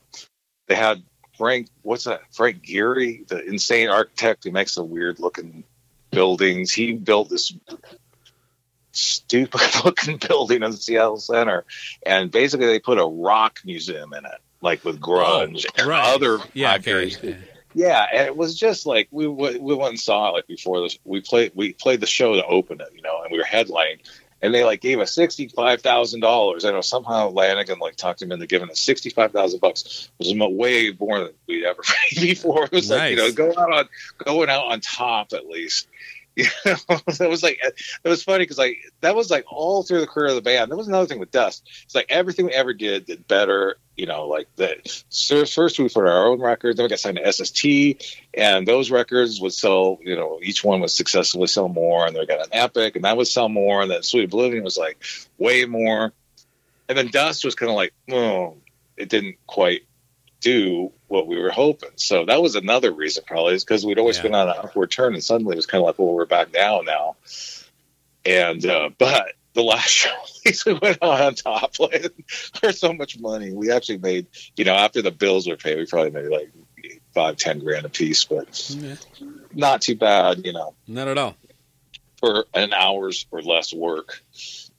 They 0.67 0.75
had 0.75 1.03
Frank, 1.37 1.69
what's 1.83 2.05
that? 2.05 2.23
Frank 2.33 2.63
Gehry, 2.65 3.29
the 3.29 3.45
insane 3.45 3.91
architect 3.91 4.45
who 4.45 4.51
makes 4.51 4.75
the 4.75 4.83
weird 4.83 5.21
looking 5.21 5.65
buildings. 6.11 6.73
He 6.73 6.95
built 6.95 7.29
this 7.29 7.53
stupid 8.93 9.61
looking 9.85 10.17
building 10.17 10.63
in 10.63 10.71
the 10.71 10.77
Seattle 10.77 11.19
Center, 11.19 11.65
and 12.05 12.31
basically 12.31 12.67
they 12.67 12.81
put 12.81 12.99
a 12.99 13.05
rock 13.05 13.61
museum 13.65 14.15
in 14.15 14.25
it, 14.25 14.41
like 14.63 14.83
with 14.83 14.97
oh, 14.97 15.07
grunge 15.07 15.67
and 15.77 15.87
right. 15.87 16.15
other 16.15 16.39
Yeah, 16.55 16.77
okay. 16.77 17.37
Yeah, 17.77 18.07
and 18.11 18.27
it 18.27 18.35
was 18.35 18.59
just 18.59 18.87
like 18.87 19.07
we 19.11 19.29
we 19.29 19.59
we 19.59 19.75
went 19.75 19.91
and 19.91 20.01
saw 20.01 20.31
it 20.31 20.33
like 20.33 20.47
before 20.47 20.81
this. 20.81 20.99
We 21.05 21.21
played 21.21 21.53
we 21.55 21.75
played 21.75 22.01
the 22.01 22.07
show 22.07 22.33
to 22.33 22.43
open 22.47 22.81
it, 22.81 22.89
you 22.95 23.03
know, 23.03 23.21
and 23.23 23.31
we 23.31 23.37
were 23.37 23.45
headlining, 23.45 23.99
and 24.41 24.55
they 24.55 24.65
like 24.65 24.81
gave 24.81 24.99
us 24.99 25.15
sixty 25.15 25.49
five 25.49 25.83
thousand 25.83 26.21
dollars. 26.21 26.65
I 26.65 26.71
know 26.71 26.81
somehow 26.81 27.31
Lanegan 27.31 27.79
like 27.79 27.97
talked 27.97 28.23
him 28.23 28.33
into 28.33 28.47
giving 28.47 28.71
us 28.71 28.81
sixty 28.81 29.11
five 29.11 29.33
thousand 29.33 29.61
bucks. 29.61 30.09
It 30.19 30.27
was 30.27 30.53
way 30.57 30.97
more 30.99 31.21
than 31.21 31.33
we'd 31.47 31.65
ever 31.65 31.83
paid 32.11 32.23
before. 32.23 32.65
It 32.65 32.73
was 32.73 32.89
like 32.89 33.11
you 33.11 33.17
know 33.19 33.31
going 33.31 33.59
out 33.59 33.71
on 33.71 33.89
going 34.25 34.49
out 34.49 34.65
on 34.69 34.81
top 34.81 35.35
at 35.35 35.47
least. 35.47 35.87
You 36.45 36.45
know, 36.67 37.01
that 37.07 37.31
was 37.31 37.43
like 37.43 37.59
it 37.63 38.09
was 38.09 38.23
funny 38.23 38.43
because 38.43 38.59
like 38.59 38.79
that 39.01 39.17
was 39.17 39.31
like 39.31 39.45
all 39.51 39.83
through 39.83 40.01
the 40.01 40.07
career 40.07 40.29
of 40.29 40.35
the 40.35 40.43
band. 40.43 40.71
There 40.71 40.77
was 40.77 40.87
another 40.87 41.07
thing 41.07 41.19
with 41.19 41.31
Dust. 41.31 41.67
It's 41.85 41.95
like 41.95 42.07
everything 42.11 42.45
we 42.45 42.53
ever 42.53 42.75
did 42.75 43.07
did 43.07 43.27
better. 43.27 43.79
You 43.97 44.05
know, 44.05 44.27
like 44.27 44.47
the 44.57 44.77
first 45.51 45.79
we 45.79 45.89
put 45.89 46.07
our 46.07 46.27
own 46.27 46.43
record, 46.43 46.77
then 46.77 46.85
we 46.85 46.91
got 46.91 46.99
signed 46.99 47.17
to 47.17 47.33
SST, 47.33 47.65
and 48.35 48.69
those 48.69 48.91
records 48.91 49.41
would 49.41 49.55
sell. 49.55 49.99
You 50.03 50.15
know, 50.15 50.39
each 50.43 50.63
one 50.63 50.81
would 50.81 50.91
successfully 50.91 51.47
sell 51.47 51.69
more, 51.69 52.07
and 52.07 52.15
then 52.15 52.21
we 52.21 52.27
got 52.27 52.45
an 52.45 52.53
Epic, 52.53 52.97
and 52.97 53.07
that 53.07 53.17
would 53.17 53.29
sell 53.29 53.49
more, 53.49 53.81
and 53.81 53.91
then 53.91 54.03
Sweet 54.03 54.25
Oblivion 54.25 54.63
was 54.63 54.77
like 54.77 55.03
way 55.39 55.65
more, 55.65 56.13
and 56.87 56.99
then 56.99 57.09
Dust 57.09 57.47
was 57.47 57.55
kind 57.55 57.71
of 57.71 57.77
like, 57.77 57.95
oh, 58.11 58.59
it 58.99 59.09
didn't 59.09 59.37
quite 59.47 59.83
do 60.47 60.93
what 61.09 61.27
we 61.27 61.37
were 61.39 61.51
hoping. 61.51 61.91
So 61.97 62.25
that 62.27 62.41
was 62.41 62.55
another 62.55 62.93
reason, 62.93 63.25
probably, 63.27 63.55
is 63.55 63.65
because 63.65 63.85
we'd 63.85 63.99
always 63.99 64.17
Yeah. 64.19 64.23
been 64.25 64.35
on 64.37 64.49
an 64.49 64.55
upward 64.59 64.91
turn, 64.93 65.15
and 65.15 65.23
suddenly 65.25 65.55
it 65.55 65.57
was 65.57 65.67
kind 65.67 65.83
of 65.83 65.87
like, 65.87 65.99
well, 65.99 66.13
we're 66.15 66.25
back 66.27 66.53
down 66.53 66.85
now. 66.85 67.17
And 68.25 68.65
uh, 68.65 68.91
but 68.99 69.33
the 69.55 69.63
last 69.63 69.89
show, 70.03 70.11
at 70.11 70.31
least 70.47 70.67
we 70.67 70.75
went 70.75 70.99
out 71.03 71.21
on 71.21 71.35
top 71.35 71.75
like, 71.81 72.13
for 72.61 72.73
so 72.73 72.93
much 72.93 73.19
money. 73.19 73.53
We 73.53 73.71
actually 73.73 73.99
made, 73.99 74.27
you 74.57 74.65
know, 74.65 74.75
after 74.75 75.03
the 75.03 75.11
bills 75.11 75.49
were 75.49 75.57
paid, 75.57 75.79
we 75.79 75.87
probably 75.87 76.11
made 76.11 76.29
like 76.29 76.53
five, 77.15 77.37
ten 77.37 77.59
grand 77.59 77.85
a 77.87 77.89
piece, 77.89 78.25
but 78.25 78.71
Yeah. 78.71 78.95
not 79.53 79.83
too 79.83 79.97
bad, 79.97 80.45
you 80.47 80.53
know, 80.53 80.75
Not 80.87 81.09
at 81.09 81.19
all. 81.19 81.35
for 82.21 82.47
an 82.55 82.73
hour's 82.73 83.27
or 83.33 83.43
less 83.43 83.73
work. 83.73 84.21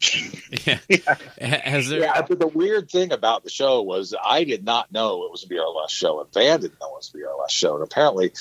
Yeah. 0.65 0.79
Ha- 0.97 1.15
Has 1.63 1.89
there? 1.89 2.01
Yeah, 2.01 2.21
but 2.21 2.39
the 2.39 2.47
weird 2.47 2.89
thing 2.89 3.11
about 3.11 3.43
the 3.43 3.49
show 3.49 3.81
was 3.81 4.13
I 4.23 4.43
did 4.43 4.63
not 4.63 4.91
know 4.91 5.23
it 5.25 5.31
was 5.31 5.41
going 5.41 5.49
to 5.49 5.55
be 5.55 5.59
our 5.59 5.69
last 5.69 5.93
show, 5.95 6.21
and 6.21 6.31
Van 6.33 6.59
didn't 6.61 6.79
know 6.79 6.87
it 6.93 6.95
was 6.97 7.09
going 7.09 7.23
to 7.23 7.27
be 7.27 7.31
our 7.31 7.37
last 7.39 7.53
show, 7.55 7.75
and 7.75 7.83
apparently 7.83 8.31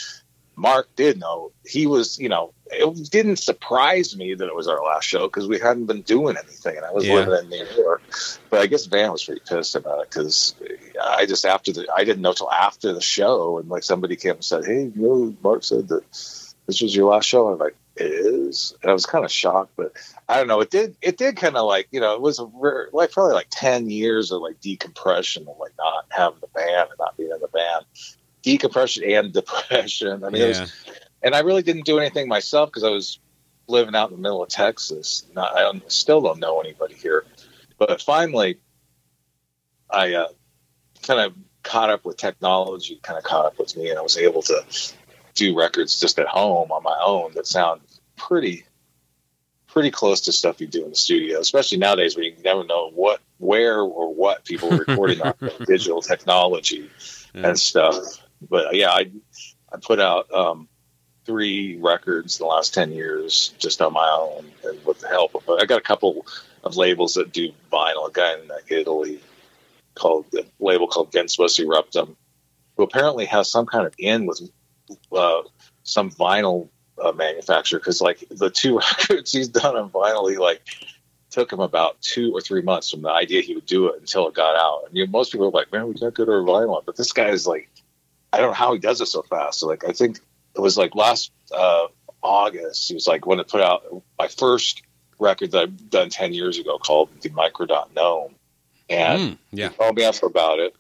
Mark 0.54 0.88
did 0.96 1.18
know. 1.20 1.52
He 1.66 1.86
was, 1.86 2.18
you 2.18 2.28
know, 2.30 2.52
it 2.68 3.10
didn't 3.10 3.36
surprise 3.36 4.16
me 4.16 4.34
that 4.34 4.46
it 4.46 4.54
was 4.54 4.68
our 4.68 4.82
last 4.82 5.04
show 5.04 5.26
because 5.26 5.46
we 5.48 5.58
hadn't 5.58 5.86
been 5.86 6.02
doing 6.02 6.36
anything, 6.36 6.76
and 6.76 6.84
I 6.86 6.92
was 6.92 7.06
Yeah. 7.06 7.14
living 7.26 7.44
in 7.44 7.50
New 7.50 7.66
York. 7.82 8.02
But 8.50 8.60
I 8.60 8.66
guess 8.66 8.86
Van 8.86 9.12
was 9.12 9.24
pretty 9.24 9.42
pissed 9.46 9.74
about 9.74 10.00
it 10.02 10.10
because 10.10 10.54
I 11.02 11.26
just 11.26 11.44
after 11.44 11.72
the 11.72 11.86
I 11.94 12.04
didn't 12.04 12.22
know 12.22 12.32
till 12.32 12.50
after 12.50 12.92
the 12.92 13.00
show, 13.02 13.58
and 13.58 13.68
like 13.68 13.82
somebody 13.82 14.16
came 14.16 14.32
and 14.36 14.44
said, 14.44 14.64
"Hey, 14.64 14.84
you 14.84 14.92
know, 14.96 15.34
Mark 15.42 15.62
said 15.64 15.88
that 15.88 16.02
this 16.66 16.80
was 16.80 16.94
your 16.96 17.10
last 17.10 17.26
show." 17.26 17.48
I'm 17.48 17.58
like, 17.58 17.72
"It 17.72 17.76
is," 17.96 18.74
and 18.82 18.90
I 18.90 18.94
was 18.94 19.06
kind 19.06 19.24
of 19.24 19.30
shocked, 19.30 19.72
but 19.76 19.92
I 20.28 20.36
don't 20.36 20.48
know. 20.48 20.60
It 20.60 20.70
did. 20.70 20.96
It 21.02 21.16
did 21.16 21.36
kind 21.36 21.56
of 21.56 21.66
like 21.66 21.88
you 21.90 22.00
know. 22.00 22.14
It 22.14 22.20
was 22.20 22.40
rare, 22.54 22.88
like 22.92 23.12
probably 23.12 23.34
like 23.34 23.48
ten 23.50 23.90
years 23.90 24.30
of 24.30 24.42
like 24.42 24.60
decompression 24.60 25.46
of 25.48 25.56
like 25.58 25.72
not 25.78 26.06
having 26.10 26.40
the 26.40 26.48
band 26.48 26.90
and 26.90 26.98
not 26.98 27.16
being 27.16 27.30
in 27.30 27.40
the 27.40 27.48
band, 27.48 27.84
decompression 28.42 29.04
and 29.04 29.32
depression. 29.32 30.24
I 30.24 30.30
mean, 30.30 30.42
it 30.42 30.48
was, 30.48 30.86
and 31.22 31.34
I 31.34 31.40
really 31.40 31.62
didn't 31.62 31.84
do 31.84 31.98
anything 31.98 32.28
myself 32.28 32.70
because 32.70 32.84
I 32.84 32.90
was 32.90 33.18
living 33.68 33.94
out 33.94 34.10
in 34.10 34.16
the 34.16 34.22
middle 34.22 34.42
of 34.42 34.48
Texas. 34.48 35.24
Not, 35.34 35.56
I 35.56 35.62
don't, 35.62 35.90
still 35.90 36.20
don't 36.20 36.38
know 36.38 36.60
anybody 36.60 36.94
here, 36.94 37.24
but 37.78 38.00
finally, 38.00 38.58
I 39.90 40.14
uh, 40.14 40.28
kind 41.02 41.20
of 41.20 41.34
caught 41.62 41.90
up 41.90 42.04
with 42.04 42.16
technology. 42.16 42.98
Kind 43.02 43.18
of 43.18 43.24
caught 43.24 43.46
up 43.46 43.58
with 43.58 43.76
me, 43.76 43.90
and 43.90 43.98
I 43.98 44.02
was 44.02 44.16
able 44.16 44.42
to 44.42 44.64
do 45.36 45.56
records 45.56 46.00
just 46.00 46.18
at 46.18 46.26
home 46.26 46.72
on 46.72 46.82
my 46.82 46.98
own 47.04 47.32
that 47.34 47.46
sound 47.46 47.80
pretty 48.16 48.64
pretty 49.68 49.90
close 49.90 50.22
to 50.22 50.32
stuff 50.32 50.58
you 50.60 50.66
do 50.66 50.84
in 50.84 50.90
the 50.90 50.96
studio, 50.96 51.38
especially 51.38 51.76
nowadays 51.76 52.16
where 52.16 52.24
you 52.24 52.34
never 52.42 52.64
know 52.64 52.88
what, 52.94 53.20
where, 53.36 53.78
or 53.80 54.14
what 54.14 54.42
people 54.42 54.72
are 54.72 54.78
recording 54.78 55.20
on 55.20 55.34
digital 55.66 56.00
technology 56.00 56.88
Yeah. 57.34 57.48
and 57.48 57.58
stuff. 57.58 57.94
But 58.48 58.68
uh, 58.68 58.70
yeah, 58.72 58.90
I 58.90 59.10
I 59.70 59.76
put 59.82 60.00
out 60.00 60.32
um, 60.32 60.66
three 61.26 61.76
records 61.78 62.40
in 62.40 62.44
the 62.44 62.48
last 62.48 62.72
ten 62.72 62.90
years 62.90 63.52
just 63.58 63.82
on 63.82 63.92
my 63.92 64.08
own, 64.08 64.50
and 64.64 64.82
with 64.86 65.00
the 65.00 65.08
help 65.08 65.34
of 65.34 65.42
I 65.60 65.66
got 65.66 65.78
a 65.78 65.82
couple 65.82 66.24
of 66.64 66.76
labels 66.76 67.14
that 67.14 67.32
do 67.32 67.52
vinyl. 67.70 68.08
A 68.08 68.12
guy 68.12 68.32
in 68.34 68.50
Italy 68.68 69.20
called 69.94 70.24
the 70.32 70.46
label 70.58 70.86
called 70.86 71.12
Genspus 71.12 71.58
Eruptum, 71.62 72.16
who 72.78 72.82
apparently 72.82 73.26
has 73.26 73.50
some 73.50 73.66
kind 73.66 73.86
of 73.86 73.94
in 73.98 74.24
with 74.24 74.40
uh, 75.12 75.42
some 75.82 76.10
vinyl 76.10 76.68
uh, 77.02 77.12
manufacturer 77.12 77.78
because 77.78 78.00
like 78.00 78.24
the 78.30 78.50
two 78.50 78.78
records 79.00 79.32
he's 79.32 79.48
done 79.48 79.76
on 79.76 79.90
vinyl, 79.90 80.30
he 80.30 80.36
like 80.38 80.62
took 81.30 81.52
him 81.52 81.60
about 81.60 82.00
two 82.00 82.32
or 82.34 82.40
three 82.40 82.62
months 82.62 82.90
from 82.90 83.02
the 83.02 83.10
idea 83.10 83.42
he 83.42 83.54
would 83.54 83.66
do 83.66 83.88
it 83.88 84.00
until 84.00 84.28
it 84.28 84.34
got 84.34 84.56
out. 84.56 84.84
And 84.86 84.96
you 84.96 85.04
know, 85.04 85.10
most 85.10 85.32
people 85.32 85.48
are 85.48 85.50
like, 85.50 85.72
man, 85.72 85.88
we 85.88 85.94
can't 85.94 86.14
get 86.14 86.28
our 86.28 86.40
vinyl, 86.42 86.82
but 86.84 86.96
this 86.96 87.12
guy 87.12 87.28
is 87.28 87.46
like, 87.46 87.68
I 88.32 88.38
don't 88.38 88.48
know 88.50 88.54
how 88.54 88.72
he 88.72 88.78
does 88.78 89.00
it 89.00 89.06
so 89.06 89.22
fast. 89.22 89.60
So 89.60 89.66
like, 89.68 89.84
I 89.86 89.92
think 89.92 90.18
it 90.54 90.60
was 90.60 90.78
like 90.78 90.94
last 90.94 91.32
uh, 91.54 91.86
August. 92.22 92.88
He 92.88 92.94
was 92.94 93.06
like 93.06 93.26
when 93.26 93.40
it 93.40 93.48
put 93.48 93.60
out 93.60 93.84
my 94.18 94.28
first 94.28 94.82
record 95.18 95.52
that 95.52 95.62
I've 95.62 95.90
done 95.90 96.08
ten 96.10 96.32
years 96.32 96.58
ago 96.58 96.78
called 96.78 97.08
the 97.20 97.28
Microdot 97.30 97.94
Gnome, 97.94 98.34
and 98.88 99.20
Mm, 99.20 99.38
yeah. 99.52 99.68
called 99.68 99.96
me 99.96 100.04
up 100.04 100.22
about 100.22 100.58
it 100.58 100.74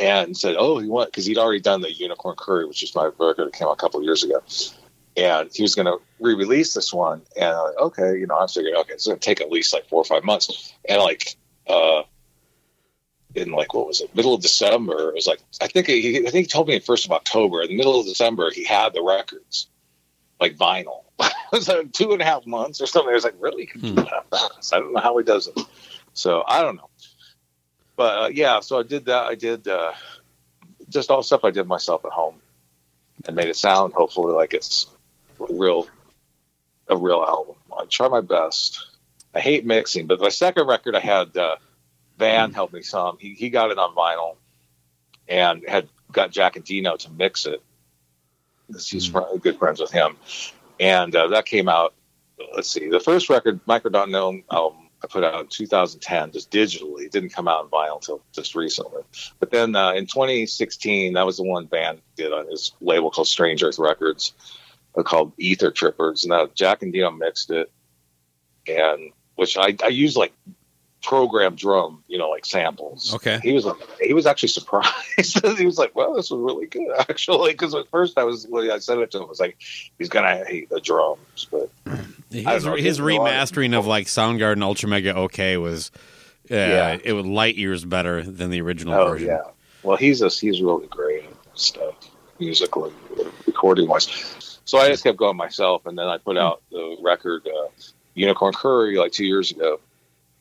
and 0.00 0.36
said, 0.36 0.56
"Oh, 0.58 0.78
you 0.80 0.90
want?" 0.90 1.10
Because 1.10 1.26
he'd 1.26 1.38
already 1.38 1.60
done 1.60 1.80
the 1.80 1.92
Unicorn 1.92 2.36
Curry, 2.36 2.66
which 2.66 2.82
is 2.82 2.94
my 2.94 3.04
record 3.04 3.46
that 3.46 3.52
came 3.52 3.68
out 3.68 3.72
a 3.72 3.76
couple 3.76 4.00
of 4.00 4.04
years 4.04 4.24
ago, 4.24 4.42
and 5.16 5.50
he 5.52 5.62
was 5.62 5.74
going 5.74 5.86
to 5.86 5.98
re-release 6.20 6.74
this 6.74 6.92
one. 6.92 7.22
And 7.36 7.46
I'm 7.46 7.64
like, 7.64 7.78
okay, 7.78 8.18
you 8.18 8.26
know, 8.26 8.38
I 8.38 8.46
figured, 8.46 8.74
okay, 8.74 8.94
it's 8.94 9.06
going 9.06 9.18
to 9.18 9.24
take 9.24 9.40
at 9.40 9.50
least 9.50 9.72
like 9.72 9.88
four 9.88 10.00
or 10.00 10.04
five 10.04 10.24
months, 10.24 10.72
and 10.88 11.00
like. 11.00 11.36
uh 11.68 12.02
in 13.34 13.50
like 13.50 13.72
what 13.74 13.86
was 13.86 14.00
it, 14.00 14.14
middle 14.14 14.34
of 14.34 14.42
December? 14.42 15.08
It 15.08 15.14
was 15.14 15.26
like 15.26 15.40
I 15.60 15.66
think 15.66 15.86
he, 15.86 16.18
I 16.18 16.30
think 16.30 16.34
he 16.34 16.46
told 16.46 16.68
me 16.68 16.76
at 16.76 16.84
first 16.84 17.04
of 17.06 17.12
October. 17.12 17.62
In 17.62 17.68
the 17.68 17.76
middle 17.76 17.98
of 17.98 18.06
December, 18.06 18.50
he 18.50 18.64
had 18.64 18.92
the 18.92 19.02
records, 19.02 19.68
like 20.40 20.56
vinyl. 20.56 21.04
it 21.20 21.32
was 21.50 21.68
like 21.68 21.92
two 21.92 22.12
and 22.12 22.20
a 22.20 22.24
half 22.24 22.46
months 22.46 22.80
or 22.80 22.86
something. 22.86 23.10
I 23.10 23.14
was 23.14 23.24
like, 23.24 23.36
really? 23.38 23.62
He 23.62 23.66
can 23.66 23.80
do 23.80 23.94
that 23.94 24.26
fast? 24.30 24.74
I 24.74 24.80
don't 24.80 24.92
know 24.92 25.00
how 25.00 25.16
he 25.16 25.24
does 25.24 25.46
it. 25.46 25.58
So 26.14 26.44
I 26.46 26.62
don't 26.62 26.76
know. 26.76 26.90
But 28.02 28.22
uh, 28.22 28.28
yeah, 28.32 28.58
so 28.58 28.80
I 28.80 28.82
did 28.82 29.04
that. 29.04 29.26
I 29.26 29.36
did 29.36 29.68
uh, 29.68 29.92
just 30.88 31.08
all 31.12 31.22
stuff 31.22 31.44
I 31.44 31.52
did 31.52 31.68
myself 31.68 32.04
at 32.04 32.10
home, 32.10 32.34
and 33.24 33.36
made 33.36 33.46
it 33.46 33.54
sound 33.54 33.92
hopefully 33.92 34.34
like 34.34 34.54
it's 34.54 34.88
a 35.38 35.54
real, 35.54 35.86
a 36.88 36.96
real 36.96 37.22
album. 37.22 37.54
I 37.72 37.84
try 37.84 38.08
my 38.08 38.20
best. 38.20 38.84
I 39.32 39.38
hate 39.38 39.64
mixing, 39.64 40.08
but 40.08 40.18
my 40.18 40.30
second 40.30 40.66
record 40.66 40.96
I 40.96 40.98
had 40.98 41.36
uh, 41.36 41.54
Van 42.18 42.52
help 42.52 42.72
me 42.72 42.82
some. 42.82 43.18
He 43.20 43.34
he 43.34 43.50
got 43.50 43.70
it 43.70 43.78
on 43.78 43.94
vinyl, 43.94 44.34
and 45.28 45.62
had 45.68 45.88
got 46.10 46.32
Jack 46.32 46.54
Endino 46.54 46.98
to 46.98 47.10
mix 47.12 47.46
it. 47.46 47.62
He's 48.66 49.06
fr- 49.06 49.20
good 49.40 49.60
friends 49.60 49.78
with 49.78 49.92
him, 49.92 50.16
and 50.80 51.14
uh, 51.14 51.28
that 51.28 51.46
came 51.46 51.68
out. 51.68 51.94
Let's 52.52 52.68
see, 52.68 52.88
the 52.88 52.98
first 52.98 53.30
record, 53.30 53.64
Microdot 53.66 54.10
Gnome 54.10 54.42
album, 54.50 54.81
I 55.02 55.06
put 55.08 55.24
out 55.24 55.40
in 55.40 55.46
2010, 55.48 56.32
just 56.32 56.50
digitally. 56.50 57.02
It 57.02 57.12
didn't 57.12 57.30
come 57.30 57.48
out 57.48 57.64
in 57.64 57.70
vinyl 57.70 57.96
until 57.96 58.22
just 58.32 58.54
recently. 58.54 59.02
But 59.40 59.50
then 59.50 59.74
uh, 59.74 59.92
in 59.92 60.06
2016, 60.06 61.14
that 61.14 61.26
was 61.26 61.38
the 61.38 61.42
one 61.42 61.66
band 61.66 62.00
did 62.16 62.32
on 62.32 62.46
his 62.46 62.72
label 62.80 63.10
called 63.10 63.26
Strange 63.26 63.62
Earth 63.62 63.78
Records, 63.78 64.32
uh, 64.96 65.02
called 65.02 65.32
Ether 65.38 65.70
Trippers. 65.70 66.24
Now 66.26 66.48
Jack 66.54 66.80
Endino 66.80 67.16
mixed 67.16 67.50
it, 67.50 67.70
and 68.68 69.12
which 69.34 69.56
I, 69.56 69.76
I 69.82 69.88
use 69.88 70.16
like 70.16 70.32
program 71.02 71.54
drum, 71.56 72.02
you 72.08 72.16
know, 72.18 72.30
like 72.30 72.44
samples. 72.46 73.14
Okay. 73.14 73.38
He 73.42 73.52
was 73.52 73.66
he 74.00 74.14
was 74.14 74.26
actually 74.26 74.48
surprised. 74.50 75.44
he 75.58 75.66
was 75.66 75.78
like, 75.78 75.94
"Well, 75.94 76.14
this 76.14 76.30
was 76.30 76.40
really 76.40 76.66
good, 76.66 76.88
actually." 76.98 77.52
Because 77.52 77.74
at 77.74 77.88
first 77.88 78.18
I 78.18 78.24
was 78.24 78.46
when 78.48 78.70
I 78.70 78.78
said 78.78 78.98
it 78.98 79.10
to 79.12 79.18
him, 79.18 79.24
I 79.24 79.26
was 79.28 79.40
like, 79.40 79.56
"He's 79.98 80.08
gonna 80.08 80.44
hate 80.46 80.70
the 80.70 80.80
drums," 80.80 81.46
but 81.50 81.70
His, 82.30 82.64
know, 82.64 82.74
his 82.76 82.84
just 82.98 83.00
a 83.00 83.02
lot 83.04 83.28
of- 83.28 83.50
remastering 83.50 83.78
of 83.78 83.86
like 83.86 84.06
Soundgarden 84.06 84.58
Ultramega 84.58 85.14
OK 85.14 85.56
was, 85.56 85.90
uh, 86.50 86.54
Yeah. 86.54 86.98
it 87.02 87.12
was 87.12 87.26
light 87.26 87.56
years 87.56 87.84
better 87.84 88.22
than 88.22 88.50
the 88.50 88.60
original 88.60 88.94
oh 88.94 89.10
version. 89.10 89.28
yeah. 89.28 89.42
Well, 89.82 89.96
he's 89.96 90.22
a, 90.22 90.28
he's 90.28 90.62
really 90.62 90.86
great 90.86 91.24
at 91.24 91.58
stuff 91.58 91.94
musically, 92.38 92.92
recording 93.46 93.88
wise. 93.88 94.60
So 94.64 94.78
I 94.78 94.88
just 94.88 95.02
kept 95.02 95.18
going 95.18 95.36
myself, 95.36 95.86
and 95.86 95.98
then 95.98 96.06
I 96.06 96.18
put 96.18 96.38
out 96.38 96.62
the 96.70 96.96
record 97.02 97.46
uh, 97.46 97.68
Unicorn 98.14 98.52
Curry 98.54 98.96
like 98.96 99.10
two 99.12 99.24
years 99.26 99.50
ago, 99.50 99.80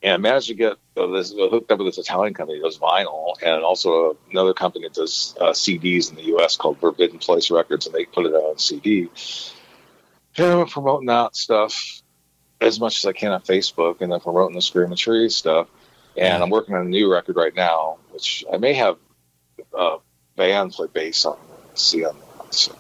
and 0.03 0.21
managed 0.21 0.47
to 0.47 0.53
get 0.55 0.73
uh, 0.97 1.07
this 1.07 1.31
uh, 1.31 1.47
hooked 1.49 1.71
up 1.71 1.79
with 1.79 1.87
this 1.87 1.97
Italian 1.97 2.33
company 2.33 2.59
that 2.59 2.65
does 2.65 2.79
vinyl, 2.79 3.33
and 3.41 3.63
also 3.63 4.17
another 4.31 4.53
company 4.53 4.85
that 4.85 4.93
does 4.93 5.35
uh, 5.39 5.51
CDs 5.51 6.09
in 6.09 6.15
the 6.15 6.23
U.S. 6.23 6.57
called 6.57 6.79
Forbidden 6.79 7.19
Place 7.19 7.51
Records, 7.51 7.85
and 7.85 7.93
they 7.93 8.05
put 8.05 8.25
it 8.25 8.33
out 8.33 8.43
on 8.43 8.57
CD. 8.57 9.09
And 10.37 10.47
I'm 10.47 10.67
promoting 10.67 11.07
that 11.07 11.35
stuff 11.35 12.01
as 12.59 12.79
much 12.79 12.97
as 12.97 13.05
I 13.05 13.11
can 13.13 13.31
on 13.31 13.41
Facebook, 13.41 14.01
and 14.01 14.11
then 14.11 14.19
promoting 14.19 14.55
the 14.55 14.61
Screaming 14.61 14.97
Trees 14.97 15.35
stuff. 15.35 15.67
And 16.17 16.43
I'm 16.43 16.49
working 16.49 16.75
on 16.75 16.85
a 16.85 16.89
new 16.89 17.11
record 17.11 17.37
right 17.37 17.55
now, 17.55 17.97
which 18.11 18.43
I 18.51 18.57
may 18.57 18.73
have 18.73 18.97
uh, 19.77 19.97
Van 20.35 20.69
play 20.69 20.87
bass 20.91 21.25
on. 21.25 21.37
See 21.73 22.03
on 22.03 22.17
that. 22.37 22.53
So 22.53 22.75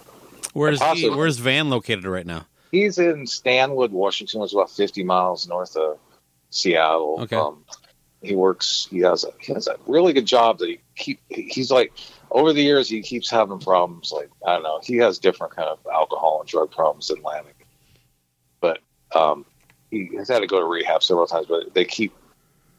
Where's 0.53 0.81
he, 0.93 1.09
where's 1.09 1.37
Van 1.37 1.69
located 1.69 2.05
right 2.05 2.25
now? 2.25 2.45
he's 2.71 2.97
in 2.97 3.27
Stanwood, 3.27 3.91
Washington, 3.91 4.41
which 4.41 4.49
is 4.49 4.53
about 4.53 4.71
50 4.71 5.03
miles 5.03 5.47
north 5.47 5.75
of 5.75 5.99
Seattle. 6.51 7.21
Okay. 7.21 7.35
Um, 7.35 7.65
he 8.21 8.35
works. 8.35 8.87
He 8.91 8.99
has 8.99 9.23
a 9.23 9.31
he 9.39 9.53
has 9.53 9.67
a 9.67 9.77
really 9.87 10.13
good 10.13 10.27
job 10.27 10.59
that 10.59 10.69
he 10.69 10.79
keep. 10.95 11.19
He's 11.29 11.71
like 11.71 11.91
over 12.29 12.53
the 12.53 12.61
years 12.61 12.87
he 12.87 13.01
keeps 13.01 13.29
having 13.29 13.59
problems. 13.59 14.11
Like 14.11 14.29
I 14.45 14.53
don't 14.53 14.63
know. 14.63 14.79
He 14.83 14.97
has 14.97 15.17
different 15.17 15.55
kind 15.55 15.67
of 15.67 15.79
alcohol 15.91 16.39
and 16.41 16.47
drug 16.47 16.69
problems 16.69 17.07
than 17.07 17.23
Lanik, 17.23 17.65
but 18.59 18.79
um, 19.15 19.45
he 19.89 20.11
has 20.17 20.29
had 20.29 20.39
to 20.39 20.47
go 20.47 20.59
to 20.59 20.65
rehab 20.65 21.01
several 21.01 21.25
times. 21.25 21.47
But 21.47 21.73
they 21.73 21.85
keep. 21.85 22.13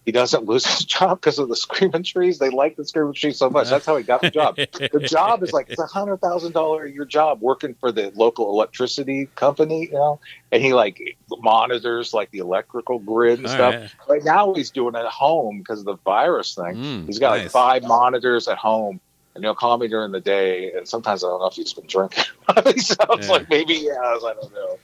He 0.05 0.11
doesn't 0.11 0.47
lose 0.47 0.67
his 0.67 0.85
job 0.97 1.21
because 1.21 1.39
of 1.39 1.49
the 1.49 1.55
screaming 1.57 2.03
trees. 2.03 2.39
They 2.39 2.51
like 2.51 2.77
the 2.77 2.85
screaming 2.85 3.15
trees 3.15 3.39
so 3.39 3.49
much. 3.49 3.71
That's 3.71 3.87
how 3.87 3.97
he 3.97 4.03
got 4.03 4.21
the 4.23 4.31
job. 4.31 4.57
the 4.57 5.07
job 5.09 5.43
is 5.45 5.53
like 5.53 5.71
it's 5.71 5.81
a 5.81 5.87
hundred 5.87 6.21
thousand 6.21 6.53
dollar 6.53 6.85
a 6.85 6.91
year 6.91 7.05
job 7.05 7.41
working 7.41 7.75
for 7.75 7.93
the 7.93 8.11
local 8.17 8.51
electricity 8.51 9.27
company, 9.37 9.87
you 9.87 9.93
know. 9.93 10.19
And 10.51 10.63
he 10.63 10.75
like 10.75 11.01
monitors 11.39 12.13
like 12.13 12.31
the 12.33 12.39
electrical 12.39 12.99
grid 12.99 13.39
and 13.39 13.47
All 13.47 13.53
stuff. 13.55 13.75
right. 13.75 13.91
Right 14.09 14.25
now 14.25 14.55
he's 14.55 14.71
doing 14.71 14.95
it 14.95 14.99
at 14.99 15.07
home 15.07 15.59
because 15.59 15.79
of 15.79 15.85
the 15.85 15.97
virus 16.05 16.55
thing. 16.55 16.75
Mm, 16.77 17.07
he's 17.07 17.19
got 17.19 17.39
like 17.39 17.51
five 17.51 17.83
monitors 17.85 18.49
at 18.49 18.59
home. 18.59 19.01
And 19.35 19.43
he'll 19.43 19.55
call 19.55 19.79
me 19.79 19.89
during 19.89 20.13
the 20.13 20.21
day, 20.21 20.73
and 20.75 20.87
sometimes 20.87 21.25
I 21.25 21.29
don't 21.29 21.41
know 21.41 21.47
if 21.47 21.55
he's 21.55 21.73
been 21.73 21.87
drinking. 21.87 22.25
he 22.67 22.79
sounds 22.81 23.27
Yeah. 23.27 23.33
like 23.33 23.49
maybe 23.49 23.73
he 23.77 23.87
has. 23.87 24.23
I 24.23 24.35
don't 24.35 24.53
know, 24.53 24.79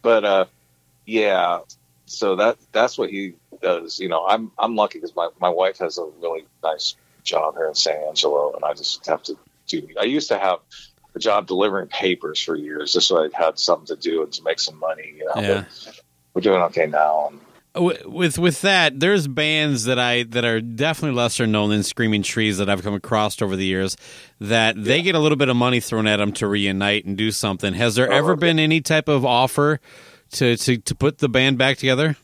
but 0.00 0.24
uh, 0.24 0.44
yeah. 1.04 1.58
So 2.06 2.36
that 2.36 2.56
that's 2.72 2.96
what 2.96 3.10
he 3.10 3.34
does. 3.60 3.98
You 3.98 4.08
know, 4.08 4.26
I'm 4.26 4.50
I'm 4.58 4.76
lucky 4.76 4.98
because 4.98 5.14
my, 5.14 5.28
my 5.40 5.48
wife 5.48 5.78
has 5.78 5.98
a 5.98 6.04
really 6.20 6.44
nice 6.62 6.96
job 7.24 7.54
here 7.56 7.68
in 7.68 7.74
San 7.74 7.96
Angelo, 8.08 8.52
and 8.54 8.64
I 8.64 8.74
just 8.74 9.06
have 9.06 9.22
to 9.24 9.36
do. 9.68 9.86
I 10.00 10.04
used 10.04 10.28
to 10.28 10.38
have 10.38 10.58
a 11.14 11.18
job 11.18 11.46
delivering 11.46 11.88
papers 11.88 12.40
for 12.40 12.54
years, 12.56 12.92
just 12.92 13.08
so 13.08 13.24
I 13.24 13.28
had 13.34 13.58
something 13.58 13.86
to 13.86 13.96
do 13.96 14.22
and 14.22 14.32
to 14.32 14.42
make 14.42 14.60
some 14.60 14.78
money. 14.78 15.14
You 15.16 15.24
know, 15.26 15.40
Yeah. 15.40 15.64
but 15.86 16.00
we're 16.34 16.42
doing 16.42 16.62
okay 16.62 16.86
now. 16.86 17.26
Uh, 17.26 17.28
and 17.28 17.40
with 18.12 18.38
with 18.38 18.62
that, 18.62 18.98
there's 18.98 19.28
bands 19.28 19.84
that 19.84 19.98
I 19.98 20.24
that 20.24 20.44
are 20.44 20.60
definitely 20.60 21.16
lesser 21.16 21.46
known 21.46 21.70
than 21.70 21.82
Screaming 21.84 22.22
Trees 22.24 22.58
that 22.58 22.68
I've 22.68 22.82
come 22.82 22.94
across 22.94 23.40
over 23.40 23.54
the 23.54 23.64
years 23.64 23.96
that 24.40 24.74
they 24.82 25.02
get 25.02 25.14
a 25.14 25.20
little 25.20 25.36
bit 25.36 25.48
of 25.48 25.56
money 25.56 25.78
thrown 25.78 26.06
at 26.08 26.16
them 26.16 26.32
to 26.34 26.48
reunite 26.48 27.04
and 27.04 27.16
do 27.16 27.30
something. 27.30 27.74
Has 27.74 27.94
there 27.94 28.10
ever 28.10 28.34
been 28.34 28.58
any 28.58 28.80
type 28.80 29.06
of 29.08 29.24
offer 29.24 29.78
to, 30.32 30.56
to 30.56 30.78
to 30.78 30.94
put 30.96 31.18
the 31.18 31.28
band 31.28 31.58
back 31.58 31.76
together? 31.78 32.16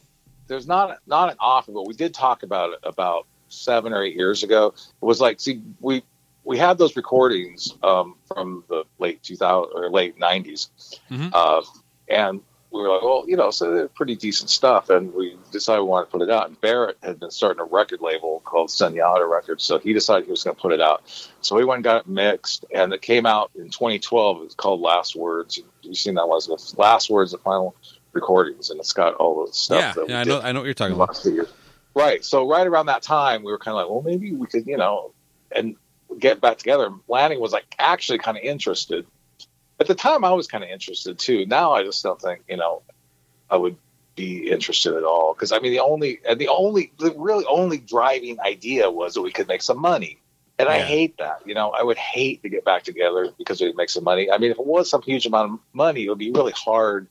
There's 0.49 0.67
not 0.67 0.99
not 1.07 1.31
an 1.31 1.37
offer, 1.41 1.73
but 1.73 1.87
we 1.87 1.95
did 1.95 2.15
talk 2.15 2.43
about 2.43 2.73
it 2.73 2.79
about 2.83 3.27
seven 3.49 3.93
or 3.93 4.03
eight 4.03 4.17
years 4.17 4.43
ago. 4.43 4.69
It 4.77 5.05
was 5.05 5.21
like, 5.21 5.41
see, 5.41 5.63
we 5.81 6.03
we 6.45 6.59
had 6.59 6.79
those 6.79 6.95
recordings 6.97 7.75
um, 7.83 8.15
from 8.29 8.63
the 8.69 8.85
late 8.99 9.23
2000 9.23 9.73
or 9.75 9.91
late 9.91 10.17
90s, 10.19 10.69
Mhm. 11.11 11.31
uh, 11.35 11.63
and 12.09 12.41
we 12.71 12.83
were 12.83 12.89
like, 12.89 13.03
well, 13.03 13.25
you 13.27 13.37
know, 13.37 13.51
so 13.51 13.73
they're 13.75 13.89
pretty 13.89 14.15
decent 14.15 14.51
stuff, 14.51 14.91
and 14.91 15.13
we 15.15 15.37
decided 15.51 15.81
we 15.83 15.89
wanted 15.89 16.07
to 16.07 16.11
put 16.13 16.23
it 16.23 16.31
out. 16.31 16.47
And 16.49 16.61
Barrett 16.61 16.99
had 17.03 17.19
been 17.19 17.31
starting 17.31 17.61
a 17.61 17.65
record 17.65 18.01
label 18.01 18.43
called 18.45 18.69
Sunyata 18.69 19.29
Records, 19.29 19.65
so 19.65 19.79
he 19.79 19.93
decided 19.93 20.27
he 20.27 20.31
was 20.31 20.45
going 20.45 20.55
to 20.55 20.61
put 20.63 20.73
it 20.73 20.81
out. 20.81 21.03
So 21.41 21.57
we 21.57 21.65
went 21.65 21.79
and 21.79 21.85
got 21.85 22.03
it 22.03 22.07
mixed, 22.09 22.65
and 22.73 22.93
it 22.93 23.01
came 23.03 23.25
out 23.27 23.51
in 23.57 23.71
2012. 23.71 24.43
It's 24.43 24.55
called 24.55 24.81
Last 24.81 25.17
Words. 25.17 25.59
You've 25.83 25.97
seen 25.97 26.15
that 26.15 26.29
was 26.29 26.47
the 26.47 26.81
Last 26.81 27.09
Words, 27.09 27.33
the 27.33 27.39
final 27.39 27.75
recordings, 28.17 28.71
and 28.71 28.81
it's 28.81 28.93
got 28.93 29.15
all 29.15 29.47
the 29.47 29.53
stuff. 29.53 29.79
yeah, 29.79 29.93
that 29.93 30.07
we 30.07 30.13
yeah, 30.13 30.21
I 30.21 30.25
know 30.25 30.41
I 30.41 30.53
know 30.53 30.61
what 30.61 30.65
you're 30.65 30.75
talking 30.75 30.97
about. 30.97 31.25
years. 31.25 31.49
Right. 31.97 32.23
So 32.23 32.47
right 32.47 32.67
around 32.67 32.87
that 32.87 33.03
time, 33.03 33.43
we 33.43 33.51
were 33.51 33.59
kind 33.59 33.73
of 33.73 33.83
like, 33.83 33.89
well, 33.89 34.03
maybe 34.03 34.31
we 34.33 34.47
could, 34.47 34.67
you 34.67 34.77
know, 34.77 35.13
and 35.51 35.77
get 36.19 36.43
back 36.43 36.59
together. 36.59 36.91
Lanning 37.09 37.41
was 37.41 37.53
like 37.53 37.65
actually 37.79 38.19
kind 38.19 38.37
of 38.37 38.43
interested. 38.43 39.07
At 39.81 39.87
the 39.87 39.95
time, 39.95 40.23
I 40.23 40.33
was 40.33 40.47
kind 40.47 40.63
of 40.63 40.69
interested 40.69 41.19
too. 41.19 41.47
Now 41.47 41.73
I 41.73 41.85
just 41.85 42.03
don't 42.03 42.21
think, 42.21 42.43
you 42.49 42.59
know, 42.59 42.83
I 43.49 43.57
would 43.57 43.77
be 44.15 44.51
interested 44.51 44.95
at 44.95 45.05
all 45.05 45.33
because 45.33 45.53
I 45.53 45.59
mean, 45.59 45.73
the 45.73 45.81
only 45.81 46.21
and 46.29 46.39
the 46.39 46.49
only, 46.49 46.93
the 46.99 47.15
really 47.17 47.47
only 47.47 47.79
driving 47.79 48.41
idea 48.41 48.91
was 48.91 49.15
that 49.15 49.23
we 49.23 49.33
could 49.33 49.49
make 49.49 49.63
some 49.63 49.81
money. 49.81 50.19
And 50.59 50.69
I 50.69 50.81
hate 50.81 51.17
that. 51.19 51.41
You 51.47 51.55
know, 51.55 51.71
I 51.71 51.83
would 51.83 51.99
hate 51.99 52.43
to 52.43 52.51
get 52.51 52.65
back 52.65 52.83
together 52.83 53.31
because 53.39 53.61
we'd 53.61 53.77
make 53.77 53.91
some 53.91 54.05
money. 54.05 54.31
I 54.31 54.37
mean, 54.37 54.51
if 54.51 54.59
it 54.59 54.67
was 54.67 54.89
some 54.91 55.01
huge 55.01 55.25
amount 55.25 55.53
of 55.53 55.59
money, 55.73 56.05
it 56.05 56.09
would 56.11 56.19
be 56.19 56.31
really 56.31 56.53
hard 56.53 57.09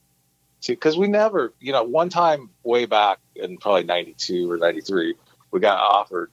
to 0.65 0.73
because 0.73 0.97
we 0.97 1.07
never, 1.07 1.53
you 1.59 1.71
know, 1.71 1.83
one 1.83 2.09
time 2.09 2.49
way 2.63 2.85
back 2.85 3.19
in 3.35 3.57
probably 3.57 3.83
'92 3.83 4.51
or 4.51 4.57
'93, 4.57 5.15
we 5.51 5.59
got 5.59 5.79
offered 5.79 6.31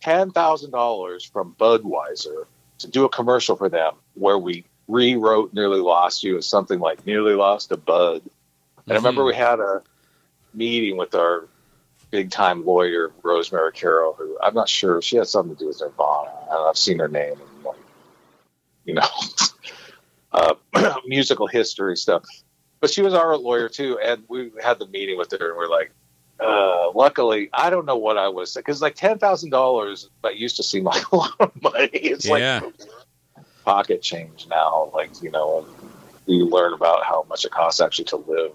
ten 0.00 0.30
thousand 0.30 0.70
dollars 0.70 1.24
from 1.24 1.54
Budweiser 1.58 2.44
to 2.78 2.88
do 2.88 3.04
a 3.04 3.08
commercial 3.08 3.56
for 3.56 3.68
them 3.68 3.94
where 4.14 4.38
we 4.38 4.64
rewrote 4.88 5.52
"Nearly 5.52 5.80
Lost 5.80 6.22
You" 6.22 6.38
as 6.38 6.46
something 6.46 6.80
like 6.80 7.06
"Nearly 7.06 7.34
Lost 7.34 7.72
a 7.72 7.76
Bud." 7.76 8.22
And 8.86 8.92
I 8.92 8.96
remember 8.96 9.24
we 9.24 9.34
had 9.34 9.58
a 9.58 9.82
meeting 10.54 10.96
with 10.96 11.14
our 11.14 11.48
big 12.10 12.30
time 12.30 12.64
lawyer 12.64 13.12
Rosemary 13.22 13.72
Carroll, 13.72 14.14
who 14.14 14.38
I'm 14.42 14.54
not 14.54 14.68
sure 14.68 15.02
she 15.02 15.16
had 15.16 15.28
something 15.28 15.56
to 15.56 15.58
do 15.58 15.68
with 15.68 15.80
Nirvana. 15.80 16.30
And 16.50 16.68
I've 16.68 16.78
seen 16.78 16.98
her 16.98 17.08
name 17.08 17.32
in 17.32 17.62
like, 17.64 17.76
you 18.84 18.94
know, 18.94 19.08
uh, 20.32 20.54
musical 21.06 21.46
history 21.46 21.96
stuff. 21.96 22.24
But 22.86 22.92
she 22.92 23.02
was 23.02 23.14
our 23.14 23.36
lawyer 23.36 23.68
too, 23.68 23.98
and 23.98 24.22
we 24.28 24.52
had 24.62 24.78
the 24.78 24.86
meeting 24.86 25.18
with 25.18 25.32
her, 25.32 25.48
and 25.48 25.56
we're 25.56 25.66
like, 25.66 25.90
uh, 26.38 26.92
luckily, 26.92 27.50
I 27.52 27.68
don't 27.68 27.84
know 27.84 27.96
what 27.96 28.16
I 28.16 28.28
was 28.28 28.54
because 28.54 28.80
like 28.80 28.94
ten 28.94 29.18
thousand 29.18 29.50
dollars 29.50 30.08
that 30.22 30.36
used 30.36 30.54
to 30.58 30.62
seem 30.62 30.84
like 30.84 31.02
a 31.10 31.16
lot 31.16 31.34
of 31.40 31.50
money. 31.60 31.88
It's 31.92 32.24
Yeah. 32.26 32.60
like 32.62 32.72
pocket 33.64 34.02
change 34.02 34.46
now. 34.48 34.92
Like 34.94 35.20
you 35.20 35.32
know, 35.32 35.66
you 36.26 36.46
learn 36.48 36.74
about 36.74 37.02
how 37.02 37.26
much 37.28 37.44
it 37.44 37.50
costs 37.50 37.80
actually 37.80 38.04
to 38.04 38.18
live, 38.18 38.52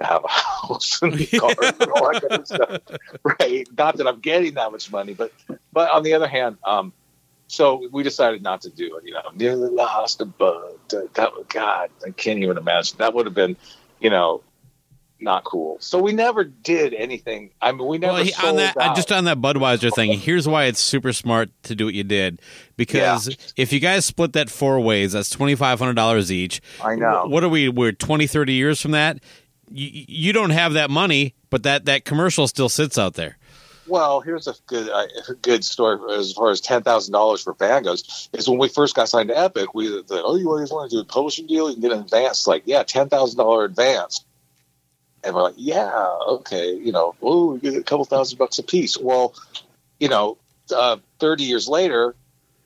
to 0.00 0.04
have 0.06 0.22
a 0.22 0.28
house 0.68 1.00
and 1.00 1.14
cars 1.30 1.56
and 1.80 1.90
all 1.92 2.12
that 2.12 2.20
kind 2.20 2.40
of 2.42 2.46
stuff. 2.46 2.80
Right? 3.40 3.66
Not 3.78 3.96
that 3.96 4.06
I'm 4.06 4.20
getting 4.20 4.52
that 4.52 4.70
much 4.70 4.92
money, 4.92 5.14
but 5.14 5.32
but 5.72 5.90
on 5.90 6.02
the 6.02 6.12
other 6.12 6.28
hand, 6.28 6.58
um, 6.64 6.92
so 7.50 7.88
we 7.90 8.04
decided 8.04 8.42
not 8.42 8.62
to 8.62 8.70
do 8.70 8.96
it. 8.96 9.04
You 9.04 9.14
know, 9.14 9.22
nearly 9.34 9.70
lost 9.70 10.20
a 10.20 10.24
bud. 10.24 10.72
That, 10.90 11.14
that 11.14 11.32
God, 11.48 11.90
I 12.06 12.10
can't 12.10 12.38
even 12.38 12.56
imagine. 12.56 12.96
That 12.98 13.12
would 13.12 13.26
have 13.26 13.34
been, 13.34 13.56
you 13.98 14.08
know, 14.08 14.42
not 15.18 15.42
cool. 15.42 15.76
So 15.80 16.00
we 16.00 16.12
never 16.12 16.44
did 16.44 16.94
anything. 16.94 17.50
I 17.60 17.72
mean, 17.72 17.88
we 17.88 17.98
never 17.98 18.12
Well, 18.14 18.22
he, 18.22 18.30
sold 18.30 18.50
on 18.50 18.56
that 18.58 18.76
uh, 18.76 18.82
out. 18.82 18.96
just 18.96 19.10
on 19.10 19.24
that 19.24 19.38
Budweiser 19.40 19.92
thing, 19.92 20.16
here's 20.16 20.46
why 20.46 20.66
it's 20.66 20.78
super 20.78 21.12
smart 21.12 21.50
to 21.64 21.74
do 21.74 21.86
what 21.86 21.94
you 21.94 22.04
did. 22.04 22.40
Because 22.76 23.36
if 23.56 23.72
you 23.72 23.80
guys 23.80 24.04
split 24.04 24.32
that 24.34 24.48
four 24.48 24.78
ways, 24.78 25.12
that's 25.12 25.28
twenty 25.28 25.56
five 25.56 25.80
hundred 25.80 25.94
dollars 25.94 26.30
each. 26.30 26.60
I 26.80 26.94
know. 26.94 27.24
What 27.26 27.42
are 27.42 27.48
we? 27.48 27.68
We're 27.68 27.92
20, 27.92 28.28
30 28.28 28.52
years 28.52 28.80
from 28.80 28.92
that. 28.92 29.18
You, 29.68 29.88
you 29.92 30.32
don't 30.32 30.50
have 30.50 30.74
that 30.74 30.88
money, 30.88 31.34
but 31.50 31.64
that 31.64 31.86
that 31.86 32.04
commercial 32.04 32.46
still 32.46 32.68
sits 32.68 32.96
out 32.96 33.14
there. 33.14 33.38
Well, 33.90 34.20
here's 34.20 34.46
a 34.46 34.54
good 34.66 34.88
uh, 34.88 35.06
good 35.42 35.64
story 35.64 35.98
as 36.16 36.32
far 36.32 36.50
as 36.50 36.60
ten 36.60 36.82
thousand 36.82 37.12
dollars 37.12 37.42
for 37.42 37.54
Van 37.54 37.82
goes. 37.82 38.28
Is 38.32 38.48
when 38.48 38.58
we 38.58 38.68
first 38.68 38.94
got 38.94 39.08
signed 39.08 39.28
to 39.30 39.38
Epic, 39.38 39.74
we 39.74 39.88
said, 39.88 40.04
"Oh, 40.10 40.36
you 40.36 40.56
guys 40.56 40.70
want 40.70 40.90
to 40.90 40.96
do 40.96 41.00
a 41.00 41.04
publishing 41.04 41.46
deal? 41.48 41.68
You 41.68 41.74
can 41.74 41.82
get 41.82 41.92
an 41.92 42.00
advance." 42.00 42.46
Like, 42.46 42.62
yeah, 42.66 42.84
ten 42.84 43.08
thousand 43.08 43.38
dollar 43.38 43.64
advance. 43.64 44.24
And 45.22 45.34
we're 45.34 45.42
like, 45.42 45.54
yeah, 45.58 45.92
okay, 46.28 46.74
you 46.74 46.92
know, 46.92 47.14
oh, 47.20 47.52
we 47.52 47.58
get 47.60 47.76
a 47.76 47.82
couple 47.82 48.06
thousand 48.06 48.38
bucks 48.38 48.58
a 48.58 48.62
piece. 48.62 48.96
Well, 48.96 49.34
you 49.98 50.08
know, 50.08 50.38
uh, 50.74 50.96
thirty 51.18 51.44
years 51.44 51.68
later, 51.68 52.14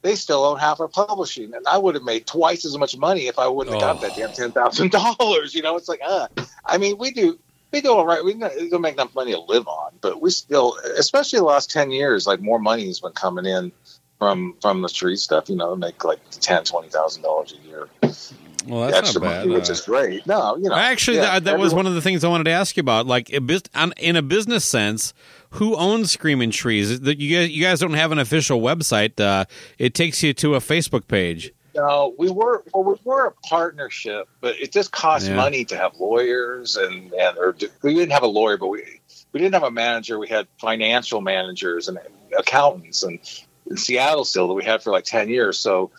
they 0.02 0.14
still 0.14 0.44
own 0.44 0.58
half 0.58 0.78
our 0.80 0.86
publishing, 0.88 1.52
and 1.54 1.66
I 1.66 1.78
would 1.78 1.94
have 1.96 2.04
made 2.04 2.26
twice 2.26 2.64
as 2.64 2.76
much 2.78 2.96
money 2.96 3.26
if 3.28 3.38
I 3.40 3.48
wouldn't 3.48 3.74
have 3.74 3.80
got 3.82 3.96
Oh. 4.04 4.06
that 4.08 4.16
damn 4.16 4.32
ten 4.32 4.52
thousand 4.52 4.90
dollars. 5.18 5.54
You 5.54 5.62
know, 5.62 5.76
it's 5.76 5.88
like, 5.88 6.00
uh, 6.06 6.28
I 6.66 6.78
mean, 6.78 6.96
we 6.98 7.10
do 7.10 7.38
we 7.72 7.80
do 7.80 7.92
all 7.92 8.06
right. 8.06 8.24
We 8.24 8.34
don't 8.34 8.80
make 8.82 8.94
enough 8.94 9.14
money 9.16 9.32
to 9.32 9.40
live 9.40 9.66
on, 9.66 9.83
but 10.04 10.22
we 10.22 10.30
still, 10.30 10.76
especially 10.98 11.40
the 11.40 11.44
last 11.46 11.70
ten 11.70 11.90
years, 11.90 12.26
like 12.26 12.40
more 12.40 12.58
money 12.60 12.86
has 12.86 13.00
been 13.00 13.12
coming 13.12 13.46
in 13.46 13.72
from 14.20 14.54
from 14.62 14.82
the 14.82 14.88
tree 14.88 15.16
stuff. 15.16 15.48
You 15.48 15.56
know, 15.56 15.74
make 15.74 16.04
like 16.04 16.20
ten, 16.30 16.62
twenty 16.64 16.88
thousand 16.90 17.22
dollars 17.22 17.52
a 17.52 17.68
year 17.68 17.88
Well, 18.66 18.82
that's 18.86 18.98
extra 18.98 19.20
not 19.20 19.28
bad. 19.28 19.46
money, 19.46 19.58
which 19.58 19.68
Uh, 19.68 19.72
is 19.72 19.80
great. 19.80 20.26
No, 20.26 20.56
you 20.56 20.68
know, 20.68 20.74
Actually, 20.74 21.16
yeah, 21.18 21.34
that, 21.40 21.44
that 21.44 21.58
was 21.58 21.74
one 21.74 21.86
of 21.86 21.94
the 21.94 22.00
things 22.00 22.22
I 22.24 22.28
wanted 22.28 22.44
to 22.44 22.50
ask 22.52 22.76
you 22.76 22.80
about. 22.82 23.06
Like 23.06 23.32
a 23.32 23.40
bus- 23.40 23.62
on- 23.74 23.92
in 23.98 24.16
a 24.16 24.22
business 24.22 24.64
sense, 24.64 25.12
who 25.50 25.74
owns 25.76 26.12
Screaming 26.12 26.50
Trees? 26.50 26.90
You 27.00 27.36
guys, 27.36 27.50
you 27.50 27.62
guys 27.62 27.80
don't 27.80 27.94
have 27.94 28.12
an 28.12 28.18
official 28.18 28.60
website. 28.60 29.18
Uh, 29.20 29.44
it 29.78 29.94
takes 29.94 30.22
you 30.22 30.32
to 30.34 30.54
a 30.54 30.60
Facebook 30.60 31.08
page. 31.08 31.52
No, 31.76 32.14
we 32.18 32.30
were 32.30 32.62
well, 32.72 32.84
we 32.84 32.94
were 33.04 33.26
a 33.26 33.32
partnership, 33.48 34.28
but 34.40 34.54
it 34.60 34.70
just 34.70 34.92
cost 34.92 35.26
Yeah. 35.26 35.34
money 35.34 35.64
to 35.64 35.76
have 35.76 35.96
lawyers 35.98 36.76
and 36.76 37.12
and 37.12 37.36
or 37.36 37.56
we 37.82 37.94
didn't 37.94 38.12
have 38.12 38.22
a 38.22 38.28
lawyer, 38.28 38.56
but 38.56 38.68
we 38.68 38.82
we 39.34 39.40
didn't 39.40 39.54
have 39.54 39.64
a 39.64 39.70
manager. 39.70 40.18
We 40.18 40.28
had 40.28 40.46
financial 40.58 41.20
managers 41.20 41.88
and 41.88 41.98
accountants, 42.38 43.02
and 43.02 43.18
in 43.68 43.76
Seattle 43.76 44.24
still 44.24 44.48
that 44.48 44.54
we 44.54 44.64
had 44.64 44.82
for 44.82 44.92
like 44.92 45.04
ten 45.04 45.28
years. 45.28 45.58
So 45.58 45.90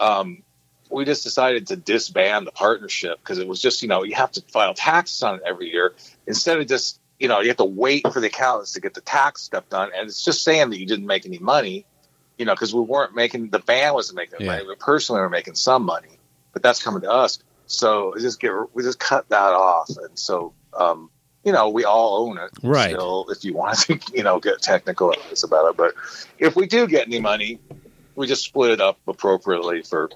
um, 0.00 0.42
we 0.90 1.04
just 1.04 1.22
decided 1.22 1.68
to 1.68 1.76
disband 1.76 2.46
the 2.46 2.52
partnership 2.52 3.20
because 3.20 3.38
it 3.38 3.46
was 3.46 3.62
just 3.62 3.80
you 3.80 3.88
know 3.88 4.02
you 4.02 4.16
have 4.16 4.32
to 4.32 4.42
file 4.52 4.74
taxes 4.74 5.22
on 5.22 5.36
it 5.36 5.42
every 5.46 5.70
year 5.70 5.94
instead 6.26 6.58
of 6.58 6.66
just 6.66 7.00
you 7.18 7.28
know 7.28 7.40
you 7.40 7.48
have 7.48 7.56
to 7.58 7.64
wait 7.64 8.12
for 8.12 8.20
the 8.20 8.26
accountants 8.26 8.72
to 8.72 8.80
get 8.80 8.92
the 8.92 9.00
tax 9.00 9.42
stuff 9.42 9.68
done, 9.70 9.90
and 9.96 10.08
it's 10.08 10.24
just 10.24 10.42
saying 10.42 10.68
that 10.70 10.78
you 10.78 10.86
didn't 10.86 11.06
make 11.06 11.24
any 11.24 11.38
money 11.38 11.86
you 12.38 12.46
know, 12.46 12.54
because 12.54 12.74
we 12.74 12.80
weren't 12.80 13.14
making 13.14 13.50
the 13.50 13.58
band 13.58 13.94
wasn't 13.94 14.16
making 14.16 14.40
Yeah. 14.40 14.46
money. 14.46 14.66
We 14.66 14.74
personally 14.74 15.20
were 15.20 15.28
making 15.28 15.56
some 15.56 15.84
money, 15.84 16.18
but 16.54 16.62
that's 16.62 16.82
coming 16.82 17.02
to 17.02 17.10
us. 17.10 17.38
So 17.66 18.12
we 18.14 18.22
just 18.22 18.40
get 18.40 18.50
we 18.72 18.82
just 18.82 18.98
cut 18.98 19.28
that 19.28 19.52
off, 19.52 19.90
and 19.90 20.18
so 20.18 20.54
um, 20.72 21.10
you 21.44 21.52
know 21.52 21.68
we 21.68 21.84
all 21.84 22.28
own 22.28 22.38
it. 22.38 22.50
Right. 22.62 22.90
Still, 22.90 23.26
if 23.30 23.44
you 23.44 23.54
want 23.54 23.78
to, 23.80 23.98
you 24.14 24.22
know, 24.22 24.40
get 24.40 24.60
technical 24.62 25.12
about 25.44 25.70
it, 25.70 25.76
but 25.76 25.94
if 26.38 26.56
we 26.56 26.66
do 26.66 26.86
get 26.86 27.06
any 27.06 27.20
money, 27.20 27.58
we 28.14 28.26
just 28.26 28.44
split 28.44 28.70
it 28.70 28.80
up 28.80 28.98
appropriately 29.06 29.82
for. 29.82 30.10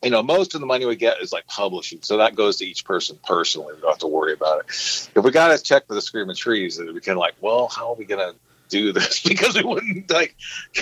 You 0.00 0.10
know, 0.10 0.22
most 0.22 0.54
of 0.54 0.60
the 0.60 0.66
money 0.66 0.86
we 0.86 0.94
get 0.94 1.20
is 1.20 1.32
like 1.32 1.48
publishing, 1.48 1.98
so 2.02 2.18
that 2.18 2.36
goes 2.36 2.58
to 2.58 2.64
each 2.64 2.84
person 2.84 3.18
personally. 3.26 3.74
We 3.74 3.80
don't 3.80 3.90
have 3.90 3.98
to 3.98 4.06
worry 4.06 4.32
about 4.32 4.60
it. 4.60 4.66
If 4.68 5.24
we 5.24 5.32
got 5.32 5.48
to 5.48 5.60
check 5.60 5.88
for 5.88 5.94
the 5.94 6.00
screaming 6.00 6.36
trees, 6.36 6.76
then 6.76 6.94
we 6.94 7.00
can 7.00 7.16
like, 7.16 7.34
well, 7.40 7.66
how 7.66 7.90
are 7.90 7.94
we 7.96 8.04
gonna 8.04 8.34
do 8.68 8.92
this? 8.92 9.20
because 9.24 9.56
we 9.56 9.64
wouldn't 9.64 10.08
like, 10.08 10.36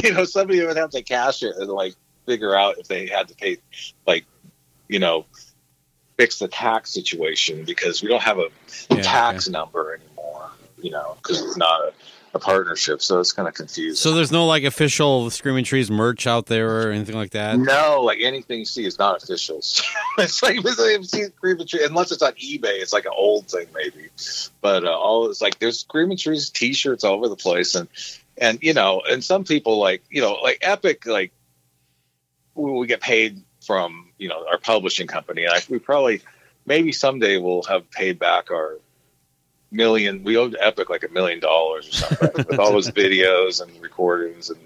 you 0.05 0.13
know, 0.13 0.27
somebody 0.27 0.63
would 0.67 0.77
have 0.77 0.91
to 0.91 1.03
cash 1.03 1.43
it 1.43 1.57
and 1.57 1.71
like 1.71 1.95
figure 2.27 2.55
out 2.55 2.77
if 2.77 2.89
they 2.89 3.07
had 3.07 3.29
to 3.29 3.35
pay, 3.35 3.57
like, 4.07 4.27
you 4.87 4.99
know, 4.99 5.25
fix 6.17 6.39
the 6.39 6.49
tax 6.49 6.93
situation 6.93 7.65
because 7.65 8.03
we 8.03 8.09
don't 8.09 8.23
have 8.23 8.39
a 8.39 8.49
Yeah, 8.91 9.03
tax 9.03 9.49
number 9.49 9.95
anymore, 9.95 10.51
you 10.83 10.91
know, 10.91 11.17
because 11.17 11.43
it's 11.43 11.57
not 11.57 11.81
a, 11.83 11.93
a 12.35 12.39
partnership. 12.39 13.03
So 13.03 13.21
it's 13.21 13.33
kind 13.33 13.47
of 13.49 13.55
confusing. 13.55 13.97
So 13.97 14.15
there's 14.15 14.33
no 14.33 14.47
like 14.47 14.65
official 14.65 15.29
Screaming 15.31 15.65
Trees 15.65 15.91
merch 15.91 16.27
out 16.27 16.47
there 16.47 16.89
or 16.89 16.91
anything 16.93 17.17
like 17.17 17.31
that. 17.31 17.59
No, 17.59 18.03
like 18.03 18.19
anything 18.23 18.61
you 18.61 18.65
see 18.65 18.87
is 18.87 18.99
not 18.99 19.23
official. 19.23 19.59
it's 20.19 20.43
like 20.43 20.57
it's 20.57 20.79
like 20.79 20.99
you 20.99 21.05
see 21.05 21.25
Screaming 21.25 21.67
Trees, 21.67 21.87
unless 21.87 22.13
it's 22.13 22.23
on 22.23 22.33
eBay. 22.33 22.81
It's 22.81 22.93
like 22.93 23.05
an 23.05 23.13
old 23.15 23.49
thing, 23.49 23.67
maybe. 23.75 24.09
But 24.61 24.85
uh, 24.85 24.99
all 24.99 25.31
it's 25.31 25.41
like 25.43 25.59
there's 25.59 25.81
Screaming 25.81 26.17
Trees 26.17 26.51
T-shirts 26.51 27.05
all 27.05 27.15
over 27.15 27.29
the 27.29 27.37
place, 27.37 27.75
and 27.75 27.89
and 28.39 28.59
you 28.63 28.73
know, 28.75 29.03
and 29.09 29.23
some 29.23 29.45
people 29.45 29.79
like 29.79 30.03
you 30.11 30.23
know, 30.23 30.35
like 30.43 30.59
Epic, 30.63 31.07
like 31.07 31.33
we, 32.55 32.71
we 32.73 32.87
get 32.87 33.01
paid 33.01 33.43
from 33.65 34.06
you 34.19 34.29
know 34.29 34.45
our 34.51 34.59
publishing 34.59 35.07
company. 35.07 35.45
And 35.45 35.53
I, 35.53 35.61
we 35.69 35.79
probably 35.79 36.23
maybe 36.65 36.93
someday 36.93 37.39
we'll 37.39 37.63
have 37.65 37.91
paid 37.91 38.19
back 38.19 38.51
our 38.51 38.79
million. 39.71 40.25
We 40.25 40.37
owed 40.37 40.57
Epic 40.59 40.91
like 40.91 41.05
a 41.05 41.09
million 41.09 41.41
dollars 41.41 41.89
or 41.89 41.93
something 41.93 42.45
with 42.49 42.59
all 42.59 42.73
those 42.73 42.91
videos 42.91 43.63
and 43.63 43.83
recordings 43.83 44.51
and 44.51 44.61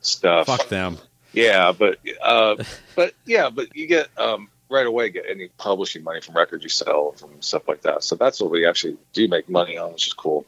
stuff. 0.00 0.46
Fuck 0.46 0.68
them. 0.68 0.98
Yeah, 1.32 1.72
but 1.72 1.98
uh, 2.22 2.56
but 2.96 3.14
yeah, 3.24 3.50
but 3.50 3.76
you 3.76 3.86
get 3.86 4.08
um, 4.18 4.48
right 4.70 4.86
away 4.86 5.10
get 5.10 5.26
any 5.28 5.48
publishing 5.58 6.02
money 6.02 6.20
from 6.20 6.36
records 6.36 6.62
you 6.62 6.70
sell 6.70 7.12
from 7.12 7.40
stuff 7.42 7.68
like 7.68 7.82
that. 7.82 8.02
So 8.02 8.16
that's 8.16 8.40
what 8.40 8.50
we 8.50 8.66
actually 8.66 8.96
do 9.12 9.28
make 9.28 9.48
money 9.48 9.76
on, 9.76 9.92
which 9.92 10.06
is 10.06 10.14
cool. 10.14 10.46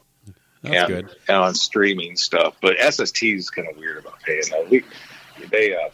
That's 0.63 0.75
and, 0.75 0.87
good. 0.87 1.15
And 1.27 1.37
on 1.37 1.55
streaming 1.55 2.17
stuff, 2.17 2.55
but 2.61 2.77
SST 2.79 3.23
is 3.23 3.49
kind 3.49 3.67
of 3.67 3.77
weird 3.77 3.97
about 3.97 4.19
paying. 4.21 4.43
That. 4.51 4.69
We 4.69 4.83
they 5.49 5.75
uh, 5.75 5.89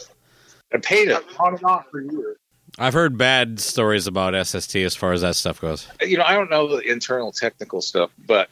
I 0.73 0.77
paid 0.77 1.07
it 1.07 1.23
on 1.39 1.55
and 1.55 1.63
off 1.63 1.87
for 1.89 2.01
years. 2.01 2.37
I've 2.79 2.93
heard 2.93 3.17
bad 3.17 3.59
stories 3.59 4.05
about 4.05 4.35
SST 4.45 4.75
as 4.77 4.95
far 4.95 5.11
as 5.13 5.21
that 5.21 5.35
stuff 5.35 5.59
goes. 5.59 5.87
you 6.01 6.17
know, 6.17 6.23
I 6.23 6.33
don't 6.33 6.49
know 6.49 6.67
the 6.67 6.81
internal 6.81 7.31
technical 7.31 7.81
stuff, 7.81 8.11
but 8.25 8.49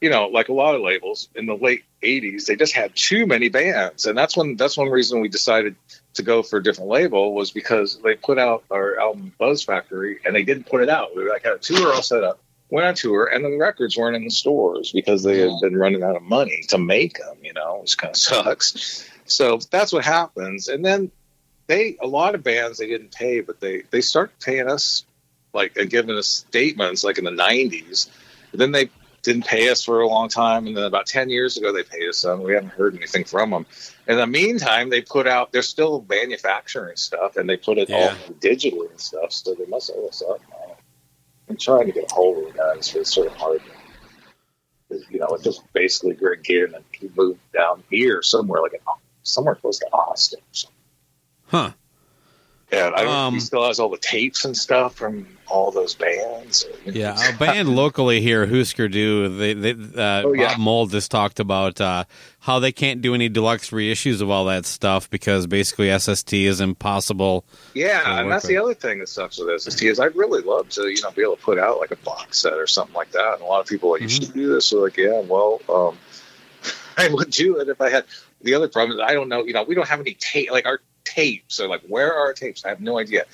you 0.00 0.10
know, 0.10 0.26
like 0.26 0.48
a 0.48 0.52
lot 0.52 0.74
of 0.74 0.82
labels 0.82 1.28
in 1.34 1.46
the 1.46 1.56
late 1.56 1.84
'80s, 2.02 2.46
they 2.46 2.56
just 2.56 2.74
had 2.74 2.94
too 2.94 3.26
many 3.26 3.48
bands, 3.48 4.06
and 4.06 4.16
that's 4.16 4.36
when 4.36 4.56
that's 4.56 4.76
one 4.76 4.88
reason 4.88 5.20
we 5.20 5.28
decided 5.28 5.76
to 6.14 6.22
go 6.22 6.42
for 6.42 6.58
a 6.58 6.62
different 6.62 6.90
label 6.90 7.34
was 7.34 7.50
because 7.50 7.98
they 8.02 8.14
put 8.14 8.38
out 8.38 8.64
our 8.70 8.98
album 8.98 9.32
Buzz 9.38 9.62
Factory, 9.62 10.18
and 10.24 10.34
they 10.34 10.42
didn't 10.42 10.66
put 10.66 10.82
it 10.82 10.88
out. 10.88 11.16
We 11.16 11.28
like 11.28 11.44
had 11.44 11.54
a 11.54 11.58
tour 11.58 11.94
all 11.94 12.02
set 12.02 12.24
up, 12.24 12.40
went 12.70 12.86
on 12.86 12.94
tour, 12.94 13.26
and 13.26 13.44
the 13.44 13.56
records 13.56 13.96
weren't 13.96 14.16
in 14.16 14.24
the 14.24 14.30
stores 14.30 14.92
because 14.92 15.22
they 15.22 15.40
had 15.40 15.50
mm. 15.50 15.60
been 15.60 15.76
running 15.76 16.02
out 16.02 16.16
of 16.16 16.22
money 16.22 16.62
to 16.68 16.78
make 16.78 17.18
them. 17.18 17.36
You 17.42 17.54
know, 17.54 17.78
which 17.80 17.96
kind 17.98 18.12
of 18.12 18.16
sucks. 18.18 19.10
So 19.26 19.58
that's 19.70 19.92
what 19.92 20.04
happens, 20.04 20.68
and 20.68 20.84
then 20.84 21.10
they 21.66 21.96
a 22.00 22.06
lot 22.06 22.34
of 22.34 22.42
bands 22.42 22.78
they 22.78 22.86
didn't 22.86 23.12
pay, 23.12 23.40
but 23.40 23.60
they 23.60 23.82
they 23.90 24.00
started 24.00 24.38
paying 24.40 24.68
us 24.68 25.04
like 25.52 25.76
and 25.76 25.90
giving 25.90 26.16
us 26.16 26.28
statements 26.28 27.02
like 27.04 27.18
in 27.18 27.24
the 27.24 27.30
90s. 27.30 28.08
But 28.50 28.60
then 28.60 28.72
they 28.72 28.90
didn't 29.22 29.46
pay 29.46 29.68
us 29.70 29.82
for 29.84 30.00
a 30.00 30.06
long 30.08 30.28
time, 30.28 30.66
and 30.68 30.76
then 30.76 30.84
about 30.84 31.06
10 31.06 31.30
years 31.30 31.56
ago 31.56 31.72
they 31.72 31.82
paid 31.82 32.08
us 32.08 32.18
some. 32.18 32.42
We 32.42 32.54
haven't 32.54 32.70
heard 32.70 32.94
anything 32.94 33.24
from 33.24 33.50
them. 33.50 33.66
In 34.06 34.16
the 34.18 34.26
meantime, 34.26 34.88
they 34.90 35.00
put 35.02 35.26
out 35.26 35.50
they're 35.50 35.62
still 35.62 36.04
manufacturing 36.08 36.96
stuff, 36.96 37.36
and 37.36 37.48
they 37.48 37.56
put 37.56 37.78
it 37.78 37.88
Yeah. 37.88 37.96
all 37.96 38.34
digitally 38.34 38.88
and 38.90 39.00
stuff. 39.00 39.32
So 39.32 39.54
they 39.54 39.66
must 39.66 39.90
owe 39.94 40.06
us 40.08 40.22
up. 40.22 40.40
now. 40.50 40.76
I'm 41.48 41.56
trying 41.56 41.86
to 41.86 41.92
get 41.92 42.10
a 42.10 42.14
hold 42.14 42.38
of 42.46 42.52
the 42.52 42.58
guys, 42.58 42.90
but 42.92 43.00
it's 43.00 43.14
sort 43.14 43.28
of 43.28 43.34
hard. 43.34 43.60
You 45.10 45.18
know, 45.18 45.26
it's 45.32 45.42
just 45.44 45.62
basically 45.72 46.14
Greg 46.14 46.44
Ginn, 46.44 46.64
and 46.66 46.74
then 46.74 46.84
he 46.92 47.10
moved 47.16 47.40
down 47.52 47.82
here 47.90 48.22
somewhere, 48.22 48.62
like 48.62 48.74
in, 48.74 48.80
somewhere 49.26 49.54
close 49.56 49.78
to 49.80 49.86
Austin. 49.92 50.40
or 50.40 50.54
something. 50.54 50.76
Huh. 51.48 51.70
Yeah, 52.72 52.90
I 52.96 53.04
don't 53.04 53.14
Um, 53.14 53.34
he 53.34 53.40
still 53.40 53.64
has 53.64 53.78
all 53.78 53.90
the 53.90 53.96
tapes 53.96 54.44
and 54.44 54.56
stuff 54.56 54.96
from 54.96 55.28
all 55.46 55.70
those 55.70 55.94
bands. 55.94 56.66
Yeah, 56.84 57.14
a 57.28 57.32
band 57.38 57.68
locally 57.76 58.20
here, 58.20 58.44
Husker 58.44 58.88
Du. 58.88 59.28
They, 59.38 59.52
they, 59.52 59.70
uh, 59.70 60.22
Oh, 60.24 60.32
yeah. 60.32 60.48
Bob 60.48 60.58
Mould 60.58 60.90
just 60.90 61.08
talked 61.12 61.38
about 61.38 61.80
uh, 61.80 62.02
how 62.40 62.58
they 62.58 62.72
can't 62.72 63.00
do 63.02 63.14
any 63.14 63.28
deluxe 63.28 63.70
reissues 63.70 64.20
of 64.20 64.30
all 64.30 64.46
that 64.46 64.66
stuff 64.66 65.08
because 65.10 65.46
basically 65.46 65.96
SST 65.96 66.32
is 66.32 66.60
impossible. 66.60 67.44
Yeah, 67.74 68.18
and 68.20 68.32
that's 68.32 68.48
the 68.48 68.56
other 68.56 68.74
thing 68.74 68.98
that 68.98 69.08
sucks 69.08 69.38
with 69.38 69.62
SST 69.62 69.84
is 69.84 70.00
I'd 70.00 70.16
really 70.16 70.42
love 70.42 70.68
to, 70.70 70.88
you 70.88 71.00
know, 71.02 71.12
be 71.12 71.22
able 71.22 71.36
to 71.36 71.42
put 71.42 71.60
out 71.60 71.78
like 71.78 71.92
a 71.92 71.96
box 71.96 72.38
set 72.40 72.54
or 72.54 72.66
something 72.66 72.96
like 72.96 73.12
that. 73.12 73.34
And 73.34 73.42
a 73.42 73.46
lot 73.46 73.60
of 73.60 73.68
people 73.68 73.90
are 73.90 73.92
like, 73.92 74.02
you 74.02 74.08
should 74.08 74.34
do 74.34 74.52
this. 74.52 74.66
So 74.66 74.78
like, 74.82 74.96
yeah, 74.96 75.20
well, 75.20 75.60
um, 75.68 75.96
I 76.96 77.08
would 77.08 77.30
do 77.30 77.58
it 77.60 77.68
if 77.68 77.80
I 77.80 77.90
had. 77.90 78.06
The 78.46 78.54
other 78.54 78.68
problem 78.68 78.96
is 78.96 79.04
I 79.04 79.12
don't 79.12 79.28
know, 79.28 79.44
you 79.44 79.52
know, 79.52 79.64
we 79.64 79.74
don't 79.74 79.88
have 79.88 79.98
any 79.98 80.14
tape. 80.14 80.52
Like 80.52 80.66
our 80.66 80.80
tapes 81.04 81.58
are 81.58 81.66
like, 81.66 81.82
where 81.88 82.14
are 82.14 82.26
our 82.26 82.32
tapes? 82.32 82.64
I 82.64 82.68
have 82.68 82.80
no 82.80 82.96
idea. 82.96 83.24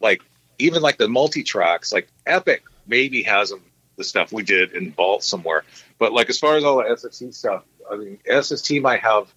Like 0.00 0.22
even 0.58 0.80
like 0.80 0.96
the 0.96 1.06
multi 1.06 1.42
tracks, 1.42 1.92
like 1.92 2.08
Epic 2.24 2.62
maybe 2.86 3.22
has 3.24 3.50
them, 3.50 3.60
the 3.96 4.04
stuff 4.04 4.32
we 4.32 4.42
did 4.42 4.72
in 4.72 4.90
vault 4.92 5.22
somewhere. 5.22 5.64
But 5.98 6.14
like 6.14 6.30
as 6.30 6.38
far 6.38 6.56
as 6.56 6.64
all 6.64 6.78
the 6.78 6.96
SST 6.96 7.34
stuff, 7.34 7.62
I 7.90 7.96
mean, 7.96 8.18
SST 8.26 8.72
might 8.80 9.00
have 9.00 9.28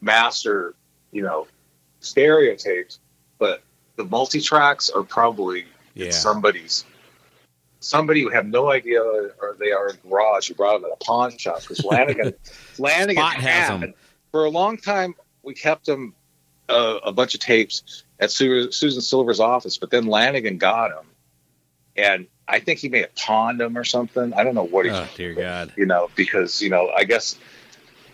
master, 0.00 0.74
you 1.12 1.22
know, 1.22 1.46
stereo 2.00 2.56
tapes, 2.56 2.98
but 3.38 3.62
the 3.96 4.04
multi 4.04 4.40
tracks 4.40 4.88
are 4.88 5.02
probably 5.02 5.66
Yeah. 5.94 6.10
somebody's. 6.10 6.86
Somebody 7.82 8.22
who 8.22 8.30
have 8.30 8.46
no 8.46 8.70
idea, 8.70 9.02
or 9.02 9.56
they 9.58 9.72
are 9.72 9.90
in 9.90 9.96
a 9.96 10.08
garage. 10.08 10.48
who 10.48 10.54
brought 10.54 10.80
them 10.80 10.90
at 10.90 10.92
a 10.98 11.04
pawn 11.04 11.36
shop 11.36 11.60
because 11.62 11.80
Flanagan, 11.86 12.32
Flanagan 12.72 13.14
Spot 13.16 13.34
has 13.34 13.68
had 13.68 13.82
'em. 13.82 13.94
For 14.32 14.44
a 14.44 14.50
long 14.50 14.76
time. 14.76 15.14
We 15.42 15.54
kept 15.54 15.86
them 15.86 16.14
uh, 16.68 16.98
a 17.02 17.12
bunch 17.12 17.34
of 17.34 17.40
tapes 17.40 18.04
at 18.20 18.30
Su- 18.30 18.70
Susan 18.70 19.00
Silver's 19.00 19.40
office, 19.40 19.78
but 19.78 19.90
then 19.90 20.04
Lanegan 20.04 20.58
got 20.58 20.90
them, 20.90 21.06
and 21.96 22.26
I 22.46 22.60
think 22.60 22.78
he 22.78 22.90
may 22.90 23.00
have 23.00 23.14
pawned 23.14 23.58
them 23.58 23.76
or 23.78 23.84
something. 23.84 24.34
I 24.34 24.44
don't 24.44 24.54
know 24.54 24.66
what 24.66 24.84
he 24.84 24.90
Oh, 24.90 25.08
dear 25.16 25.32
God. 25.32 25.72
you 25.76 25.86
know, 25.86 26.10
because 26.14 26.60
you 26.60 26.68
know, 26.68 26.90
I 26.94 27.04
guess 27.04 27.38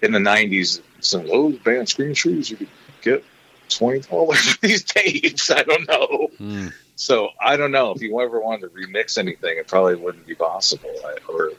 in 0.03 0.13
the 0.13 0.21
'90s, 0.21 0.81
some 1.01 1.27
oh, 1.31 1.51
band 1.51 1.89
screen 1.89 2.15
trees, 2.15 2.49
you 2.49 2.57
could 2.59 2.69
get 3.03 3.25
twenty 3.69 4.01
dollars 4.01 4.39
for 4.55 4.61
these 4.67 4.85
tapes. 4.85 5.51
I 5.51 5.65
don't 5.65 5.89
know. 5.89 6.29
Hmm. 6.39 6.69
So 6.95 7.31
I 7.41 7.57
don't 7.57 7.73
know 7.73 7.91
if 7.91 8.01
you 8.01 8.19
ever 8.21 8.41
wanted 8.41 8.63
to 8.63 8.69
remix 8.69 9.19
anything, 9.19 9.59
it 9.59 9.67
probably 9.67 9.97
wouldn't 9.97 10.27
be 10.27 10.35
possible. 10.37 10.95
I, 11.05 11.17
or 11.31 11.51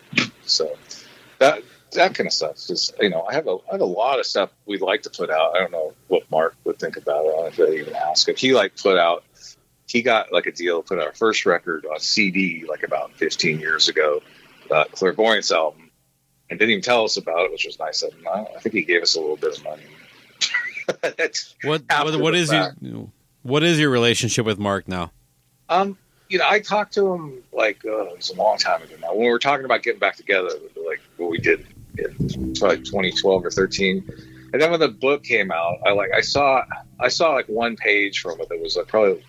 so 0.46 0.76
that 1.40 1.62
that 1.98 2.16
kind 2.16 2.28
of 2.28 2.34
stuff. 2.34 2.56
Because 2.56 2.94
you 3.00 3.10
know, 3.10 3.24
I 3.24 3.34
have 3.34 3.48
a 3.48 3.58
I 3.70 3.74
have 3.74 3.82
a 3.82 3.86
lot 3.86 4.20
of 4.20 4.26
stuff 4.26 4.50
we'd 4.66 4.82
like 4.82 5.04
to 5.04 5.10
put 5.10 5.30
out. 5.30 5.56
I 5.56 5.60
don't 5.60 5.72
know 5.72 5.94
what 6.08 6.30
Mark 6.32 6.56
would 6.64 6.80
think 6.80 6.98
about 6.98 7.26
it. 7.26 7.30
I 7.30 7.32
don't 7.32 7.58
know 7.58 7.66
if 7.66 7.80
even 7.82 7.96
ask 7.96 8.28
him. 8.28 8.36
He 8.36 8.54
like 8.54 8.76
put 8.76 8.98
out. 8.98 9.24
He 9.88 10.02
got 10.02 10.32
like 10.32 10.48
a 10.48 10.52
deal 10.52 10.82
to 10.82 10.88
put 10.88 11.00
our 11.00 11.14
first 11.14 11.46
record 11.46 11.86
on 11.86 12.00
CD 12.00 12.66
like 12.68 12.84
about 12.84 13.14
15 13.14 13.60
years 13.60 13.88
ago, 13.88 14.22
uh, 14.70 14.84
Clairvoyance 14.92 15.52
album, 15.52 15.92
and 16.50 16.60
didn't 16.60 16.72
even 16.72 16.82
tell 16.82 17.06
us 17.06 17.16
about 17.18 17.46
it, 17.46 17.52
which 17.52 17.66
was 17.66 17.80
nice 17.80 18.02
of 18.04 18.12
him. 18.14 18.28
I, 18.28 18.46
I 18.56 18.60
think 18.60 18.76
he 18.76 18.84
gave 18.84 19.02
us 19.02 19.16
a 19.16 19.20
little 19.20 19.38
bit 19.38 19.58
of 19.58 19.64
money. 19.64 19.84
What, 21.64 21.84
what, 21.90 22.22
what 22.22 22.36
is 22.36 22.50
fact. 22.50 22.78
your, 22.80 23.10
what 23.42 23.62
is 23.62 23.78
your 23.78 23.90
relationship 23.90 24.46
with 24.46 24.58
Mark 24.58 24.88
now? 24.88 25.12
Um, 25.68 25.98
you 26.30 26.38
know, 26.38 26.46
I 26.48 26.60
talked 26.60 26.94
to 26.94 27.14
him 27.14 27.44
like 27.52 27.84
uh, 27.86 28.04
it 28.04 28.18
was 28.18 28.30
a 28.30 28.36
long 28.36 28.58
time 28.58 28.82
ago 28.82 28.96
now. 29.02 29.12
When 29.14 29.26
we 29.26 29.30
were 29.30 29.40
talking 29.40 29.66
about 29.66 29.84
getting 29.84 30.00
back 30.00 30.16
together, 30.16 30.50
like 30.88 31.02
what 31.18 31.30
we 31.30 31.40
did 31.40 31.66
in 32.00 32.54
probably 32.56 32.78
2012 32.78 33.46
or 33.46 33.52
13, 33.52 34.04
And 34.54 34.62
then 34.62 34.72
when 34.72 34.80
the 34.80 34.88
book 34.88 35.24
came 35.24 35.52
out, 35.52 35.80
I 35.86 35.92
like 35.92 36.12
I 36.16 36.22
saw 36.22 36.64
I 37.00 37.10
saw 37.10 37.34
like 37.34 37.48
one 37.48 37.76
page 37.76 38.20
from 38.20 38.40
it 38.42 38.50
that 38.50 38.60
was 38.60 38.78
like 38.78 38.88
probably 38.88 39.24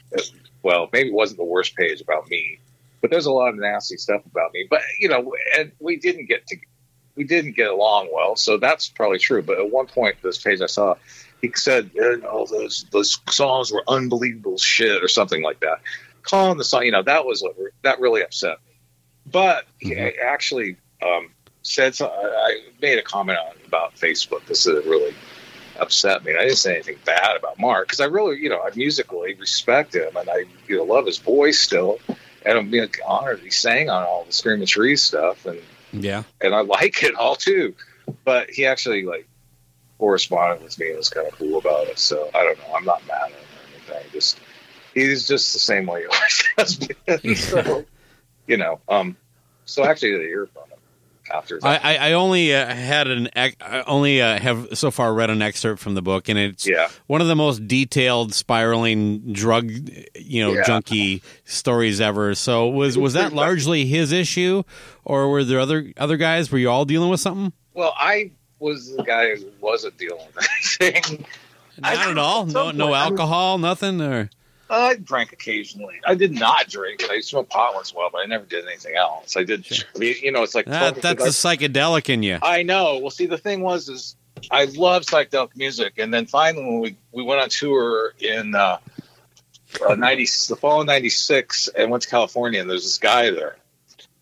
well 0.62 0.88
maybe 0.92 1.08
it 1.08 1.14
wasn't 1.14 1.38
the 1.38 1.44
worst 1.44 1.74
page 1.76 2.00
about 2.00 2.28
me, 2.28 2.58
but 3.00 3.10
there's 3.10 3.26
a 3.26 3.32
lot 3.32 3.48
of 3.48 3.56
nasty 3.56 3.96
stuff 3.96 4.24
about 4.26 4.52
me. 4.52 4.66
But 4.68 4.82
you 5.00 5.08
know, 5.08 5.34
and 5.58 5.72
we 5.80 5.96
didn't 5.96 6.26
get 6.26 6.46
to 6.48 6.56
we 7.16 7.24
didn't 7.24 7.56
get 7.56 7.68
along 7.68 8.10
well, 8.14 8.36
so 8.36 8.58
that's 8.58 8.88
probably 8.88 9.18
true. 9.18 9.42
But 9.42 9.58
at 9.58 9.70
one 9.70 9.86
point, 9.86 10.22
this 10.22 10.38
page 10.38 10.60
I 10.60 10.66
saw, 10.66 10.94
he 11.40 11.50
said, 11.56 11.90
you 11.92 12.18
know, 12.18 12.46
those 12.48 12.86
those 12.92 13.18
songs 13.28 13.72
were 13.72 13.82
unbelievable 13.88 14.56
shit 14.56 15.02
or 15.02 15.08
something 15.08 15.42
like 15.42 15.60
that. 15.60 15.80
Calling 16.22 16.58
the 16.58 16.64
song, 16.64 16.84
you 16.84 16.92
know, 16.92 17.02
that 17.02 17.24
was 17.26 17.42
what 17.42 17.56
that 17.82 17.98
really 17.98 18.22
upset 18.22 18.58
me. 18.66 18.74
But 19.26 19.64
he 19.78 19.96
actually 19.96 20.76
um, 21.02 21.30
said 21.68 21.94
so, 21.94 22.08
I 22.08 22.62
made 22.80 22.98
a 22.98 23.02
comment 23.02 23.38
on 23.38 23.54
about 23.66 23.94
Facebook. 23.96 24.44
This 24.46 24.66
is 24.66 24.84
really 24.86 25.14
upset 25.78 26.24
me. 26.24 26.34
I 26.34 26.42
didn't 26.42 26.56
say 26.56 26.74
anything 26.74 26.96
bad 27.04 27.36
about 27.36 27.58
Mark 27.58 27.86
because 27.86 28.00
I 28.00 28.06
really, 28.06 28.38
you 28.38 28.48
know, 28.48 28.60
I 28.60 28.70
musically 28.74 29.34
respect 29.34 29.94
him 29.94 30.16
and 30.16 30.28
I, 30.28 30.44
you 30.66 30.76
know, 30.78 30.84
love 30.84 31.06
his 31.06 31.18
voice 31.18 31.60
still, 31.60 31.98
and 32.44 32.58
I'm 32.58 32.70
being 32.70 32.88
honored 33.06 33.40
he 33.40 33.50
sang 33.50 33.90
on 33.90 34.02
all 34.02 34.24
the 34.24 34.32
Screaming 34.32 34.66
Trees 34.66 35.02
stuff, 35.02 35.46
and 35.46 35.60
Yeah. 35.92 36.24
and 36.40 36.54
I 36.54 36.60
like 36.60 37.02
it 37.02 37.14
all 37.14 37.36
too. 37.36 37.74
But 38.24 38.50
he 38.50 38.66
actually 38.66 39.04
like 39.04 39.26
corresponded 39.98 40.62
with 40.62 40.78
me 40.78 40.88
and 40.88 40.96
was 40.96 41.10
kind 41.10 41.26
of 41.26 41.34
cool 41.34 41.58
about 41.58 41.88
it. 41.88 41.98
So 41.98 42.30
I 42.34 42.42
don't 42.44 42.58
know. 42.58 42.74
I'm 42.74 42.84
not 42.84 43.06
mad 43.06 43.24
at 43.24 43.30
him 43.30 43.36
or 43.36 43.94
anything. 43.94 44.10
Just 44.12 44.38
he's 44.94 45.26
just 45.28 45.52
the 45.52 45.58
same 45.58 45.86
way 45.86 46.02
he 46.02 46.06
always 46.06 46.44
has 46.58 46.76
been. 46.76 47.34
so 47.36 47.84
you 48.46 48.56
know, 48.56 48.80
um, 48.88 49.16
so 49.66 49.84
actually 49.84 50.12
to 50.12 50.18
hear 50.20 50.46
from 50.46 50.62
him 50.70 50.77
after 51.34 51.58
I, 51.62 51.72
that. 51.72 51.84
I, 51.84 51.96
I 51.96 52.12
only 52.12 52.54
uh, 52.54 52.66
had 52.74 53.08
an 53.08 53.28
I 53.36 53.52
only 53.86 54.20
uh, 54.22 54.38
have 54.38 54.68
so 54.78 54.90
far 54.90 55.12
read 55.14 55.30
an 55.30 55.42
excerpt 55.42 55.80
from 55.80 55.94
the 55.94 56.02
book, 56.02 56.28
and 56.28 56.38
it's 56.38 56.66
Yeah. 56.66 56.88
one 57.06 57.20
of 57.20 57.26
the 57.28 57.36
most 57.36 57.66
detailed 57.68 58.34
spiraling 58.34 59.32
drug, 59.32 59.70
you 60.16 60.42
know, 60.44 60.52
Yeah. 60.52 60.64
junkie 60.64 61.22
stories 61.44 62.00
ever. 62.00 62.34
So 62.34 62.68
was 62.68 62.96
was 62.98 63.12
that 63.14 63.32
largely 63.32 63.86
his 63.86 64.12
issue, 64.12 64.62
or 65.04 65.28
were 65.30 65.44
there 65.44 65.60
other 65.60 65.92
other 65.96 66.16
guys? 66.16 66.50
Were 66.50 66.58
you 66.58 66.70
all 66.70 66.84
dealing 66.84 67.10
with 67.10 67.20
something? 67.20 67.52
well, 67.74 67.94
I 67.96 68.32
was 68.58 68.94
the 68.96 69.04
guy 69.04 69.36
who 69.36 69.46
wasn't 69.60 69.96
dealing 69.98 70.26
with 70.34 70.48
anything. 70.80 71.24
Not 71.80 71.94
don't 71.94 72.10
at 72.10 72.18
all. 72.18 72.44
No, 72.46 72.72
no 72.72 72.92
I 72.92 73.04
alcohol, 73.04 73.58
nothing. 73.58 74.00
Or 74.02 74.28
I 74.70 74.94
drank 74.96 75.32
occasionally. 75.32 76.00
I 76.06 76.14
did 76.14 76.32
not 76.32 76.68
drink. 76.68 77.04
I 77.08 77.14
used 77.14 77.28
to 77.28 77.36
smoked 77.36 77.50
pot 77.50 77.74
once 77.74 77.90
in 77.90 77.96
a 77.96 78.00
while, 78.00 78.10
but 78.10 78.18
I 78.18 78.26
never 78.26 78.44
did 78.44 78.66
anything 78.66 78.96
else. 78.96 79.36
I 79.36 79.44
did. 79.44 79.66
I 79.94 79.98
mean, 79.98 80.16
you 80.22 80.32
know, 80.32 80.42
it's 80.42 80.54
like 80.54 80.66
that, 80.66 80.96
that's 80.96 81.24
the 81.24 81.30
psychedelic 81.30 82.08
in 82.08 82.22
you. 82.22 82.38
I 82.42 82.62
know. 82.62 82.98
Well, 82.98 83.10
see, 83.10 83.26
the 83.26 83.38
thing 83.38 83.62
was, 83.62 83.88
is 83.88 84.16
I 84.50 84.64
love 84.64 85.02
psychedelic 85.02 85.56
music, 85.56 85.94
and 85.98 86.12
then 86.12 86.26
finally, 86.26 86.64
when 86.64 86.80
we 86.80 86.96
we 87.12 87.22
went 87.22 87.40
on 87.40 87.48
tour 87.48 88.12
in 88.18 88.54
uh, 88.54 88.78
uh, 89.86 89.94
ninety, 89.94 90.24
the 90.24 90.56
fall 90.56 90.80
of 90.82 90.86
'96, 90.86 91.68
and 91.68 91.90
went 91.90 92.02
to 92.02 92.10
California, 92.10 92.60
and 92.60 92.68
there's 92.68 92.84
this 92.84 92.98
guy 92.98 93.30
there 93.30 93.56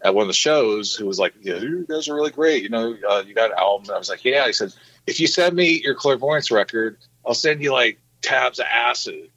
at 0.03 0.15
one 0.15 0.23
of 0.23 0.29
the 0.29 0.35
shows 0.35 0.95
who 0.95 1.07
was 1.07 1.19
like, 1.19 1.35
"Yeah, 1.41 1.57
you 1.57 1.87
guys 1.89 2.09
are 2.09 2.15
really 2.15 2.31
great. 2.31 2.63
You 2.63 2.69
know, 2.69 2.97
uh, 3.09 3.25
you 3.27 3.35
got 3.35 3.51
an 3.51 3.59
album." 3.59 3.87
And 3.89 3.97
I 3.97 3.99
was 3.99 4.09
like, 4.09 4.25
"Yeah." 4.25 4.47
He 4.47 4.53
said, 4.53 4.73
"If 5.07 5.19
you 5.19 5.27
send 5.27 5.57
me 5.57 5.81
your 5.83 5.95
clairvoyance 5.95 6.51
record, 6.51 6.99
I'll 7.27 7.35
send 7.35 7.63
you 7.63 7.73
like 7.73 7.99
tabs 8.23 8.59
of 8.59 8.67
acid." 8.71 9.31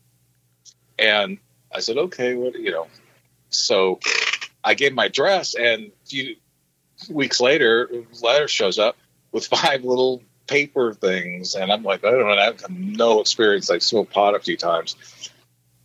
And 1.00 1.38
I 1.74 1.80
said, 1.80 1.98
"Okay, 1.98 2.36
what 2.36 2.54
you 2.60 2.72
know?" 2.72 2.88
So 3.50 4.00
I 4.64 4.74
gave 4.74 4.94
my 4.94 5.06
address, 5.06 5.56
and 5.56 5.88
a 5.88 6.08
few 6.08 6.36
weeks 7.10 7.40
later, 7.40 7.90
a 7.92 8.26
letter 8.26 8.48
shows 8.48 8.80
up 8.80 8.98
with 9.32 9.46
five 9.48 9.84
little 9.84 10.22
paper 10.48 10.94
things, 10.94 11.56
and 11.56 11.72
I'm 11.72 11.84
like, 11.84 12.04
I 12.04 12.12
don't 12.12 12.22
know, 12.22 12.34
I 12.34 12.46
have 12.46 12.70
no 12.70 13.22
experience. 13.22 13.70
I 13.70 13.78
smoked 13.78 14.12
pot 14.12 14.36
a 14.36 14.40
few 14.40 14.58
times, 14.58 14.96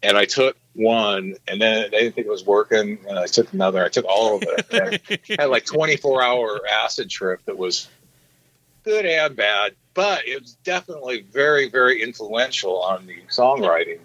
and 0.02 0.16
I 0.16 0.24
took 0.24 0.56
one, 0.74 1.36
and 1.46 1.60
then 1.60 1.90
they 1.90 2.00
didn't 2.00 2.14
think 2.14 2.26
it 2.26 2.30
was 2.30 2.44
working, 2.44 2.98
and 3.08 3.18
I 3.18 3.26
took 3.26 3.52
another. 3.52 3.84
I 3.84 3.88
took 3.88 4.06
all 4.06 4.36
of 4.36 4.44
it. 4.46 5.28
Had 5.38 5.46
like 5.46 5.64
24 5.64 6.22
hour 6.22 6.60
acid 6.68 7.10
trip 7.10 7.44
that 7.44 7.56
was 7.56 7.88
good 8.84 9.06
and 9.06 9.36
bad, 9.36 9.74
but 9.94 10.26
it 10.26 10.40
was 10.42 10.54
definitely 10.64 11.22
very, 11.22 11.68
very 11.68 12.02
influential 12.02 12.82
on 12.82 13.06
the 13.06 13.18
songwriting. 13.28 14.00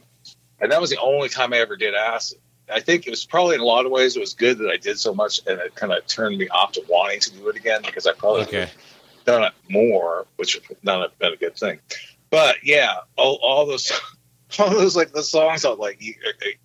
And 0.61 0.71
that 0.71 0.81
was 0.81 0.89
the 0.89 0.99
only 0.99 1.29
time 1.29 1.53
I 1.53 1.57
ever 1.57 1.75
did 1.77 1.93
acid. 1.95 2.39
I 2.71 2.79
think 2.81 3.07
it 3.07 3.09
was 3.09 3.25
probably 3.25 3.55
in 3.55 3.61
a 3.61 3.65
lot 3.65 3.85
of 3.85 3.91
ways 3.91 4.15
it 4.15 4.19
was 4.19 4.33
good 4.33 4.59
that 4.59 4.69
I 4.69 4.77
did 4.77 4.99
so 4.99 5.13
much, 5.13 5.41
and 5.47 5.59
it 5.59 5.73
kind 5.75 5.91
of 5.91 6.05
turned 6.05 6.37
me 6.37 6.47
off 6.49 6.73
to 6.73 6.83
wanting 6.87 7.19
to 7.21 7.31
do 7.31 7.47
it 7.49 7.55
again 7.55 7.81
because 7.83 8.05
I 8.05 8.13
probably 8.13 8.41
Okay. 8.43 8.69
done 9.25 9.43
it 9.43 9.53
more, 9.69 10.27
which 10.35 10.59
would 10.69 10.83
not 10.83 11.01
have 11.01 11.17
been 11.17 11.33
a 11.33 11.37
good 11.37 11.55
thing. 11.55 11.79
But 12.29 12.57
yeah, 12.63 12.97
all, 13.17 13.39
all 13.41 13.65
those, 13.65 13.91
all 14.59 14.69
those 14.69 14.95
like 14.95 15.11
the 15.13 15.23
songs 15.23 15.63
like, 15.63 15.99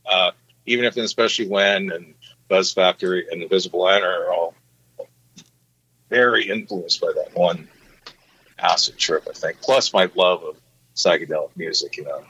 uh, 0.05 0.33
even 0.66 0.85
if 0.85 0.97
and 0.97 1.05
especially 1.07 1.47
when 1.49 1.91
and 1.91 2.15
Buzz 2.49 2.73
Factory 2.75 3.27
and 3.31 3.43
Invisible 3.43 3.81
Lantern 3.83 4.11
are 4.11 4.31
all 4.33 4.55
very 6.11 6.49
influenced 6.49 7.01
by 7.01 7.12
that 7.15 7.35
one 7.35 7.66
acid 8.59 8.99
trip. 8.99 9.27
I 9.29 9.33
think. 9.33 9.61
Plus 9.62 9.93
my 9.95 10.11
love 10.15 10.43
of 10.43 10.57
psychedelic 10.95 11.57
music. 11.57 11.97
You 11.97 12.05
know, 12.05 12.23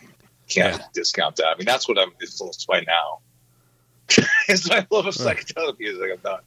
can't 0.49 0.79
Yeah. 0.79 0.87
discount 0.93 1.37
that. 1.37 1.47
I 1.47 1.57
mean, 1.57 1.65
that's 1.67 1.89
what 1.89 1.99
I'm 1.99 2.11
influenced 2.21 2.67
by 2.67 2.81
now. 2.81 3.21
is 4.49 4.69
my 4.69 4.87
love 4.91 5.07
of 5.07 5.15
psychedelic 5.15 5.79
music. 5.79 6.11
I'm 6.13 6.21
not 6.23 6.45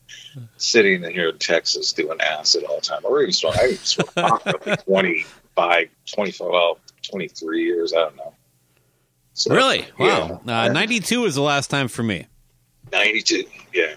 sitting 0.58 1.04
in 1.04 1.12
here 1.12 1.30
in 1.30 1.40
Texas 1.40 1.92
doing 1.94 2.20
acid 2.22 2.64
all 2.66 2.76
the 2.76 2.82
time. 2.82 3.02
Or 3.04 3.22
even 3.22 3.34
smoke, 3.34 3.58
I 3.58 3.66
even 3.66 3.78
smoke 3.78 4.14
pot 4.14 4.44
for 4.44 4.60
like 4.70 4.86
25, 4.86 5.88
25, 6.14 6.48
well, 6.48 6.78
23 7.10 7.64
years. 7.64 7.94
I 7.94 7.98
don't 7.98 8.16
know. 8.16 8.34
So, 9.34 9.54
Really? 9.56 9.86
yeah. 10.00 10.32
Wow. 10.32 10.42
Uh, 10.66 10.68
92 10.70 11.22
was 11.22 11.34
the 11.36 11.42
last 11.42 11.70
time 11.72 11.88
for 11.88 12.04
me. 12.04 12.28
92. 12.92 13.46
Yeah. 13.74 13.94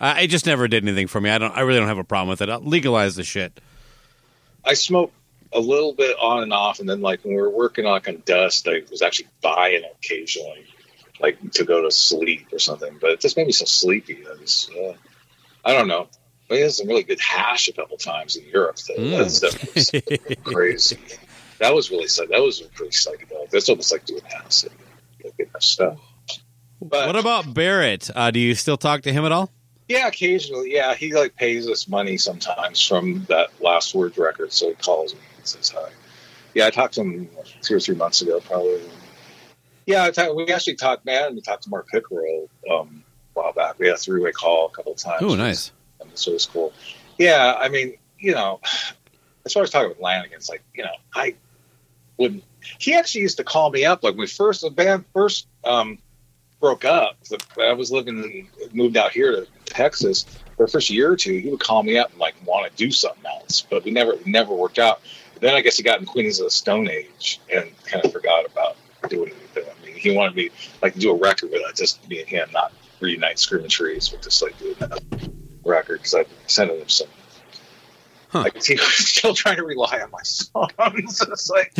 I 0.00 0.22
I 0.22 0.26
just 0.26 0.44
never 0.46 0.68
did 0.68 0.82
anything 0.84 1.06
for 1.06 1.20
me. 1.20 1.30
I 1.30 1.38
don't. 1.38 1.56
I 1.56 1.60
really 1.60 1.78
don't 1.78 1.88
have 1.88 1.96
a 1.98 2.04
problem 2.04 2.28
with 2.28 2.42
it. 2.42 2.50
I'll 2.50 2.60
legalize 2.60 3.16
the 3.16 3.24
shit. 3.24 3.58
I 4.64 4.74
smoked 4.74 5.14
a 5.52 5.60
little 5.60 5.92
bit 5.92 6.16
on 6.20 6.42
and 6.42 6.52
off, 6.52 6.80
and 6.80 6.88
then 6.88 7.00
like 7.00 7.24
when 7.24 7.34
we 7.34 7.40
were 7.40 7.50
working 7.50 7.86
on, 7.86 8.00
on 8.06 8.22
dust, 8.24 8.66
I 8.68 8.82
was 8.90 9.02
actually 9.02 9.28
buying 9.42 9.82
occasionally, 9.84 10.66
like 11.20 11.52
to 11.52 11.64
go 11.64 11.82
to 11.82 11.90
sleep 11.90 12.48
or 12.52 12.58
something. 12.58 12.98
But 13.00 13.10
it 13.10 13.20
just 13.20 13.36
made 13.36 13.46
me 13.46 13.52
so 13.52 13.64
sleepy. 13.64 14.24
I 14.26 14.40
was, 14.40 14.70
uh, 14.76 14.92
I 15.64 15.72
don't 15.72 15.88
know. 15.88 16.08
We 16.48 16.60
had 16.60 16.72
some 16.72 16.86
really 16.86 17.02
good 17.02 17.20
hash 17.20 17.68
a 17.68 17.72
couple 17.72 17.96
times 17.96 18.36
in 18.36 18.46
Europe. 18.46 18.76
Though. 18.76 18.94
Mm. 18.94 19.18
That 19.18 19.30
stuff 19.30 19.74
was 19.74 19.90
crazy. 20.44 20.98
That 21.58 21.74
was 21.74 21.90
really 21.90 22.06
psych- 22.06 22.28
that 22.28 22.42
was 22.42 22.60
pretty 22.60 22.92
psychedelic. 22.92 23.48
That's 23.48 23.70
almost 23.70 23.90
like 23.90 24.04
doing 24.04 24.20
acid. 24.44 24.72
Like, 25.24 25.50
stuff. 25.60 25.98
But 26.82 27.06
what 27.06 27.16
about 27.16 27.54
Barrett? 27.54 28.10
Uh, 28.14 28.30
do 28.30 28.38
you 28.38 28.54
still 28.54 28.76
talk 28.76 29.00
to 29.04 29.10
him 29.10 29.24
at 29.24 29.32
all? 29.32 29.50
yeah, 29.88 30.08
occasionally. 30.08 30.74
Yeah, 30.74 30.94
he 30.94 31.14
like 31.14 31.36
pays 31.36 31.68
us 31.68 31.88
money 31.88 32.16
sometimes 32.16 32.84
from 32.84 33.24
that 33.28 33.50
Last 33.60 33.94
Words 33.94 34.18
record, 34.18 34.52
so 34.52 34.68
he 34.68 34.74
calls 34.74 35.14
me 35.14 35.20
and 35.54 35.64
says 35.64 35.68
hi. 35.76 35.90
Yeah, 36.54 36.66
I 36.66 36.70
talked 36.70 36.94
to 36.94 37.02
him 37.02 37.28
two 37.60 37.76
or 37.76 37.80
three 37.80 37.94
months 37.96 38.22
ago, 38.22 38.40
probably. 38.40 38.80
Yeah, 39.86 40.04
I 40.04 40.10
talked, 40.10 40.34
we 40.34 40.48
actually 40.48 40.76
talked. 40.76 41.04
Man, 41.04 41.34
we 41.34 41.40
talked 41.40 41.64
to 41.64 41.70
Mark 41.70 41.86
Pickerel 41.88 42.48
um, 42.70 43.04
a 43.36 43.40
while 43.40 43.52
back. 43.52 43.78
We 43.78 43.86
had 43.86 43.96
a 43.96 43.98
three-way 43.98 44.32
call 44.32 44.66
a 44.66 44.70
couple 44.70 44.92
of 44.92 44.98
times. 44.98 45.22
Oh, 45.22 45.34
nice. 45.34 45.70
And 46.00 46.10
so 46.14 46.30
it 46.32 46.34
was 46.34 46.46
cool. 46.46 46.72
Yeah, 47.18 47.54
I 47.58 47.68
mean, 47.68 47.96
you 48.18 48.32
know, 48.32 48.60
as 49.44 49.52
far 49.52 49.62
as 49.62 49.70
talking 49.70 49.90
with 49.90 50.00
Lanegan, 50.00 50.32
it's 50.32 50.48
like 50.48 50.62
you 50.74 50.82
know, 50.84 50.90
I 51.14 51.34
wouldn't. 52.16 52.42
He 52.78 52.94
actually 52.94 53.22
used 53.22 53.36
to 53.36 53.44
call 53.44 53.70
me 53.70 53.84
up 53.84 54.02
like 54.02 54.12
when 54.12 54.20
we 54.20 54.26
first 54.26 54.62
the 54.62 54.70
band 54.70 55.04
first 55.14 55.46
um, 55.64 55.98
broke 56.60 56.84
up. 56.84 57.22
the- 57.24 57.44
I 57.60 57.72
was 57.72 57.92
living, 57.92 58.18
in, 58.24 58.48
moved 58.72 58.96
out 58.96 59.12
here 59.12 59.32
to 59.32 59.46
Texas 59.66 60.24
for 60.56 60.66
the 60.66 60.72
first 60.72 60.90
year 60.90 61.12
or 61.12 61.16
two. 61.16 61.38
He 61.38 61.48
would 61.50 61.60
call 61.60 61.82
me 61.82 61.96
up 61.96 62.10
and 62.10 62.18
like 62.18 62.34
want 62.44 62.70
to 62.70 62.76
do 62.76 62.90
something 62.90 63.24
else, 63.26 63.60
but 63.60 63.84
we 63.84 63.90
never 63.92 64.14
never 64.24 64.54
worked 64.54 64.78
out. 64.78 65.00
Then 65.40 65.54
I 65.54 65.60
guess 65.60 65.76
he 65.76 65.82
got 65.82 66.00
in 66.00 66.06
Queens 66.06 66.40
of 66.40 66.46
the 66.46 66.50
Stone 66.50 66.88
Age 66.88 67.40
and 67.52 67.70
kind 67.84 68.04
of 68.04 68.12
forgot 68.12 68.46
about 68.46 68.76
doing 69.08 69.30
anything. 69.30 69.64
I 69.64 69.86
mean, 69.86 69.94
he 69.94 70.16
wanted 70.16 70.34
me 70.34 70.50
like 70.82 70.94
to 70.94 70.98
do 70.98 71.10
a 71.10 71.16
record 71.16 71.50
with 71.50 71.62
it, 71.62 71.76
just 71.76 72.06
me 72.08 72.20
and 72.20 72.28
him, 72.28 72.48
not 72.52 72.72
reunite 73.00 73.38
Screaming 73.38 73.68
Trees, 73.68 74.08
but 74.08 74.22
just 74.22 74.42
like 74.42 74.58
doing 74.58 74.74
that 74.80 75.02
record 75.64 75.98
because 75.98 76.14
I 76.14 76.24
sent 76.46 76.70
him 76.70 76.88
some. 76.88 77.08
Huh. 78.28 78.40
Like 78.40 78.62
he 78.62 78.74
was 78.74 78.82
still 79.08 79.34
trying 79.34 79.56
to 79.56 79.64
rely 79.64 80.00
on 80.02 80.10
my 80.10 80.22
songs. 80.22 81.20
it's 81.28 81.50
like, 81.50 81.72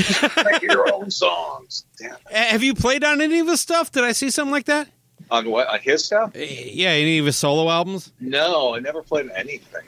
like 0.44 0.62
your 0.62 0.92
own 0.92 1.10
songs. 1.10 1.84
Damn. 1.98 2.16
Have 2.30 2.62
you 2.62 2.74
played 2.74 3.04
on 3.04 3.20
any 3.20 3.40
of 3.40 3.48
his 3.48 3.60
stuff? 3.60 3.90
Did 3.90 4.04
I 4.04 4.12
see 4.12 4.30
something 4.30 4.52
like 4.52 4.66
that? 4.66 4.88
On 5.30 5.50
what? 5.50 5.68
On 5.68 5.80
his 5.80 6.04
stuff? 6.04 6.36
Uh, 6.36 6.40
Yeah, 6.40 6.90
any 6.90 7.18
of 7.18 7.26
his 7.26 7.36
solo 7.36 7.68
albums? 7.68 8.12
No, 8.20 8.76
I 8.76 8.78
never 8.78 9.02
played 9.02 9.28
anything. 9.34 9.82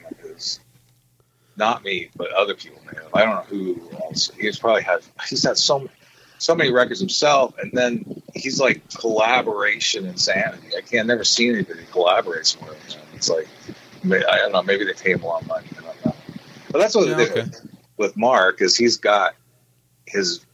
Not 1.58 1.82
me, 1.82 2.08
but 2.16 2.30
other 2.32 2.54
people 2.54 2.80
may 2.86 2.96
have. 3.02 3.12
I 3.12 3.24
don't 3.24 3.34
know 3.34 3.74
who 3.74 3.90
else. 4.04 4.30
He's 4.38 4.58
probably 4.58 4.82
had. 4.82 5.00
He's 5.28 5.42
had 5.42 5.58
so 5.58 5.88
so 6.38 6.54
many 6.54 6.70
records 6.70 7.00
himself, 7.00 7.58
and 7.58 7.72
then 7.72 8.22
he's 8.34 8.60
like 8.60 8.88
collaboration 8.94 10.06
insanity. 10.06 10.68
I 10.76 10.82
can't 10.82 11.08
never 11.08 11.24
see 11.24 11.48
anybody 11.48 11.80
he 11.80 11.86
collaborates 11.86 12.56
with. 12.60 12.78
You 12.88 12.96
know? 12.96 13.02
It's 13.14 13.28
like 13.28 13.48
I 14.04 14.38
don't 14.38 14.52
know. 14.52 14.62
Maybe 14.62 14.84
they 14.84 14.92
pay 14.92 15.12
him 15.12 15.22
a 15.22 15.26
lot 15.26 15.42
of 15.42 15.48
money. 15.48 15.66
I 15.76 15.82
don't 15.82 16.06
know. 16.06 16.14
But 16.70 16.78
that's 16.78 16.94
what 16.94 17.08
Yeah, 17.08 17.16
okay. 17.16 17.42
with, 17.42 17.68
with 17.96 18.16
Mark 18.16 18.62
is 18.62 18.76
he's 18.76 18.96
got 18.96 19.34
his 20.06 20.46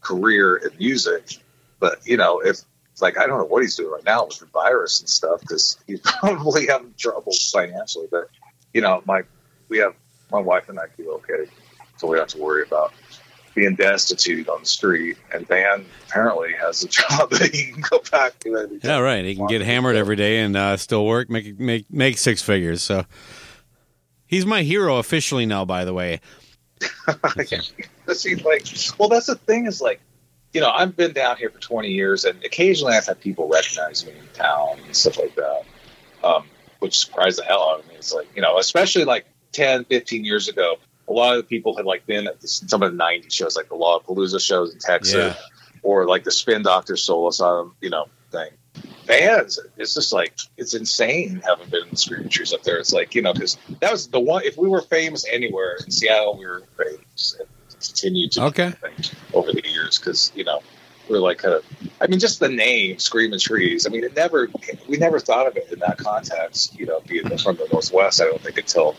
career 0.00 0.56
in 0.56 0.76
music. 0.76 1.38
But 1.78 2.04
you 2.04 2.16
know, 2.16 2.40
if 2.40 2.62
it's 2.92 3.00
like 3.00 3.16
I 3.16 3.28
don't 3.28 3.38
know 3.38 3.44
what 3.44 3.62
he's 3.62 3.76
doing 3.76 3.92
right 3.92 4.04
now 4.04 4.26
with 4.26 4.40
the 4.40 4.46
virus 4.46 4.98
and 4.98 5.08
stuff 5.08 5.40
because 5.40 5.78
he's 5.86 6.00
probably 6.04 6.66
having 6.66 6.94
trouble 6.98 7.32
financially. 7.52 8.08
But 8.10 8.28
you 8.74 8.80
know, 8.80 9.02
my 9.06 9.22
we 9.68 9.78
have 9.78 9.94
my 10.30 10.40
wife 10.40 10.68
and 10.68 10.78
I 10.78 10.86
do 10.96 11.10
okay, 11.12 11.50
so 11.96 12.08
we 12.08 12.16
don't 12.16 12.30
have 12.30 12.38
to 12.38 12.42
worry 12.42 12.62
about 12.62 12.92
being 13.54 13.74
destitute 13.74 14.48
on 14.48 14.60
the 14.60 14.66
street. 14.66 15.16
And 15.32 15.46
Dan 15.48 15.84
apparently 16.06 16.52
has 16.52 16.82
a 16.84 16.88
job 16.88 17.30
that 17.30 17.54
he 17.54 17.72
can 17.72 17.82
go 17.82 18.00
back 18.10 18.38
to. 18.40 18.56
every 18.56 18.80
Yeah, 18.82 18.98
right. 18.98 19.24
He 19.24 19.34
can 19.34 19.46
get 19.46 19.62
hammered 19.62 19.96
every 19.96 20.16
day 20.16 20.40
and 20.40 20.56
uh, 20.56 20.76
still 20.76 21.06
work, 21.06 21.28
make 21.28 21.58
make 21.58 21.90
make 21.90 22.18
six 22.18 22.42
figures. 22.42 22.82
So 22.82 23.04
he's 24.26 24.46
my 24.46 24.62
hero 24.62 24.96
officially 24.96 25.46
now. 25.46 25.64
By 25.64 25.84
the 25.84 25.94
way, 25.94 26.20
See, 28.12 28.34
like, 28.36 28.64
well, 28.98 29.08
that's 29.08 29.26
the 29.26 29.34
thing 29.34 29.66
is 29.66 29.80
like, 29.80 30.00
you 30.52 30.60
know, 30.60 30.70
I've 30.70 30.96
been 30.96 31.12
down 31.12 31.36
here 31.36 31.50
for 31.50 31.60
20 31.60 31.88
years, 31.88 32.24
and 32.24 32.42
occasionally 32.44 32.94
I've 32.94 33.06
had 33.06 33.20
people 33.20 33.48
recognize 33.48 34.06
me 34.06 34.12
in 34.12 34.26
town 34.32 34.78
and 34.86 34.96
stuff 34.96 35.18
like 35.18 35.34
that, 35.34 35.62
um, 36.24 36.46
which 36.78 36.98
surprised 36.98 37.38
the 37.38 37.44
hell 37.44 37.68
out 37.68 37.80
of 37.80 37.88
me. 37.88 37.96
It's 37.96 38.14
like, 38.14 38.28
you 38.34 38.40
know, 38.40 38.58
especially 38.58 39.04
like 39.04 39.26
10, 39.52 39.84
15 39.86 40.24
years 40.24 40.48
ago, 40.48 40.76
a 41.08 41.12
lot 41.12 41.36
of 41.36 41.42
the 41.42 41.46
people 41.48 41.76
had 41.76 41.86
like 41.86 42.04
been 42.06 42.26
at 42.26 42.42
some 42.42 42.82
of 42.82 42.92
the 42.96 42.98
90s 43.02 43.32
shows, 43.32 43.56
like 43.56 43.68
the 43.68 43.74
Lollapalooza 43.74 44.40
shows 44.40 44.72
in 44.72 44.78
Texas, 44.78 45.14
Yeah. 45.14 45.34
or 45.82 46.06
like 46.06 46.24
the 46.24 46.30
Spin 46.30 46.62
Doctor 46.62 46.96
Soul 46.96 47.28
Asylum, 47.28 47.74
you 47.80 47.90
know, 47.90 48.06
thing. 48.30 48.50
Fans, 49.06 49.58
it's 49.78 49.94
just 49.94 50.12
like 50.12 50.34
it's 50.58 50.74
insane 50.74 51.40
having 51.44 51.68
been 51.70 51.84
in 51.84 51.90
the 51.90 51.96
Screaming 51.96 52.28
Trees 52.28 52.52
up 52.52 52.62
there. 52.62 52.76
It's 52.78 52.92
like 52.92 53.14
you 53.14 53.22
know 53.22 53.32
because 53.32 53.56
that 53.80 53.90
was 53.90 54.08
the 54.08 54.20
one. 54.20 54.42
If 54.44 54.58
we 54.58 54.68
were 54.68 54.82
famous 54.82 55.24
anywhere 55.26 55.76
in 55.84 55.90
Seattle, 55.90 56.36
we 56.38 56.44
were 56.46 56.62
famous 56.76 57.34
and 57.40 57.48
continued 57.80 58.32
to 58.32 58.44
Okay. 58.44 58.72
over 59.32 59.50
the 59.52 59.66
years 59.66 59.98
because 59.98 60.30
you 60.34 60.44
know 60.44 60.60
are 61.16 61.20
like 61.20 61.38
kind 61.38 61.54
of. 61.54 61.64
I 62.00 62.06
mean, 62.06 62.18
just 62.18 62.40
the 62.40 62.48
name 62.48 62.98
Screaming 62.98 63.38
Trees. 63.38 63.86
I 63.86 63.90
mean, 63.90 64.04
it 64.04 64.14
never 64.16 64.48
we 64.88 64.96
never 64.98 65.18
thought 65.18 65.46
of 65.46 65.56
it 65.56 65.72
in 65.72 65.78
that 65.80 65.98
context. 65.98 66.78
You 66.78 66.86
know, 66.86 67.00
being 67.06 67.24
from 67.38 67.56
the 67.56 67.66
Northwest, 67.72 68.20
I 68.20 68.24
don't 68.24 68.40
think 68.40 68.58
until 68.58 68.96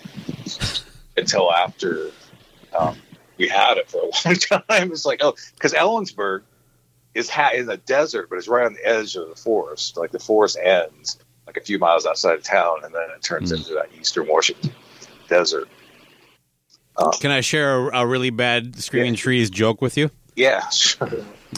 until 1.18 1.52
after 1.52 2.11
um, 2.77 2.95
we 3.38 3.48
had 3.48 3.77
it 3.77 3.90
for 3.90 3.98
a 4.02 4.03
long 4.27 4.36
time. 4.36 4.91
It's 4.91 5.06
like 5.06 5.19
oh, 5.23 5.36
because 5.56 5.73
Ellensburg 5.73 6.41
is 7.14 7.30
ha- 7.30 7.52
in 7.56 7.65
the 7.65 7.77
desert, 7.77 8.30
but 8.30 8.38
it's 8.38 8.48
right 8.48 8.65
on 8.65 8.73
the 8.73 8.86
edge 8.88 9.15
of 9.15 9.27
the 9.30 9.36
forest. 9.36 9.98
Like 9.98 10.11
the 10.11 10.19
forest 10.19 10.57
ends 10.61 11.18
like 11.48 11.57
a 11.57 11.61
few 11.61 11.80
miles 11.80 12.06
outside 12.06 12.36
of 12.36 12.44
town, 12.44 12.84
and 12.84 12.94
then 12.94 13.10
it 13.15 13.22
turns 13.23 13.49
Hmm. 13.49 13.57
into 13.57 13.73
that 13.73 13.88
eastern 13.99 14.27
Washington 14.27 14.72
desert. 15.27 15.68
can 17.19 17.31
I 17.31 17.41
share 17.41 17.90
a, 17.90 17.99
a 18.02 18.06
really 18.07 18.30
bad 18.30 18.76
screaming 18.81 19.14
Yeah. 19.14 19.19
trees 19.19 19.49
joke 19.49 19.81
with 19.81 19.98
you? 19.98 20.11
Yeah, 20.36 20.68
sure. 20.69 21.10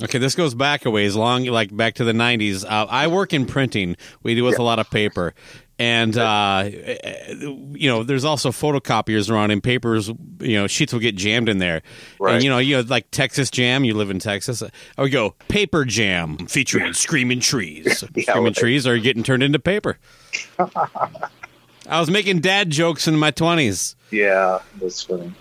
Okay, 0.01 0.17
this 0.19 0.35
goes 0.35 0.53
back 0.55 0.85
a 0.85 0.89
ways, 0.91 1.15
long 1.15 1.45
like 1.45 1.75
back 1.75 1.95
to 1.95 2.03
the 2.03 2.13
'90s. 2.13 2.63
Uh, 2.63 2.87
I 2.89 3.07
work 3.07 3.33
in 3.33 3.45
printing. 3.45 3.97
We 4.23 4.35
deal 4.35 4.45
with 4.45 4.57
a 4.57 4.63
lot 4.63 4.79
of 4.79 4.89
paper, 4.89 5.33
and 5.77 6.17
uh, 6.17 6.69
you 6.69 7.89
know, 7.89 8.03
there's 8.03 8.23
also 8.23 8.51
photocopiers 8.51 9.29
around, 9.29 9.51
and 9.51 9.61
papers. 9.61 10.07
You 10.39 10.55
know, 10.59 10.67
sheets 10.67 10.93
will 10.93 11.01
get 11.01 11.15
jammed 11.15 11.49
in 11.49 11.57
there. 11.57 11.81
Right. 12.19 12.35
And 12.35 12.43
you 12.43 12.49
know, 12.49 12.57
you 12.59 12.77
know, 12.77 12.83
like 12.87 13.11
Texas 13.11 13.51
Jam. 13.51 13.83
You 13.83 13.93
live 13.93 14.09
in 14.09 14.19
Texas. 14.19 14.63
I 14.97 15.01
would 15.01 15.11
go 15.11 15.31
Paper 15.49 15.83
Jam 15.83 16.37
featuring 16.47 16.93
Screaming 16.93 17.41
Trees. 17.41 18.03
Yeah, 18.15 18.23
Screaming 18.23 18.43
right. 18.45 18.55
Trees 18.55 18.87
are 18.87 18.97
getting 18.97 19.23
turned 19.23 19.43
into 19.43 19.59
paper. 19.59 19.97
I 20.59 21.99
was 21.99 22.09
making 22.09 22.39
dad 22.39 22.69
jokes 22.69 23.07
in 23.07 23.17
my 23.17 23.31
twenties. 23.31 23.95
yeah, 24.11 24.59
that's 24.79 25.03
funny. 25.03 25.33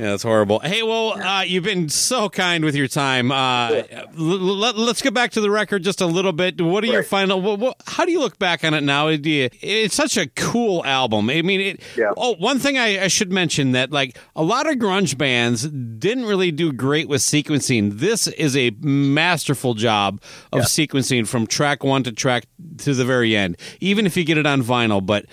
Yeah, 0.00 0.12
that's 0.12 0.22
horrible. 0.22 0.60
Hey, 0.60 0.82
well, 0.82 1.12
uh, 1.12 1.42
you've 1.42 1.64
been 1.64 1.90
so 1.90 2.30
kind 2.30 2.64
with 2.64 2.74
your 2.74 2.88
time. 2.88 3.30
Uh, 3.30 3.82
l- 3.92 4.14
let, 4.16 4.74
us 4.74 5.02
get 5.02 5.12
back 5.12 5.32
to 5.32 5.42
the 5.42 5.50
record 5.50 5.82
just 5.84 6.00
a 6.00 6.06
little 6.06 6.32
bit. 6.32 6.58
What 6.58 6.82
are 6.84 6.86
your 6.86 7.02
final? 7.02 7.38
What, 7.42 7.58
what, 7.58 7.82
how 7.86 8.06
do 8.06 8.10
you 8.10 8.18
look 8.20 8.38
back 8.38 8.64
on 8.64 8.72
it 8.72 8.80
now? 8.80 9.14
Do 9.14 9.28
you, 9.28 9.50
it's 9.60 9.94
such 9.94 10.16
a 10.16 10.26
cool 10.26 10.82
album. 10.86 11.28
I 11.28 11.42
mean, 11.42 11.60
it, 11.60 11.82
Yeah. 11.98 12.12
oh, 12.16 12.34
one 12.36 12.58
thing 12.58 12.78
I, 12.78 13.04
I 13.04 13.08
should 13.08 13.30
mention 13.30 13.72
that 13.72 13.90
like 13.90 14.16
a 14.34 14.42
lot 14.42 14.66
of 14.66 14.76
grunge 14.76 15.18
bands 15.18 15.64
didn't 15.68 16.24
really 16.24 16.50
do 16.50 16.72
great 16.72 17.06
with 17.06 17.20
sequencing. 17.20 17.98
This 17.98 18.26
is 18.26 18.56
a 18.56 18.70
masterful 18.80 19.74
job 19.74 20.22
of 20.50 20.62
sequencing 20.62 21.26
from 21.28 21.46
track 21.46 21.84
one 21.84 22.04
to 22.04 22.12
track 22.12 22.46
to 22.78 22.94
the 22.94 23.04
very 23.04 23.36
end, 23.36 23.58
even 23.80 24.06
if 24.06 24.16
you 24.16 24.24
get 24.24 24.38
it 24.38 24.46
on 24.46 24.62
vinyl. 24.62 25.04
But 25.04 25.26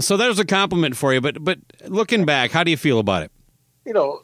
so 0.00 0.18
there's 0.18 0.38
a 0.38 0.44
compliment 0.44 0.98
for 0.98 1.14
you. 1.14 1.22
But 1.22 1.42
but 1.42 1.60
looking 1.86 2.26
back, 2.26 2.50
how 2.50 2.62
do 2.62 2.70
you 2.70 2.76
feel 2.76 2.98
about 2.98 3.22
it? 3.22 3.32
You 3.84 3.92
know, 3.92 4.22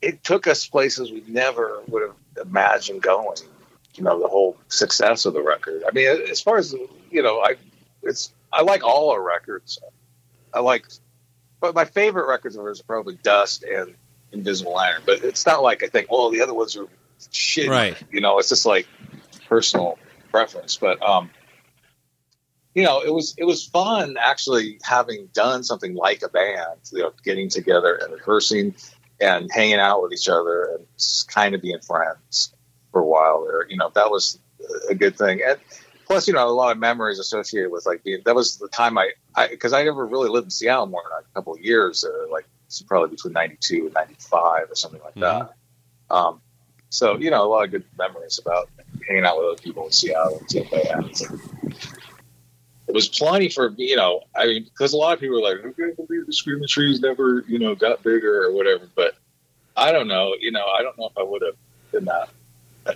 it 0.00 0.22
took 0.22 0.46
us 0.46 0.66
places 0.66 1.10
we 1.10 1.24
never 1.26 1.82
would 1.88 2.02
have 2.02 2.46
imagined 2.46 3.02
going. 3.02 3.38
You 3.94 4.04
know, 4.04 4.20
the 4.20 4.28
whole 4.28 4.56
success 4.68 5.24
of 5.24 5.34
the 5.34 5.42
record. 5.42 5.82
I 5.86 5.92
mean, 5.92 6.08
as 6.28 6.40
far 6.40 6.58
as 6.58 6.74
you 7.10 7.22
know, 7.22 7.40
I 7.40 7.56
it's 8.02 8.32
I 8.52 8.62
like 8.62 8.84
all 8.84 9.10
our 9.10 9.22
records. 9.22 9.78
I 10.52 10.60
like, 10.60 10.86
but 11.60 11.74
my 11.74 11.84
favorite 11.84 12.28
records 12.28 12.56
of 12.56 12.64
are 12.64 12.74
probably 12.86 13.18
Dust 13.22 13.64
and 13.64 13.94
Invisible 14.32 14.76
Iron. 14.76 15.02
But 15.06 15.24
it's 15.24 15.46
not 15.46 15.62
like 15.62 15.82
I 15.82 15.88
think, 15.88 16.08
oh, 16.10 16.30
the 16.30 16.40
other 16.40 16.54
ones 16.54 16.76
are 16.76 16.86
shit. 17.30 17.68
Right. 17.68 17.96
You 18.10 18.20
know, 18.20 18.38
it's 18.38 18.48
just 18.48 18.66
like 18.66 18.86
personal 19.48 19.98
preference. 20.30 20.76
But 20.76 21.00
um, 21.02 21.30
you 22.74 22.82
know, 22.82 23.00
it 23.00 23.12
was 23.12 23.34
it 23.38 23.44
was 23.44 23.64
fun 23.64 24.16
actually 24.18 24.78
having 24.82 25.28
done 25.32 25.62
something 25.62 25.94
like 25.94 26.22
a 26.22 26.28
band. 26.28 26.80
You 26.92 27.02
know, 27.02 27.12
getting 27.22 27.48
together 27.48 27.94
and 27.94 28.12
rehearsing 28.12 28.74
and 29.24 29.50
hanging 29.52 29.78
out 29.80 30.02
with 30.02 30.12
each 30.12 30.28
other 30.28 30.64
and 30.74 30.86
kind 31.28 31.54
of 31.54 31.62
being 31.62 31.80
friends 31.80 32.54
for 32.92 33.00
a 33.00 33.06
while 33.06 33.44
there. 33.44 33.66
You 33.68 33.76
know, 33.76 33.90
that 33.94 34.10
was 34.10 34.38
a 34.88 34.94
good 34.94 35.16
thing. 35.16 35.40
And 35.46 35.58
plus, 36.06 36.28
you 36.28 36.34
know, 36.34 36.46
a 36.46 36.50
lot 36.50 36.72
of 36.72 36.78
memories 36.78 37.18
associated 37.18 37.70
with 37.70 37.86
like 37.86 38.04
being, 38.04 38.20
that 38.24 38.34
was 38.34 38.58
the 38.58 38.68
time 38.68 38.98
I, 38.98 39.10
I, 39.34 39.56
cause 39.56 39.72
I 39.72 39.82
never 39.82 40.06
really 40.06 40.28
lived 40.28 40.46
in 40.46 40.50
Seattle 40.50 40.86
more 40.86 41.02
than 41.10 41.24
a 41.30 41.34
couple 41.34 41.54
of 41.54 41.60
years, 41.60 42.04
uh, 42.04 42.30
like 42.30 42.46
probably 42.86 43.10
between 43.10 43.32
92 43.32 43.86
and 43.86 43.94
95 43.94 44.70
or 44.70 44.74
something 44.74 45.00
like 45.02 45.14
that. 45.14 45.54
Um, 46.10 46.40
so, 46.90 47.16
you 47.18 47.30
know, 47.30 47.44
a 47.44 47.48
lot 47.48 47.64
of 47.64 47.70
good 47.70 47.84
memories 47.98 48.38
about 48.38 48.68
hanging 49.08 49.24
out 49.24 49.38
with 49.38 49.46
other 49.46 49.62
people 49.62 49.86
in 49.86 49.92
Seattle 49.92 50.38
and 50.38 50.50
stuff 50.50 50.72
like 50.72 50.82
that. 50.84 51.40
It 52.86 52.94
was 52.94 53.08
plenty 53.08 53.48
for 53.48 53.72
you 53.76 53.96
know. 53.96 54.22
I 54.36 54.46
mean, 54.46 54.64
because 54.64 54.92
a 54.92 54.96
lot 54.96 55.14
of 55.14 55.20
people 55.20 55.38
are 55.38 55.54
like, 55.54 55.60
"I 55.60 55.72
can't 55.72 55.96
believe 55.96 56.26
the 56.26 56.32
Screaming 56.32 56.68
Trees 56.68 57.00
never, 57.00 57.44
you 57.48 57.58
know, 57.58 57.74
got 57.74 58.02
bigger 58.02 58.44
or 58.44 58.52
whatever." 58.52 58.88
But 58.94 59.14
I 59.76 59.92
don't 59.92 60.08
know. 60.08 60.34
You 60.38 60.52
know, 60.52 60.66
I 60.66 60.82
don't 60.82 60.98
know 60.98 61.06
if 61.06 61.16
I 61.18 61.22
would 61.22 61.42
have 61.42 61.56
been 61.92 62.04
that, 62.04 62.28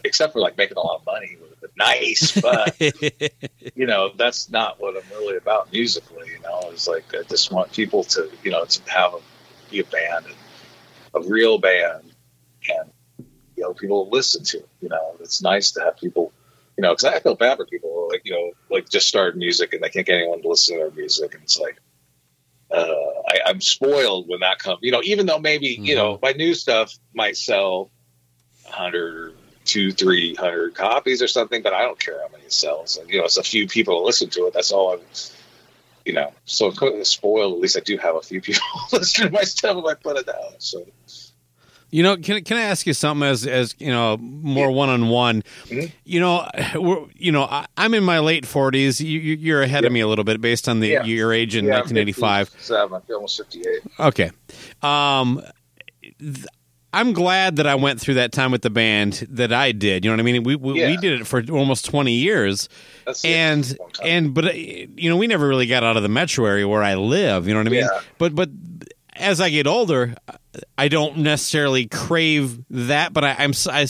except 0.04 0.34
for 0.34 0.40
like 0.40 0.56
making 0.56 0.76
a 0.76 0.80
lot 0.80 1.00
of 1.00 1.06
money. 1.06 1.28
It 1.32 1.40
would 1.40 1.50
have 1.50 1.60
been 1.60 1.70
nice, 1.76 2.38
but 2.40 2.76
you 3.74 3.86
know, 3.86 4.10
that's 4.16 4.50
not 4.50 4.80
what 4.80 4.96
I'm 4.96 5.08
really 5.10 5.36
about 5.36 5.72
musically. 5.72 6.28
You 6.28 6.40
know, 6.40 6.60
it's 6.70 6.86
like 6.86 7.14
I 7.14 7.22
just 7.22 7.50
want 7.50 7.72
people 7.72 8.04
to, 8.04 8.30
you 8.42 8.50
know, 8.50 8.64
to 8.64 8.90
have 8.90 9.14
a, 9.14 9.18
be 9.70 9.80
a 9.80 9.84
band, 9.84 10.26
a 11.14 11.20
real 11.22 11.58
band, 11.58 12.12
and 12.68 12.90
you 13.56 13.64
know, 13.64 13.74
people 13.74 14.04
to 14.04 14.10
listen 14.10 14.44
to. 14.44 14.62
You 14.80 14.88
know, 14.88 15.16
it's 15.20 15.42
nice 15.42 15.72
to 15.72 15.80
have 15.80 15.96
people. 15.96 16.32
You 16.78 16.82
know, 16.82 16.92
because 16.92 17.06
I 17.06 17.18
feel 17.18 17.34
bad 17.34 17.56
for 17.56 17.66
people 17.66 17.90
who, 17.92 18.12
like 18.12 18.22
you 18.24 18.32
know, 18.32 18.52
like 18.70 18.88
just 18.88 19.08
start 19.08 19.36
music 19.36 19.72
and 19.72 19.82
they 19.82 19.88
can't 19.88 20.06
get 20.06 20.14
anyone 20.14 20.40
to 20.42 20.48
listen 20.48 20.76
to 20.76 20.84
their 20.84 20.92
music, 20.92 21.34
and 21.34 21.42
it's 21.42 21.58
like, 21.58 21.76
uh, 22.70 22.94
I, 23.28 23.40
I'm 23.46 23.60
spoiled 23.60 24.28
when 24.28 24.40
that 24.40 24.60
comes. 24.60 24.78
You 24.82 24.92
know, 24.92 25.02
even 25.02 25.26
though 25.26 25.40
maybe 25.40 25.76
you 25.80 25.96
know 25.96 26.20
my 26.22 26.30
new 26.30 26.54
stuff 26.54 26.96
might 27.12 27.36
sell 27.36 27.90
hundred, 28.64 29.34
two, 29.64 29.90
three 29.90 30.36
hundred 30.36 30.76
copies 30.76 31.20
or 31.20 31.26
something, 31.26 31.62
but 31.62 31.74
I 31.74 31.82
don't 31.82 31.98
care 31.98 32.20
how 32.22 32.28
many 32.28 32.44
it 32.44 32.52
sells. 32.52 32.96
And, 32.96 33.10
you 33.10 33.18
know, 33.18 33.24
it's 33.24 33.38
a 33.38 33.42
few 33.42 33.66
people 33.66 34.04
listen 34.04 34.30
to 34.30 34.46
it. 34.46 34.54
That's 34.54 34.70
all 34.70 34.92
I'm. 34.92 35.00
You 36.04 36.12
know, 36.12 36.32
so 36.44 36.72
I'm 36.80 37.04
spoiled. 37.04 37.54
At 37.54 37.60
least 37.60 37.76
I 37.76 37.80
do 37.80 37.98
have 37.98 38.14
a 38.14 38.22
few 38.22 38.40
people 38.40 38.62
listen 38.92 39.26
to 39.26 39.32
my 39.32 39.42
stuff 39.42 39.76
if 39.78 39.84
I 39.84 39.94
put 39.94 40.16
it 40.16 40.28
out. 40.28 40.62
So 40.62 40.86
You 41.90 42.02
know, 42.02 42.16
can 42.18 42.44
can 42.44 42.56
I 42.58 42.62
ask 42.62 42.86
you 42.86 42.92
something 42.92 43.26
as 43.26 43.46
as 43.46 43.74
you 43.78 43.88
know 43.90 44.18
more 44.18 44.70
one 44.70 44.90
on 44.90 45.08
one? 45.08 45.42
You 46.04 46.20
know, 46.20 46.46
we're, 46.74 47.06
you 47.14 47.32
know, 47.32 47.44
I, 47.44 47.66
I'm 47.78 47.94
in 47.94 48.04
my 48.04 48.18
late 48.18 48.44
forties. 48.44 49.00
You, 49.00 49.18
you- 49.18 49.36
you're 49.36 49.62
ahead 49.62 49.84
of 49.86 49.92
me 49.92 50.00
a 50.00 50.06
little 50.06 50.24
bit 50.24 50.40
based 50.40 50.68
on 50.68 50.80
the 50.80 50.88
Yeah. 50.88 51.04
your 51.04 51.32
age 51.32 51.56
in 51.56 51.64
yeah, 51.64 51.76
1985. 51.80 52.50
57, 52.50 53.02
almost 53.14 53.38
58. 53.38 53.66
Okay, 54.00 54.30
um, 54.82 55.42
th- 56.18 56.46
I'm 56.92 57.12
glad 57.12 57.56
that 57.56 57.66
I 57.66 57.74
went 57.74 58.00
through 58.00 58.14
that 58.14 58.32
time 58.32 58.50
with 58.50 58.62
the 58.62 58.70
band 58.70 59.26
that 59.30 59.52
I 59.52 59.72
did. 59.72 60.04
You 60.04 60.10
know 60.10 60.16
what 60.16 60.20
I 60.20 60.24
mean? 60.30 60.42
We 60.42 60.56
we, 60.56 60.72
we 60.74 60.96
did 60.98 61.20
it 61.20 61.26
for 61.26 61.42
almost 61.50 61.84
20 61.86 62.12
years, 62.12 62.68
That's 63.06 63.24
and 63.24 63.64
That's 63.64 63.78
a 63.78 63.82
long 63.82 63.90
time. 63.92 64.06
and 64.06 64.34
but 64.34 64.44
uh, 64.46 64.50
you 64.52 65.08
know 65.08 65.16
we 65.16 65.26
never 65.26 65.46
really 65.48 65.66
got 65.66 65.84
out 65.84 65.96
of 65.96 66.02
the 66.02 66.08
metro 66.10 66.44
area 66.46 66.68
where 66.68 66.82
I 66.82 66.96
live. 66.96 67.48
You 67.48 67.54
know 67.54 67.60
what 67.60 67.66
I 67.66 67.70
mean? 67.70 67.80
Yeah. 67.90 68.00
But 68.18 68.34
but 68.34 68.50
as 69.18 69.40
I 69.40 69.50
get 69.50 69.66
older, 69.66 70.14
I 70.76 70.88
don't 70.88 71.18
necessarily 71.18 71.86
crave 71.86 72.58
that, 72.70 73.12
but 73.12 73.24
I, 73.24 73.36
I'm 73.38 73.50
s- 73.50 73.66
I 73.66 73.82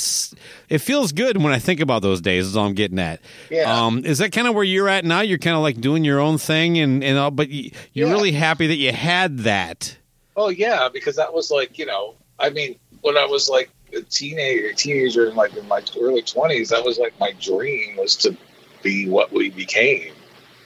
it 0.73 0.79
feels 0.79 1.13
good 1.13 1.37
when 1.43 1.53
I 1.53 1.59
think 1.59 1.81
about 1.81 2.03
those 2.03 2.21
days. 2.21 2.47
Is 2.47 2.57
all 2.57 2.67
I'm 2.67 2.75
getting 2.75 2.99
at. 2.99 3.21
Yeah. 3.51 3.85
Um, 3.87 4.05
is 4.05 4.19
that 4.19 4.33
kind 4.33 4.47
of 4.49 4.55
where 4.55 4.65
you're 4.65 4.89
at 4.89 5.05
now? 5.05 5.21
You're 5.21 5.39
kind 5.39 5.57
of 5.57 5.63
like 5.63 5.81
doing 5.81 6.05
your 6.05 6.21
own 6.21 6.39
thing, 6.39 6.79
and 6.79 7.03
and 7.05 7.19
all, 7.19 7.31
but 7.31 7.49
you're 7.51 7.73
Yeah. 7.93 8.11
really 8.11 8.33
happy 8.33 8.67
that 8.67 8.77
you 8.77 8.93
had 8.93 9.39
that. 9.39 9.97
Oh 10.37 10.49
yeah, 10.49 10.89
because 10.93 11.17
that 11.17 11.33
was 11.33 11.51
like 11.51 11.79
you 11.79 11.87
know, 11.87 12.15
I 12.39 12.51
mean, 12.51 12.77
when 13.03 13.17
I 13.17 13.25
was 13.27 13.49
like 13.49 13.71
a 13.95 14.03
teenager, 14.03 14.73
teenager 14.75 15.29
in 15.29 15.35
like 15.37 15.57
in 15.57 15.67
my 15.69 15.83
early 16.01 16.23
twenties, 16.23 16.69
that 16.71 16.85
was 16.85 16.99
like 16.99 17.19
my 17.19 17.33
dream 17.41 17.97
was 17.97 18.17
to 18.17 18.37
be 18.83 19.09
what 19.09 19.33
we 19.33 19.51
became. 19.51 20.13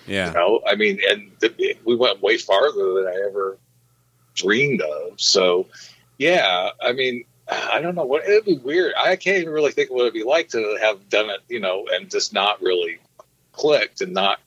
Yeah. 0.06 0.28
You 0.28 0.34
know, 0.34 0.60
I 0.66 0.74
mean, 0.74 0.98
and 1.08 1.30
the, 1.40 1.76
we 1.84 1.94
went 1.94 2.20
way 2.20 2.36
farther 2.36 2.94
than 2.94 3.06
I 3.06 3.22
ever 3.28 3.56
dreamed 4.34 4.80
of. 4.80 5.20
So, 5.20 5.66
yeah, 6.18 6.70
I 6.80 6.92
mean, 6.92 7.24
I 7.48 7.80
don't 7.80 7.94
know 7.94 8.04
what 8.04 8.24
it'd 8.24 8.44
be 8.44 8.58
weird. 8.58 8.94
I 8.96 9.16
can't 9.16 9.38
even 9.38 9.52
really 9.52 9.72
think 9.72 9.90
of 9.90 9.96
what 9.96 10.02
it'd 10.02 10.14
be 10.14 10.24
like 10.24 10.48
to 10.50 10.78
have 10.80 11.08
done 11.08 11.30
it, 11.30 11.40
you 11.48 11.60
know, 11.60 11.86
and 11.90 12.10
just 12.10 12.32
not 12.32 12.62
really 12.62 12.98
clicked 13.52 14.00
and 14.00 14.12
not 14.12 14.40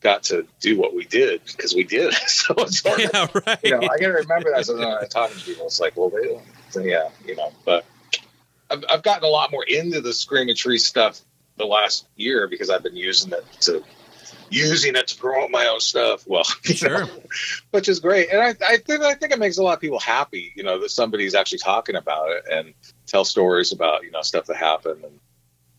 got 0.00 0.24
to 0.24 0.46
do 0.60 0.78
what 0.78 0.94
we 0.94 1.04
did 1.04 1.40
because 1.46 1.74
we 1.74 1.84
did. 1.84 2.12
so 2.26 2.54
it's 2.58 2.82
hard. 2.86 3.00
Yeah, 3.00 3.26
right. 3.46 3.58
You 3.62 3.70
know, 3.70 3.88
I 3.88 3.98
gotta 3.98 4.14
remember 4.14 4.50
that 4.50 4.66
sometimes 4.66 5.02
I'm 5.02 5.08
talking 5.08 5.38
to 5.38 5.44
people. 5.44 5.66
It's 5.66 5.80
like, 5.80 5.96
well, 5.96 6.10
they 6.10 6.28
don't. 6.28 6.44
So, 6.70 6.80
yeah, 6.80 7.08
you 7.24 7.36
know, 7.36 7.52
but 7.64 7.84
I've, 8.70 8.84
I've 8.88 9.02
gotten 9.02 9.24
a 9.24 9.28
lot 9.28 9.50
more 9.50 9.64
into 9.64 10.00
the 10.00 10.12
Screaming 10.12 10.56
Tree 10.56 10.78
stuff 10.78 11.20
the 11.56 11.66
last 11.66 12.06
year 12.16 12.48
because 12.48 12.70
I've 12.70 12.82
been 12.82 12.96
using 12.96 13.32
it 13.32 13.44
to 13.62 13.84
using 14.52 14.94
it 14.96 15.08
to 15.08 15.16
promote 15.16 15.50
my 15.50 15.66
own 15.66 15.80
stuff. 15.80 16.24
Well, 16.26 16.44
Sure. 16.64 17.06
know, 17.06 17.10
which 17.70 17.88
is 17.88 18.00
great, 18.00 18.30
and 18.30 18.40
I, 18.40 18.48
I 18.66 18.76
think 18.76 19.02
I 19.02 19.14
think 19.14 19.32
it 19.32 19.38
makes 19.38 19.58
a 19.58 19.62
lot 19.62 19.74
of 19.74 19.80
people 19.80 19.98
happy. 19.98 20.52
You 20.54 20.62
know 20.62 20.78
that 20.80 20.90
somebody's 20.90 21.34
actually 21.34 21.58
talking 21.58 21.96
about 21.96 22.30
it 22.30 22.44
and 22.50 22.74
tell 23.06 23.24
stories 23.24 23.72
about 23.72 24.04
you 24.04 24.10
know 24.10 24.22
stuff 24.22 24.46
that 24.46 24.56
happened 24.56 25.02
and 25.04 25.18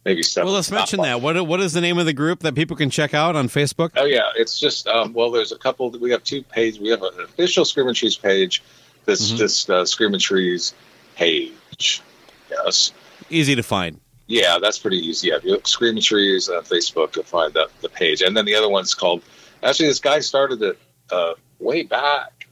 maybe 0.06 0.24
stuff. 0.24 0.46
Well, 0.46 0.54
let's 0.54 0.72
mention 0.72 1.02
that. 1.02 1.22
What 1.22 1.46
what 1.48 1.60
is 1.62 1.74
the 1.74 1.82
name 1.82 1.98
of 1.98 2.06
the 2.06 2.14
group 2.14 2.40
that 2.42 2.56
people 2.56 2.76
can 2.76 2.90
check 2.90 3.14
out 3.14 3.36
on 3.36 3.48
Facebook? 3.48 3.92
Oh 3.96 4.06
yeah, 4.06 4.30
it's 4.36 4.60
just 4.60 4.88
um, 4.88 5.14
well, 5.14 5.32
there's 5.32 5.52
a 5.52 5.58
couple. 5.58 5.90
We 5.92 6.12
have 6.12 6.24
two 6.24 6.44
pages. 6.44 6.80
We 6.80 6.90
have 6.90 7.04
an 7.04 7.14
official 7.24 7.66
Screaming 7.66 7.94
Trees 7.94 8.16
page. 8.18 8.64
This 9.06 9.32
Mhm. 9.32 9.38
this 9.38 9.70
uh, 9.70 9.86
Screaming 9.86 10.20
Trees 10.20 10.74
page. 11.16 12.02
Yes. 12.50 12.92
Easy 13.30 13.56
to 13.56 13.64
find. 13.64 14.00
Yeah, 14.28 14.58
that's 14.62 14.80
pretty 14.80 14.98
easy. 14.98 15.28
Yeah, 15.30 15.36
if 15.36 15.44
you 15.44 15.52
look 15.52 15.68
Screaming 15.68 16.02
Trees 16.02 16.50
on 16.50 16.64
Facebook, 16.64 17.16
you'll 17.16 17.26
find 17.26 17.54
that 17.54 17.68
the 17.82 17.90
page. 17.90 18.22
And 18.22 18.36
then 18.38 18.46
the 18.46 18.56
other 18.56 18.70
one's 18.70 18.94
called. 18.94 19.22
Actually, 19.62 19.88
this 19.90 20.00
guy 20.00 20.20
started 20.20 20.62
it 20.62 20.80
uh, 21.12 21.34
way 21.60 21.84
back. 21.84 22.48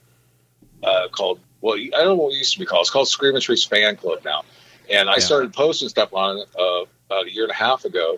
Uh, 0.84 1.08
called 1.10 1.40
well, 1.62 1.76
I 1.76 1.90
don't 1.92 2.06
know 2.08 2.16
what 2.16 2.34
it 2.34 2.38
used 2.38 2.54
to 2.54 2.60
be 2.60 2.66
called. 2.66 2.82
It's 2.82 2.90
called 2.90 3.08
Screaming 3.08 3.42
Trees 3.42 3.64
Fan 3.64 3.96
Club 3.96 4.20
now. 4.26 4.44
And 4.90 5.10
I 5.10 5.14
Yeah. 5.14 5.20
started 5.20 5.54
posting 5.54 5.90
stuff 5.90 6.12
on 6.14 6.38
it 6.40 6.48
uh, 6.60 6.86
about 7.06 7.28
a 7.28 7.32
year 7.34 7.44
and 7.44 7.52
a 7.52 7.56
half 7.56 7.86
ago, 7.86 8.18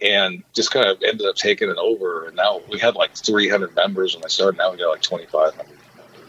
and 0.00 0.42
just 0.54 0.70
kind 0.70 0.86
of 0.86 1.02
ended 1.02 1.26
up 1.26 1.36
taking 1.36 1.70
it 1.70 1.78
over. 1.78 2.26
And 2.26 2.36
now 2.36 2.60
we 2.70 2.78
had 2.78 2.94
like 2.96 3.16
300 3.16 3.74
members 3.74 4.14
when 4.14 4.24
I 4.24 4.28
started. 4.28 4.58
Now 4.58 4.70
we 4.72 4.76
got 4.78 4.90
like 4.90 5.00
2,500 5.00 5.56
members. 5.56 5.74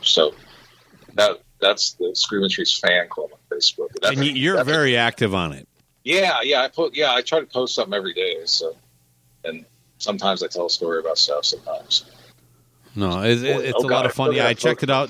So 0.01 0.34
that 1.15 1.41
that's 1.59 1.91
the 1.93 2.11
Screaming 2.15 2.49
Trees 2.49 2.80
Fan 2.80 3.07
Club 3.09 3.30
on 3.34 3.57
Facebook. 3.57 3.89
That- 4.01 4.13
And 4.13 4.26
you- 4.26 4.31
you're 4.34 4.63
very 4.63 4.95
active 4.97 5.35
on 5.35 5.51
it. 5.51 5.68
Yeah, 6.03 6.40
yeah. 6.44 6.61
I 6.61 6.68
put 6.68 6.95
yeah. 6.95 7.14
I 7.14 7.22
try 7.22 7.40
to 7.40 7.45
post 7.45 7.76
something 7.76 7.94
every 7.94 8.14
day. 8.14 8.38
So, 8.45 8.76
and 9.44 9.65
sometimes 9.98 10.44
I 10.44 10.48
tell 10.48 10.65
a 10.65 10.69
story 10.69 10.99
about 10.99 11.18
stuff. 11.18 11.45
Sometimes. 11.45 12.06
No, 12.94 13.22
it's, 13.22 13.41
Oh, 13.41 13.60
it's 13.60 13.73
oh, 13.78 13.86
a 13.86 13.90
God, 13.90 13.95
lot 13.95 14.06
of 14.06 14.14
fun. 14.14 14.34
Yeah, 14.36 14.48
I 14.48 14.53
checked 14.53 14.84
it 14.84 14.90
out, 14.90 15.10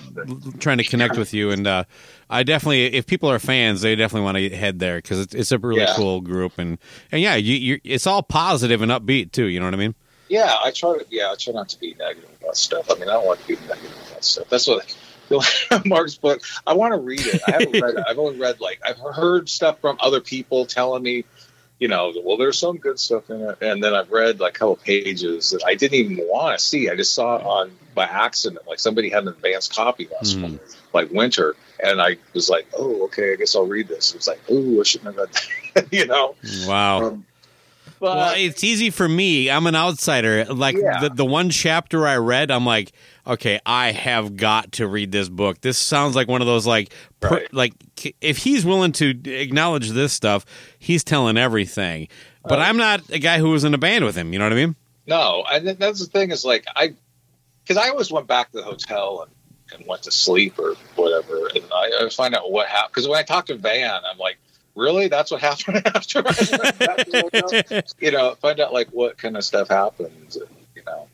trying 0.59 0.77
to 0.77 0.83
connect 0.83 1.17
with 1.17 1.33
you, 1.33 1.49
and 1.49 1.65
uh, 1.65 1.85
I 2.29 2.43
definitely, 2.43 2.85
if 2.93 3.07
people 3.07 3.27
are 3.31 3.39
fans, 3.39 3.81
they 3.81 3.95
definitely 3.95 4.23
want 4.25 4.37
to 4.37 4.49
head 4.55 4.77
there 4.77 4.97
because 4.99 5.19
it's, 5.19 5.33
it's 5.33 5.51
a 5.51 5.57
really 5.57 5.81
Yeah. 5.81 5.95
cool 5.95 6.21
group, 6.21 6.59
and 6.59 6.77
and 7.11 7.21
yeah, 7.23 7.33
you, 7.35 7.55
you, 7.55 7.81
it's 7.83 8.05
all 8.05 8.21
positive 8.21 8.83
and 8.83 8.91
upbeat 8.91 9.31
too. 9.31 9.45
You 9.45 9.59
know 9.59 9.65
what 9.65 9.73
I 9.73 9.77
mean? 9.77 9.95
Yeah, 10.29 10.55
I 10.63 10.69
try 10.69 10.95
to. 10.97 11.05
Yeah, 11.09 11.31
I 11.31 11.35
try 11.35 11.53
not 11.53 11.69
to 11.69 11.79
be 11.79 11.95
negative 11.97 12.29
about 12.39 12.55
stuff. 12.55 12.91
I 12.91 12.93
mean, 12.99 13.09
I 13.09 13.13
don't 13.13 13.25
want 13.25 13.39
to 13.41 13.47
be 13.47 13.55
negative 13.67 13.97
about 14.11 14.23
stuff. 14.23 14.47
That's 14.49 14.67
what 14.67 14.95
Mark's 15.85 16.15
book. 16.15 16.41
I 16.65 16.73
want 16.73 16.93
to 16.93 16.99
read 16.99 17.25
it. 17.25 17.41
I 17.47 17.51
haven't 17.51 17.79
read 17.79 17.95
it. 17.95 18.03
I've 18.07 18.19
only 18.19 18.37
read 18.39 18.59
like 18.59 18.79
I've 18.85 18.97
heard 18.99 19.49
stuff 19.49 19.79
from 19.79 19.97
other 19.99 20.21
people 20.21 20.65
telling 20.65 21.03
me, 21.03 21.23
you 21.79 21.87
know, 21.87 22.13
well, 22.23 22.37
there's 22.37 22.59
some 22.59 22.77
good 22.77 22.99
stuff 22.99 23.29
in 23.29 23.41
it, 23.41 23.57
and 23.61 23.83
then 23.83 23.93
I've 23.93 24.11
read 24.11 24.39
like 24.39 24.55
a 24.55 24.59
couple 24.59 24.75
pages 24.77 25.51
that 25.51 25.63
I 25.65 25.75
didn't 25.75 25.95
even 25.95 26.17
want 26.27 26.57
to 26.57 26.63
see. 26.63 26.89
I 26.89 26.95
just 26.95 27.13
saw 27.13 27.37
it 27.37 27.43
on 27.43 27.71
by 27.95 28.03
accident. 28.05 28.67
Like 28.67 28.79
somebody 28.79 29.09
had 29.09 29.23
an 29.23 29.29
advanced 29.29 29.75
copy 29.75 30.07
last 30.11 30.35
Hmm. 30.35 30.41
month, 30.41 30.81
like 30.93 31.09
winter, 31.11 31.55
and 31.83 32.01
I 32.01 32.17
was 32.33 32.49
like, 32.49 32.67
oh, 32.77 33.05
okay, 33.05 33.33
I 33.33 33.35
guess 33.35 33.55
I'll 33.55 33.65
read 33.65 33.87
this. 33.87 34.11
It 34.11 34.17
was 34.17 34.27
like, 34.27 34.41
oh, 34.49 34.79
I 34.79 34.83
shouldn't 34.83 35.15
have 35.15 35.17
read 35.17 35.29
that. 35.75 35.87
you 35.93 36.05
know. 36.05 36.35
Wow. 36.67 37.03
Um, 37.03 37.25
but 38.01 38.17
well, 38.17 38.33
it's 38.35 38.63
easy 38.63 38.89
for 38.89 39.07
me. 39.07 39.49
I'm 39.49 39.65
an 39.67 39.75
outsider. 39.75 40.43
Like 40.45 40.75
Yeah. 40.75 40.99
the 41.01 41.09
the 41.11 41.25
one 41.25 41.49
chapter 41.51 42.05
I 42.05 42.17
read, 42.17 42.51
I'm 42.51 42.65
like, 42.65 42.91
okay, 43.25 43.59
I 43.65 43.91
have 43.93 44.35
got 44.35 44.73
to 44.73 44.87
read 44.87 45.11
this 45.13 45.29
book. 45.29 45.61
This 45.61 45.77
sounds 45.77 46.15
like 46.15 46.27
one 46.27 46.41
of 46.41 46.47
those 46.47 46.67
like, 46.67 46.91
per, 47.21 47.29
Right. 47.37 47.53
like 47.53 47.73
if 48.19 48.37
he's 48.39 48.65
willing 48.65 48.91
to 48.93 49.09
acknowledge 49.31 49.91
this 49.91 50.11
stuff, 50.11 50.45
he's 50.79 51.03
telling 51.03 51.37
everything. 51.37 52.07
But 52.43 52.59
uh, 52.59 52.63
I'm 52.63 52.77
not 52.77 53.07
a 53.11 53.19
guy 53.19 53.37
who 53.37 53.51
was 53.51 53.63
in 53.63 53.73
a 53.73 53.77
band 53.77 54.03
with 54.03 54.15
him. 54.15 54.33
You 54.33 54.39
know 54.39 54.45
what 54.45 54.53
I 54.53 54.55
mean? 54.57 54.75
No, 55.07 55.45
and 55.51 55.67
that's 55.67 55.99
the 55.99 56.07
thing 56.07 56.31
is 56.31 56.43
like 56.43 56.65
I, 56.75 56.95
because 57.63 57.77
I 57.77 57.89
always 57.89 58.11
went 58.11 58.27
back 58.27 58.51
to 58.51 58.57
the 58.57 58.63
hotel 58.63 59.27
and, 59.27 59.79
and 59.79 59.87
went 59.87 60.03
to 60.03 60.11
sleep 60.11 60.57
or 60.59 60.73
whatever, 60.95 61.47
and 61.55 61.63
I, 61.73 62.05
I 62.05 62.09
find 62.09 62.33
out 62.35 62.51
what 62.51 62.67
happened. 62.67 62.91
Because 62.93 63.07
when 63.07 63.19
I 63.19 63.23
talk 63.23 63.45
to 63.45 63.55
Van, 63.55 64.01
I'm 64.11 64.17
like, 64.17 64.37
really, 64.75 65.07
that's 65.07 65.31
what 65.31 65.41
happened 65.41 65.81
after 65.95 66.19
I 66.19 66.21
went 66.21 66.79
back 66.79 66.97
to 66.97 67.11
the 67.11 67.29
hotel? 67.31 67.81
You 67.99 68.11
know, 68.11 68.35
find 68.35 68.59
out 68.59 68.73
like 68.73 68.89
what 68.89 69.17
kind 69.17 69.37
of 69.37 69.43
stuff 69.43 69.69
happens, 69.69 70.35
and, 70.35 70.49
you 70.75 70.83
know, 70.85 71.07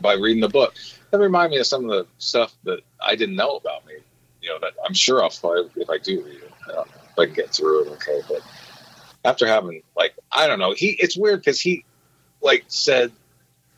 by 0.00 0.14
reading 0.14 0.40
the 0.40 0.48
book. 0.48 0.74
That 1.10 1.18
remind 1.18 1.50
me 1.50 1.58
of 1.58 1.66
some 1.66 1.84
of 1.84 1.90
the 1.90 2.06
stuff 2.18 2.54
that 2.64 2.80
I 3.00 3.16
didn't 3.16 3.36
know 3.36 3.56
about 3.56 3.86
me. 3.86 3.94
You 4.40 4.50
know, 4.50 4.58
that 4.60 4.72
I'm 4.84 4.94
sure 4.94 5.22
I'll 5.22 5.30
find 5.30 5.70
if 5.76 5.90
I 5.90 5.98
do 5.98 6.24
read 6.24 6.36
it. 6.36 6.52
I 6.64 6.72
don't 6.72 6.86
know 6.86 7.02
if 7.10 7.18
I 7.18 7.26
can 7.26 7.34
get 7.34 7.50
through 7.50 7.84
it 7.84 7.88
okay, 7.92 8.20
but 8.28 8.40
after 9.24 9.46
having 9.46 9.82
like 9.96 10.14
I 10.30 10.46
don't 10.46 10.58
know, 10.58 10.72
he 10.72 10.90
it's 10.90 11.16
weird 11.16 11.40
because 11.40 11.60
he 11.60 11.84
like 12.40 12.64
said 12.68 13.12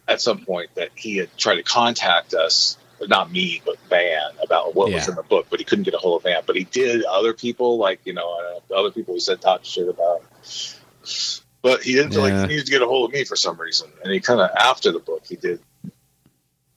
at 0.08 0.20
some 0.20 0.44
point 0.44 0.74
that 0.74 0.90
he 0.94 1.16
had 1.16 1.36
tried 1.36 1.56
to 1.56 1.62
contact 1.62 2.34
us, 2.34 2.76
not 3.08 3.30
me, 3.32 3.60
but 3.64 3.76
Van, 3.88 4.30
about 4.42 4.74
what 4.74 4.92
was 4.92 5.08
in 5.08 5.14
the 5.14 5.22
book, 5.22 5.46
but 5.50 5.58
he 5.58 5.64
couldn't 5.64 5.84
get 5.84 5.94
a 5.94 5.98
hold 5.98 6.20
of 6.20 6.22
Van. 6.24 6.42
But 6.46 6.56
he 6.56 6.64
did 6.64 7.04
other 7.04 7.32
people, 7.34 7.78
like 7.78 8.00
you 8.04 8.12
know, 8.12 8.60
uh, 8.70 8.74
other 8.78 8.90
people 8.90 9.14
he 9.14 9.20
said 9.20 9.40
talk 9.40 9.64
shit 9.64 9.88
about. 9.88 10.22
But 11.62 11.82
he 11.82 11.94
didn't 11.94 12.12
Yeah. 12.12 12.18
like 12.20 12.32
he 12.42 12.46
needed 12.46 12.66
to 12.66 12.72
get 12.72 12.82
a 12.82 12.86
hold 12.86 13.10
of 13.10 13.14
me 13.14 13.24
for 13.24 13.36
some 13.36 13.56
reason, 13.60 13.88
and 14.02 14.12
he 14.12 14.20
kind 14.20 14.40
of 14.40 14.50
after 14.56 14.90
the 14.92 14.98
book 14.98 15.22
he 15.26 15.36
did 15.36 15.60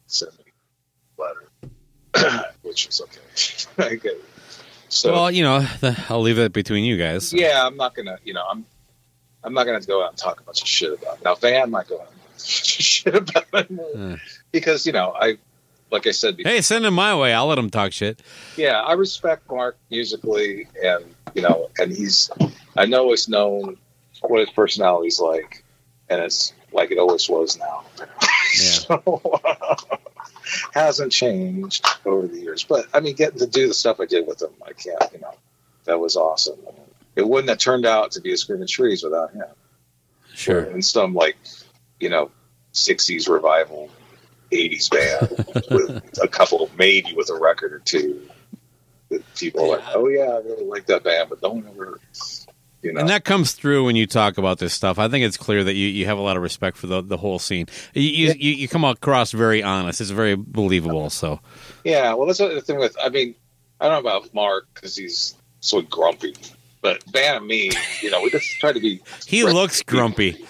send 0.08 0.32
me 0.38 0.46
a 1.18 1.22
letter, 2.14 2.46
which 2.62 2.86
was 2.88 3.02
okay. 3.02 3.88
I 3.92 3.96
get 3.96 4.14
it. 4.14 4.26
So 4.90 5.12
well, 5.14 5.32
you 5.32 5.44
know, 5.44 5.66
I'll 6.10 6.22
leave 6.22 6.38
it 6.40 6.54
between 6.54 6.86
you 6.86 6.98
guys. 6.98 7.34
yeah, 7.34 7.66
I'm 7.66 7.76
not 7.76 7.96
gonna, 7.96 8.18
you 8.24 8.34
know, 8.34 8.46
I'm, 8.50 8.66
I'm 9.44 9.54
not 9.54 9.66
gonna 9.66 9.82
go 9.82 10.04
out 10.04 10.12
and 10.12 10.18
talk 10.18 10.40
a 10.40 10.44
bunch 10.44 10.62
of 10.62 10.68
shit 10.68 10.94
about. 10.94 11.18
It. 11.18 11.24
Now, 11.26 11.36
Van 11.36 11.70
might 11.72 11.88
go 11.88 12.00
out 12.00 12.12
and 12.12 12.20
talk 12.22 12.38
shit 12.46 13.16
about 13.16 13.46
it 13.54 13.98
Uh. 13.98 14.18
because 14.52 14.86
you 14.86 14.94
know, 14.94 15.14
I, 15.20 15.38
like 15.92 16.08
I 16.08 16.12
said, 16.12 16.38
before, 16.38 16.52
Hey, 16.52 16.62
send 16.62 16.86
him 16.86 16.94
my 16.94 17.16
way. 17.16 17.34
I'll 17.34 17.48
let 17.48 17.58
him 17.58 17.70
talk 17.70 17.92
shit. 17.92 18.22
yeah, 18.58 18.82
I 18.82 18.94
respect 18.94 19.50
Mark 19.50 19.78
musically, 19.90 20.68
and 20.84 21.06
you 21.34 21.42
know, 21.42 21.70
and 21.78 21.92
he's, 21.92 22.30
I 22.76 22.86
know 22.86 23.10
he's 23.10 23.28
known 23.28 23.78
what 24.22 24.40
his 24.40 24.50
personality's 24.50 25.20
like, 25.20 25.64
and 26.10 26.22
it's 26.22 26.54
like 26.72 26.92
it 26.92 26.98
always 26.98 27.28
was 27.30 27.58
now. 27.58 27.84
so, 28.54 29.42
hasn't 30.74 31.12
changed 31.12 31.86
over 32.06 32.28
the 32.28 32.40
years, 32.40 32.64
but 32.64 32.88
I 32.94 33.00
mean, 33.00 33.16
getting 33.16 33.40
to 33.40 33.48
do 33.48 33.68
the 33.68 33.74
stuff 33.74 34.00
I 34.00 34.06
did 34.06 34.28
with 34.28 34.42
him, 34.42 34.52
I 34.66 34.74
can't, 34.74 35.14
you 35.14 35.20
know, 35.20 35.34
that 35.86 36.00
was 36.00 36.16
awesome. 36.16 36.60
It 37.16 37.28
wouldn't 37.28 37.50
have 37.50 37.60
turned 37.60 37.86
out 37.86 38.12
to 38.12 38.22
be 38.22 38.34
a 38.34 38.38
Screaming 38.38 38.68
Trees 38.68 39.04
without 39.04 39.34
him. 39.34 39.46
Sure. 40.34 40.60
And 40.60 40.84
some 40.84 41.14
like, 41.14 41.38
you 42.00 42.10
know, 42.10 42.30
60s 42.74 43.30
revival, 43.30 43.90
80s 44.56 44.90
band 44.90 45.66
with 45.70 46.20
a 46.22 46.28
couple, 46.28 46.70
maybe 46.78 47.14
with 47.14 47.30
a 47.30 47.36
record 47.36 47.74
or 47.74 47.80
two. 47.80 48.22
That 49.10 49.36
people 49.36 49.66
are 49.66 49.78
like, 49.78 49.84
oh 49.94 50.08
yeah, 50.08 50.24
I 50.24 50.38
really 50.38 50.66
like 50.66 50.88
that 50.88 51.04
band, 51.04 51.30
but 51.30 51.42
don't 51.42 51.68
ever, 51.68 52.00
you 52.82 52.94
know. 52.94 53.00
And 53.02 53.10
that 53.10 53.24
comes 53.24 53.54
through 53.54 53.86
when 53.86 53.96
you 53.96 54.08
talk 54.08 54.38
about 54.38 54.58
this 54.58 54.74
stuff. 54.74 54.98
I 54.98 55.08
think 55.08 55.26
it's 55.26 55.38
clear 55.38 55.64
that 55.64 55.76
you, 55.76 55.88
you 55.88 56.06
have 56.06 56.18
a 56.18 56.22
lot 56.22 56.38
of 56.38 56.44
respect 56.44 56.78
for 56.78 56.88
the, 56.88 57.02
the 57.02 57.18
whole 57.18 57.38
scene. 57.38 57.68
You, 57.94 58.02
you, 58.02 58.34
you, 58.38 58.52
you 58.52 58.68
come 58.68 58.84
across 58.84 59.32
very 59.32 59.62
honest. 59.62 60.02
It's 60.02 60.10
very 60.10 60.36
believable. 60.36 61.10
So, 61.10 61.40
yeah, 61.84 62.14
well, 62.14 62.26
that's 62.26 62.40
the 62.40 62.62
thing 62.62 62.80
with, 62.80 62.96
I 63.04 63.10
mean, 63.10 63.36
I 63.80 63.88
don't 63.88 64.04
know 64.04 64.10
about 64.10 64.34
Mark 64.34 64.68
because 64.74 64.96
he's 64.96 65.36
so 65.60 65.82
grumpy, 65.82 66.36
but 66.82 67.04
Van 67.12 67.38
and 67.38 67.48
me, 67.48 67.72
you 68.02 68.10
know, 68.10 68.22
we 68.22 68.30
just 68.30 68.48
try 68.60 68.72
to 68.72 68.80
be. 68.80 69.02
he 69.26 69.44
looks 69.44 69.84
grumpy. 69.84 70.46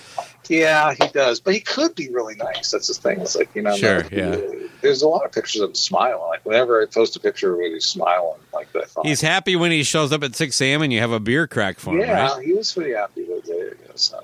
Yeah, 0.48 0.94
he 0.94 1.08
does, 1.10 1.40
but 1.40 1.54
he 1.54 1.60
could 1.60 1.96
be 1.96 2.10
really 2.10 2.36
nice. 2.36 2.72
That's 2.72 2.88
the 2.88 2.94
thing. 2.94 3.22
It's 3.22 3.36
like 3.36 3.54
you 3.56 3.62
know, 3.62 3.76
Sure, 3.76 4.06
yeah. 4.12 4.40
There's 4.82 5.02
a 5.02 5.08
lot 5.08 5.26
of 5.26 5.32
pictures 5.32 5.62
of 5.62 5.70
him 5.70 5.76
smiling. 5.76 6.28
Like 6.28 6.46
whenever 6.46 6.82
I 6.82 6.86
post 6.86 7.16
a 7.16 7.20
picture 7.20 7.56
where 7.56 7.72
he's 7.72 7.86
smiling, 7.86 8.40
like 8.54 8.72
that. 8.74 8.90
He's 9.04 9.22
happy 9.22 9.56
when 9.56 9.72
he 9.72 9.84
shows 9.84 10.12
up 10.12 10.24
at 10.24 10.36
6 10.36 10.62
a.m. 10.62 10.82
and 10.82 10.94
you 10.94 11.00
have 11.00 11.12
a 11.12 11.20
beer 11.20 11.48
crack 11.48 11.80
for 11.80 11.92
him, 11.92 12.02
yeah, 12.02 12.34
right? 12.34 12.44
he 12.44 12.54
was 12.54 12.72
pretty 12.72 12.94
happy 12.94 13.24
with 13.24 13.48
it. 13.50 13.78
You 13.82 13.88
know, 13.88 13.96
so, 13.96 14.24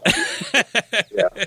yeah, 1.11 1.45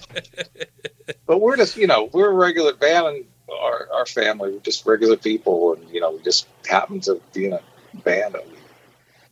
but 1.27 1.41
we're 1.41 1.57
just 1.57 1.77
you 1.77 1.87
know 1.87 2.11
we're 2.13 2.31
a 2.31 2.35
regular 2.35 2.73
Van 2.75 3.07
and 3.07 3.25
our 3.51 3.89
our 3.93 4.07
family. 4.07 4.53
We're 4.53 4.61
just 4.61 4.87
regular 4.87 5.17
people, 5.17 5.75
and 5.75 5.89
you 5.91 6.01
know 6.01 6.13
we 6.13 6.23
just 6.23 6.47
happen 6.67 7.01
to 7.01 7.21
be 7.33 7.47
in 7.47 7.53
a 7.53 7.61
band. 8.05 8.35
that 8.35 8.47
we 8.47 8.57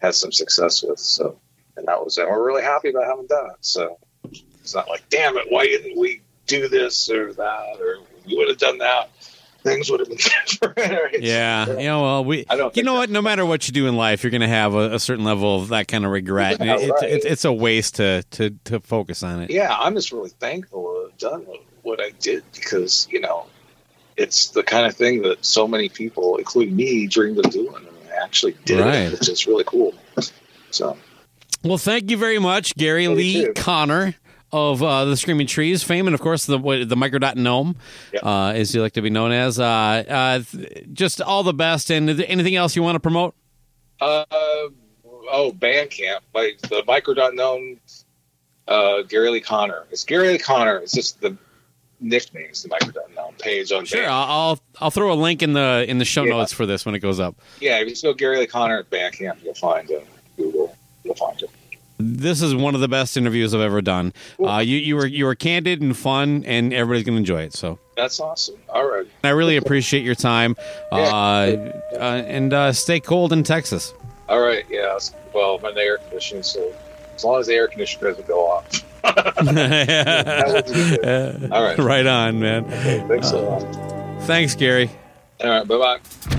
had 0.00 0.14
some 0.14 0.32
success 0.32 0.82
with. 0.82 0.98
So, 0.98 1.38
and 1.76 1.86
that 1.86 2.04
was 2.04 2.18
it. 2.18 2.28
We're 2.28 2.44
really 2.44 2.62
happy 2.62 2.90
about 2.90 3.04
having 3.04 3.26
done 3.26 3.46
it. 3.46 3.56
So 3.60 3.98
it's 4.62 4.74
not 4.74 4.88
like, 4.88 5.02
damn 5.10 5.36
it, 5.36 5.46
why 5.50 5.66
didn't 5.66 5.98
we 5.98 6.20
do 6.46 6.68
this 6.68 7.08
or 7.10 7.32
that, 7.34 7.76
or 7.80 7.98
we 8.26 8.36
would 8.36 8.48
have 8.48 8.58
done 8.58 8.78
that. 8.78 9.10
Things 9.62 9.88
would 9.92 10.00
have 10.00 10.08
been 10.08 10.18
different. 10.74 11.22
Yeah, 11.22 11.66
you 11.78 11.84
know, 11.86 12.02
well, 12.02 12.24
we. 12.24 12.44
I 12.50 12.56
don't 12.56 12.76
You 12.76 12.82
know 12.82 12.94
what? 12.94 13.10
No 13.10 13.22
matter 13.22 13.46
what 13.46 13.68
you 13.68 13.72
do 13.72 13.86
in 13.86 13.94
life, 13.96 14.24
you're 14.24 14.32
going 14.32 14.40
to 14.40 14.48
have 14.48 14.74
a, 14.74 14.94
a 14.94 14.98
certain 14.98 15.24
level 15.24 15.60
of 15.62 15.68
that 15.68 15.86
kind 15.86 16.04
of 16.04 16.10
regret. 16.10 16.56
Yeah, 16.58 16.74
it- 16.74 16.80
it's, 16.82 16.90
right. 17.02 17.10
it's 17.12 17.24
it's 17.24 17.44
a 17.44 17.52
waste 17.52 17.94
to 17.96 18.24
to 18.32 18.50
to 18.64 18.80
focus 18.80 19.22
on 19.22 19.40
it. 19.42 19.50
yeah, 19.50 19.72
I'm 19.78 19.94
just 19.94 20.10
really 20.10 20.30
thankful 20.30 20.82
to 20.82 21.08
have 21.10 21.18
done 21.18 21.46
what, 21.46 21.60
what 21.82 22.00
I 22.00 22.10
did 22.18 22.42
because 22.52 23.06
you 23.08 23.20
know 23.20 23.46
it's 24.16 24.48
the 24.48 24.64
kind 24.64 24.84
of 24.84 24.96
thing 24.96 25.22
that 25.22 25.44
so 25.44 25.68
many 25.68 25.88
people, 25.88 26.38
including 26.38 26.74
me, 26.74 27.06
dreamed 27.06 27.38
of 27.38 27.52
doing, 27.52 27.72
and 27.76 27.86
I 28.12 28.24
actually 28.24 28.56
did 28.64 28.80
Right. 28.80 28.94
it, 28.96 29.12
which 29.12 29.28
is 29.28 29.46
really 29.46 29.64
cool. 29.64 29.94
So 30.72 30.96
Well, 31.62 31.78
thank 31.78 32.10
you 32.10 32.16
very 32.16 32.40
much, 32.40 32.74
Gary 32.74 33.06
Lee 33.06 33.42
you. 33.42 33.52
Conner 33.52 34.16
of 34.52 34.82
uh, 34.82 35.06
the 35.06 35.16
Screaming 35.16 35.46
Trees 35.46 35.82
fame, 35.82 36.06
and 36.06 36.14
of 36.14 36.20
course 36.20 36.44
the 36.46 36.58
the 36.58 36.96
Microdot 36.96 37.36
Gnome, 37.36 37.76
Yep. 38.12 38.24
uh, 38.24 38.48
as 38.48 38.74
you 38.74 38.82
like 38.82 38.92
to 38.92 39.02
be 39.02 39.10
known 39.10 39.32
as. 39.32 39.58
Uh, 39.58 39.64
uh, 39.64 40.42
just 40.92 41.20
all 41.22 41.42
the 41.42 41.54
best. 41.54 41.90
And 41.90 42.08
anything 42.22 42.54
else 42.56 42.76
you 42.76 42.82
want 42.82 42.96
to 42.96 43.00
promote? 43.00 43.34
Uh, 44.00 44.24
oh, 44.34 45.52
Bandcamp, 45.58 46.20
like 46.34 46.60
the 46.62 46.82
Microdot 46.86 47.34
Gnome, 47.34 47.78
uh, 48.68 49.02
Gary 49.02 49.30
Lee 49.30 49.40
Conner. 49.40 49.84
It's 49.90 50.04
Gary 50.04 50.28
Lee 50.28 50.38
Conner. 50.38 50.76
It's 50.78 50.92
just 50.92 51.20
the 51.20 51.36
nicknames 52.00 52.62
the 52.64 52.68
Microdot 52.68 53.14
Gnome 53.14 53.34
page 53.38 53.72
on 53.72 53.84
Sure, 53.86 54.02
Bandcamp. 54.02 54.08
I'll 54.08 54.58
I'll- 54.80 54.90
throw 54.90 55.12
a 55.12 55.14
link 55.14 55.42
in 55.42 55.52
the 55.54 55.84
in 55.88 55.98
the 55.98 56.04
show 56.04 56.24
Yeah. 56.24 56.32
notes 56.36 56.52
for 56.52 56.66
this 56.66 56.84
when 56.84 56.94
it 56.94 56.98
goes 56.98 57.20
up. 57.20 57.36
Yeah, 57.60 57.78
if 57.78 57.84
you 57.84 57.90
just 57.90 58.02
go 58.02 58.12
Gary 58.12 58.38
Lee 58.38 58.46
Conner 58.46 58.78
at 58.80 58.90
Bandcamp, 58.90 59.42
you'll 59.42 59.54
find 59.54 59.90
uh, 59.90 60.00
Google. 60.36 60.76
You'll 61.04 61.14
find 61.14 61.40
it. 61.40 61.50
This 62.02 62.42
is 62.42 62.54
one 62.54 62.74
of 62.74 62.80
the 62.80 62.88
best 62.88 63.16
interviews 63.16 63.54
I've 63.54 63.60
ever 63.60 63.80
done. 63.80 64.12
Uh, 64.44 64.58
you 64.58 64.76
you 64.78 64.96
were 64.96 65.06
you 65.06 65.24
were 65.24 65.34
candid 65.34 65.80
and 65.80 65.96
fun, 65.96 66.44
and 66.46 66.72
everybody's 66.72 67.04
going 67.04 67.14
to 67.16 67.20
enjoy 67.20 67.42
it. 67.42 67.54
So. 67.54 67.78
That's 67.96 68.18
awesome. 68.20 68.56
All 68.70 68.90
right. 68.90 69.06
I 69.22 69.28
really 69.30 69.56
appreciate 69.56 70.02
your 70.02 70.14
time, 70.14 70.56
uh, 70.90 70.96
Yeah. 71.52 71.72
uh, 71.92 72.22
and 72.26 72.52
uh, 72.52 72.72
stay 72.72 73.00
cold 73.00 73.32
in 73.34 73.42
Texas. 73.42 73.92
All 74.30 74.40
right. 74.40 74.64
Yeah. 74.70 74.98
Well, 75.34 75.58
I'm 75.58 75.64
in 75.66 75.74
the 75.74 75.80
air 75.82 75.98
conditioning, 75.98 76.42
so 76.42 76.72
as 77.14 77.22
long 77.22 77.38
as 77.40 77.46
the 77.48 77.54
air 77.54 77.68
conditioner 77.68 78.10
doesn't 78.10 78.26
go 78.26 78.46
off. 78.46 78.66
That 79.04 80.52
would 80.54 80.64
be 80.66 80.96
good. 81.02 81.52
All 81.52 81.62
right. 81.62 81.78
right 81.92 82.06
on, 82.06 82.40
man. 82.40 82.64
Okay, 82.64 83.04
thanks 83.08 83.30
a 83.32 83.36
lot. 83.38 84.22
Thanks, 84.22 84.54
Gary. 84.54 84.90
All 85.42 85.50
right. 85.50 85.66
Bye 85.68 85.98
bye. 86.30 86.38